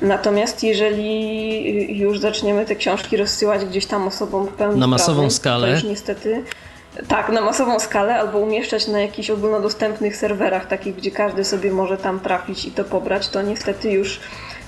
Natomiast 0.03 0.63
jeżeli 0.63 1.99
już 1.99 2.19
zaczniemy 2.19 2.65
te 2.65 2.77
książki 2.77 3.17
rozsyłać 3.17 3.65
gdzieś 3.65 3.87
tam 3.87 4.09
osobom 4.09 4.47
w 4.47 4.53
pełni 4.53 4.81
Na 4.81 4.87
masową 4.87 5.31
skalę. 5.31 5.69
To 5.69 5.75
już 5.75 5.85
niestety 5.85 6.45
tak, 7.09 7.29
na 7.29 7.41
masową 7.41 7.81
skalę 7.81 8.21
albo 8.21 8.39
umieszczać 8.39 8.89
na 8.89 9.01
jakichś 9.01 9.31
ogólnodostępnych 9.31 10.17
serwerach, 10.17 10.67
takich, 10.67 10.97
gdzie 10.97 11.11
każdy 11.11 11.45
sobie 11.45 11.73
może 11.73 11.97
tam 11.99 12.21
trafić 12.21 12.65
i 12.65 12.71
to 12.71 12.85
pobrać, 12.85 13.29
to 13.29 13.43
niestety 13.43 13.91
już 13.91 14.21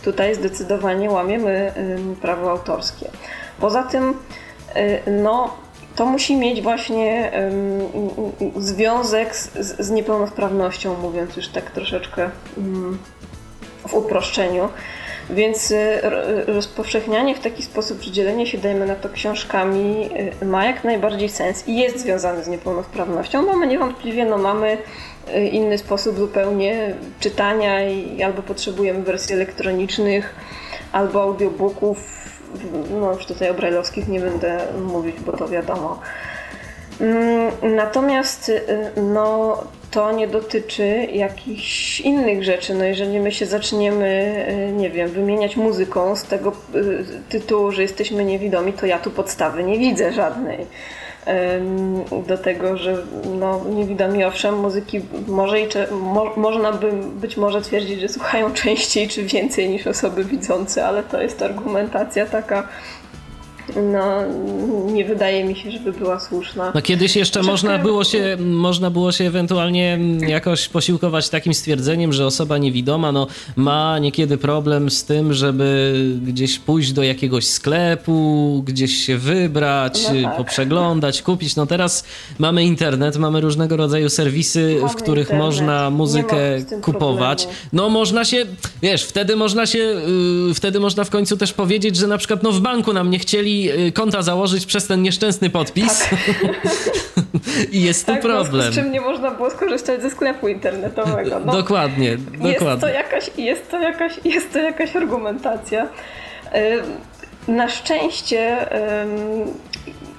tutaj 0.02 0.34
zdecydowanie 0.34 1.10
łamiemy 1.10 1.72
prawo 2.22 2.50
autorskie. 2.50 3.10
Poza 3.60 3.82
tym, 3.82 4.14
y, 4.76 5.10
no, 5.22 5.54
to 5.96 6.06
musi 6.06 6.36
mieć 6.36 6.62
właśnie 6.62 7.32
związek 8.56 9.36
z, 9.36 9.50
z 9.78 9.90
niepełnosprawnością, 9.90 10.94
mówiąc 11.02 11.36
już 11.36 11.48
tak 11.48 11.70
troszeczkę 11.70 12.30
w 13.88 13.94
uproszczeniu. 13.94 14.68
Więc 15.30 15.70
y, 15.70 16.00
rozpowszechnianie 16.46 17.34
w 17.34 17.40
taki 17.40 17.62
sposób, 17.62 18.02
że 18.02 18.10
dzielenie 18.10 18.46
się, 18.46 18.58
dajmy 18.58 18.86
na 18.86 18.94
to, 18.94 19.08
książkami 19.08 20.10
y, 20.42 20.44
ma 20.44 20.64
jak 20.64 20.84
najbardziej 20.84 21.28
sens 21.28 21.68
i 21.68 21.76
jest 21.76 21.98
związane 21.98 22.44
z 22.44 22.48
niepełnosprawnością, 22.48 23.46
bo 23.46 23.56
my 23.56 23.66
niewątpliwie 23.66 24.24
no, 24.24 24.38
mamy 24.38 24.78
y, 25.34 25.46
inny 25.46 25.78
sposób 25.78 26.18
zupełnie 26.18 26.94
czytania 27.20 27.90
i 27.90 28.22
albo 28.22 28.42
potrzebujemy 28.42 29.02
wersji 29.02 29.34
elektronicznych, 29.34 30.34
albo 30.92 31.22
audiobooków. 31.22 32.28
No 33.00 33.12
już 33.12 33.26
tutaj 33.26 33.50
o 33.50 33.54
brajlowskich 33.54 34.08
nie 34.08 34.20
będę 34.20 34.58
mówić, 34.80 35.16
bo 35.20 35.32
to 35.32 35.48
wiadomo. 35.48 36.00
Mm, 37.00 37.52
natomiast 37.76 38.52
no, 38.96 39.56
to 39.90 40.12
nie 40.12 40.28
dotyczy 40.28 41.08
jakichś 41.12 42.00
innych 42.00 42.44
rzeczy. 42.44 42.74
No 42.74 42.84
jeżeli 42.84 43.20
my 43.20 43.32
się 43.32 43.46
zaczniemy, 43.46 44.36
y, 44.68 44.72
nie 44.72 44.90
wiem, 44.90 45.08
wymieniać 45.08 45.56
muzyką 45.56 46.16
z 46.16 46.22
tego 46.22 46.52
y, 46.74 47.04
tytułu, 47.28 47.72
że 47.72 47.82
jesteśmy 47.82 48.24
niewidomi, 48.24 48.72
to 48.72 48.86
ja 48.86 48.98
tu 48.98 49.10
podstawy 49.10 49.64
nie 49.64 49.78
widzę 49.78 50.12
żadnej. 50.12 50.66
Do 52.26 52.38
tego, 52.38 52.76
że 52.76 52.96
no, 53.38 53.64
niewidomi 53.70 54.24
owszem, 54.24 54.60
muzyki 54.60 55.00
może 55.26 55.60
i 55.60 55.66
mo, 55.90 56.32
można 56.36 56.72
by 56.72 56.92
być 56.92 57.36
może 57.36 57.62
twierdzić, 57.62 58.00
że 58.00 58.08
słuchają 58.08 58.52
częściej 58.62 59.08
czy 59.08 59.22
więcej 59.22 59.68
niż 59.68 59.86
osoby 59.86 60.24
widzące, 60.24 60.86
ale 60.86 61.02
to 61.02 61.22
jest 61.22 61.42
argumentacja 61.42 62.26
taka 62.26 62.68
no, 63.76 64.22
nie 64.92 65.04
wydaje 65.04 65.44
mi 65.44 65.56
się, 65.56 65.70
żeby 65.70 65.92
była 65.92 66.20
słuszna. 66.20 66.72
No 66.74 66.82
kiedyś 66.82 67.16
jeszcze 67.16 67.42
można 67.42 67.78
było, 67.78 68.04
się, 68.04 68.36
można 68.40 68.90
było 68.90 69.12
się 69.12 69.24
ewentualnie 69.24 69.98
jakoś 70.28 70.68
posiłkować 70.68 71.28
takim 71.28 71.54
stwierdzeniem, 71.54 72.12
że 72.12 72.26
osoba 72.26 72.58
niewidoma 72.58 73.12
no, 73.12 73.26
ma 73.56 73.98
niekiedy 73.98 74.38
problem 74.38 74.90
z 74.90 75.04
tym, 75.04 75.32
żeby 75.32 75.94
gdzieś 76.22 76.58
pójść 76.58 76.92
do 76.92 77.02
jakiegoś 77.02 77.46
sklepu, 77.46 78.62
gdzieś 78.66 79.06
się 79.06 79.18
wybrać, 79.18 80.00
no 80.14 80.28
tak. 80.28 80.36
poprzeglądać, 80.36 81.22
kupić. 81.22 81.56
No 81.56 81.66
teraz 81.66 82.04
mamy 82.38 82.64
internet, 82.64 83.16
mamy 83.16 83.40
różnego 83.40 83.76
rodzaju 83.76 84.08
serwisy, 84.08 84.76
mamy 84.76 84.92
w 84.92 84.96
których 84.96 85.26
internet. 85.26 85.46
można 85.46 85.90
muzykę 85.90 86.38
kupować. 86.82 87.42
Problemu. 87.42 87.68
No 87.72 87.88
można 87.88 88.24
się, 88.24 88.46
wiesz, 88.82 89.04
wtedy 89.04 89.36
można 89.36 89.66
się, 89.66 89.78
yy, 89.78 90.54
wtedy 90.54 90.80
można 90.80 91.04
w 91.04 91.10
końcu 91.10 91.36
też 91.36 91.52
powiedzieć, 91.52 91.96
że 91.96 92.06
na 92.06 92.18
przykład 92.18 92.42
no, 92.42 92.52
w 92.52 92.60
banku 92.60 92.92
nam 92.92 93.10
nie 93.10 93.18
chcieli 93.18 93.57
Y, 93.66 93.92
konta 93.92 94.22
założyć 94.22 94.66
przez 94.66 94.86
ten 94.86 95.02
nieszczęsny 95.02 95.50
podpis. 95.50 96.08
Tak. 96.10 96.18
I 97.72 97.82
jest 97.82 98.06
tak, 98.06 98.16
tu 98.16 98.28
problem. 98.28 98.72
Z 98.72 98.74
czym 98.74 98.92
nie 98.92 99.00
można 99.00 99.30
było 99.30 99.50
skorzystać 99.50 100.02
ze 100.02 100.10
sklepu 100.10 100.48
internetowego. 100.48 101.40
No, 101.46 101.52
dokładnie, 101.52 102.16
dokładnie. 102.16 102.50
Jest 102.50 102.80
to 102.80 102.88
jakaś, 102.88 103.30
jest 103.36 103.70
to 103.70 103.80
jakaś, 103.80 104.12
jest 104.24 104.52
to 104.52 104.58
jakaś 104.58 104.96
argumentacja. 104.96 105.88
Na 107.48 107.68
szczęście, 107.68 108.56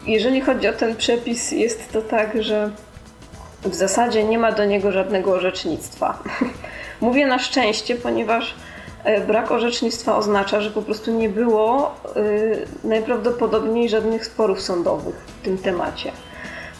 jeżeli 0.07 0.41
chodzi 0.41 0.67
o 0.67 0.73
ten 0.73 0.95
przepis, 0.95 1.51
jest 1.51 1.91
to 1.91 2.01
tak, 2.01 2.43
że 2.43 2.69
w 3.63 3.75
zasadzie 3.75 4.23
nie 4.23 4.39
ma 4.39 4.51
do 4.51 4.65
niego 4.65 4.91
żadnego 4.91 5.31
orzecznictwa. 5.31 6.23
Mówię 7.01 7.27
na 7.27 7.39
szczęście, 7.39 7.95
ponieważ 7.95 8.53
brak 9.27 9.51
orzecznictwa 9.51 10.17
oznacza, 10.17 10.61
że 10.61 10.71
po 10.71 10.81
prostu 10.81 11.11
nie 11.11 11.29
było 11.29 11.95
e, 12.15 12.87
najprawdopodobniej 12.87 13.89
żadnych 13.89 14.25
sporów 14.25 14.61
sądowych 14.61 15.15
w 15.15 15.41
tym 15.45 15.57
temacie. 15.57 16.11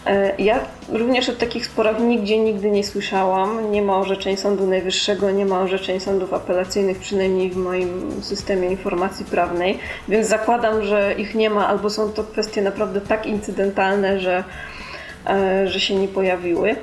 E, 0.06 0.32
ja 0.38 0.60
również 0.88 1.28
o 1.28 1.32
takich 1.32 1.66
sporach 1.66 2.00
nigdzie 2.00 2.38
nigdy 2.38 2.70
nie 2.70 2.84
słyszałam. 2.84 3.72
Nie 3.72 3.82
ma 3.82 3.98
orzeczeń 3.98 4.36
Sądu 4.36 4.66
Najwyższego, 4.66 5.30
nie 5.30 5.46
ma 5.46 5.60
orzeczeń 5.60 6.00
sądów 6.00 6.34
apelacyjnych, 6.34 6.98
przynajmniej 6.98 7.50
w 7.50 7.56
moim 7.56 8.22
systemie 8.22 8.68
informacji 8.68 9.24
prawnej, 9.24 9.78
więc 10.08 10.26
zakładam, 10.26 10.82
że 10.82 11.14
ich 11.18 11.34
nie 11.34 11.50
ma 11.50 11.68
albo 11.68 11.90
są 11.90 12.12
to 12.12 12.24
kwestie 12.24 12.62
naprawdę 12.62 13.00
tak 13.00 13.26
incydentalne, 13.26 14.20
że, 14.20 14.44
że 15.64 15.80
się 15.80 15.94
nie 15.94 16.08
pojawiły. 16.08 16.76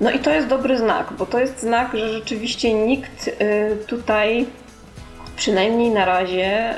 No 0.00 0.10
i 0.10 0.18
to 0.18 0.30
jest 0.30 0.46
dobry 0.46 0.78
znak, 0.78 1.12
bo 1.18 1.26
to 1.26 1.40
jest 1.40 1.60
znak, 1.60 1.90
że 1.94 2.08
rzeczywiście 2.08 2.74
nikt 2.74 3.30
tutaj 3.86 4.46
przynajmniej 5.40 5.90
na 5.90 6.04
razie 6.04 6.74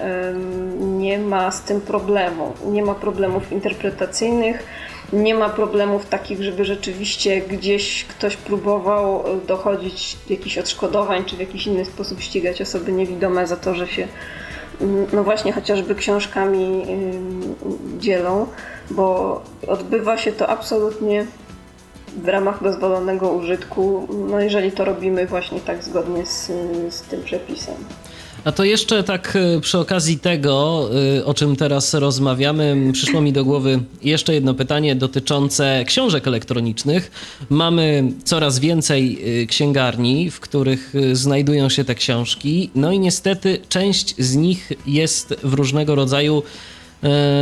nie 0.80 1.18
ma 1.18 1.50
z 1.50 1.62
tym 1.62 1.80
problemu. 1.80 2.52
Nie 2.66 2.82
ma 2.82 2.94
problemów 2.94 3.52
interpretacyjnych, 3.52 4.64
nie 5.12 5.34
ma 5.34 5.48
problemów 5.48 6.06
takich, 6.06 6.42
żeby 6.42 6.64
rzeczywiście 6.64 7.40
gdzieś 7.40 8.04
ktoś 8.04 8.36
próbował 8.36 9.24
dochodzić 9.46 10.16
jakichś 10.30 10.58
odszkodowań, 10.58 11.24
czy 11.24 11.36
w 11.36 11.40
jakiś 11.40 11.66
inny 11.66 11.84
sposób 11.84 12.20
ścigać 12.20 12.62
osoby 12.62 12.92
niewidome 12.92 13.46
za 13.46 13.56
to, 13.56 13.74
że 13.74 13.86
się 13.86 14.08
no 15.12 15.24
właśnie 15.24 15.52
chociażby 15.52 15.94
książkami 15.94 16.86
dzielą, 17.98 18.46
bo 18.90 19.40
odbywa 19.66 20.18
się 20.18 20.32
to 20.32 20.48
absolutnie 20.48 21.26
w 22.16 22.28
ramach 22.28 22.62
dozwolonego 22.62 23.28
użytku, 23.28 24.08
no 24.30 24.40
jeżeli 24.40 24.72
to 24.72 24.84
robimy 24.84 25.26
właśnie 25.26 25.60
tak 25.60 25.84
zgodnie 25.84 26.26
z, 26.26 26.46
z 26.94 27.02
tym 27.02 27.22
przepisem. 27.22 27.74
A 28.44 28.52
to 28.52 28.64
jeszcze 28.64 29.02
tak 29.02 29.36
e, 29.36 29.60
przy 29.60 29.78
okazji 29.78 30.18
tego, 30.18 30.88
e, 31.18 31.24
o 31.24 31.34
czym 31.34 31.56
teraz 31.56 31.94
rozmawiamy, 31.94 32.90
przyszło 32.92 33.20
mi 33.20 33.32
do 33.32 33.44
głowy 33.44 33.80
jeszcze 34.02 34.34
jedno 34.34 34.54
pytanie 34.54 34.96
dotyczące 34.96 35.84
książek 35.86 36.26
elektronicznych. 36.26 37.10
Mamy 37.50 38.12
coraz 38.24 38.58
więcej 38.58 39.18
e, 39.42 39.46
księgarni, 39.46 40.30
w 40.30 40.40
których 40.40 40.92
znajdują 41.12 41.68
się 41.68 41.84
te 41.84 41.94
książki, 41.94 42.70
no 42.74 42.92
i 42.92 42.98
niestety 42.98 43.58
część 43.68 44.14
z 44.18 44.36
nich 44.36 44.72
jest 44.86 45.34
w 45.42 45.54
różnego 45.54 45.94
rodzaju 45.94 46.42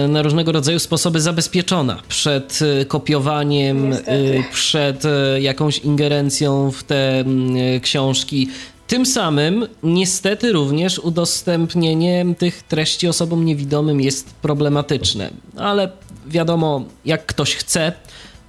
na 0.09 0.23
różnego 0.23 0.53
rodzaju 0.53 0.79
sposoby 0.79 1.21
zabezpieczona 1.21 2.03
przed 2.09 2.59
kopiowaniem, 2.89 3.91
Niestety. 3.91 4.45
przed 4.53 5.03
jakąś 5.41 5.79
ingerencją 5.79 6.71
w 6.71 6.85
te 6.85 7.25
książki. 7.83 8.49
Tym 8.91 9.07
samym 9.07 9.67
niestety 9.83 10.53
również 10.53 10.99
udostępnienie 10.99 12.27
tych 12.39 12.63
treści 12.63 13.09
osobom 13.09 13.45
niewidomym 13.45 14.01
jest 14.01 14.35
problematyczne, 14.35 15.31
ale 15.57 15.91
wiadomo, 16.27 16.85
jak 17.05 17.27
ktoś 17.27 17.55
chce, 17.55 17.93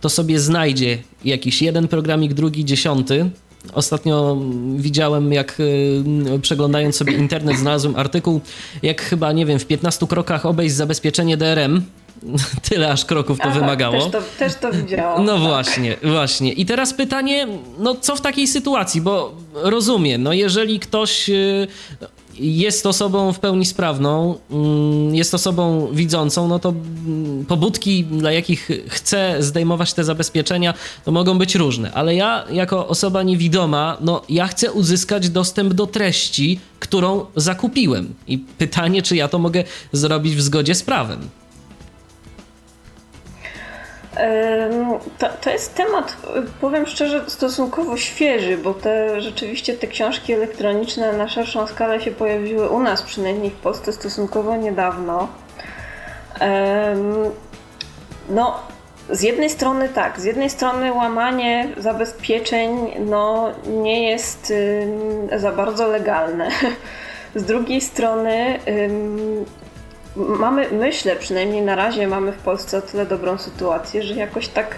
to 0.02 0.10
sobie 0.10 0.40
znajdzie 0.40 0.98
jakiś 1.26 1.62
jeden 1.62 1.88
programik, 1.88 2.34
drugi, 2.34 2.66
dziesiąty. 2.66 3.30
Ostatnio 3.74 4.38
widziałem, 4.76 5.34
jak 5.34 5.60
y, 5.60 6.40
przeglądając 6.42 6.96
sobie 6.96 7.14
internet, 7.14 7.58
znalazłem 7.58 7.96
artykuł, 7.96 8.42
jak 8.84 9.02
chyba, 9.02 9.32
nie 9.32 9.46
wiem, 9.46 9.60
w 9.60 9.66
15 9.66 10.08
krokach 10.08 10.46
obejść 10.46 10.76
zabezpieczenie 10.76 11.38
DRM 11.38 11.82
Tyle 12.70 12.92
aż 12.92 13.06
kroków 13.06 13.38
to 13.38 13.44
Aha, 13.44 13.60
wymagało. 13.60 14.02
Też 14.02 14.12
to, 14.12 14.22
też 14.40 14.56
to 14.56 14.72
widziałam. 14.72 15.26
No 15.26 15.34
tak. 15.34 15.42
właśnie, 15.42 15.98
właśnie. 16.04 16.54
I 16.54 16.66
teraz 16.66 16.94
pytanie, 16.94 17.48
no 17.80 17.96
co 17.96 18.16
w 18.16 18.22
takiej 18.22 18.48
sytuacji? 18.48 19.02
Bo 19.02 19.34
rozumiem, 19.54 20.24
no 20.24 20.34
jeżeli 20.34 20.80
ktoś 20.80 21.30
y, 21.30 21.68
jest 22.40 22.86
osobą 22.86 23.34
w 23.34 23.40
pełni 23.40 23.66
sprawną, 23.66 24.36
mm, 24.52 25.16
jest 25.16 25.34
osobą 25.34 25.88
widzącą, 25.92 26.48
no 26.48 26.60
to 26.60 26.70
mm, 26.70 27.46
pobudki, 27.46 28.04
dla 28.04 28.32
jakich 28.32 28.70
chce 28.88 29.36
zdejmować 29.40 29.94
te 29.94 30.04
zabezpieczenia, 30.04 30.74
to 31.06 31.12
mogą 31.12 31.38
być 31.38 31.56
różne. 31.56 31.92
Ale 31.94 32.16
ja, 32.16 32.46
jako 32.52 32.88
osoba 32.88 33.24
niewidoma, 33.24 33.98
no 34.02 34.22
ja 34.30 34.48
chcę 34.48 34.72
uzyskać 34.72 35.30
dostęp 35.30 35.74
do 35.74 35.88
treści, 35.88 36.60
którą 36.80 37.26
zakupiłem. 37.36 38.14
I 38.28 38.38
pytanie, 38.38 39.02
czy 39.02 39.16
ja 39.16 39.28
to 39.28 39.40
mogę 39.40 39.64
zrobić 39.92 40.36
w 40.36 40.42
zgodzie 40.42 40.76
z 40.76 40.84
prawem. 40.84 41.30
To, 45.18 45.30
to 45.42 45.50
jest 45.50 45.76
temat, 45.76 46.18
powiem 46.62 46.86
szczerze, 46.86 47.30
stosunkowo 47.30 47.98
świeży, 47.98 48.58
bo 48.58 48.74
te 48.74 49.22
rzeczywiście 49.22 49.74
te 49.74 49.88
książki 49.88 50.34
elektroniczne 50.34 51.14
na 51.14 51.30
szerszą 51.30 51.68
skalę 51.68 52.02
się 52.02 52.12
pojawiły 52.12 52.70
u 52.70 52.80
nas, 52.80 53.02
przynajmniej 53.04 53.52
w 53.52 53.56
Polsce, 53.56 53.94
stosunkowo 53.94 54.58
niedawno. 54.58 55.28
No, 58.30 58.60
z 59.10 59.22
jednej 59.22 59.50
strony 59.50 59.90
tak, 59.90 60.20
z 60.20 60.24
jednej 60.24 60.50
strony 60.50 60.94
łamanie 60.94 61.68
zabezpieczeń 61.78 62.92
no, 63.00 63.52
nie 63.68 64.10
jest 64.10 64.54
za 65.38 65.52
bardzo 65.52 65.88
legalne. 65.88 66.50
Z 67.36 67.44
drugiej 67.44 67.82
strony 67.82 68.60
mamy, 70.16 70.68
myślę 70.72 71.16
przynajmniej 71.16 71.62
na 71.62 71.76
razie, 71.76 72.08
mamy 72.08 72.32
w 72.32 72.38
Polsce 72.38 72.78
o 72.78 72.82
tyle 72.82 73.06
dobrą 73.06 73.38
sytuację, 73.38 74.04
że 74.04 74.16
jakoś 74.16 74.48
tak 74.48 74.76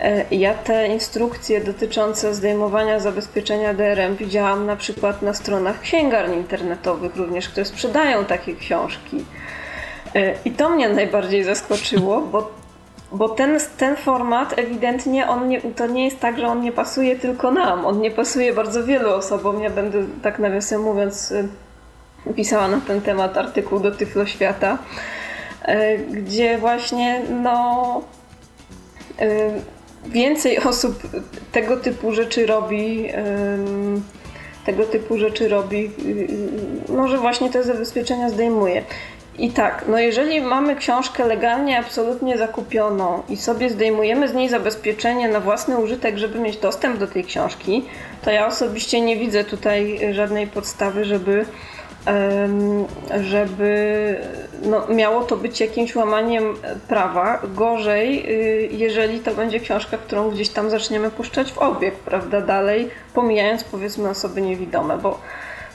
e, 0.00 0.24
ja 0.30 0.54
te 0.54 0.86
instrukcje 0.88 1.60
dotyczące 1.60 2.34
zdejmowania 2.34 3.00
zabezpieczenia 3.00 3.74
DRM 3.74 4.16
widziałam 4.16 4.66
na 4.66 4.76
przykład 4.76 5.22
na 5.22 5.34
stronach 5.34 5.80
księgarni 5.80 6.36
internetowych 6.36 7.16
również, 7.16 7.48
które 7.48 7.64
sprzedają 7.64 8.24
takie 8.24 8.56
książki. 8.56 9.24
E, 10.14 10.34
I 10.44 10.50
to 10.50 10.70
mnie 10.70 10.88
najbardziej 10.88 11.44
zaskoczyło, 11.44 12.20
bo, 12.20 12.50
bo 13.12 13.28
ten, 13.28 13.58
ten 13.78 13.96
format 13.96 14.58
ewidentnie 14.58 15.28
on 15.28 15.48
nie, 15.48 15.60
to 15.60 15.86
nie 15.86 16.04
jest 16.04 16.20
tak, 16.20 16.38
że 16.38 16.46
on 16.46 16.60
nie 16.60 16.72
pasuje 16.72 17.16
tylko 17.16 17.50
nam. 17.50 17.86
On 17.86 18.00
nie 18.00 18.10
pasuje 18.10 18.52
bardzo 18.52 18.84
wielu 18.84 19.10
osobom. 19.10 19.62
Ja 19.62 19.70
będę 19.70 20.04
tak 20.22 20.38
nawiasem 20.38 20.82
mówiąc 20.82 21.34
pisała 22.36 22.68
na 22.68 22.80
ten 22.80 23.00
temat 23.00 23.36
artykuł 23.36 23.80
do 23.80 23.90
Tyflo 23.90 24.26
Świata, 24.26 24.78
e, 25.62 25.98
gdzie 25.98 26.58
właśnie 26.58 27.22
no 27.42 28.02
więcej 30.06 30.58
osób 30.58 31.02
tego 31.52 31.76
typu 31.76 32.12
rzeczy 32.12 32.46
robi 32.46 33.08
tego 34.68 34.84
typu 34.84 35.18
rzeczy 35.18 35.48
robi, 35.48 35.90
może 36.88 37.18
właśnie 37.18 37.50
te 37.50 37.62
zabezpieczenia 37.62 38.28
zdejmuje. 38.28 38.82
I 39.38 39.50
tak, 39.50 39.84
no 39.88 39.98
jeżeli 39.98 40.40
mamy 40.40 40.76
książkę 40.76 41.24
legalnie, 41.24 41.78
absolutnie 41.78 42.38
zakupioną 42.38 43.22
i 43.28 43.36
sobie 43.36 43.70
zdejmujemy 43.70 44.28
z 44.28 44.34
niej 44.34 44.48
zabezpieczenie 44.48 45.28
na 45.28 45.40
własny 45.40 45.78
użytek, 45.78 46.18
żeby 46.18 46.38
mieć 46.38 46.56
dostęp 46.56 46.98
do 46.98 47.06
tej 47.06 47.24
książki, 47.24 47.84
to 48.24 48.30
ja 48.30 48.46
osobiście 48.46 49.00
nie 49.00 49.16
widzę 49.16 49.44
tutaj 49.44 50.00
żadnej 50.12 50.46
podstawy, 50.46 51.04
żeby 51.04 51.44
żeby 53.20 54.16
no, 54.62 54.86
miało 54.88 55.24
to 55.24 55.36
być 55.36 55.60
jakimś 55.60 55.96
łamaniem 55.96 56.54
prawa. 56.88 57.42
Gorzej, 57.54 58.30
y, 58.30 58.68
jeżeli 58.72 59.20
to 59.20 59.34
będzie 59.34 59.60
książka, 59.60 59.98
którą 59.98 60.30
gdzieś 60.30 60.48
tam 60.48 60.70
zaczniemy 60.70 61.10
puszczać 61.10 61.52
w 61.52 61.58
obieg, 61.58 61.94
prawda, 61.94 62.40
dalej, 62.40 62.90
pomijając 63.14 63.64
powiedzmy 63.64 64.08
osoby 64.08 64.42
niewidome, 64.42 64.98
bo 64.98 65.18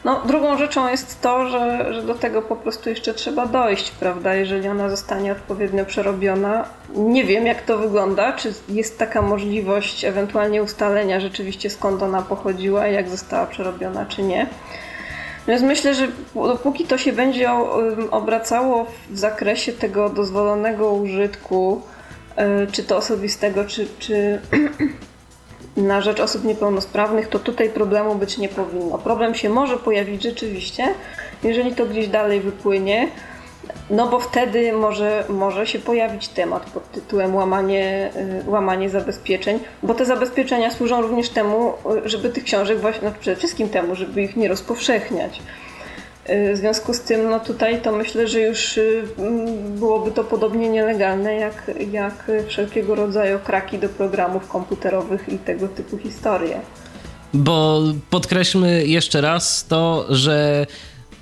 no, 0.04 0.22
drugą 0.26 0.58
rzeczą 0.58 0.90
jest 0.90 1.22
to, 1.22 1.50
że, 1.50 1.94
że 1.94 2.02
do 2.02 2.16
tego 2.16 2.42
po 2.42 2.56
prostu 2.56 2.90
jeszcze 2.90 3.14
trzeba 3.14 3.46
dojść, 3.46 3.92
prawda? 3.92 4.36
Jeżeli 4.36 4.68
ona 4.68 4.90
zostanie 4.90 5.32
odpowiednio 5.32 5.86
przerobiona. 5.86 6.66
Nie 6.96 7.24
wiem, 7.24 7.46
jak 7.46 7.62
to 7.62 7.78
wygląda, 7.78 8.34
czy 8.34 8.54
jest 8.70 9.00
taka 9.00 9.22
możliwość 9.22 10.06
ewentualnie 10.06 10.64
ustalenia 10.64 11.20
rzeczywiście 11.20 11.70
skąd 11.70 12.04
ona 12.04 12.22
pochodziła, 12.22 12.88
jak 12.88 13.10
została 13.10 13.46
przerobiona, 13.46 14.06
czy 14.06 14.24
nie. 14.24 14.48
Więc 15.48 15.62
myślę, 15.62 15.96
że 15.96 16.08
dopóki 16.36 16.86
to 16.86 16.98
się 16.98 17.14
będzie 17.14 17.50
obracało 18.12 18.86
w 19.10 19.20
zakresie 19.20 19.74
tego 19.74 20.10
dozwolonego 20.10 20.94
użytku, 20.94 21.82
e, 22.36 22.68
czy 22.68 22.84
to 22.84 22.98
osobistego, 22.98 23.66
czy, 23.66 23.88
czy 24.00 24.42
na 25.78 26.02
rzecz 26.02 26.20
osób 26.20 26.44
niepełnosprawnych, 26.44 27.28
to 27.28 27.40
tutaj 27.40 27.70
problemu 27.70 28.16
być 28.16 28.38
nie 28.38 28.50
powinno. 28.50 28.98
Problem 28.98 29.36
się 29.36 29.50
może 29.50 29.78
pojawić 29.78 30.24
rzeczywiście, 30.24 30.88
jeżeli 31.44 31.76
to 31.76 31.86
gdzieś 31.86 32.08
dalej 32.08 32.42
wypłynie, 32.42 33.08
no 33.90 34.08
bo 34.08 34.20
wtedy 34.20 34.74
może, 34.74 35.24
może 35.30 35.68
się 35.68 35.80
pojawić 35.80 36.28
temat 36.28 36.70
pod 36.70 36.92
tytułem 36.92 37.36
łamanie, 37.36 38.12
y, 38.46 38.50
łamanie 38.50 38.90
zabezpieczeń, 38.90 39.60
bo 39.84 39.94
te 39.94 40.06
zabezpieczenia 40.06 40.72
służą 40.72 41.02
również 41.02 41.30
temu, 41.30 41.74
y, 42.06 42.10
żeby 42.10 42.30
tych 42.30 42.44
książek 42.44 42.80
właśnie, 42.80 43.10
no 43.10 43.16
przede 43.20 43.38
wszystkim 43.38 43.70
temu, 43.70 43.96
żeby 43.96 44.24
ich 44.24 44.36
nie 44.36 44.48
rozpowszechniać. 44.48 45.42
Y, 46.30 46.54
w 46.54 46.58
związku 46.58 46.94
z 46.94 47.02
tym, 47.02 47.30
no 47.30 47.40
tutaj 47.40 47.82
to 47.82 47.92
myślę, 47.92 48.28
że 48.28 48.42
już 48.42 48.80
byłoby 49.70 50.12
to 50.12 50.24
podobnie 50.24 50.70
nielegalne 50.70 51.36
jak, 51.36 51.72
jak 51.92 52.32
wszelkiego 52.48 52.96
rodzaju 52.96 53.40
kraki 53.40 53.80
do 53.80 53.90
programów 53.90 54.48
komputerowych 54.48 55.30
i 55.30 55.38
tego 55.38 55.68
typu 55.68 55.98
historie. 55.98 56.60
Bo 57.34 57.82
podkreślmy 58.10 58.86
jeszcze 58.86 59.22
raz 59.22 59.66
to, 59.66 60.06
że 60.10 60.68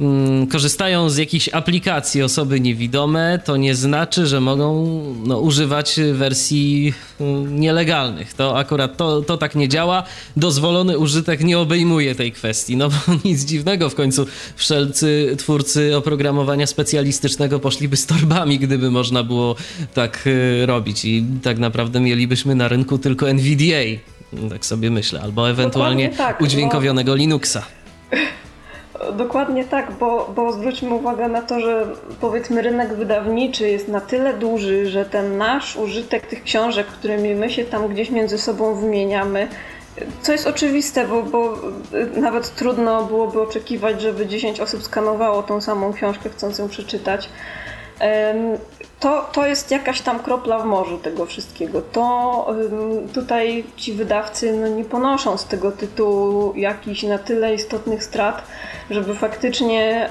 Mm, 0.02 0.48
korzystają 0.48 1.10
z 1.10 1.18
jakichś 1.18 1.50
aplikacji 1.50 2.24
osoby 2.24 2.60
niewidome, 2.60 3.40
to 3.46 3.58
nie 3.58 3.76
znaczy, 3.76 4.28
że 4.28 4.42
mogą 4.42 4.86
no, 5.26 5.40
używać 5.40 6.00
wersji 6.14 6.94
mm, 7.20 7.60
nielegalnych. 7.60 8.34
To 8.34 8.58
akurat 8.58 8.98
to, 8.98 9.22
to 9.22 9.38
tak 9.38 9.56
nie 9.56 9.70
działa. 9.70 10.04
Dozwolony 10.38 10.98
użytek 10.98 11.44
nie 11.44 11.60
obejmuje 11.60 12.16
tej 12.16 12.32
kwestii. 12.32 12.78
No 12.78 12.90
bo 12.90 12.96
nic 13.26 13.46
dziwnego, 13.46 13.90
w 13.90 13.96
końcu 13.96 14.26
wszelcy 14.56 15.36
twórcy 15.38 15.98
oprogramowania 15.98 16.68
specjalistycznego 16.68 17.60
poszliby 17.60 17.98
z 17.98 18.06
torbami, 18.06 18.60
gdyby 18.60 18.92
można 18.92 19.24
było 19.24 19.56
tak 19.94 20.28
y, 20.28 20.66
robić. 20.66 21.06
I 21.06 21.26
tak 21.44 21.60
naprawdę 21.60 22.00
mielibyśmy 22.00 22.56
na 22.56 22.68
rynku 22.68 22.98
tylko 22.98 23.30
NVDA. 23.30 24.00
Tak 24.50 24.66
sobie 24.66 24.92
myślę. 24.92 25.22
Albo 25.22 25.50
ewentualnie 25.50 26.10
tak, 26.10 26.42
udźwiękowionego 26.42 27.12
bo... 27.12 27.16
Linuxa. 27.16 27.66
Dokładnie 29.14 29.66
tak, 29.66 29.92
bo, 29.92 30.32
bo 30.36 30.52
zwróćmy 30.52 30.94
uwagę 30.94 31.28
na 31.28 31.42
to, 31.42 31.60
że 31.60 31.86
powiedzmy 32.22 32.62
rynek 32.62 32.94
wydawniczy 32.94 33.70
jest 33.70 33.88
na 33.88 34.02
tyle 34.02 34.34
duży, 34.34 34.86
że 34.86 35.06
ten 35.06 35.38
nasz 35.38 35.76
użytek 35.78 36.28
tych 36.28 36.44
książek, 36.44 36.88
którymi 36.88 37.36
my 37.36 37.50
się 37.50 37.66
tam 37.66 37.88
gdzieś 37.88 38.10
między 38.10 38.38
sobą 38.38 38.76
wymieniamy, 38.76 39.48
co 40.22 40.32
jest 40.32 40.48
oczywiste, 40.48 41.08
bo, 41.08 41.24
bo 41.24 41.58
nawet 42.16 42.56
trudno 42.56 43.04
byłoby 43.04 43.42
oczekiwać, 43.42 44.02
żeby 44.02 44.28
10 44.28 44.60
osób 44.60 44.84
skanowało 44.84 45.44
tą 45.44 45.62
samą 45.62 45.94
książkę, 45.94 46.30
chcąc 46.30 46.58
ją 46.58 46.70
przeczytać 46.70 47.30
to, 49.02 49.30
to 49.32 49.48
jest 49.48 49.72
jakaś 49.72 50.02
tam 50.02 50.20
kropla 50.20 50.60
w 50.60 50.66
morzu 50.66 50.98
tego 50.98 51.26
wszystkiego. 51.26 51.82
To 51.82 52.56
tutaj 53.14 53.64
ci 53.76 53.94
wydawcy 53.94 54.54
no, 54.54 54.68
nie 54.68 54.86
ponoszą 54.86 55.38
z 55.38 55.46
tego 55.46 55.72
tytułu 55.72 56.54
jakichś 56.56 57.04
na 57.04 57.18
tyle 57.18 57.56
istotnych 57.56 58.04
strat, 58.04 58.44
żeby 58.90 59.16
faktycznie 59.16 60.10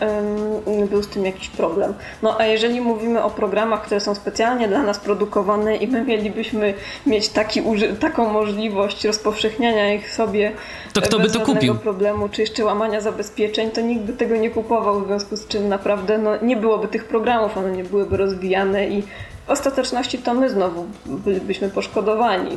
um, 0.68 0.88
był 0.88 1.02
z 1.02 1.08
tym 1.08 1.24
jakiś 1.24 1.48
problem. 1.48 1.94
No 2.22 2.40
a 2.40 2.46
jeżeli 2.46 2.80
mówimy 2.80 3.22
o 3.22 3.30
programach, 3.30 3.82
które 3.82 4.00
są 4.00 4.14
specjalnie 4.14 4.68
dla 4.68 4.82
nas 4.82 4.98
produkowane 4.98 5.76
i 5.76 5.88
my 5.88 6.04
mielibyśmy 6.04 6.74
mieć 7.06 7.28
taki, 7.28 7.62
taką 8.00 8.32
możliwość 8.32 9.04
rozpowszechniania 9.04 9.94
ich 9.94 10.14
sobie 10.14 10.52
to 10.92 11.00
kto 11.00 11.18
by 11.18 11.30
to 11.30 11.40
kupił? 11.40 11.74
problemu, 11.74 12.28
czy 12.28 12.40
jeszcze 12.40 12.64
łamania 12.64 13.00
zabezpieczeń, 13.00 13.70
to 13.70 13.80
nikt 13.80 14.02
by 14.02 14.12
tego 14.12 14.36
nie 14.36 14.50
kupował, 14.50 15.00
w 15.00 15.06
związku 15.06 15.36
z 15.36 15.48
czym 15.48 15.68
naprawdę 15.68 16.18
no, 16.18 16.30
nie 16.42 16.56
byłoby 16.56 16.88
tych 16.88 17.04
programów, 17.04 17.56
one 17.56 17.72
nie 17.72 17.84
byłyby 17.84 18.16
rozwijane 18.16 18.88
i 18.88 19.02
w 19.46 19.50
ostateczności 19.50 20.18
to 20.18 20.34
my 20.34 20.50
znowu 20.50 20.86
bylibyśmy 21.06 21.70
poszkodowani. 21.70 22.56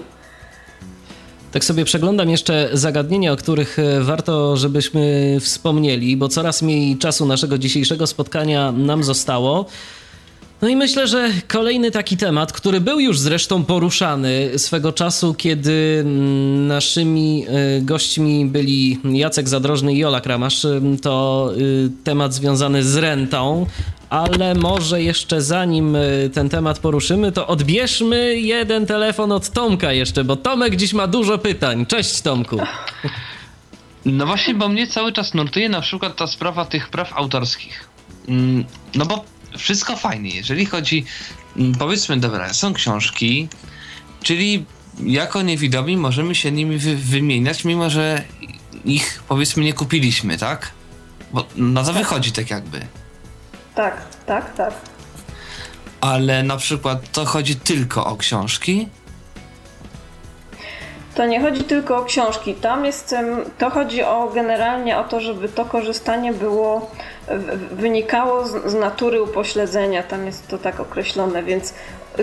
Tak 1.51 1.63
sobie 1.63 1.85
przeglądam 1.85 2.29
jeszcze 2.29 2.69
zagadnienia, 2.73 3.31
o 3.31 3.35
których 3.35 3.79
e, 3.79 4.01
warto, 4.01 4.57
żebyśmy 4.57 5.37
wspomnieli, 5.41 6.17
bo 6.17 6.29
coraz 6.29 6.61
mniej 6.61 6.97
czasu 6.97 7.25
naszego 7.25 7.57
dzisiejszego 7.57 8.07
spotkania 8.07 8.71
nam 8.71 9.03
zostało. 9.03 9.65
No 10.61 10.69
i 10.69 10.75
myślę, 10.75 11.07
że 11.07 11.29
kolejny 11.47 11.91
taki 11.91 12.17
temat, 12.17 12.51
który 12.51 12.81
był 12.81 12.99
już 12.99 13.19
zresztą 13.19 13.63
poruszany 13.63 14.59
swego 14.59 14.91
czasu, 14.93 15.33
kiedy 15.33 15.97
mm, 16.05 16.67
naszymi 16.67 17.45
e, 17.47 17.81
gośćmi 17.81 18.45
byli 18.45 18.99
Jacek 19.03 19.49
Zadrożny 19.49 19.93
i 19.93 19.97
Jola 19.97 20.21
Kramasz, 20.21 20.67
to 21.01 21.49
y, 21.57 21.89
temat 22.03 22.33
związany 22.33 22.83
z 22.83 22.97
rentą, 22.97 23.65
ale 24.09 24.55
może 24.55 25.01
jeszcze 25.01 25.41
zanim 25.41 25.95
y, 25.95 26.29
ten 26.33 26.49
temat 26.49 26.79
poruszymy, 26.79 27.31
to 27.31 27.47
odbierzmy 27.47 28.39
jeden 28.39 28.85
telefon 28.85 29.31
od 29.31 29.49
Tomka 29.49 29.93
jeszcze, 29.93 30.23
bo 30.23 30.35
Tomek 30.35 30.75
dziś 30.75 30.93
ma 30.93 31.07
dużo 31.07 31.37
pytań. 31.37 31.85
Cześć 31.85 32.21
Tomku. 32.21 32.57
No 34.05 34.25
właśnie, 34.25 34.53
bo 34.53 34.69
mnie 34.69 34.87
cały 34.87 35.11
czas 35.11 35.33
nurtuje 35.33 35.69
na 35.69 35.81
przykład 35.81 36.15
ta 36.15 36.27
sprawa 36.27 36.65
tych 36.65 36.89
praw 36.89 37.13
autorskich. 37.13 37.87
Mm, 38.27 38.65
no 38.95 39.05
bo 39.05 39.32
wszystko 39.57 39.95
fajnie, 39.95 40.29
jeżeli 40.29 40.65
chodzi, 40.65 41.05
mm, 41.57 41.75
powiedzmy, 41.75 42.17
dobra, 42.17 42.53
są 42.53 42.73
książki, 42.73 43.47
czyli 44.23 44.65
jako 44.99 45.41
niewidomi 45.41 45.97
możemy 45.97 46.35
się 46.35 46.51
nimi 46.51 46.77
wy 46.77 46.95
wymieniać, 46.95 47.65
mimo 47.65 47.89
że 47.89 48.23
ich, 48.85 49.23
powiedzmy, 49.27 49.63
nie 49.63 49.73
kupiliśmy, 49.73 50.37
tak? 50.37 50.71
Bo 51.33 51.45
na 51.55 51.83
to 51.83 51.93
wychodzi 51.93 52.31
tak 52.31 52.49
jakby. 52.49 52.79
Tak, 53.75 54.05
tak, 54.25 54.53
tak. 54.53 54.73
Ale 56.01 56.43
na 56.43 56.57
przykład 56.57 57.11
to 57.11 57.25
chodzi 57.25 57.55
tylko 57.55 58.05
o 58.05 58.17
książki? 58.17 58.87
To 61.15 61.25
nie 61.25 61.41
chodzi 61.41 61.63
tylko 61.63 61.97
o 61.97 62.05
książki. 62.05 62.53
Tam 62.53 62.85
jest, 62.85 63.15
to 63.57 63.69
chodzi 63.69 64.03
o 64.03 64.31
generalnie 64.35 64.97
o 64.97 65.03
to, 65.03 65.19
żeby 65.19 65.49
to 65.49 65.65
korzystanie 65.65 66.33
było 66.33 66.91
wynikało 67.71 68.47
z, 68.47 68.71
z 68.71 68.73
natury 68.73 69.21
upośledzenia, 69.21 70.03
tam 70.03 70.25
jest 70.25 70.47
to 70.47 70.57
tak 70.57 70.79
określone, 70.79 71.43
więc 71.43 71.73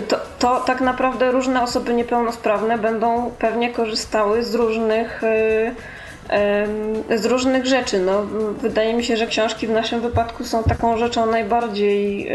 to, 0.07 0.19
to 0.39 0.59
tak 0.59 0.81
naprawdę 0.81 1.31
różne 1.31 1.63
osoby 1.63 1.93
niepełnosprawne 1.93 2.77
będą 2.77 3.31
pewnie 3.39 3.69
korzystały 3.69 4.43
z 4.43 4.55
różnych 4.55 5.21
z 7.15 7.25
różnych 7.25 7.65
rzeczy. 7.65 7.99
No, 7.99 8.23
wydaje 8.61 8.93
mi 8.93 9.03
się, 9.03 9.17
że 9.17 9.27
książki 9.27 9.67
w 9.67 9.69
naszym 9.69 10.01
wypadku 10.01 10.45
są 10.45 10.63
taką 10.63 10.97
rzeczą 10.97 11.31
najbardziej 11.31 12.31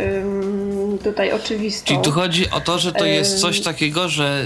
tutaj 1.05 1.33
oczywistą. 1.33 1.87
Czyli 1.87 2.01
tu 2.01 2.11
chodzi 2.11 2.51
o 2.51 2.61
to, 2.61 2.79
że 2.79 2.93
to 2.93 3.05
jest 3.05 3.41
coś 3.41 3.61
takiego, 3.61 4.09
że 4.09 4.45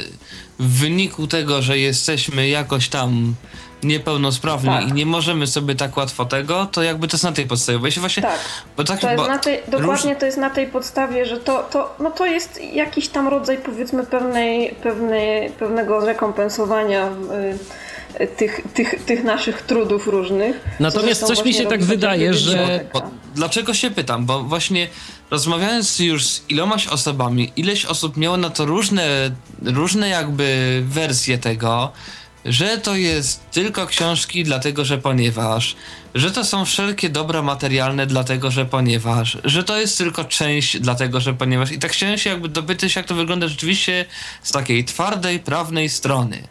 w 0.58 0.80
wyniku 0.80 1.26
tego, 1.26 1.62
że 1.62 1.78
jesteśmy 1.78 2.48
jakoś 2.48 2.88
tam 2.88 3.34
niepełnosprawni 3.82 4.70
tak. 4.70 4.88
i 4.88 4.92
nie 4.92 5.06
możemy 5.06 5.46
sobie 5.46 5.74
tak 5.74 5.96
łatwo 5.96 6.24
tego, 6.24 6.66
to 6.66 6.82
jakby 6.82 7.08
to 7.08 7.14
jest 7.14 7.24
na 7.24 7.32
tej 7.32 7.46
podstawie. 7.46 7.78
Bo 7.78 7.90
się 7.90 8.00
właśnie, 8.00 8.22
tak. 8.22 8.40
Bo 8.76 8.84
tak, 8.84 9.00
to 9.00 9.10
jest 9.10 9.28
na 9.28 9.38
tej, 9.38 9.58
dokładnie 9.68 10.10
róż... 10.10 10.20
to 10.20 10.26
jest 10.26 10.38
na 10.38 10.50
tej 10.50 10.66
podstawie, 10.66 11.26
że 11.26 11.36
to, 11.36 11.68
to, 11.70 11.94
no 12.00 12.10
to 12.10 12.26
jest 12.26 12.60
jakiś 12.72 13.08
tam 13.08 13.28
rodzaj 13.28 13.58
powiedzmy 13.58 14.06
pewnej, 14.06 14.74
pewnej, 14.82 15.50
pewnego 15.50 16.00
zrekompensowania 16.00 17.08
y, 18.20 18.26
tych, 18.26 18.60
tych, 18.74 19.04
tych 19.04 19.24
naszych 19.24 19.62
trudów 19.62 20.06
różnych. 20.06 20.56
Natomiast 20.80 21.22
coś 21.22 21.44
mi 21.44 21.54
się 21.54 21.66
tak 21.66 21.84
wydaje, 21.84 22.34
że... 22.34 22.84
Bo, 22.92 23.02
dlaczego 23.34 23.74
się 23.74 23.90
pytam? 23.90 24.26
Bo 24.26 24.42
właśnie 24.42 24.88
rozmawiając 25.30 25.98
już 25.98 26.26
z 26.26 26.42
ilomaś 26.48 26.86
osobami, 26.88 27.52
ileś 27.56 27.86
osób 27.86 28.16
miało 28.16 28.36
na 28.36 28.50
to 28.50 28.66
różne, 28.66 29.30
różne 29.62 30.08
jakby 30.08 30.80
wersje 30.84 31.38
tego, 31.38 31.92
że 32.44 32.78
to 32.78 32.94
jest 32.94 33.50
tylko 33.50 33.86
książki, 33.86 34.44
dlatego 34.44 34.84
że 34.84 34.98
ponieważ, 34.98 35.76
że 36.14 36.30
to 36.30 36.44
są 36.44 36.64
wszelkie 36.64 37.08
dobra 37.08 37.42
materialne, 37.42 38.06
dlatego 38.06 38.50
że 38.50 38.64
ponieważ, 38.64 39.38
że 39.44 39.64
to 39.64 39.80
jest 39.80 39.98
tylko 39.98 40.24
część, 40.24 40.80
dlatego 40.80 41.20
że 41.20 41.34
ponieważ. 41.34 41.72
I 41.72 41.78
tak 41.78 41.92
chciałem 41.92 42.18
się 42.18 42.30
jakby 42.30 42.48
dopytać, 42.48 42.96
jak 42.96 43.06
to 43.06 43.14
wygląda 43.14 43.48
rzeczywiście 43.48 44.04
z 44.42 44.52
takiej 44.52 44.84
twardej, 44.84 45.38
prawnej 45.38 45.88
strony. 45.88 46.42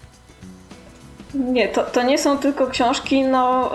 Nie, 1.33 1.67
to, 1.67 1.83
to 1.83 2.03
nie 2.03 2.17
są 2.17 2.37
tylko 2.37 2.67
książki, 2.67 3.21
no 3.21 3.71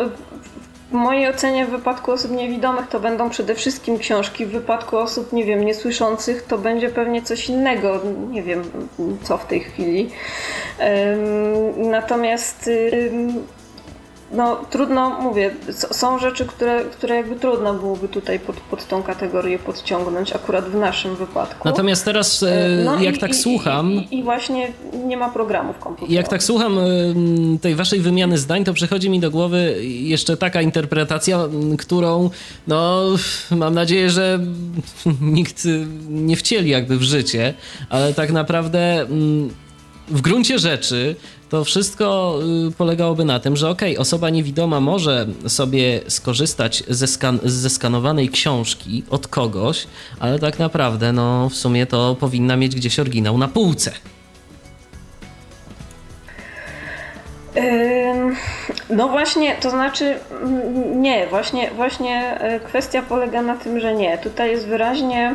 mojej 0.95 1.29
ocenie 1.29 1.67
w 1.67 1.71
wypadku 1.71 2.13
osób 2.13 2.31
niewidomych 2.31 2.89
to 2.89 3.01
będą 3.01 3.31
przede 3.31 3.55
wszystkim 3.55 3.99
książki, 3.99 4.47
w 4.47 4.51
wypadku 4.51 4.99
osób, 4.99 5.33
nie 5.33 5.45
wiem, 5.45 5.65
niesłyszących 5.65 6.43
to 6.43 6.59
będzie 6.59 6.89
pewnie 6.89 7.23
coś 7.23 7.49
innego, 7.49 8.01
nie 8.31 8.43
wiem 8.43 8.63
co 9.23 9.39
w 9.39 9.47
tej 9.47 9.61
chwili. 9.61 10.11
Natomiast 11.77 12.71
no 14.37 14.57
trudno, 14.71 15.21
mówię, 15.21 15.55
są 15.73 16.19
rzeczy, 16.19 16.47
które, 16.47 16.85
które 16.85 17.17
jakby 17.17 17.37
trudno 17.37 17.75
byłoby 17.75 18.09
tutaj 18.09 18.41
pod, 18.41 18.57
pod 18.57 18.89
tą 18.89 19.03
kategorię 19.03 19.59
podciągnąć, 19.59 20.33
akurat 20.33 20.65
w 20.65 20.75
naszym 20.75 21.17
wypadku. 21.17 21.69
Natomiast 21.69 22.05
teraz, 22.05 22.43
e, 22.43 22.83
no 22.85 23.01
jak 23.01 23.17
i, 23.17 23.19
tak 23.19 23.31
i, 23.31 23.35
słucham... 23.35 23.93
I, 23.93 24.19
I, 24.19 24.23
właśnie 24.23 24.73
nie 25.07 25.17
ma 25.17 25.29
programów 25.29 25.79
komputerowych. 25.79 26.17
Jak 26.17 26.29
tak 26.29 26.43
słucham 26.43 26.79
tej 27.61 27.75
waszej 27.75 28.01
wymiany 28.01 28.39
zdań, 28.39 28.65
to 28.65 28.75
przychodzi 28.75 29.11
mi 29.11 29.21
do 29.21 29.31
głowy 29.31 29.85
jeszcze 29.85 30.37
taka 30.37 30.63
interpretacja, 30.63 31.39
którą, 31.79 32.31
no, 32.67 33.03
mam 33.51 33.75
nadzieję, 33.75 34.11
że 34.11 34.41
nikt 35.21 35.63
nie 36.09 36.37
wcieli 36.37 36.71
jakby 36.71 36.99
w 36.99 37.03
życie, 37.03 37.55
ale 37.91 38.15
tak 38.15 38.33
naprawdę 38.33 39.07
w 40.09 40.21
gruncie 40.21 40.59
rzeczy 40.59 41.17
to 41.55 41.65
wszystko 41.65 42.39
y, 42.69 42.73
polegałoby 42.73 43.25
na 43.25 43.41
tym, 43.41 43.57
że 43.57 43.71
okej, 43.71 43.93
okay, 43.93 44.01
osoba 44.01 44.31
niewidoma 44.31 44.81
może 44.81 45.27
sobie 45.47 46.01
skorzystać 46.09 46.85
ze, 46.89 47.07
skan 47.07 47.39
ze 47.45 47.71
skanowanej 47.71 48.29
książki 48.29 49.05
od 49.11 49.29
kogoś, 49.29 49.87
ale 50.21 50.39
tak 50.39 50.59
naprawdę, 50.59 51.13
no 51.13 51.49
w 51.49 51.55
sumie 51.55 51.87
to 51.87 52.17
powinna 52.21 52.57
mieć 52.57 52.77
gdzieś 52.77 52.99
oryginał 52.99 53.39
na 53.39 53.49
półce. 53.49 53.93
No 58.91 59.09
właśnie, 59.09 59.57
to 59.61 59.71
znaczy 59.71 60.19
nie, 60.97 61.27
właśnie, 61.27 61.71
właśnie 61.71 62.41
e, 62.41 62.61
kwestia 62.61 63.03
polega 63.03 63.43
na 63.43 63.57
tym, 63.57 63.81
że 63.81 63.95
nie. 63.95 64.19
Tutaj 64.19 64.51
jest 64.51 64.67
wyraźnie 64.67 65.35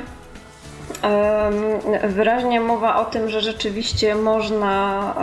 wyraźnie 2.04 2.60
mowa 2.60 2.96
o 2.96 3.06
tym, 3.06 3.30
że 3.30 3.42
rzeczywiście 3.42 4.16
można, 4.16 5.14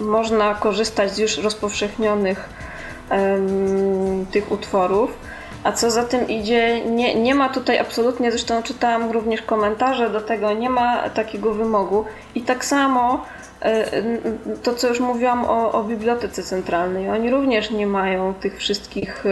można 0.00 0.54
korzystać 0.54 1.12
z 1.12 1.18
już 1.18 1.38
rozpowszechnionych 1.38 2.48
tych 4.30 4.52
utworów. 4.52 5.10
A 5.64 5.72
co 5.72 5.90
za 5.90 6.04
tym 6.04 6.28
idzie, 6.28 6.84
nie, 6.84 7.14
nie 7.14 7.34
ma 7.34 7.48
tutaj 7.48 7.78
absolutnie, 7.78 8.30
zresztą 8.30 8.62
czytałam 8.62 9.10
również 9.10 9.42
komentarze 9.42 10.10
do 10.10 10.20
tego, 10.20 10.52
nie 10.52 10.70
ma 10.70 11.10
takiego 11.10 11.54
wymogu. 11.54 12.04
I 12.34 12.40
tak 12.40 12.64
samo 12.64 13.24
e, 13.62 13.84
to, 14.62 14.74
co 14.74 14.88
już 14.88 15.00
mówiłam 15.00 15.44
o, 15.44 15.72
o 15.72 15.84
bibliotece 15.84 16.42
centralnej, 16.42 17.10
oni 17.10 17.30
również 17.30 17.70
nie 17.70 17.86
mają 17.86 18.34
tych 18.34 18.58
wszystkich. 18.58 19.24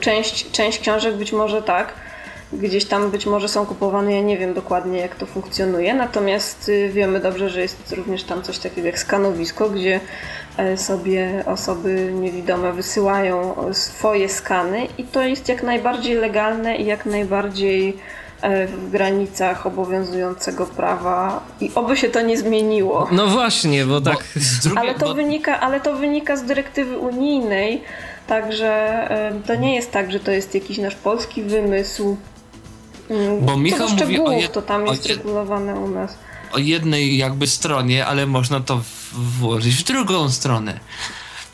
Część, 0.00 0.50
część 0.50 0.78
książek 0.78 1.14
być 1.14 1.32
może 1.32 1.62
tak, 1.62 1.94
gdzieś 2.52 2.84
tam 2.84 3.10
być 3.10 3.26
może 3.26 3.48
są 3.48 3.66
kupowane, 3.66 4.14
ja 4.14 4.22
nie 4.22 4.38
wiem 4.38 4.54
dokładnie 4.54 4.98
jak 4.98 5.14
to 5.14 5.26
funkcjonuje, 5.26 5.94
natomiast 5.94 6.68
y, 6.68 6.90
wiemy 6.92 7.20
dobrze, 7.20 7.50
że 7.50 7.60
jest 7.60 7.92
również 7.92 8.24
tam 8.24 8.42
coś 8.42 8.58
takiego 8.58 8.86
jak 8.86 8.98
skanowisko, 8.98 9.70
gdzie 9.70 10.00
e, 10.56 10.76
sobie 10.76 11.44
osoby 11.46 12.12
niewidome 12.12 12.72
wysyłają 12.72 13.56
swoje 13.72 14.28
skany 14.28 14.86
i 14.98 15.04
to 15.04 15.22
jest 15.22 15.48
jak 15.48 15.62
najbardziej 15.62 16.14
legalne 16.14 16.76
i 16.76 16.86
jak 16.86 17.06
najbardziej 17.06 17.96
e, 18.42 18.66
w 18.66 18.90
granicach 18.90 19.66
obowiązującego 19.66 20.66
prawa 20.66 21.44
i 21.60 21.70
oby 21.74 21.96
się 21.96 22.08
to 22.08 22.20
nie 22.20 22.36
zmieniło. 22.36 23.08
No 23.12 23.26
właśnie, 23.26 23.86
bo 23.86 24.00
tak. 24.00 24.24
Bo, 24.74 24.80
ale, 24.80 24.94
to 24.94 25.06
bo... 25.06 25.14
wynika, 25.14 25.60
ale 25.60 25.80
to 25.80 25.96
wynika 25.96 26.36
z 26.36 26.44
dyrektywy 26.44 26.98
unijnej, 26.98 27.82
także 28.26 28.70
e, 29.10 29.32
to 29.46 29.54
nie 29.54 29.74
jest 29.74 29.92
tak, 29.92 30.12
że 30.12 30.20
to 30.20 30.30
jest 30.30 30.54
jakiś 30.54 30.78
nasz 30.78 30.94
polski 30.94 31.42
wymysł. 31.42 32.16
Bo 33.40 33.56
Michał 33.56 33.88
mówi 33.88 34.20
o 34.20 34.32
jed... 34.32 34.52
to 34.52 34.62
tam 34.62 34.86
jest 34.86 35.08
jed... 35.08 35.18
regulowane 35.18 35.74
u 35.74 35.88
nas. 35.88 36.18
O 36.52 36.58
jednej 36.58 37.16
jakby 37.16 37.46
stronie, 37.46 38.06
ale 38.06 38.26
można 38.26 38.60
to 38.60 38.80
włożyć 39.12 39.74
w 39.74 39.84
drugą 39.84 40.30
stronę. 40.30 40.80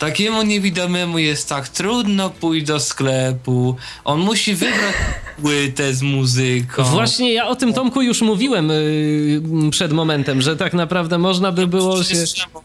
Takiemu 0.02 0.42
niewidomemu 0.42 1.18
jest 1.18 1.48
tak 1.48 1.68
trudno 1.68 2.30
pójść 2.30 2.66
do 2.66 2.80
sklepu. 2.80 3.76
On 4.04 4.20
musi 4.20 4.54
wybrać 4.54 4.94
płytę 5.42 5.94
z 5.94 6.02
muzyką. 6.02 6.82
Właśnie 6.82 7.32
ja 7.32 7.48
o 7.48 7.56
tym 7.56 7.72
Tomku 7.72 8.02
już 8.02 8.22
mówiłem 8.22 8.68
yy, 8.68 9.70
przed 9.70 9.92
momentem, 9.92 10.42
że 10.42 10.56
tak 10.56 10.74
naprawdę 10.74 11.18
można 11.18 11.52
by 11.52 11.66
było 11.66 12.02
się... 12.02 12.16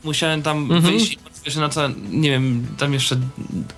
Musiałem 0.04 0.42
tam 0.42 0.58
mhm. 0.58 0.82
wyjść 0.82 1.18
że 1.52 1.62
na 1.62 1.70
to, 1.70 1.90
nie 2.12 2.30
wiem, 2.30 2.68
tam 2.78 2.94
jeszcze 2.94 3.18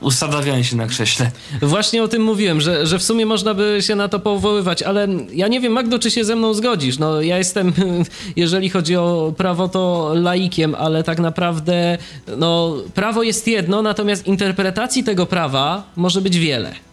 ustawiałem 0.02 0.64
się 0.64 0.76
na 0.76 0.88
krześle. 0.88 1.32
Właśnie 1.62 2.04
o 2.04 2.08
tym 2.08 2.24
mówiłem, 2.24 2.62
że, 2.62 2.88
że 2.88 3.00
w 3.00 3.04
sumie 3.04 3.26
można 3.26 3.54
by 3.54 3.78
się 3.82 3.96
na 3.96 4.08
to 4.08 4.20
powoływać, 4.20 4.84
ale 4.84 5.08
ja 5.34 5.48
nie 5.48 5.60
wiem, 5.60 5.74
Magdo, 5.74 6.00
czy 6.00 6.12
się 6.12 6.26
ze 6.26 6.36
mną 6.36 6.54
zgodzisz. 6.54 7.00
No, 7.00 7.22
ja 7.22 7.38
jestem, 7.38 7.74
jeżeli 8.36 8.70
chodzi 8.70 8.96
o 8.96 9.34
prawo, 9.38 9.70
to 9.70 10.12
laikiem, 10.16 10.76
ale 10.76 11.04
tak 11.04 11.20
naprawdę 11.20 11.98
no, 12.38 12.76
prawo 12.94 13.24
jest 13.24 13.46
jedno, 13.50 13.82
natomiast 13.82 14.28
interpretacji 14.28 15.04
tego 15.04 15.26
prawa 15.26 15.84
może 15.96 16.22
być 16.22 16.40
wiele. 16.40 16.89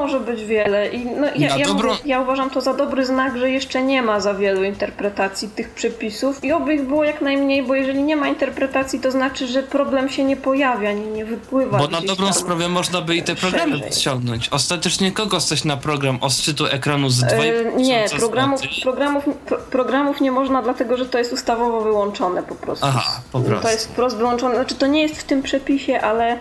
Może 0.00 0.20
być 0.20 0.44
wiele. 0.44 0.88
I 0.88 1.06
no, 1.06 1.26
ja, 1.36 1.56
ja, 1.56 1.66
dobro... 1.66 1.88
mówię, 1.88 2.02
ja, 2.04 2.20
uważam 2.20 2.50
to 2.50 2.60
za 2.60 2.74
dobry 2.74 3.06
znak, 3.06 3.38
że 3.38 3.50
jeszcze 3.50 3.82
nie 3.82 4.02
ma 4.02 4.20
za 4.20 4.34
wielu 4.34 4.64
interpretacji 4.64 5.48
tych 5.48 5.70
przepisów 5.70 6.44
i 6.44 6.52
oby 6.52 6.74
ich 6.74 6.82
było 6.82 7.04
jak 7.04 7.20
najmniej, 7.20 7.62
bo 7.62 7.74
jeżeli 7.74 8.02
nie 8.02 8.16
ma 8.16 8.28
interpretacji, 8.28 9.00
to 9.00 9.10
znaczy, 9.10 9.46
że 9.46 9.62
problem 9.62 10.08
się 10.08 10.24
nie 10.24 10.36
pojawia, 10.36 10.92
nie, 10.92 11.06
nie 11.06 11.24
wypływa. 11.24 11.78
Bo 11.78 11.88
na 11.88 12.00
dobrą 12.00 12.32
sprawę 12.32 12.68
można 12.68 13.00
by 13.00 13.16
i 13.16 13.22
te 13.22 13.34
programy 13.34 13.80
ściągnąć. 13.92 14.48
Ostatecznie 14.48 15.12
kogo 15.12 15.40
stać 15.40 15.64
na 15.64 15.76
program 15.76 16.18
o 16.20 16.30
szczytu 16.30 16.66
ekranu 16.66 17.10
z 17.10 17.22
2,5 17.22 17.42
e, 17.42 17.76
Nie, 17.76 18.06
programów, 18.18 18.60
programów, 18.82 19.24
pro, 19.46 19.58
programów 19.58 20.20
nie 20.20 20.30
można, 20.30 20.62
dlatego 20.62 20.96
że 20.96 21.06
to 21.06 21.18
jest 21.18 21.32
ustawowo 21.32 21.80
wyłączone 21.80 22.42
po 22.42 22.54
prostu. 22.54 22.86
Aha, 22.86 23.20
po 23.32 23.40
prostu. 23.40 23.66
To 23.66 23.72
jest 23.72 23.88
wprost 23.88 24.16
wyłączone. 24.16 24.54
Znaczy, 24.54 24.74
to 24.74 24.86
nie 24.86 25.02
jest 25.02 25.16
w 25.20 25.24
tym 25.24 25.42
przepisie, 25.42 26.00
ale 26.00 26.38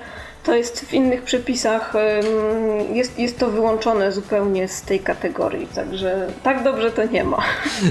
to 0.48 0.56
jest 0.56 0.86
w 0.86 0.94
innych 0.94 1.24
przepisach, 1.24 1.94
jest, 2.94 3.20
jest 3.20 3.40
to 3.40 3.52
wyłączone 3.52 4.12
zupełnie 4.12 4.68
z 4.68 4.82
tej 4.82 5.00
kategorii, 5.00 5.68
także 5.76 6.28
tak 6.44 6.64
dobrze 6.64 6.92
to 6.92 7.06
nie 7.06 7.24
ma. 7.24 7.38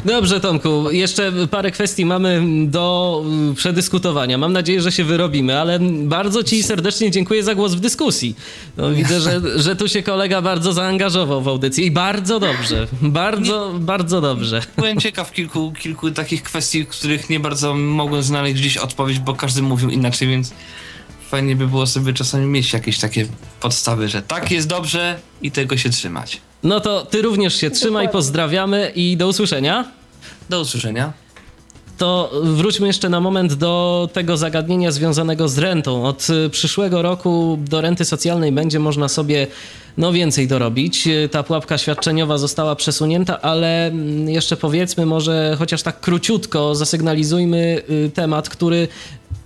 Dobrze 0.05 0.41
Tomku, 0.41 0.91
jeszcze 0.91 1.33
parę 1.51 1.71
kwestii 1.71 2.05
mamy 2.05 2.43
do 2.67 3.23
y, 3.53 3.55
przedyskutowania. 3.55 4.39
Mam 4.39 4.53
nadzieję, 4.53 4.81
że 4.81 4.93
się 4.93 5.05
wyrobimy, 5.05 5.61
ale 5.61 5.79
bardzo 6.03 6.43
Ci 6.43 6.63
serdecznie 6.63 7.11
dziękuję 7.11 7.43
za 7.43 7.55
głos 7.55 7.75
w 7.75 7.81
dyskusji. 7.81 8.37
No, 8.77 8.91
widzę, 8.91 9.21
że, 9.21 9.41
że 9.57 9.77
tu 9.77 9.89
się 9.89 10.03
kolega 10.03 10.43
bardzo 10.43 10.73
zaangażował 10.73 11.43
w 11.43 11.49
audycję 11.49 11.87
i 11.87 11.91
bardzo 11.91 12.41
dobrze, 12.41 12.87
bardzo, 13.03 13.73
bardzo 13.81 14.21
dobrze. 14.21 14.61
Byłem 14.77 15.01
ciekaw 15.01 15.33
kilku, 15.33 15.73
kilku 15.81 16.11
takich 16.11 16.43
kwestii, 16.43 16.85
w 16.85 16.89
których 16.89 17.31
nie 17.31 17.41
bardzo 17.41 17.75
mogłem 17.75 18.23
znaleźć 18.23 18.61
gdzieś 18.61 18.77
odpowiedź, 18.77 19.19
bo 19.19 19.35
każdy 19.35 19.63
mówił 19.63 19.91
inaczej, 19.91 20.29
więc 20.29 20.53
fajnie 21.31 21.57
by 21.57 21.67
było 21.67 21.87
sobie 21.87 22.13
czasami 22.13 22.47
mieć 22.47 22.73
jakieś 22.73 22.99
takie 22.99 23.27
podstawy, 23.61 24.09
że 24.09 24.23
tak 24.23 24.51
jest 24.51 24.69
dobrze 24.69 25.19
i 25.43 25.51
tego 25.51 25.77
się 25.77 25.91
trzymać. 25.91 26.41
No 26.63 26.81
to 26.81 27.07
ty 27.07 27.23
również 27.23 27.55
się 27.57 27.71
trzymaj, 27.71 28.09
pozdrawiamy 28.09 28.93
i 28.95 29.17
do 29.17 29.29
usłyszenia. 29.29 29.85
Do 30.49 30.61
usłyszenia. 30.61 31.13
To 31.97 32.31
wróćmy 32.43 32.87
jeszcze 32.87 33.09
na 33.09 33.21
moment 33.21 33.55
do 33.55 34.09
tego 34.13 34.37
zagadnienia 34.37 34.91
związanego 34.91 35.49
z 35.49 35.59
rentą. 35.59 36.05
Od 36.05 36.27
y, 36.31 36.51
przyszłego 36.51 37.03
roku 37.03 37.59
do 37.61 37.81
renty 37.81 38.05
socjalnej 38.05 38.53
będzie 38.53 38.79
można 38.79 39.09
sobie 39.09 39.47
no 39.97 40.13
więcej 40.13 40.49
dorobić. 40.49 41.07
Y, 41.07 41.29
ta 41.29 41.43
pułapka 41.43 41.79
świadczeniowa 41.79 42.39
została 42.39 42.77
przesunięta, 42.77 43.41
ale 43.41 43.87
mm, 43.87 44.29
jeszcze 44.29 44.57
powiedzmy 44.57 45.07
może 45.07 45.57
chociaż 45.59 45.83
tak 45.83 46.01
króciutko 46.01 46.75
zasygnalizujmy 46.75 47.83
y, 47.91 48.11
temat, 48.15 48.49
który 48.49 48.89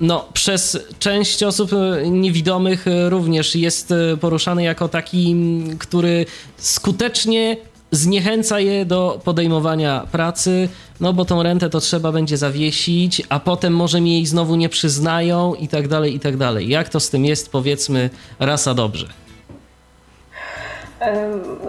no, 0.00 0.28
przez 0.32 0.78
część 0.98 1.42
osób 1.42 1.70
niewidomych 2.10 2.86
również 3.08 3.54
jest 3.54 3.94
poruszany 4.20 4.62
jako 4.62 4.88
taki, 4.88 5.30
mm, 5.30 5.78
który 5.78 6.26
skutecznie 6.56 7.56
zniechęca 7.90 8.60
je 8.60 8.84
do 8.84 9.20
podejmowania 9.24 10.06
pracy, 10.12 10.68
no 11.00 11.12
bo 11.12 11.24
tą 11.24 11.42
rentę 11.42 11.70
to 11.70 11.80
trzeba 11.80 12.12
będzie 12.12 12.36
zawiesić, 12.36 13.22
a 13.28 13.40
potem 13.40 13.76
może 13.76 14.00
mi 14.00 14.12
jej 14.12 14.26
znowu 14.26 14.56
nie 14.56 14.68
przyznają 14.68 15.54
i 15.54 15.68
tak 15.68 15.88
dalej, 15.88 16.14
i 16.14 16.20
tak 16.20 16.36
dalej. 16.36 16.68
Jak 16.68 16.88
to 16.88 17.00
z 17.00 17.10
tym 17.10 17.24
jest, 17.24 17.52
powiedzmy, 17.52 18.10
rasa 18.38 18.74
dobrze? 18.74 19.06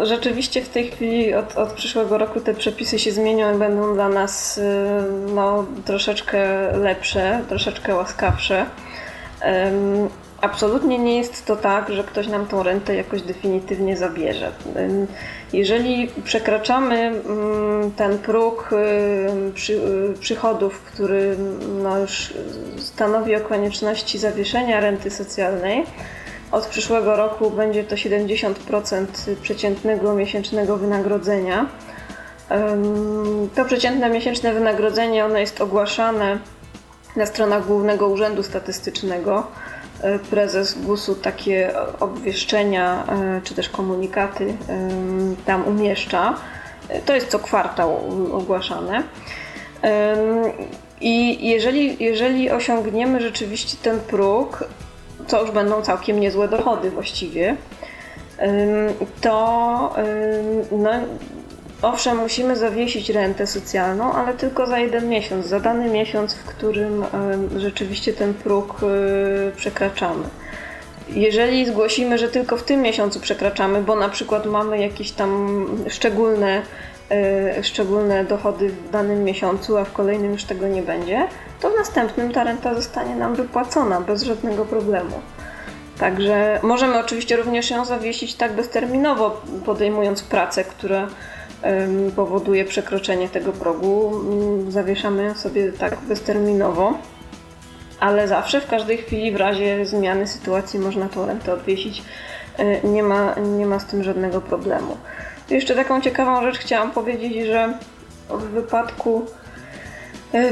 Rzeczywiście 0.03 0.61
w 0.61 0.69
tej 0.69 0.91
chwili 0.91 1.33
od, 1.33 1.55
od 1.55 1.73
przyszłego 1.73 2.17
roku 2.17 2.39
te 2.39 2.53
przepisy 2.53 2.99
się 2.99 3.11
zmienią 3.11 3.55
i 3.55 3.59
będą 3.59 3.93
dla 3.93 4.09
nas 4.09 4.59
no, 5.35 5.65
troszeczkę 5.85 6.71
lepsze, 6.77 7.41
troszeczkę 7.49 7.95
łaskawsze. 7.95 8.65
Absolutnie 10.41 10.99
nie 10.99 11.17
jest 11.17 11.45
to 11.45 11.55
tak, 11.55 11.89
że 11.89 12.03
ktoś 12.03 12.27
nam 12.27 12.45
tą 12.45 12.63
rentę 12.63 12.95
jakoś 12.95 13.21
definitywnie 13.21 13.97
zabierze. 13.97 14.51
Jeżeli 15.53 16.09
przekraczamy 16.23 16.95
mm, 16.95 17.91
ten 17.91 18.17
próg 18.17 18.69
y, 18.73 19.73
y, 19.73 20.13
przychodów, 20.19 20.81
który 20.81 21.35
no 21.83 21.99
już 21.99 22.33
stanowi 22.77 23.35
o 23.35 23.39
konieczności 23.39 24.19
zawieszenia 24.19 24.79
renty 24.79 25.09
socjalnej, 25.09 25.85
od 26.51 26.65
przyszłego 26.65 27.15
roku 27.15 27.51
będzie 27.51 27.83
to 27.83 27.95
70% 27.95 29.05
przeciętnego 29.41 30.13
miesięcznego 30.13 30.77
wynagrodzenia. 30.77 31.65
To 33.55 33.65
przeciętne 33.65 34.09
miesięczne 34.09 34.53
wynagrodzenie 34.53 35.25
ono 35.25 35.37
jest 35.37 35.61
ogłaszane 35.61 36.37
na 37.15 37.25
stronach 37.25 37.67
Głównego 37.67 38.07
Urzędu 38.07 38.43
Statystycznego 38.43 39.47
prezes 40.29 40.73
GUS-u 40.73 41.15
takie 41.15 41.71
obwieszczenia 41.99 43.05
e, 43.07 43.41
czy 43.43 43.55
też 43.55 43.69
komunikaty 43.69 44.45
e, 44.45 44.89
tam 45.45 45.67
umieszcza. 45.67 46.33
To 47.05 47.15
jest 47.15 47.27
co 47.27 47.39
kwartał 47.39 47.99
ogłaszane. 48.33 49.03
I 51.01 51.47
jeżeli, 51.49 52.03
jeżeli 52.03 52.51
osiągniemy 52.51 53.21
rzeczywiście 53.21 53.77
ten 53.83 53.99
próg, 53.99 54.63
to 55.27 55.41
już 55.41 55.51
będą 55.51 55.81
całkiem 55.81 56.19
niezłe 56.19 56.47
dochody 56.47 56.91
właściwie, 56.91 57.55
to 59.21 59.95
no, 60.71 60.91
Owszem, 61.81 62.17
musimy 62.17 62.55
zawiesić 62.55 63.09
rentę 63.09 63.47
socjalną, 63.47 64.13
ale 64.13 64.33
tylko 64.33 64.67
za 64.67 64.79
jeden 64.79 65.09
miesiąc, 65.09 65.45
za 65.45 65.59
dany 65.59 65.89
miesiąc, 65.89 66.33
w 66.33 66.43
którym 66.43 67.05
rzeczywiście 67.57 68.13
ten 68.13 68.33
próg 68.33 68.81
e, 68.83 69.51
przekraczamy. 69.51 70.23
Jeżeli 71.09 71.65
zgłosimy, 71.65 72.17
że 72.17 72.29
tylko 72.29 72.57
w 72.57 72.63
tym 72.63 72.81
miesiącu 72.81 73.19
przekraczamy, 73.19 73.81
bo 73.81 73.95
na 73.95 74.09
przykład 74.09 74.45
mamy 74.45 74.81
jakieś 74.81 75.11
tam 75.11 75.65
szczególne, 75.89 76.61
e, 77.11 77.63
szczególne 77.63 78.25
dochody 78.25 78.69
w 78.69 78.89
danym 78.89 79.23
miesiącu, 79.23 79.77
a 79.77 79.85
w 79.85 79.93
kolejnym 79.93 80.31
już 80.31 80.43
tego 80.43 80.67
nie 80.67 80.81
będzie, 80.81 81.27
to 81.61 81.69
w 81.69 81.77
następnym 81.77 82.31
ta 82.31 82.43
renta 82.43 82.75
zostanie 82.75 83.15
nam 83.15 83.35
wypłacona 83.35 84.01
bez 84.01 84.23
żadnego 84.23 84.65
problemu. 84.65 85.21
Także 85.99 86.59
możemy 86.63 86.99
oczywiście 86.99 87.37
również 87.37 87.69
ją 87.71 87.85
zawiesić 87.85 88.35
tak 88.35 88.53
bezterminowo, 88.53 89.41
podejmując 89.65 90.23
pracę, 90.23 90.63
która 90.63 91.07
powoduje 92.15 92.65
przekroczenie 92.65 93.29
tego 93.29 93.51
progu. 93.51 94.11
Mm, 94.15 94.71
zawieszamy 94.71 95.35
sobie 95.35 95.71
tak 95.71 95.97
bezterminowo, 95.99 96.93
ale 97.99 98.27
zawsze, 98.27 98.61
w 98.61 98.67
każdej 98.67 98.97
chwili, 98.97 99.31
w 99.31 99.35
razie 99.35 99.85
zmiany 99.85 100.27
sytuacji 100.27 100.79
można 100.79 101.09
tą 101.09 101.25
rentę 101.25 101.53
odwiesić. 101.53 102.03
E, 102.57 102.87
nie 102.87 103.03
ma, 103.03 103.35
nie 103.57 103.65
ma 103.65 103.79
z 103.79 103.85
tym 103.85 104.03
żadnego 104.03 104.41
problemu. 104.41 104.97
Jeszcze 105.49 105.75
taką 105.75 106.01
ciekawą 106.01 106.41
rzecz 106.41 106.57
chciałam 106.57 106.91
powiedzieć, 106.91 107.45
że 107.45 107.73
w 108.29 108.43
wypadku 108.43 109.25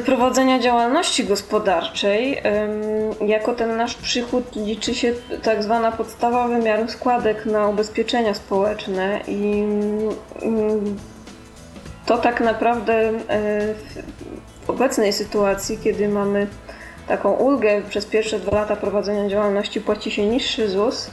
prowadzenia 0.06 0.60
działalności 0.60 1.24
gospodarczej 1.24 2.42
jako 3.28 3.54
ten 3.56 3.78
nasz 3.78 3.96
przychód 3.96 4.56
liczy 4.56 4.96
się 4.96 5.14
tak 5.44 5.64
zwana 5.64 5.92
podstawa 5.92 6.48
wymiaru 6.48 6.88
składek 6.88 7.46
na 7.46 7.68
ubezpieczenia 7.68 8.34
społeczne 8.34 9.20
i 9.28 9.64
mm, 10.42 10.98
to 12.06 12.18
tak 12.18 12.42
naprawdę 12.42 12.94
e, 12.94 13.14
w 14.66 14.70
obecnej 14.70 15.14
sytuacji, 15.14 15.78
kiedy 15.84 16.10
mamy 16.10 16.48
taką 17.08 17.32
ulgę 17.32 17.82
przez 17.90 18.06
pierwsze 18.06 18.40
dwa 18.40 18.56
lata 18.56 18.76
prowadzenia 18.76 19.30
działalności 19.30 19.82
płaci 19.82 20.12
się 20.12 20.26
niższy 20.26 20.70
ZUS, 20.70 21.10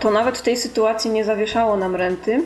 to 0.00 0.10
nawet 0.10 0.38
w 0.38 0.42
tej 0.42 0.56
sytuacji 0.56 1.10
nie 1.10 1.24
zawieszało 1.24 1.76
nam 1.76 1.96
renty. 1.96 2.42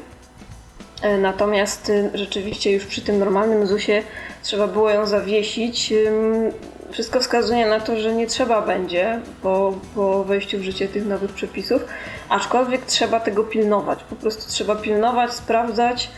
E, 1.04 1.18
natomiast 1.18 1.92
rzeczywiście 2.14 2.72
już 2.72 2.86
przy 2.86 3.00
tym 3.00 3.18
normalnym 3.18 3.66
ZUSie 3.66 4.02
trzeba 4.42 4.66
było 4.66 4.90
ją 4.90 5.06
zawiesić. 5.06 5.92
Wszystko 6.90 7.20
wskazuje 7.20 7.66
na 7.66 7.80
to, 7.80 7.96
że 7.96 8.14
nie 8.14 8.26
trzeba 8.26 8.62
będzie 8.62 9.20
po, 9.42 9.74
po 9.94 10.24
wejściu 10.24 10.58
w 10.58 10.62
życie 10.62 10.88
tych 10.88 11.06
nowych 11.06 11.32
przepisów, 11.32 11.84
aczkolwiek 12.28 12.86
trzeba 12.86 13.20
tego 13.20 13.44
pilnować. 13.44 14.04
Po 14.10 14.16
prostu 14.16 14.48
trzeba 14.48 14.76
pilnować, 14.76 15.32
sprawdzać, 15.32 16.10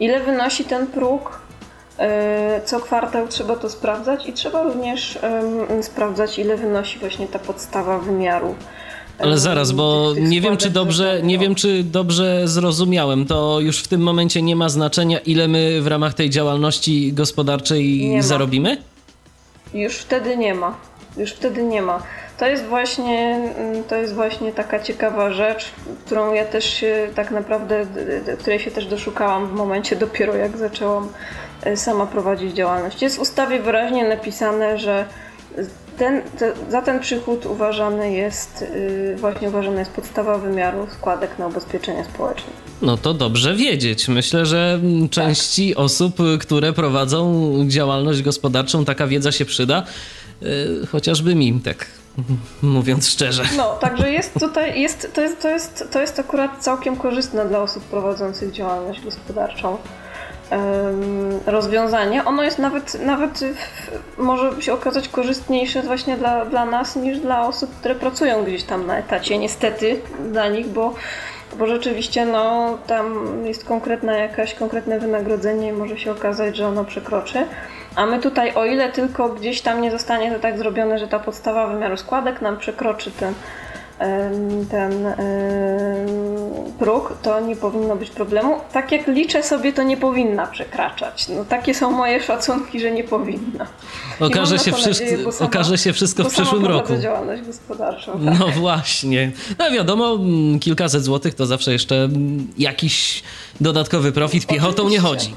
ile 0.00 0.20
wynosi 0.20 0.64
ten 0.64 0.86
próg. 0.86 1.40
E, 1.98 2.60
co 2.64 2.80
kwartał 2.80 3.28
trzeba 3.28 3.56
to 3.56 3.70
sprawdzać 3.70 4.28
i 4.28 4.32
trzeba 4.32 4.62
również 4.62 5.18
sprawdzać, 5.82 6.38
ile 6.38 6.56
wynosi 6.56 6.98
właśnie 6.98 7.26
ta 7.26 7.38
podstawa 7.38 7.98
wymiaru 7.98 8.54
ale 9.18 9.38
zaraz, 9.38 9.72
bo 9.72 10.14
nie 10.18 10.40
wiem, 10.40 10.56
czy 10.56 10.70
dobrze, 10.70 11.20
nie 11.22 11.38
wiem, 11.38 11.54
czy 11.54 11.84
dobrze 11.84 12.48
zrozumiałem. 12.48 13.26
To 13.26 13.60
już 13.60 13.82
w 13.82 13.88
tym 13.88 14.00
momencie 14.00 14.42
nie 14.42 14.56
ma 14.56 14.68
znaczenia, 14.68 15.18
ile 15.18 15.48
my 15.48 15.82
w 15.82 15.86
ramach 15.86 16.14
tej 16.14 16.30
działalności 16.30 17.12
gospodarczej 17.12 18.16
zarobimy? 18.22 18.76
Już 19.74 19.96
wtedy 19.96 20.36
nie 20.36 20.54
ma. 20.54 20.74
Już 21.16 21.30
wtedy 21.30 21.62
nie 21.62 21.82
ma. 21.82 22.02
To 22.38 22.46
jest 22.46 22.64
właśnie, 22.64 23.38
to 23.88 23.96
jest 23.96 24.14
właśnie 24.14 24.52
taka 24.52 24.80
ciekawa 24.80 25.30
rzecz, 25.30 25.72
którą 26.06 26.32
ja 26.32 26.44
też 26.44 26.64
się 26.64 27.08
tak 27.14 27.30
naprawdę, 27.30 27.86
której 28.38 28.60
się 28.60 28.70
też 28.70 28.86
doszukałam 28.86 29.46
w 29.46 29.52
momencie 29.52 29.96
dopiero 29.96 30.34
jak 30.34 30.56
zaczęłam 30.56 31.08
e, 31.62 31.76
sama 31.76 32.06
prowadzić 32.06 32.54
działalność. 32.54 33.02
Jest 33.02 33.16
w 33.16 33.20
ustawie 33.20 33.60
wyraźnie 33.60 34.08
napisane, 34.08 34.78
że 34.78 35.04
ten, 35.98 36.22
te, 36.38 36.52
za 36.70 36.82
ten 36.82 37.00
przychód 37.00 37.46
uważany 37.46 38.12
jest, 38.12 38.64
yy, 38.74 39.16
właśnie 39.16 39.48
uważana 39.48 39.78
jest 39.78 39.90
podstawa 39.90 40.38
wymiaru 40.38 40.86
składek 40.98 41.38
na 41.38 41.46
ubezpieczenia 41.46 42.04
społeczne. 42.04 42.52
No 42.82 42.96
to 42.96 43.14
dobrze 43.14 43.54
wiedzieć. 43.54 44.08
Myślę, 44.08 44.46
że 44.46 44.80
części 45.10 45.74
tak. 45.74 45.84
osób, 45.84 46.16
które 46.40 46.72
prowadzą 46.72 47.54
działalność 47.68 48.22
gospodarczą, 48.22 48.84
taka 48.84 49.06
wiedza 49.06 49.32
się 49.32 49.44
przyda. 49.44 49.82
Yy, 50.40 50.86
chociażby 50.90 51.34
mi, 51.34 51.60
tak 51.60 51.86
mówiąc 52.62 53.08
szczerze. 53.08 53.42
No, 53.56 53.76
także 53.80 54.12
jest 54.12 54.34
tutaj, 54.40 54.80
jest, 54.80 55.10
to, 55.14 55.20
jest, 55.20 55.42
to, 55.42 55.48
jest, 55.48 55.88
to 55.92 56.00
jest 56.00 56.20
akurat 56.20 56.50
całkiem 56.64 56.96
korzystne 56.96 57.48
dla 57.48 57.62
osób 57.62 57.84
prowadzących 57.84 58.52
działalność 58.52 59.00
gospodarczą 59.00 59.78
rozwiązanie. 61.46 62.24
Ono 62.24 62.42
jest 62.42 62.58
nawet, 62.58 63.04
nawet 63.04 63.40
może 64.18 64.62
się 64.62 64.72
okazać 64.72 65.08
korzystniejsze 65.08 65.82
właśnie 65.82 66.16
dla, 66.16 66.44
dla 66.44 66.64
nas 66.64 66.96
niż 66.96 67.18
dla 67.18 67.46
osób, 67.46 67.76
które 67.78 67.94
pracują 67.94 68.44
gdzieś 68.44 68.62
tam 68.62 68.86
na 68.86 68.98
etacie. 68.98 69.38
Niestety 69.38 70.00
dla 70.30 70.48
nich, 70.48 70.66
bo, 70.66 70.94
bo 71.58 71.66
rzeczywiście 71.66 72.26
no, 72.26 72.78
tam 72.86 73.26
jest 73.46 73.64
konkretna 73.64 74.16
jakaś, 74.16 74.54
konkretne 74.54 75.00
wynagrodzenie 75.00 75.68
i 75.68 75.72
może 75.72 75.98
się 75.98 76.12
okazać, 76.12 76.56
że 76.56 76.68
ono 76.68 76.84
przekroczy. 76.84 77.46
A 77.96 78.06
my 78.06 78.20
tutaj, 78.20 78.54
o 78.54 78.64
ile 78.64 78.92
tylko 78.92 79.28
gdzieś 79.28 79.60
tam 79.60 79.80
nie 79.80 79.90
zostanie 79.90 80.32
to 80.32 80.38
tak 80.38 80.58
zrobione, 80.58 80.98
że 80.98 81.08
ta 81.08 81.18
podstawa 81.18 81.66
wymiaru 81.66 81.96
składek 81.96 82.42
nam 82.42 82.56
przekroczy 82.56 83.10
ten 83.10 83.34
ten 84.70 84.92
próg, 86.78 87.18
to 87.22 87.40
nie 87.40 87.56
powinno 87.56 87.96
być 87.96 88.10
problemu. 88.10 88.56
Tak 88.72 88.92
jak 88.92 89.06
liczę 89.06 89.42
sobie, 89.42 89.72
to 89.72 89.82
nie 89.82 89.96
powinna 89.96 90.46
przekraczać. 90.46 91.28
No, 91.28 91.44
takie 91.44 91.74
są 91.74 91.90
moje 91.90 92.22
szacunki, 92.22 92.80
że 92.80 92.90
nie 92.90 93.04
powinna. 93.04 93.66
Okaże, 94.20 94.58
się, 94.58 94.70
nadzieję, 94.70 95.32
sama, 95.32 95.50
okaże 95.50 95.78
się 95.78 95.92
wszystko 95.92 96.24
w 96.24 96.32
przyszłym 96.32 96.66
roku. 96.66 96.92
działalność 96.98 97.42
gospodarczą. 97.42 98.12
Tak. 98.12 98.38
No 98.38 98.48
właśnie. 98.48 99.32
No 99.58 99.70
wiadomo, 99.70 100.14
mm, 100.14 100.58
kilkaset 100.58 101.04
złotych 101.04 101.34
to 101.34 101.46
zawsze 101.46 101.72
jeszcze 101.72 102.04
mm, 102.04 102.46
jakiś 102.58 103.22
dodatkowy 103.60 104.12
profit. 104.12 104.46
Piechotą 104.46 104.82
Oczywiście. 104.82 104.90
nie 104.90 105.00
chodzi. 105.00 105.34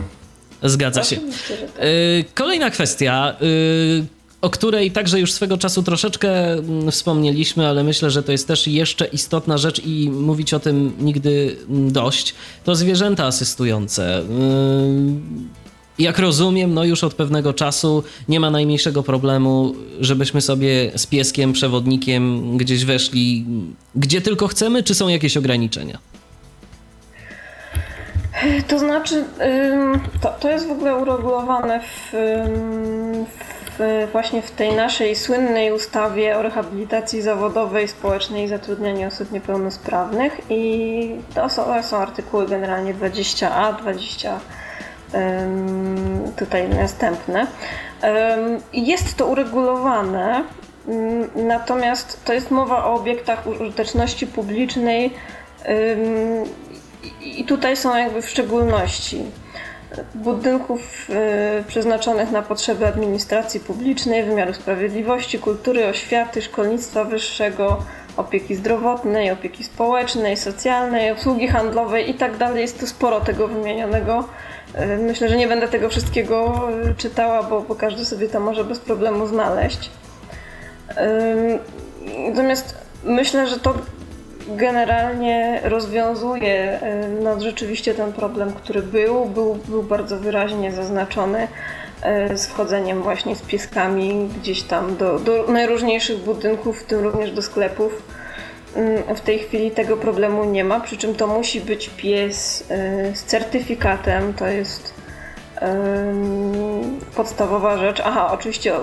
Zgadza 0.63 1.03
się. 1.03 1.15
Tak. 1.15 1.83
Y, 1.83 2.25
kolejna 2.35 2.69
kwestia 2.69 3.35
y, 3.41 4.18
o 4.41 4.49
której 4.49 4.91
także 4.91 5.19
już 5.19 5.31
swego 5.31 5.57
czasu 5.57 5.83
troszeczkę 5.83 6.53
mm, 6.53 6.91
wspomnieliśmy, 6.91 7.67
ale 7.67 7.83
myślę, 7.83 8.11
że 8.11 8.23
to 8.23 8.31
jest 8.31 8.47
też 8.47 8.67
jeszcze 8.67 9.05
istotna 9.05 9.57
rzecz 9.57 9.85
i 9.85 10.09
mówić 10.09 10.53
o 10.53 10.59
tym 10.59 10.93
nigdy 10.99 11.57
mm, 11.69 11.91
dość, 11.91 12.35
to 12.63 12.75
zwierzęta 12.75 13.25
asystujące. 13.25 14.23
Yy, 14.29 15.49
jak 15.99 16.19
rozumiem, 16.19 16.73
no 16.73 16.83
już 16.83 17.03
od 17.03 17.13
pewnego 17.13 17.53
czasu 17.53 18.03
nie 18.29 18.39
ma 18.39 18.51
najmniejszego 18.51 19.03
problemu, 19.03 19.75
żebyśmy 19.99 20.41
sobie 20.41 20.91
z 20.95 21.07
pieskiem, 21.07 21.53
przewodnikiem 21.53 22.57
gdzieś 22.57 22.85
weszli, 22.85 23.45
gdzie 23.95 24.21
tylko 24.21 24.47
chcemy, 24.47 24.83
czy 24.83 24.95
są 24.95 25.07
jakieś 25.07 25.37
ograniczenia? 25.37 25.99
To 28.67 28.79
znaczy, 28.79 29.23
to, 30.21 30.29
to 30.39 30.49
jest 30.49 30.67
w 30.67 30.71
ogóle 30.71 30.95
uregulowane 30.95 31.81
w, 31.81 32.11
w 33.39 33.58
właśnie 34.11 34.41
w 34.41 34.51
tej 34.51 34.75
naszej 34.75 35.15
słynnej 35.15 35.71
ustawie 35.73 36.37
o 36.37 36.41
rehabilitacji 36.41 37.21
zawodowej, 37.21 37.87
społecznej 37.87 38.43
i 38.43 38.47
zatrudnianiu 38.47 39.07
osób 39.07 39.31
niepełnosprawnych 39.31 40.41
i 40.49 41.15
to 41.35 41.49
są, 41.49 41.83
są 41.83 41.97
artykuły 41.97 42.47
generalnie 42.47 42.93
20a, 42.93 43.81
20 43.81 44.39
tutaj 46.37 46.69
następne. 46.69 47.47
Jest 48.73 49.17
to 49.17 49.27
uregulowane, 49.27 50.43
natomiast 51.35 52.25
to 52.25 52.33
jest 52.33 52.51
mowa 52.51 52.85
o 52.85 52.93
obiektach 52.93 53.47
użyteczności 53.47 54.27
publicznej 54.27 55.13
i 57.21 57.45
tutaj 57.45 57.77
są 57.77 57.97
jakby 57.97 58.21
w 58.21 58.29
szczególności 58.29 59.25
budynków 60.15 61.09
y, 61.59 61.63
przeznaczonych 61.67 62.31
na 62.31 62.41
potrzeby 62.41 62.87
administracji 62.87 63.59
publicznej, 63.59 64.23
wymiaru 64.23 64.53
sprawiedliwości, 64.53 65.39
kultury, 65.39 65.87
oświaty, 65.87 66.41
szkolnictwa 66.41 67.03
wyższego, 67.03 67.83
opieki 68.17 68.55
zdrowotnej, 68.55 69.31
opieki 69.31 69.63
społecznej, 69.63 70.37
socjalnej, 70.37 71.11
obsługi 71.11 71.47
handlowej 71.47 72.07
itd. 72.07 72.37
Tak 72.39 72.55
Jest 72.55 72.79
tu 72.79 72.87
sporo 72.87 73.21
tego 73.21 73.47
wymienionego. 73.47 74.23
Y, 74.75 74.97
myślę, 74.97 75.29
że 75.29 75.37
nie 75.37 75.47
będę 75.47 75.67
tego 75.67 75.89
wszystkiego 75.89 76.69
y, 76.91 76.95
czytała, 76.95 77.43
bo, 77.43 77.61
bo 77.61 77.75
każdy 77.75 78.05
sobie 78.05 78.27
to 78.27 78.39
może 78.39 78.63
bez 78.63 78.79
problemu 78.79 79.27
znaleźć. 79.27 79.89
Natomiast 82.29 82.77
myślę, 83.03 83.47
że 83.47 83.59
to 83.59 83.73
generalnie 84.55 85.61
rozwiązuje 85.63 86.79
no, 87.23 87.41
rzeczywiście 87.41 87.93
ten 87.93 88.13
problem, 88.13 88.53
który 88.53 88.81
był, 88.81 89.25
był, 89.25 89.55
był 89.67 89.83
bardzo 89.83 90.17
wyraźnie 90.17 90.71
zaznaczony 90.71 91.47
e, 92.01 92.37
z 92.37 92.47
wchodzeniem 92.47 93.01
właśnie 93.01 93.35
z 93.35 93.41
pieskami 93.41 94.29
gdzieś 94.41 94.63
tam 94.63 94.95
do, 94.95 95.19
do 95.19 95.45
najróżniejszych 95.47 96.17
budynków, 96.17 96.81
w 96.81 96.83
tym 96.83 96.99
również 96.99 97.31
do 97.31 97.41
sklepów. 97.41 98.03
Mm, 98.75 99.15
w 99.15 99.21
tej 99.21 99.39
chwili 99.39 99.71
tego 99.71 99.97
problemu 99.97 100.45
nie 100.45 100.63
ma, 100.63 100.79
przy 100.79 100.97
czym 100.97 101.15
to 101.15 101.27
musi 101.27 101.61
być 101.61 101.89
pies 101.97 102.63
e, 102.69 103.15
z 103.15 103.23
certyfikatem, 103.23 104.33
to 104.33 104.47
jest 104.47 104.98
podstawowa 107.15 107.77
rzecz. 107.77 108.01
Aha, 108.05 108.29
oczywiście 108.31 108.73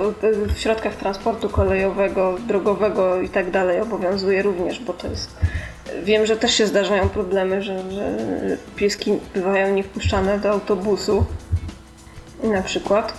w 0.55 0.59
środkach 0.59 0.95
transportu 0.95 1.49
kolejowego, 1.49 2.37
drogowego 2.47 3.21
i 3.21 3.29
tak 3.29 3.51
dalej 3.51 3.81
obowiązuje 3.81 4.43
również, 4.43 4.81
bo 4.81 4.93
to 4.93 5.09
jest. 5.09 5.37
Wiem, 6.03 6.27
że 6.27 6.37
też 6.37 6.55
się 6.55 6.67
zdarzają 6.67 7.09
problemy, 7.09 7.63
że, 7.63 7.91
że 7.91 8.17
pieski 8.77 9.19
bywają 9.35 9.75
niewpuszczane 9.75 10.39
do 10.39 10.51
autobusu 10.51 11.25
na 12.43 12.63
przykład. 12.63 13.13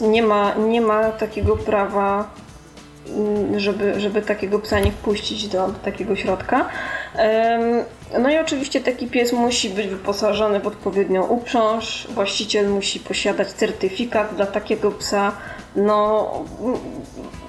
Nie 0.00 0.22
ma, 0.22 0.54
nie 0.54 0.80
ma 0.80 1.10
takiego 1.10 1.56
prawa, 1.56 2.30
żeby, 3.56 4.00
żeby 4.00 4.22
takiego 4.22 4.58
psa 4.58 4.80
nie 4.80 4.92
wpuścić 4.92 5.48
do 5.48 5.68
takiego 5.84 6.16
środka. 6.16 6.68
No 8.18 8.30
i 8.30 8.38
oczywiście 8.38 8.80
taki 8.80 9.06
pies 9.06 9.32
musi 9.32 9.70
być 9.70 9.86
wyposażony 9.86 10.60
w 10.60 10.66
odpowiednią 10.66 11.26
uprząż, 11.26 12.08
właściciel 12.10 12.68
musi 12.68 13.00
posiadać 13.00 13.48
certyfikat 13.48 14.34
dla 14.36 14.46
takiego 14.46 14.90
psa. 14.90 15.32
No, 15.76 16.30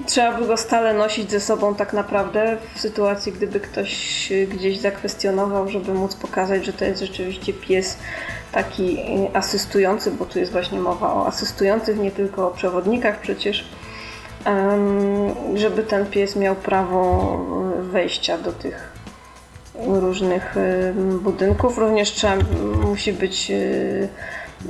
trzeba 0.05 0.37
by 0.37 0.47
go 0.47 0.57
stale 0.57 0.93
nosić 0.93 1.31
ze 1.31 1.39
sobą 1.39 1.75
tak 1.75 1.93
naprawdę 1.93 2.57
w 2.75 2.79
sytuacji, 2.79 3.31
gdyby 3.31 3.59
ktoś 3.59 4.29
gdzieś 4.47 4.79
zakwestionował, 4.79 5.69
żeby 5.69 5.93
móc 5.93 6.15
pokazać, 6.15 6.65
że 6.65 6.73
to 6.73 6.85
jest 6.85 7.01
rzeczywiście 7.01 7.53
pies 7.53 7.97
taki 8.51 8.97
asystujący, 9.33 10.11
bo 10.11 10.25
tu 10.25 10.39
jest 10.39 10.51
właśnie 10.51 10.79
mowa 10.79 11.13
o 11.13 11.27
asystujących, 11.27 11.99
nie 11.99 12.11
tylko 12.11 12.47
o 12.47 12.51
przewodnikach 12.51 13.19
przecież, 13.19 13.65
żeby 15.55 15.83
ten 15.83 16.05
pies 16.05 16.35
miał 16.35 16.55
prawo 16.55 17.37
wejścia 17.79 18.37
do 18.37 18.51
tych 18.51 18.92
różnych 19.75 20.57
y, 20.57 20.93
budynków. 21.21 21.77
Również 21.77 22.11
trzeba, 22.11 22.35
musi 22.83 23.13
być 23.13 23.51
y, 23.51 24.09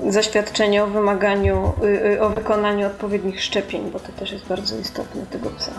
zaświadczenie 0.10 0.84
o 0.84 0.88
wymaganiu, 0.88 1.74
y, 2.14 2.22
o 2.22 2.30
wykonaniu 2.30 2.88
odpowiednich 2.88 3.44
szczepień, 3.44 3.92
bo 3.92 4.00
to 4.00 4.12
też 4.12 4.32
jest 4.32 4.48
bardzo 4.48 4.78
istotne 4.78 5.26
tego 5.32 5.50
psa. 5.50 5.72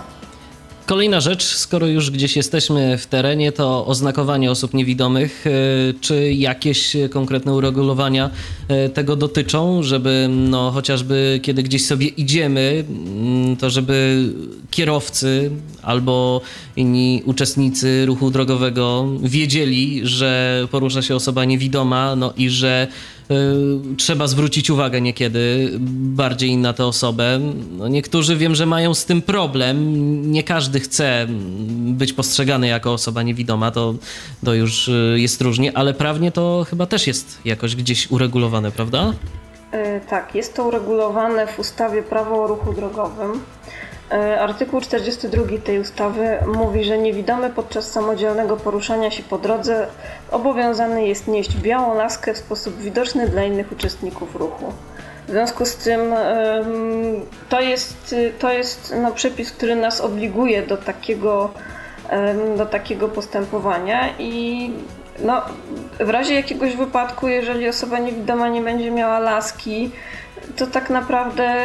Kolejna 0.87 1.21
rzecz, 1.21 1.45
skoro 1.45 1.87
już 1.87 2.11
gdzieś 2.11 2.37
jesteśmy 2.37 2.99
w 2.99 3.07
terenie, 3.07 3.53
to 3.53 3.87
oznakowanie 3.87 4.51
osób 4.51 4.75
niewidomych. 4.75 5.45
Czy 6.01 6.33
jakieś 6.33 6.97
konkretne 7.11 7.53
uregulowania 7.53 8.31
tego 8.95 9.17
dotyczą, 9.17 9.83
żeby 9.83 10.27
no, 10.31 10.71
chociażby 10.71 11.41
kiedy 11.43 11.63
gdzieś 11.63 11.87
sobie 11.87 12.07
idziemy, 12.07 12.85
mm, 12.89 13.57
to 13.57 13.71
żeby 13.71 14.29
kierowcy 14.71 15.51
albo 15.83 16.41
inni 16.77 17.23
uczestnicy 17.25 18.07
ruchu 18.07 18.31
drogowego 18.31 19.09
wiedzieli, 19.23 20.01
że 20.03 20.61
porusza 20.71 21.03
się 21.03 21.17
osoba 21.17 21.45
niewidoma, 21.45 22.17
no 22.17 22.33
i 22.37 22.51
że 22.51 22.89
trzeba 23.97 24.27
zwrócić 24.27 24.71
uwagę 24.71 25.01
niekiedy 25.01 25.71
bardziej 25.91 26.57
na 26.57 26.73
tę 26.73 26.87
osobę. 26.87 27.41
No 27.71 27.89
niektórzy 27.89 28.37
wiem, 28.37 28.55
że 28.55 28.67
mają 28.67 28.95
z 28.95 29.05
tym 29.05 29.23
problem. 29.23 29.77
Nie 30.33 30.43
każdy 30.43 30.81
chce 30.81 31.27
być 31.79 32.13
postrzegany 32.13 32.67
jako 32.67 32.93
osoba 32.93 33.23
niewidoma, 33.23 33.71
to, 33.71 33.95
to 34.45 34.55
już 34.55 34.89
y, 34.89 35.17
jest 35.19 35.41
różnie, 35.41 35.77
ale 35.77 35.95
prawnie 35.95 36.33
to 36.33 36.67
chyba 36.71 36.87
też 36.87 37.07
jest 37.07 37.39
jakoś 37.45 37.77
gdzieś 37.77 38.11
uregulowane, 38.11 38.71
prawda? 38.71 39.13
E, 39.73 40.01
tak, 40.01 40.35
jest 40.35 40.55
to 40.55 40.65
uregulowane 40.65 41.47
w 41.47 41.59
ustawie 41.59 42.03
Prawo 42.03 42.45
o 42.45 42.47
ruchu 42.47 42.73
drogowym. 42.73 43.41
E, 44.13 44.41
artykuł 44.41 44.81
42 44.81 45.59
tej 45.65 45.79
ustawy 45.79 46.39
mówi, 46.47 46.85
że 46.85 46.99
niewidomy 46.99 47.51
podczas 47.51 47.91
samodzielnego 47.91 48.57
poruszania 48.57 49.11
się 49.11 49.23
po 49.23 49.39
drodze 49.39 49.87
obowiązany 50.31 51.07
jest 51.07 51.29
nieść 51.29 51.57
białą 51.57 51.95
laskę 51.95 52.35
w 52.35 52.39
sposób 52.39 52.79
widoczny 52.79 53.29
dla 53.29 53.45
innych 53.45 53.73
uczestników 53.73 54.37
ruchu. 54.37 54.73
W 55.29 55.31
związku 55.31 55.67
z 55.67 55.77
tym 55.77 56.01
to 57.49 57.61
jest, 57.61 58.15
to 58.39 58.53
jest 58.53 58.95
no, 59.03 59.13
przepis, 59.13 59.53
który 59.53 59.77
nas 59.77 60.01
obliguje 60.01 60.63
do 60.63 60.77
takiego, 60.77 61.51
do 62.57 62.67
takiego 62.67 63.09
postępowania 63.09 64.09
i 64.19 64.71
no, 65.19 65.43
w 66.01 66.09
razie 66.09 66.35
jakiegoś 66.35 66.77
wypadku, 66.77 67.29
jeżeli 67.29 67.69
osoba 67.69 67.99
niewidoma 67.99 68.49
nie 68.49 68.61
będzie 68.61 68.91
miała 68.91 69.19
laski, 69.19 69.91
to 70.57 70.67
tak 70.67 70.91
naprawdę 70.91 71.65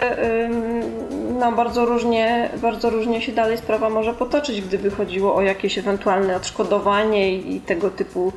no, 1.39 1.51
bardzo, 1.51 1.85
różnie, 1.85 2.49
bardzo 2.61 2.89
różnie 2.89 3.21
się 3.21 3.31
dalej 3.31 3.57
sprawa 3.57 3.89
może 3.89 4.13
potoczyć, 4.13 4.61
gdyby 4.61 4.91
chodziło 4.91 5.35
o 5.35 5.41
jakieś 5.41 5.77
ewentualne 5.77 6.35
odszkodowanie 6.35 7.33
i, 7.33 7.59
tego 7.59 7.89
typu 7.89 8.33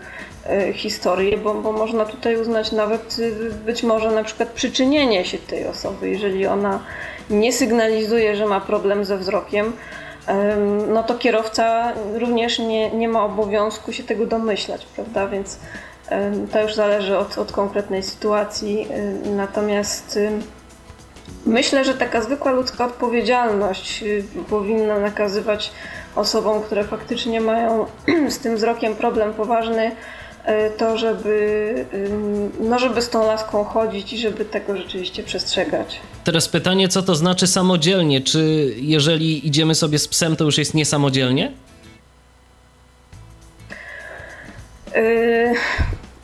e, 0.47 0.73
historie, 0.73 1.39
bo, 1.39 1.55
bo 1.55 1.73
można 1.73 2.05
tutaj 2.05 2.37
uznać 2.41 2.73
nawet 2.73 3.19
y, 3.19 3.51
być 3.65 3.83
może 3.83 4.11
na 4.11 4.25
przykład 4.25 4.49
przyczynienie 4.49 5.25
się 5.25 5.39
tej 5.39 5.67
osoby, 5.67 6.11
jeżeli 6.11 6.47
ona 6.47 6.81
nie 7.31 7.53
sygnalizuje, 7.53 8.37
że 8.37 8.47
ma 8.47 8.61
problem 8.61 9.05
ze 9.05 9.19
wzrokiem, 9.19 9.73
no 10.89 11.03
to 11.03 11.15
kierowca 11.15 11.93
również 12.15 12.59
nie, 12.59 12.91
nie 12.91 13.09
ma 13.09 13.25
obowiązku 13.25 13.93
się 13.93 14.03
tego 14.03 14.27
domyślać, 14.27 14.87
prawda? 14.87 15.29
Więc 15.29 15.59
to 16.53 16.63
już 16.63 16.75
zależy 16.75 17.19
od, 17.19 17.39
od 17.39 17.53
konkretnej 17.53 18.03
sytuacji. 18.03 18.89
Natomiast 19.37 20.19
myślę, 21.47 21.85
że 21.85 21.95
taka 21.95 22.23
zwykła 22.23 22.53
ludzka 22.53 22.87
odpowiedzialność 22.87 24.03
y, 24.03 24.25
powinna 24.51 24.99
nakazywać 24.99 25.71
osobom, 26.17 26.63
które 26.63 26.85
faktycznie 26.85 27.41
mają 27.41 27.87
z 28.29 28.39
tym 28.39 28.57
wzrokiem 28.57 28.95
problem 28.95 29.35
poważny, 29.35 29.91
e, 30.45 30.71
to 30.71 30.99
żeby, 30.99 31.85
no 32.61 32.79
żeby 32.79 33.03
z 33.03 33.11
tą 33.11 33.27
laską 33.27 33.65
chodzić 33.65 34.13
i 34.13 34.19
żeby 34.19 34.45
tego 34.45 34.77
rzeczywiście 34.77 35.23
przestrzegać. 35.23 36.01
Teraz 36.25 36.49
pytanie, 36.49 36.89
co 36.89 37.03
to 37.03 37.15
znaczy 37.15 37.47
samodzielnie? 37.47 38.21
Czy 38.21 38.73
jeżeli 38.77 39.47
idziemy 39.47 39.75
sobie 39.75 39.99
z 39.99 40.09
psem, 40.09 40.37
to 40.37 40.45
już 40.45 40.59
jest 40.59 40.75
niesamodzielnie? 40.75 41.53
Yy, 44.95 45.55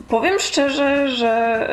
powiem 0.08 0.38
szczerze, 0.38 1.08
że 1.08 1.66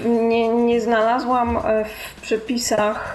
y, 0.00 0.08
nie, 0.08 0.48
nie 0.48 0.80
znalazłam 0.80 1.56
y, 1.56 1.60
w 1.84 2.20
przepisach 2.20 3.14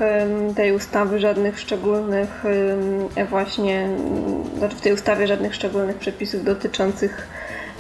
tej 0.56 0.72
ustawy 0.72 1.20
żadnych 1.20 1.60
szczególnych 1.60 2.44
właśnie, 3.30 3.90
znaczy 4.58 4.76
w 4.76 4.82
tej 4.82 4.94
ustawie 4.94 5.28
żadnych 5.28 5.56
szczególnych 5.56 5.98
przepisów 5.98 6.44
dotyczących 6.44 7.28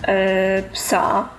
e, 0.07 0.63
psa. 0.63 1.29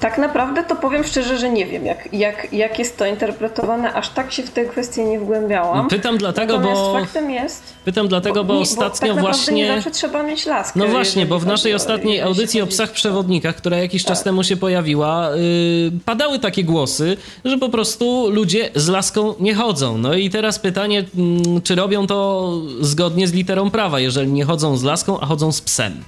Tak 0.00 0.18
naprawdę 0.18 0.64
to 0.64 0.76
powiem 0.76 1.04
szczerze, 1.04 1.38
że 1.38 1.50
nie 1.50 1.66
wiem, 1.66 1.86
jak, 1.86 2.12
jak, 2.12 2.52
jak 2.52 2.78
jest 2.78 2.98
to 2.98 3.06
interpretowane, 3.06 3.92
aż 3.92 4.08
tak 4.08 4.32
się 4.32 4.42
w 4.42 4.50
tę 4.50 4.64
kwestię 4.64 5.04
nie 5.04 5.20
wgłębiałam. 5.20 5.88
Pytam 5.88 6.18
dlatego, 6.18 6.56
Natomiast 6.56 6.80
bo. 6.80 6.92
Faktem 6.92 7.30
jest. 7.30 7.62
Pytam 7.84 8.08
dlatego, 8.08 8.44
bo, 8.44 8.54
bo 8.54 8.60
ostatnio 8.60 9.14
tak 9.14 9.22
właśnie. 9.22 9.54
Nie 9.54 9.74
zawsze 9.74 9.90
trzeba 9.90 10.22
mieć 10.22 10.46
laskę. 10.46 10.78
No 10.78 10.86
właśnie, 10.86 11.26
bo 11.26 11.38
w 11.38 11.46
naszej 11.46 11.74
ostatniej 11.74 12.20
audycji 12.20 12.60
o 12.60 12.66
psach 12.66 12.90
przewodnikach, 12.90 13.56
która 13.56 13.76
jakiś 13.76 14.04
tak. 14.04 14.08
czas 14.08 14.22
temu 14.22 14.44
się 14.44 14.56
pojawiła, 14.56 15.30
yy, 15.30 15.92
padały 16.04 16.38
takie 16.38 16.64
głosy, 16.64 17.16
że 17.44 17.58
po 17.58 17.68
prostu 17.68 18.30
ludzie 18.30 18.70
z 18.74 18.88
laską 18.88 19.34
nie 19.40 19.54
chodzą. 19.54 19.98
No 19.98 20.14
i 20.14 20.30
teraz 20.30 20.58
pytanie, 20.58 21.04
yy, 21.14 21.60
czy 21.60 21.74
robią 21.74 22.06
to 22.06 22.52
zgodnie 22.80 23.28
z 23.28 23.32
literą 23.32 23.70
prawa, 23.70 24.00
jeżeli 24.00 24.32
nie 24.32 24.44
chodzą 24.44 24.76
z 24.76 24.82
laską, 24.82 25.20
a 25.20 25.26
chodzą 25.26 25.52
z 25.52 25.60
psem. 25.60 26.04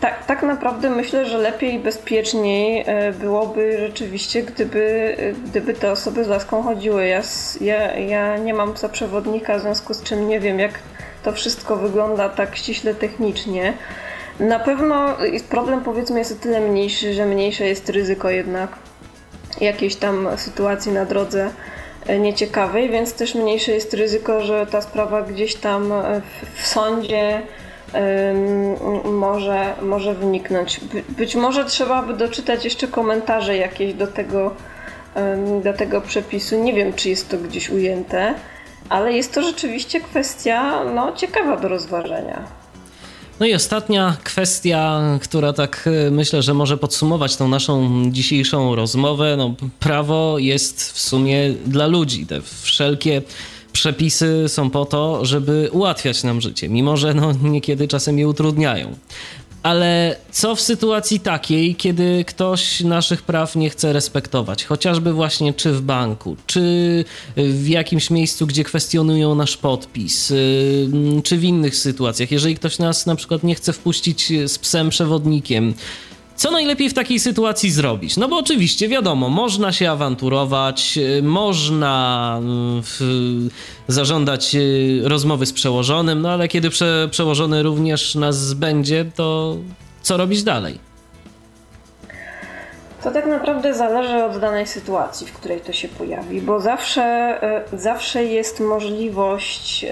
Tak, 0.00 0.26
tak 0.26 0.42
naprawdę 0.42 0.90
myślę, 0.90 1.26
że 1.26 1.38
lepiej 1.38 1.74
i 1.74 1.78
bezpieczniej 1.78 2.84
e, 2.86 3.12
byłoby 3.12 3.78
rzeczywiście, 3.78 4.42
gdyby, 4.42 5.16
gdyby 5.44 5.74
te 5.74 5.92
osoby 5.92 6.24
z 6.24 6.28
laską 6.28 6.62
chodziły. 6.62 7.06
Ja, 7.06 7.22
ja, 7.60 7.96
ja 7.96 8.36
nie 8.36 8.54
mam 8.54 8.74
psa 8.74 8.88
przewodnika, 8.88 9.58
w 9.58 9.60
związku 9.60 9.94
z 9.94 10.02
czym 10.02 10.28
nie 10.28 10.40
wiem, 10.40 10.58
jak 10.58 10.72
to 11.22 11.32
wszystko 11.32 11.76
wygląda 11.76 12.28
tak 12.28 12.56
ściśle 12.56 12.94
technicznie. 12.94 13.72
Na 14.40 14.58
pewno 14.58 15.16
problem 15.48 15.80
powiedzmy 15.80 16.18
jest 16.18 16.32
o 16.32 16.42
tyle 16.42 16.60
mniejszy, 16.60 17.14
że 17.14 17.26
mniejsze 17.26 17.66
jest 17.66 17.88
ryzyko 17.88 18.30
jednak 18.30 18.70
jakiejś 19.60 19.96
tam 19.96 20.28
sytuacji 20.36 20.92
na 20.92 21.04
drodze 21.04 21.50
e, 22.06 22.18
nieciekawej, 22.18 22.90
więc 22.90 23.14
też 23.14 23.34
mniejsze 23.34 23.72
jest 23.72 23.94
ryzyko, 23.94 24.40
że 24.40 24.66
ta 24.66 24.80
sprawa 24.80 25.22
gdzieś 25.22 25.54
tam 25.54 25.92
w, 26.42 26.62
w 26.62 26.66
sądzie 26.66 27.42
może, 29.04 29.74
może 29.82 30.14
wyniknąć. 30.14 30.80
Być 31.08 31.34
może 31.34 31.64
trzeba 31.64 32.02
by 32.02 32.16
doczytać 32.16 32.64
jeszcze 32.64 32.88
komentarze 32.88 33.56
jakieś 33.56 33.94
do 33.94 34.06
tego, 34.06 34.54
do 35.64 35.72
tego 35.72 36.00
przepisu. 36.00 36.62
Nie 36.62 36.72
wiem, 36.72 36.92
czy 36.92 37.08
jest 37.08 37.28
to 37.28 37.38
gdzieś 37.38 37.70
ujęte, 37.70 38.34
ale 38.88 39.12
jest 39.12 39.34
to 39.34 39.42
rzeczywiście 39.42 40.00
kwestia 40.00 40.84
no, 40.84 41.12
ciekawa 41.12 41.56
do 41.56 41.68
rozważenia. 41.68 42.60
No 43.40 43.46
i 43.46 43.54
ostatnia 43.54 44.16
kwestia, 44.24 45.00
która 45.22 45.52
tak 45.52 45.88
e, 46.06 46.10
myślę, 46.10 46.42
że 46.42 46.54
może 46.54 46.78
podsumować 46.78 47.36
tą 47.36 47.48
naszą 47.48 48.02
dzisiejszą 48.10 48.76
rozmowę. 48.76 49.34
No, 49.36 49.54
prawo 49.78 50.38
jest 50.38 50.92
w 50.92 51.00
sumie 51.00 51.50
dla 51.66 51.86
ludzi. 51.86 52.26
Te 52.26 52.40
wszelkie 52.62 53.22
przepisy 53.72 54.44
są 54.48 54.70
po 54.70 54.84
to, 54.84 55.24
żeby 55.24 55.68
ułatwiać 55.72 56.24
nam 56.24 56.40
życie, 56.40 56.68
mimo 56.68 56.96
że 56.96 57.14
no, 57.14 57.32
niekiedy 57.42 57.88
czasem 57.88 58.18
je 58.18 58.28
utrudniają. 58.28 58.96
Ale 59.62 60.16
co 60.30 60.56
w 60.56 60.60
sytuacji 60.60 61.20
takiej, 61.20 61.74
kiedy 61.74 62.24
ktoś 62.26 62.80
naszych 62.80 63.22
praw 63.22 63.56
nie 63.56 63.70
chce 63.70 63.92
respektować, 63.92 64.64
chociażby 64.64 65.12
właśnie 65.12 65.54
czy 65.54 65.72
w 65.72 65.82
banku, 65.82 66.36
czy 66.46 67.04
w 67.36 67.68
jakimś 67.68 68.10
miejscu, 68.10 68.46
gdzie 68.46 68.64
kwestionują 68.64 69.34
nasz 69.34 69.56
podpis, 69.56 70.30
y, 70.30 70.88
czy 71.24 71.38
w 71.38 71.44
innych 71.44 71.76
sytuacjach, 71.76 72.30
jeżeli 72.30 72.54
ktoś 72.54 72.78
nas 72.78 73.06
na 73.06 73.16
przykład 73.16 73.42
nie 73.42 73.54
chce 73.54 73.72
wpuścić 73.72 74.32
z 74.46 74.58
psem 74.58 74.90
przewodnikiem, 74.90 75.74
co 76.40 76.50
najlepiej 76.50 76.88
w 76.88 76.94
takiej 76.94 77.20
sytuacji 77.20 77.70
zrobić? 77.70 78.16
No 78.16 78.28
bo 78.28 78.38
oczywiście, 78.38 78.88
wiadomo, 78.88 79.28
można 79.28 79.72
się 79.72 79.90
awanturować, 79.90 80.98
y, 81.18 81.22
można 81.22 82.36
mm, 82.38 82.82
zażądać 83.88 84.54
y, 84.54 85.02
rozmowy 85.04 85.46
z 85.46 85.52
przełożonym, 85.52 86.22
no 86.22 86.30
ale 86.30 86.48
kiedy 86.48 86.70
prze, 86.70 87.08
przełożony 87.10 87.62
również 87.62 88.14
nas 88.14 88.54
będzie, 88.54 89.04
to 89.14 89.56
co 90.02 90.16
robić 90.16 90.42
dalej? 90.42 90.78
To 93.02 93.10
tak 93.10 93.26
naprawdę 93.26 93.74
zależy 93.74 94.24
od 94.24 94.38
danej 94.38 94.66
sytuacji, 94.66 95.26
w 95.26 95.32
której 95.32 95.60
to 95.60 95.72
się 95.72 95.88
pojawi, 95.88 96.40
bo 96.40 96.60
zawsze, 96.60 97.38
y, 97.72 97.78
zawsze 97.78 98.24
jest 98.24 98.60
możliwość 98.60 99.86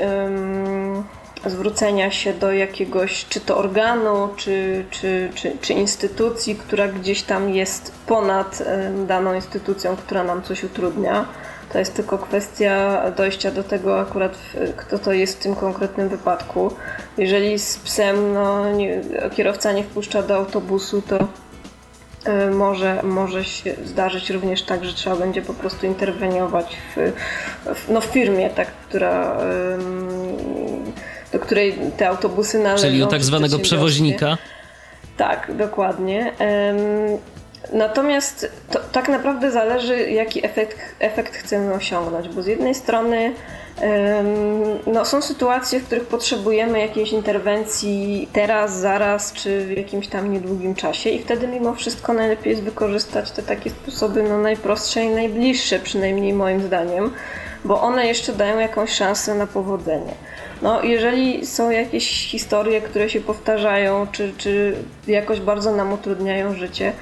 zwrócenia 1.47 2.11
się 2.11 2.33
do 2.33 2.53
jakiegoś, 2.53 3.27
czy 3.29 3.41
to 3.41 3.59
organu, 3.59 4.29
czy, 4.37 4.85
czy, 4.91 5.31
czy, 5.35 5.53
czy 5.61 5.73
instytucji, 5.73 6.57
która 6.57 6.89
gdzieś 6.89 7.23
tam 7.23 7.51
jest 7.51 7.93
ponad 8.07 8.63
daną 9.07 9.35
instytucją, 9.35 9.97
która 9.97 10.25
nam 10.25 10.43
coś 10.43 10.65
utrudnia. 10.65 11.25
To 11.73 11.79
jest 11.79 11.95
tylko 11.95 12.19
kwestia 12.19 13.03
dojścia 13.17 13.51
do 13.51 13.65
tego 13.65 14.01
akurat, 14.01 14.39
kto 14.77 14.99
to 14.99 15.13
jest 15.13 15.39
w 15.39 15.43
tym 15.43 15.55
konkretnym 15.55 16.09
wypadku. 16.09 16.73
Jeżeli 17.19 17.59
z 17.59 17.79
psem 17.79 18.33
no, 18.33 18.73
nie, 18.73 19.01
kierowca 19.37 19.73
nie 19.73 19.85
wpuszcza 19.85 20.23
do 20.23 20.37
autobusu, 20.37 21.03
to 21.03 21.19
e, 22.25 22.51
może, 22.51 23.03
może 23.03 23.45
się 23.45 23.75
zdarzyć 23.85 24.31
również 24.31 24.63
tak, 24.63 24.85
że 24.85 24.95
trzeba 24.95 25.17
będzie 25.17 25.43
po 25.43 25.55
prostu 25.55 25.87
interweniować 25.87 26.77
w, 26.97 27.13
w, 27.75 27.89
no, 27.89 28.01
w 28.01 28.05
firmie, 28.05 28.51
tak, 28.51 28.69
która 28.89 29.37
do 31.33 31.39
której 31.39 31.75
te 31.97 32.09
autobusy 32.09 32.59
należą. 32.59 32.83
Czyli 32.83 33.03
u 33.03 33.07
tak 33.07 33.25
zwanego 33.25 33.59
przewoźnika. 33.59 34.39
Tak, 35.17 35.57
dokładnie. 35.57 36.33
Natomiast 37.73 38.53
to 38.71 38.81
tak 38.93 39.09
naprawdę 39.09 39.51
zależy, 39.51 40.11
jaki 40.11 40.47
efekt, 40.47 40.79
efekt 40.99 41.37
chcemy 41.37 41.75
osiągnąć, 41.75 42.29
bo 42.29 42.43
z 42.43 42.47
jednej 42.47 42.75
strony 42.75 43.33
no, 44.87 45.05
są 45.05 45.23
sytuacje, 45.23 45.81
w 45.81 45.85
których 45.85 46.05
potrzebujemy 46.05 46.79
jakiejś 46.79 47.13
interwencji 47.13 48.29
teraz, 48.33 48.79
zaraz, 48.79 49.33
czy 49.33 49.67
w 49.67 49.71
jakimś 49.71 50.09
tam 50.09 50.33
niedługim 50.33 50.75
czasie 50.75 51.11
i 51.11 51.23
wtedy 51.23 51.49
mimo 51.49 51.75
wszystko 51.75 52.13
najlepiej 52.13 52.51
jest 52.51 52.63
wykorzystać 52.63 53.31
te 53.31 53.43
takie 53.43 53.71
sposoby 53.71 54.23
no, 54.23 54.39
najprostsze 54.39 55.05
i 55.05 55.09
najbliższe, 55.09 55.79
przynajmniej 55.79 56.33
moim 56.33 56.63
zdaniem, 56.63 57.11
bo 57.65 57.83
one 57.83 58.07
jeszcze 58.07 58.33
dają 58.33 58.59
jakąś 58.59 58.91
szansę 58.91 59.35
na 59.35 59.47
powodzenie. 59.47 60.13
No, 60.63 60.83
jeżeli 60.83 61.47
są 61.47 61.71
jakieś 61.71 62.31
historie, 62.31 62.81
które 62.81 63.11
się 63.11 63.21
powtarzają, 63.21 64.07
czy, 64.13 64.33
czy 64.39 64.77
jakoś 65.07 65.41
bardzo 65.41 65.77
nam 65.77 65.93
utrudniają 65.93 66.55
życie, 66.55 66.93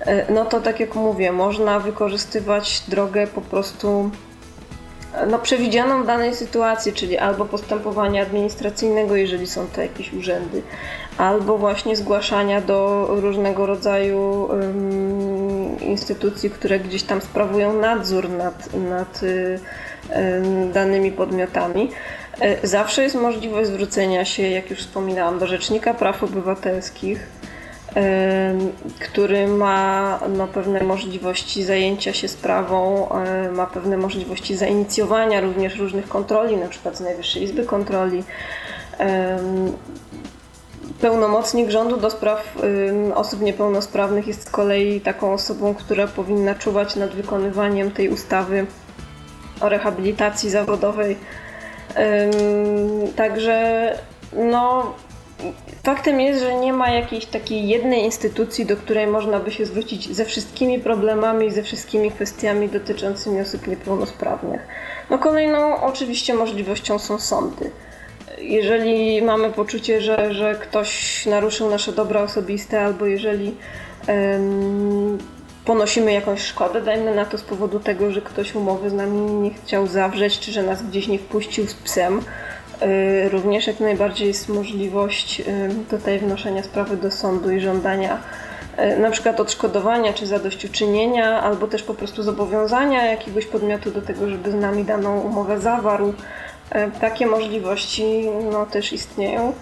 e, 0.00 0.32
no 0.32 0.44
to 0.44 0.60
tak 0.60 0.80
jak 0.80 0.94
mówię, 0.94 1.32
można 1.32 1.80
wykorzystywać 1.80 2.82
drogę 2.88 3.26
po 3.26 3.40
prostu 3.40 4.10
no, 5.26 5.38
przewidzianą 5.38 6.02
w 6.02 6.06
danej 6.06 6.34
sytuacji, 6.34 6.92
czyli 6.92 7.18
albo 7.18 7.44
postępowania 7.44 8.22
administracyjnego, 8.22 9.16
jeżeli 9.16 9.46
są 9.46 9.66
to 9.66 9.82
jakieś 9.82 10.12
urzędy, 10.12 10.62
albo 11.18 11.58
właśnie 11.58 11.96
zgłaszania 11.96 12.60
do 12.60 13.06
różnego 13.10 13.66
rodzaju 13.66 14.48
um, 14.50 15.80
instytucji, 15.80 16.50
które 16.50 16.80
gdzieś 16.80 17.02
tam 17.02 17.20
sprawują 17.20 17.72
nadzór 17.72 18.30
nad, 18.30 18.74
nad 18.74 19.20
um, 19.22 20.72
danymi 20.72 21.12
podmiotami. 21.12 21.90
E, 22.40 22.66
zawsze 22.66 23.02
jest 23.02 23.14
możliwość 23.14 23.68
zwrócenia 23.68 24.24
się, 24.24 24.42
jak 24.42 24.70
już 24.70 24.78
wspominałam, 24.78 25.38
do 25.38 25.46
Rzecznika 25.46 25.94
Praw 25.94 26.22
Obywatelskich, 26.22 27.26
e, 27.96 28.54
który 28.98 29.46
ma 29.46 30.20
no, 30.36 30.46
pewne 30.46 30.82
możliwości 30.82 31.64
zajęcia 31.64 32.12
się 32.12 32.28
sprawą, 32.28 33.08
e, 33.10 33.50
ma 33.52 33.66
pewne 33.66 33.96
możliwości 33.96 34.56
zainicjowania 34.56 35.40
również 35.40 35.76
różnych 35.76 36.08
kontroli, 36.08 36.56
na 36.56 36.68
przykład 36.68 36.96
z 36.96 37.00
Najwyższej 37.00 37.42
Izby 37.42 37.64
Kontroli. 37.64 38.24
Pełnomocnik 41.00 41.70
rządu 41.70 41.96
do 41.96 42.10
spraw 42.10 42.56
osób 43.14 43.40
niepełnosprawnych 43.40 44.26
jest 44.26 44.42
z 44.42 44.50
kolei 44.50 45.00
taką 45.00 45.32
osobą, 45.32 45.74
która 45.74 46.06
powinna 46.06 46.54
czuwać 46.54 46.96
nad 46.96 47.10
wykonywaniem 47.10 47.90
tej 47.90 48.08
ustawy 48.08 48.66
o 49.60 49.68
rehabilitacji 49.68 50.50
zawodowej 50.50 51.16
Także 53.16 53.92
no, 54.32 54.94
faktem 55.82 56.20
jest, 56.20 56.42
że 56.42 56.54
nie 56.54 56.72
ma 56.72 56.90
jakiejś 56.90 57.26
takiej 57.26 57.68
jednej 57.68 58.04
instytucji, 58.04 58.66
do 58.66 58.76
której 58.76 59.06
można 59.06 59.40
by 59.40 59.50
się 59.50 59.66
zwrócić 59.66 60.16
ze 60.16 60.24
wszystkimi 60.24 60.78
problemami 60.78 61.46
i 61.46 61.50
ze 61.50 61.62
wszystkimi 61.62 62.10
kwestiami 62.10 62.68
dotyczącymi 62.68 63.40
osób 63.40 63.66
niepełnosprawnych. 63.66 64.60
No 65.10 65.18
kolejną 65.18 65.80
oczywiście 65.80 66.34
możliwością 66.34 66.98
są 66.98 67.18
sądy. 67.18 67.70
Jeżeli 68.38 69.22
mamy 69.22 69.50
poczucie, 69.50 70.00
że, 70.00 70.34
że 70.34 70.54
ktoś 70.54 71.26
naruszył 71.26 71.70
nasze 71.70 71.92
dobra 71.92 72.22
osobiste, 72.22 72.80
albo 72.80 73.06
jeżeli 73.06 73.54
um, 74.08 75.18
ponosimy 75.68 76.12
jakąś 76.12 76.42
szkodę, 76.42 76.80
dajmy 76.80 77.14
na 77.14 77.24
to 77.24 77.38
z 77.38 77.42
powodu 77.42 77.80
tego, 77.80 78.10
że 78.10 78.20
ktoś 78.20 78.54
umowy 78.54 78.90
z 78.90 78.92
nami 78.92 79.20
nie 79.20 79.50
chciał 79.50 79.86
zawrzeć, 79.86 80.38
czy 80.38 80.52
że 80.52 80.62
nas 80.62 80.82
gdzieś 80.82 81.08
nie 81.08 81.18
wpuścił 81.18 81.66
z 81.66 81.74
psem, 81.74 82.20
y, 82.82 83.28
Również 83.28 83.66
jak 83.66 83.80
najbardziej 83.80 84.28
jest 84.28 84.48
możliwość 84.48 85.40
y, 85.40 85.44
tutaj 85.90 86.18
wnoszenia 86.18 86.62
sprawy 86.62 86.96
do 86.96 87.10
sądu 87.10 87.50
i 87.50 87.60
żądania 87.60 88.18
y, 88.78 88.98
na 88.98 89.10
przykład 89.10 89.40
odszkodowania 89.40 90.12
czy 90.12 90.26
zadośćuczynienia, 90.26 91.42
albo 91.42 91.66
też 91.66 91.82
po 91.82 91.94
prostu 91.94 92.22
zobowiązania 92.22 93.06
jakiegoś 93.06 93.46
podmiotu 93.46 93.90
do 93.90 94.02
tego, 94.02 94.28
żeby 94.28 94.50
z 94.50 94.54
nami 94.54 94.84
daną 94.84 95.20
umowę 95.20 95.60
zawarł. 95.60 96.14
Takie 97.00 97.26
możliwości 97.26 98.26
no, 98.52 98.66
też 98.66 98.92
istnieją 98.92 99.52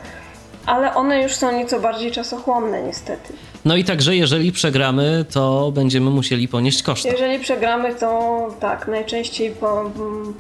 ale 0.67 0.95
one 0.95 1.23
już 1.23 1.35
są 1.35 1.59
nieco 1.59 1.81
bardziej 1.81 2.13
czasochłonne 2.13 2.83
niestety. 2.83 3.33
No 3.65 3.77
i 3.77 3.85
także 3.85 4.17
jeżeli 4.17 4.53
przegramy, 4.53 5.25
to 5.33 5.73
będziemy 5.75 6.11
musieli 6.11 6.49
ponieść 6.49 6.83
koszty. 6.83 7.09
Jeżeli 7.09 7.39
przegramy, 7.39 7.95
to 7.95 8.49
tak, 8.61 8.89
najczęściej 8.89 9.51
po, 9.51 9.91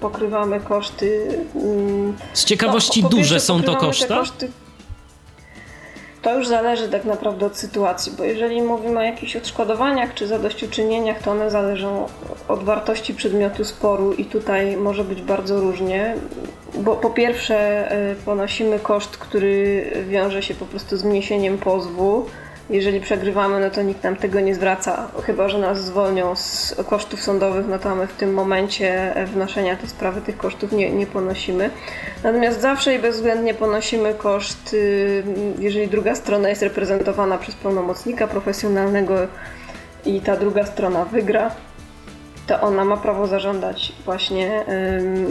pokrywamy 0.00 0.60
koszty. 0.60 1.38
Mm, 1.54 2.16
Z 2.32 2.44
ciekawości 2.44 3.02
no, 3.02 3.08
duże 3.08 3.40
są 3.40 3.62
to 3.62 3.76
koszta? 3.76 4.18
Koszty, 4.18 4.50
to 6.26 6.34
już 6.34 6.48
zależy 6.48 6.88
tak 6.88 7.04
naprawdę 7.04 7.46
od 7.46 7.56
sytuacji, 7.56 8.12
bo 8.18 8.24
jeżeli 8.24 8.62
mówimy 8.62 9.00
o 9.00 9.02
jakichś 9.02 9.36
odszkodowaniach 9.36 10.14
czy 10.14 10.26
zadośćuczynieniach, 10.26 11.22
to 11.22 11.30
one 11.30 11.50
zależą 11.50 12.06
od 12.48 12.64
wartości 12.64 13.14
przedmiotu 13.14 13.64
sporu 13.64 14.12
i 14.12 14.24
tutaj 14.24 14.76
może 14.76 15.04
być 15.04 15.22
bardzo 15.22 15.60
różnie, 15.60 16.14
bo 16.74 16.96
po 16.96 17.10
pierwsze 17.10 17.88
y, 18.12 18.14
ponosimy 18.14 18.78
koszt, 18.78 19.16
który 19.16 19.84
wiąże 20.08 20.42
się 20.42 20.54
po 20.54 20.64
prostu 20.64 20.96
z 20.96 21.02
wniesieniem 21.02 21.58
pozwu, 21.58 22.26
jeżeli 22.70 23.00
przegrywamy, 23.00 23.60
no 23.60 23.70
to 23.70 23.82
nikt 23.82 24.04
nam 24.04 24.16
tego 24.16 24.40
nie 24.40 24.54
zwraca, 24.54 25.08
chyba 25.22 25.48
że 25.48 25.58
nas 25.58 25.84
zwolnią 25.84 26.36
z 26.36 26.74
kosztów 26.88 27.22
sądowych, 27.22 27.66
no 27.68 27.78
to 27.78 27.94
my 27.94 28.06
w 28.06 28.12
tym 28.12 28.34
momencie 28.34 29.14
wnoszenia 29.26 29.76
tej 29.76 29.88
sprawy 29.88 30.20
tych 30.20 30.36
kosztów 30.36 30.72
nie, 30.72 30.90
nie 30.90 31.06
ponosimy. 31.06 31.70
Natomiast 32.24 32.60
zawsze 32.60 32.94
i 32.94 32.98
bezwzględnie 32.98 33.54
ponosimy 33.54 34.14
koszt, 34.14 34.74
y, 34.74 35.22
jeżeli 35.58 35.88
druga 35.88 36.14
strona 36.14 36.48
jest 36.48 36.62
reprezentowana 36.62 37.38
przez 37.38 37.54
pełnomocnika 37.54 38.26
profesjonalnego 38.26 39.14
i 40.04 40.20
ta 40.20 40.36
druga 40.36 40.66
strona 40.66 41.04
wygra, 41.04 41.50
to 42.46 42.60
ona 42.60 42.84
ma 42.84 42.96
prawo 42.96 43.26
zażądać 43.26 43.92
właśnie 44.04 44.64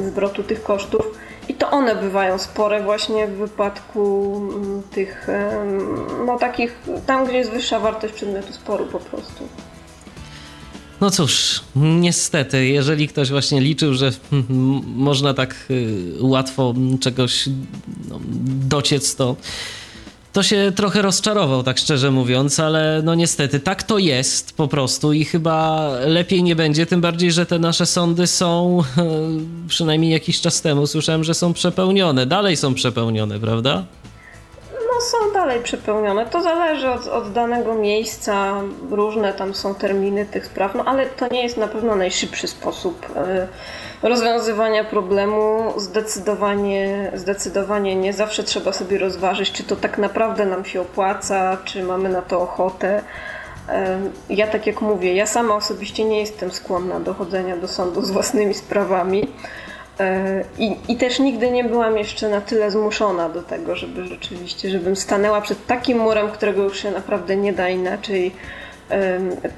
zwrotu 0.07 0.43
tych 0.43 0.63
kosztów 0.63 1.17
i 1.55 1.57
to 1.57 1.71
one 1.71 1.95
bywają 1.95 2.37
spore 2.37 2.83
właśnie 2.83 3.27
w 3.27 3.31
wypadku 3.31 4.35
mm, 4.53 4.83
tych, 4.91 5.27
no 6.25 6.37
takich, 6.39 6.79
tam 7.05 7.25
gdzie 7.25 7.37
jest 7.37 7.51
wyższa 7.51 7.79
wartość 7.79 8.13
przedmiotu 8.13 8.53
sporu 8.53 8.85
po 8.85 8.99
prostu. 8.99 9.47
No 11.01 11.11
cóż, 11.11 11.61
niestety, 11.75 12.65
jeżeli 12.65 13.07
ktoś 13.07 13.29
właśnie 13.29 13.61
liczył, 13.61 13.93
że 13.93 14.11
można 14.95 15.33
tak 15.33 15.55
y, 15.71 16.13
łatwo 16.19 16.73
czegoś 16.99 17.49
no, 18.09 18.19
dociec, 18.67 19.15
to 19.15 19.35
to 20.35 20.43
się 20.43 20.71
trochę 20.75 21.01
rozczarował, 21.01 21.63
tak 21.63 21.77
szczerze 21.77 22.11
mówiąc, 22.11 22.59
ale 22.59 23.01
no 23.03 23.15
niestety 23.15 23.59
tak 23.59 23.83
to 23.83 23.97
jest 23.97 24.57
po 24.57 24.67
prostu 24.67 25.13
i 25.13 25.25
chyba 25.25 25.89
lepiej 26.05 26.43
nie 26.43 26.55
będzie, 26.55 26.85
tym 26.85 27.01
bardziej, 27.01 27.31
że 27.31 27.45
te 27.45 27.59
nasze 27.59 27.85
sądy 27.85 28.27
są, 28.27 28.81
przynajmniej 29.67 30.11
jakiś 30.11 30.41
czas 30.41 30.61
temu 30.61 30.87
słyszałem, 30.87 31.23
że 31.23 31.33
są 31.33 31.53
przepełnione, 31.53 32.25
dalej 32.25 32.57
są 32.57 32.73
przepełnione, 32.73 33.39
prawda? 33.39 33.83
No 34.73 35.01
są 35.01 35.33
dalej 35.33 35.63
przepełnione, 35.63 36.25
to 36.25 36.41
zależy 36.41 36.89
od, 36.89 37.07
od 37.07 37.31
danego 37.31 37.75
miejsca, 37.75 38.61
różne 38.91 39.33
tam 39.33 39.55
są 39.55 39.75
terminy 39.75 40.25
tych 40.25 40.45
spraw, 40.45 40.75
no 40.75 40.85
ale 40.85 41.05
to 41.05 41.27
nie 41.33 41.43
jest 41.43 41.57
na 41.57 41.67
pewno 41.67 41.95
najszybszy 41.95 42.47
sposób 42.47 43.05
y, 43.05 43.47
rozwiązywania 44.03 44.83
problemu 44.83 45.73
zdecydowanie, 45.77 47.11
zdecydowanie 47.13 47.95
nie. 47.95 48.13
Zawsze 48.13 48.43
trzeba 48.43 48.73
sobie 48.73 48.97
rozważyć, 48.97 49.51
czy 49.51 49.63
to 49.63 49.75
tak 49.75 49.97
naprawdę 49.97 50.45
nam 50.45 50.65
się 50.65 50.81
opłaca, 50.81 51.57
czy 51.65 51.83
mamy 51.83 52.09
na 52.09 52.21
to 52.21 52.41
ochotę. 52.41 53.01
Ja 54.29 54.47
tak 54.47 54.67
jak 54.67 54.81
mówię, 54.81 55.13
ja 55.13 55.25
sama 55.25 55.55
osobiście 55.55 56.05
nie 56.05 56.19
jestem 56.19 56.51
skłonna 56.51 56.99
do 56.99 57.13
chodzenia 57.13 57.57
do 57.57 57.67
sądu 57.67 58.01
z 58.01 58.11
własnymi 58.11 58.53
sprawami. 58.53 59.27
E, 59.99 60.43
I, 60.57 60.75
I 60.87 60.95
też 60.97 61.19
nigdy 61.19 61.51
nie 61.51 61.63
byłam 61.63 61.97
jeszcze 61.97 62.29
na 62.29 62.41
tyle 62.41 62.71
zmuszona 62.71 63.29
do 63.29 63.41
tego, 63.41 63.75
żeby 63.75 64.05
rzeczywiście, 64.05 64.69
żebym 64.69 64.95
stanęła 64.95 65.41
przed 65.41 65.65
takim 65.65 65.97
murem, 65.97 66.31
którego 66.31 66.63
już 66.63 66.79
się 66.79 66.91
naprawdę 66.91 67.35
nie 67.35 67.53
da 67.53 67.69
inaczej 67.69 68.31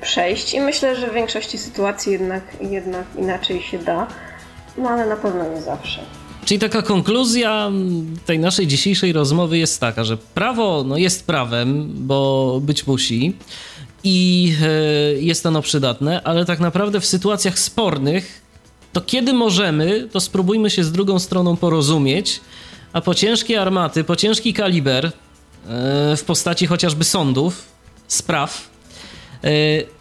przejść. 0.01 0.53
I 0.53 0.61
myślę, 0.61 0.95
że 0.95 1.07
w 1.07 1.13
większości 1.13 1.57
sytuacji 1.57 2.11
jednak, 2.11 2.43
jednak 2.61 3.05
inaczej 3.17 3.61
się 3.61 3.77
da 3.77 4.07
no 4.77 4.89
ale 4.89 5.05
na 5.05 5.15
pewno 5.15 5.49
nie 5.55 5.61
zawsze. 5.61 5.99
Czyli 6.45 6.59
taka 6.59 6.81
konkluzja 6.81 7.71
tej 8.25 8.39
naszej 8.39 8.67
dzisiejszej 8.67 9.13
rozmowy 9.13 9.57
jest 9.57 9.79
taka, 9.79 10.03
że 10.03 10.17
prawo 10.17 10.83
no, 10.87 10.97
jest 10.97 11.27
prawem, 11.27 11.93
bo 11.95 12.59
być 12.63 12.87
musi 12.87 13.33
i 14.03 14.53
e, 14.61 15.13
jest 15.13 15.45
ono 15.45 15.61
przydatne, 15.61 16.21
ale 16.23 16.45
tak 16.45 16.59
naprawdę 16.59 16.99
w 16.99 17.05
sytuacjach 17.05 17.59
spornych, 17.59 18.41
to 18.93 19.01
kiedy 19.01 19.33
możemy, 19.33 20.07
to 20.11 20.19
spróbujmy 20.19 20.69
się 20.69 20.83
z 20.83 20.91
drugą 20.91 21.19
stroną 21.19 21.57
porozumieć, 21.57 22.41
a 22.93 23.01
po 23.01 23.15
ciężkie 23.15 23.61
armaty, 23.61 24.03
po 24.03 24.15
ciężki 24.15 24.53
kaliber 24.53 25.05
e, 25.05 25.11
w 26.17 26.23
postaci 26.25 26.67
chociażby 26.67 27.03
sądów, 27.03 27.63
spraw, 28.07 28.69
e, 29.43 29.49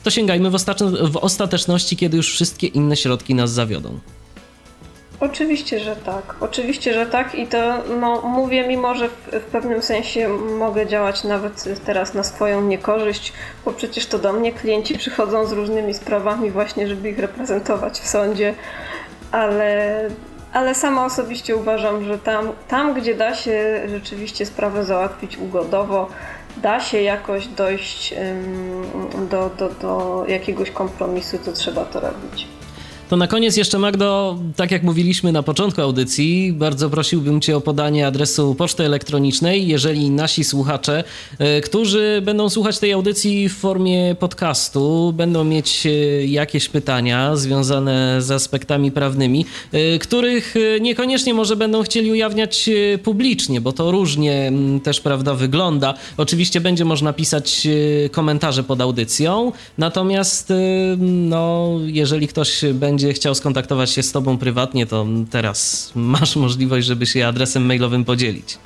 to 0.02 0.10
sięgajmy 0.10 0.50
w, 0.50 0.56
w 1.12 1.16
ostateczności, 1.16 1.96
kiedy 1.96 2.16
już 2.16 2.32
wszystkie 2.32 2.66
inne 2.66 2.96
środki 2.96 3.34
nas 3.34 3.50
zawiodą. 3.50 3.98
Oczywiście, 5.20 5.80
że 5.80 5.96
tak. 5.96 6.34
Oczywiście, 6.40 6.94
że 6.94 7.06
tak 7.06 7.34
i 7.34 7.46
to 7.46 7.58
no, 8.00 8.20
mówię, 8.20 8.68
mimo 8.68 8.94
że 8.94 9.08
w, 9.08 9.12
w, 9.32 9.44
pewnym 9.44 9.82
sensie 9.82 10.28
mogę 10.58 10.86
działać 10.86 11.24
nawet 11.24 11.84
teraz 11.84 12.14
na 12.14 12.22
swoją 12.22 12.62
niekorzyść, 12.62 13.32
bo 13.64 13.72
przecież 13.72 14.06
to 14.06 14.18
do 14.18 14.32
mnie 14.32 14.52
klienci 14.52 14.98
przychodzą 14.98 15.46
z 15.46 15.52
różnymi 15.52 15.94
sprawami 15.94 16.50
właśnie, 16.50 16.88
żeby 16.88 17.10
ich 17.10 17.18
reprezentować 17.18 18.00
w 18.00 18.08
sądzie, 18.08 18.54
ale, 19.32 20.00
ale 20.52 20.74
sama 20.74 21.04
osobiście 21.04 21.56
uważam, 21.56 22.04
że 22.04 22.18
tam, 22.18 22.52
tam, 22.68 22.94
gdzie 22.94 23.14
da 23.14 23.34
się 23.34 23.82
rzeczywiście 23.88 24.46
sprawę 24.46 24.84
załatwić 24.84 25.38
ugodowo, 25.38 26.08
da 26.56 26.80
się 26.80 27.02
jakoś 27.02 27.46
dojść 27.46 28.14
do, 29.30 29.50
do, 29.58 29.68
do 29.68 30.24
jakiegoś 30.28 30.70
kompromisu, 30.70 31.38
to 31.38 31.52
trzeba 31.52 31.84
to 31.84 32.00
robić. 32.00 32.55
To 33.08 33.16
na 33.16 33.26
koniec 33.26 33.56
jeszcze 33.56 33.78
Magdo, 33.78 34.38
tak 34.56 34.70
jak 34.70 34.82
mówiliśmy 34.82 35.32
na 35.32 35.42
początku 35.42 35.80
audycji, 35.80 36.52
bardzo 36.52 36.90
prosiłbym 36.90 37.40
Cię 37.40 37.56
o 37.56 37.60
podanie 37.60 38.06
adresu 38.06 38.54
poczty 38.54 38.84
elektronicznej, 38.84 39.68
jeżeli 39.68 40.10
nasi 40.10 40.44
słuchacze, 40.44 41.04
e, 41.38 41.60
którzy 41.60 42.22
będą 42.24 42.48
słuchać 42.48 42.78
tej 42.78 42.92
audycji 42.92 43.48
w 43.48 43.56
formie 43.56 44.16
podcastu, 44.18 45.12
będą 45.16 45.44
mieć 45.44 45.86
e, 45.86 45.90
jakieś 46.26 46.68
pytania 46.68 47.36
związane 47.36 48.22
z 48.22 48.30
aspektami 48.30 48.92
prawnymi, 48.92 49.46
e, 49.72 49.98
których 49.98 50.54
niekoniecznie 50.80 51.34
może 51.34 51.56
będą 51.56 51.82
chcieli 51.82 52.10
ujawniać 52.10 52.70
publicznie, 53.02 53.60
bo 53.60 53.72
to 53.72 53.90
różnie 53.90 54.52
też, 54.82 55.00
prawda, 55.00 55.34
wygląda. 55.34 55.94
Oczywiście 56.16 56.60
będzie 56.60 56.84
można 56.84 57.12
pisać 57.12 57.68
komentarze 58.10 58.62
pod 58.62 58.80
audycją, 58.80 59.52
natomiast 59.78 60.52
no, 60.98 61.70
jeżeli 61.86 62.28
ktoś 62.28 62.64
będzie 62.74 62.95
będzie 62.96 63.12
chciał 63.12 63.34
skontaktować 63.34 63.90
się 63.90 64.02
z 64.02 64.12
Tobą 64.12 64.38
prywatnie, 64.38 64.86
to 64.86 65.06
teraz 65.30 65.92
masz 65.94 66.36
możliwość, 66.36 66.86
żeby 66.86 67.06
się 67.06 67.26
adresem 67.26 67.66
mailowym 67.66 68.04
podzielić. 68.04 68.58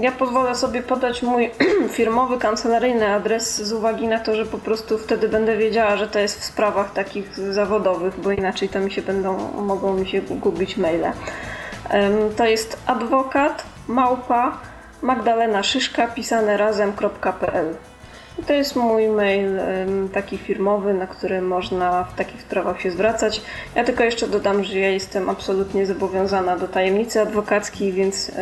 Ja 0.00 0.12
pozwolę 0.12 0.54
sobie 0.54 0.82
podać 0.82 1.22
mój 1.22 1.50
firmowy, 1.96 2.38
kancelaryjny 2.38 3.06
adres 3.14 3.62
z 3.62 3.72
uwagi 3.72 4.08
na 4.08 4.18
to, 4.18 4.36
że 4.36 4.46
po 4.46 4.58
prostu 4.58 4.98
wtedy 4.98 5.28
będę 5.28 5.56
wiedziała, 5.56 5.96
że 5.96 6.08
to 6.08 6.18
jest 6.18 6.40
w 6.40 6.44
sprawach 6.44 6.92
takich 6.92 7.38
zawodowych, 7.52 8.20
bo 8.20 8.30
inaczej 8.32 8.68
to 8.68 8.80
mi 8.80 8.90
się 8.90 9.02
będą, 9.02 9.52
mogą 9.62 9.94
mi 9.94 10.08
się 10.08 10.20
gubić 10.20 10.76
maile. 10.76 11.12
To 12.36 12.46
jest 12.46 12.76
adwokat 12.86 13.64
małpa 13.88 14.58
Magdalena 15.02 15.62
Szyszka 15.62 16.06
pisane 16.06 16.56
razem.pl 16.56 17.93
to 18.46 18.52
jest 18.52 18.76
mój 18.76 19.08
mail 19.08 19.58
taki 20.12 20.38
firmowy, 20.38 20.94
na 20.94 21.06
który 21.06 21.42
można 21.42 22.04
w 22.04 22.14
takich 22.14 22.42
sprawach 22.42 22.80
się 22.80 22.90
zwracać. 22.90 23.42
Ja 23.74 23.84
tylko 23.84 24.04
jeszcze 24.04 24.28
dodam, 24.28 24.64
że 24.64 24.78
ja 24.78 24.88
jestem 24.88 25.30
absolutnie 25.30 25.86
zobowiązana 25.86 26.56
do 26.56 26.68
tajemnicy 26.68 27.20
adwokackiej, 27.20 27.92
więc 27.92 28.32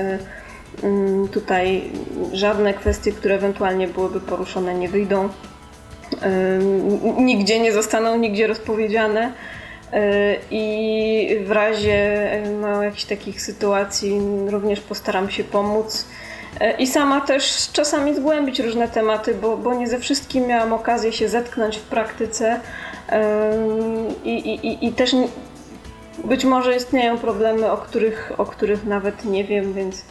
Mm, 0.82 1.28
tutaj 1.28 1.82
żadne 2.32 2.74
kwestie, 2.74 3.12
które 3.12 3.34
ewentualnie 3.34 3.88
byłyby 3.88 4.20
poruszone, 4.20 4.74
nie 4.74 4.88
wyjdą. 4.88 5.28
Nigdzie 7.18 7.60
nie 7.60 7.72
zostaną 7.72 8.18
nigdzie 8.18 8.46
rozpowiedziane. 8.46 9.32
E, 9.92 10.36
I 10.50 11.44
w 11.44 11.50
razie 11.50 12.28
no, 12.60 12.82
jakichś 12.82 13.04
takich 13.04 13.42
sytuacji 13.42 14.20
również 14.46 14.80
postaram 14.80 15.30
się 15.30 15.44
pomóc. 15.44 16.06
E, 16.62 16.76
I 16.76 16.86
sama 16.86 17.20
też 17.20 17.70
czasami 17.72 18.14
zgłębić 18.14 18.60
różne 18.60 18.88
tematy, 18.88 19.34
bo, 19.34 19.56
bo 19.56 19.74
nie 19.74 19.88
ze 19.88 19.98
wszystkim 19.98 20.46
miałam 20.46 20.72
okazję 20.72 21.12
się 21.12 21.28
zetknąć 21.28 21.76
w 21.76 21.82
praktyce. 21.82 22.60
I, 24.24 24.30
i, 24.30 24.86
i 24.86 24.92
też 24.92 25.16
być 26.24 26.44
może 26.44 26.76
istnieją 26.76 27.18
problemy, 27.18 27.70
o 27.70 27.76
których, 27.76 28.32
o 28.38 28.46
których 28.46 28.84
nawet 28.84 29.24
nie 29.24 29.44
wiem, 29.44 29.72
więc 29.72 30.04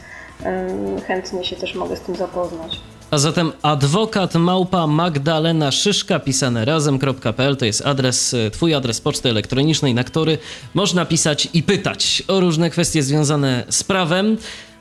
chętnie 1.06 1.44
się 1.44 1.56
też 1.56 1.74
mogę 1.74 1.96
z 1.96 2.00
tym 2.00 2.16
zapoznać. 2.16 2.80
A 3.10 3.18
zatem 3.18 3.52
adwokat 3.62 4.34
małpa 4.34 4.86
Magdalena 4.86 5.70
Szyszka, 5.70 6.18
pisane 6.18 6.64
razem.pl 6.64 7.56
to 7.56 7.64
jest 7.64 7.86
adres, 7.86 8.34
e, 8.34 8.50
twój 8.50 8.74
adres 8.74 9.00
poczty 9.00 9.28
elektronicznej, 9.28 9.94
na 9.94 10.04
który 10.04 10.38
można 10.74 11.04
pisać 11.04 11.48
i 11.52 11.62
pytać 11.62 12.22
o 12.28 12.40
różne 12.40 12.70
kwestie 12.70 13.02
związane 13.02 13.64
z 13.68 13.84
prawem. 13.84 14.36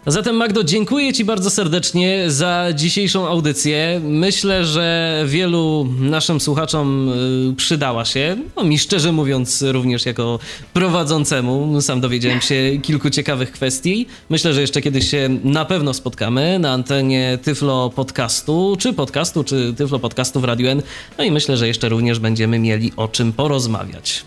Zatem 0.07 0.35
Magdo, 0.35 0.63
dziękuję 0.63 1.13
Ci 1.13 1.25
bardzo 1.25 1.49
serdecznie 1.49 2.31
za 2.31 2.67
dzisiejszą 2.75 3.27
audycję. 3.27 4.01
Myślę, 4.03 4.65
że 4.65 5.23
wielu 5.27 5.87
naszym 5.99 6.39
słuchaczom 6.39 7.09
y, 7.51 7.55
przydała 7.55 8.05
się. 8.05 8.37
No, 8.55 8.63
mi 8.63 8.79
szczerze 8.79 9.11
mówiąc, 9.11 9.63
również 9.67 10.05
jako 10.05 10.39
prowadzącemu, 10.73 11.81
sam 11.81 12.01
dowiedziałem 12.01 12.41
się 12.41 12.55
kilku 12.81 13.09
ciekawych 13.09 13.51
kwestii. 13.51 14.07
Myślę, 14.29 14.53
że 14.53 14.61
jeszcze 14.61 14.81
kiedyś 14.81 15.09
się 15.09 15.29
na 15.43 15.65
pewno 15.65 15.93
spotkamy 15.93 16.59
na 16.59 16.71
antenie 16.71 17.39
Tyflo 17.43 17.89
Podcastu, 17.89 18.77
czy 18.79 18.93
podcastu, 18.93 19.43
czy 19.43 19.73
Tyflo 19.77 19.99
Podcastu 19.99 20.39
w 20.39 20.43
Radiu 20.43 20.67
N. 20.67 20.81
No 21.17 21.23
i 21.23 21.31
myślę, 21.31 21.57
że 21.57 21.67
jeszcze 21.67 21.89
również 21.89 22.19
będziemy 22.19 22.59
mieli 22.59 22.91
o 22.97 23.07
czym 23.07 23.33
porozmawiać. 23.33 24.25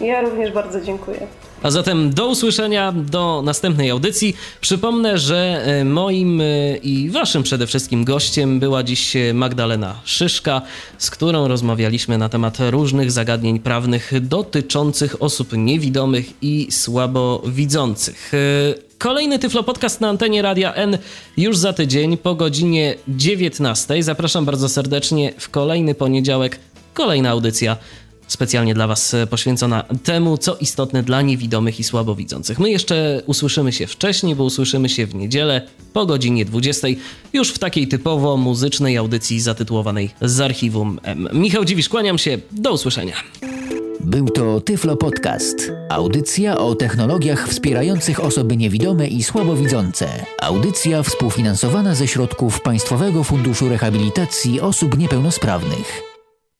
Ja 0.00 0.20
również 0.20 0.52
bardzo 0.52 0.80
dziękuję. 0.80 1.26
A 1.62 1.70
zatem 1.70 2.10
do 2.10 2.28
usłyszenia, 2.28 2.92
do 2.92 3.42
następnej 3.44 3.90
audycji. 3.90 4.36
Przypomnę, 4.60 5.18
że 5.18 5.62
e, 5.64 5.84
moim 5.84 6.40
e, 6.40 6.76
i 6.76 7.10
waszym 7.10 7.42
przede 7.42 7.66
wszystkim 7.66 8.04
gościem 8.04 8.60
była 8.60 8.82
dziś 8.82 9.16
Magdalena 9.34 10.00
Szyszka, 10.04 10.62
z 10.98 11.10
którą 11.10 11.48
rozmawialiśmy 11.48 12.18
na 12.18 12.28
temat 12.28 12.58
różnych 12.70 13.12
zagadnień 13.12 13.58
prawnych 13.58 14.12
dotyczących 14.20 15.22
osób 15.22 15.52
niewidomych 15.52 16.26
i 16.42 16.68
słabowidzących. 16.70 18.32
E, 18.34 18.38
kolejny 18.98 19.38
Tyflo 19.38 19.62
Podcast 19.62 20.00
na 20.00 20.08
antenie 20.08 20.42
Radia 20.42 20.74
N 20.74 20.98
już 21.36 21.56
za 21.56 21.72
tydzień 21.72 22.16
po 22.16 22.34
godzinie 22.34 22.94
19. 23.08 24.02
Zapraszam 24.02 24.44
bardzo 24.44 24.68
serdecznie 24.68 25.32
w 25.38 25.48
kolejny 25.48 25.94
poniedziałek. 25.94 26.58
Kolejna 26.94 27.30
audycja 27.30 27.76
specjalnie 28.32 28.74
dla 28.74 28.86
Was 28.86 29.14
e, 29.14 29.26
poświęcona 29.26 29.84
temu, 30.04 30.38
co 30.38 30.56
istotne 30.56 31.02
dla 31.02 31.22
niewidomych 31.22 31.80
i 31.80 31.84
słabowidzących. 31.84 32.58
My 32.58 32.70
jeszcze 32.70 33.22
usłyszymy 33.26 33.72
się 33.72 33.86
wcześniej, 33.86 34.34
bo 34.34 34.44
usłyszymy 34.44 34.88
się 34.88 35.06
w 35.06 35.14
niedzielę 35.14 35.62
po 35.92 36.06
godzinie 36.06 36.44
20, 36.44 36.88
już 37.32 37.50
w 37.50 37.58
takiej 37.58 37.88
typowo 37.88 38.36
muzycznej 38.36 38.96
audycji 38.96 39.40
zatytułowanej 39.40 40.10
Z 40.22 40.40
Archiwum 40.40 41.00
M. 41.02 41.28
Michał 41.32 41.64
Dziwisz, 41.64 41.88
kłaniam 41.88 42.18
się, 42.18 42.38
do 42.52 42.72
usłyszenia. 42.72 43.14
Był 44.04 44.28
to 44.28 44.60
Tyflo 44.60 44.96
Podcast. 44.96 45.72
Audycja 45.88 46.58
o 46.58 46.74
technologiach 46.74 47.48
wspierających 47.48 48.24
osoby 48.24 48.56
niewidome 48.56 49.08
i 49.08 49.22
słabowidzące. 49.22 50.26
Audycja 50.42 51.02
współfinansowana 51.02 51.94
ze 51.94 52.08
środków 52.08 52.60
Państwowego 52.60 53.24
Funduszu 53.24 53.68
Rehabilitacji 53.68 54.60
Osób 54.60 54.98
Niepełnosprawnych. 54.98 56.09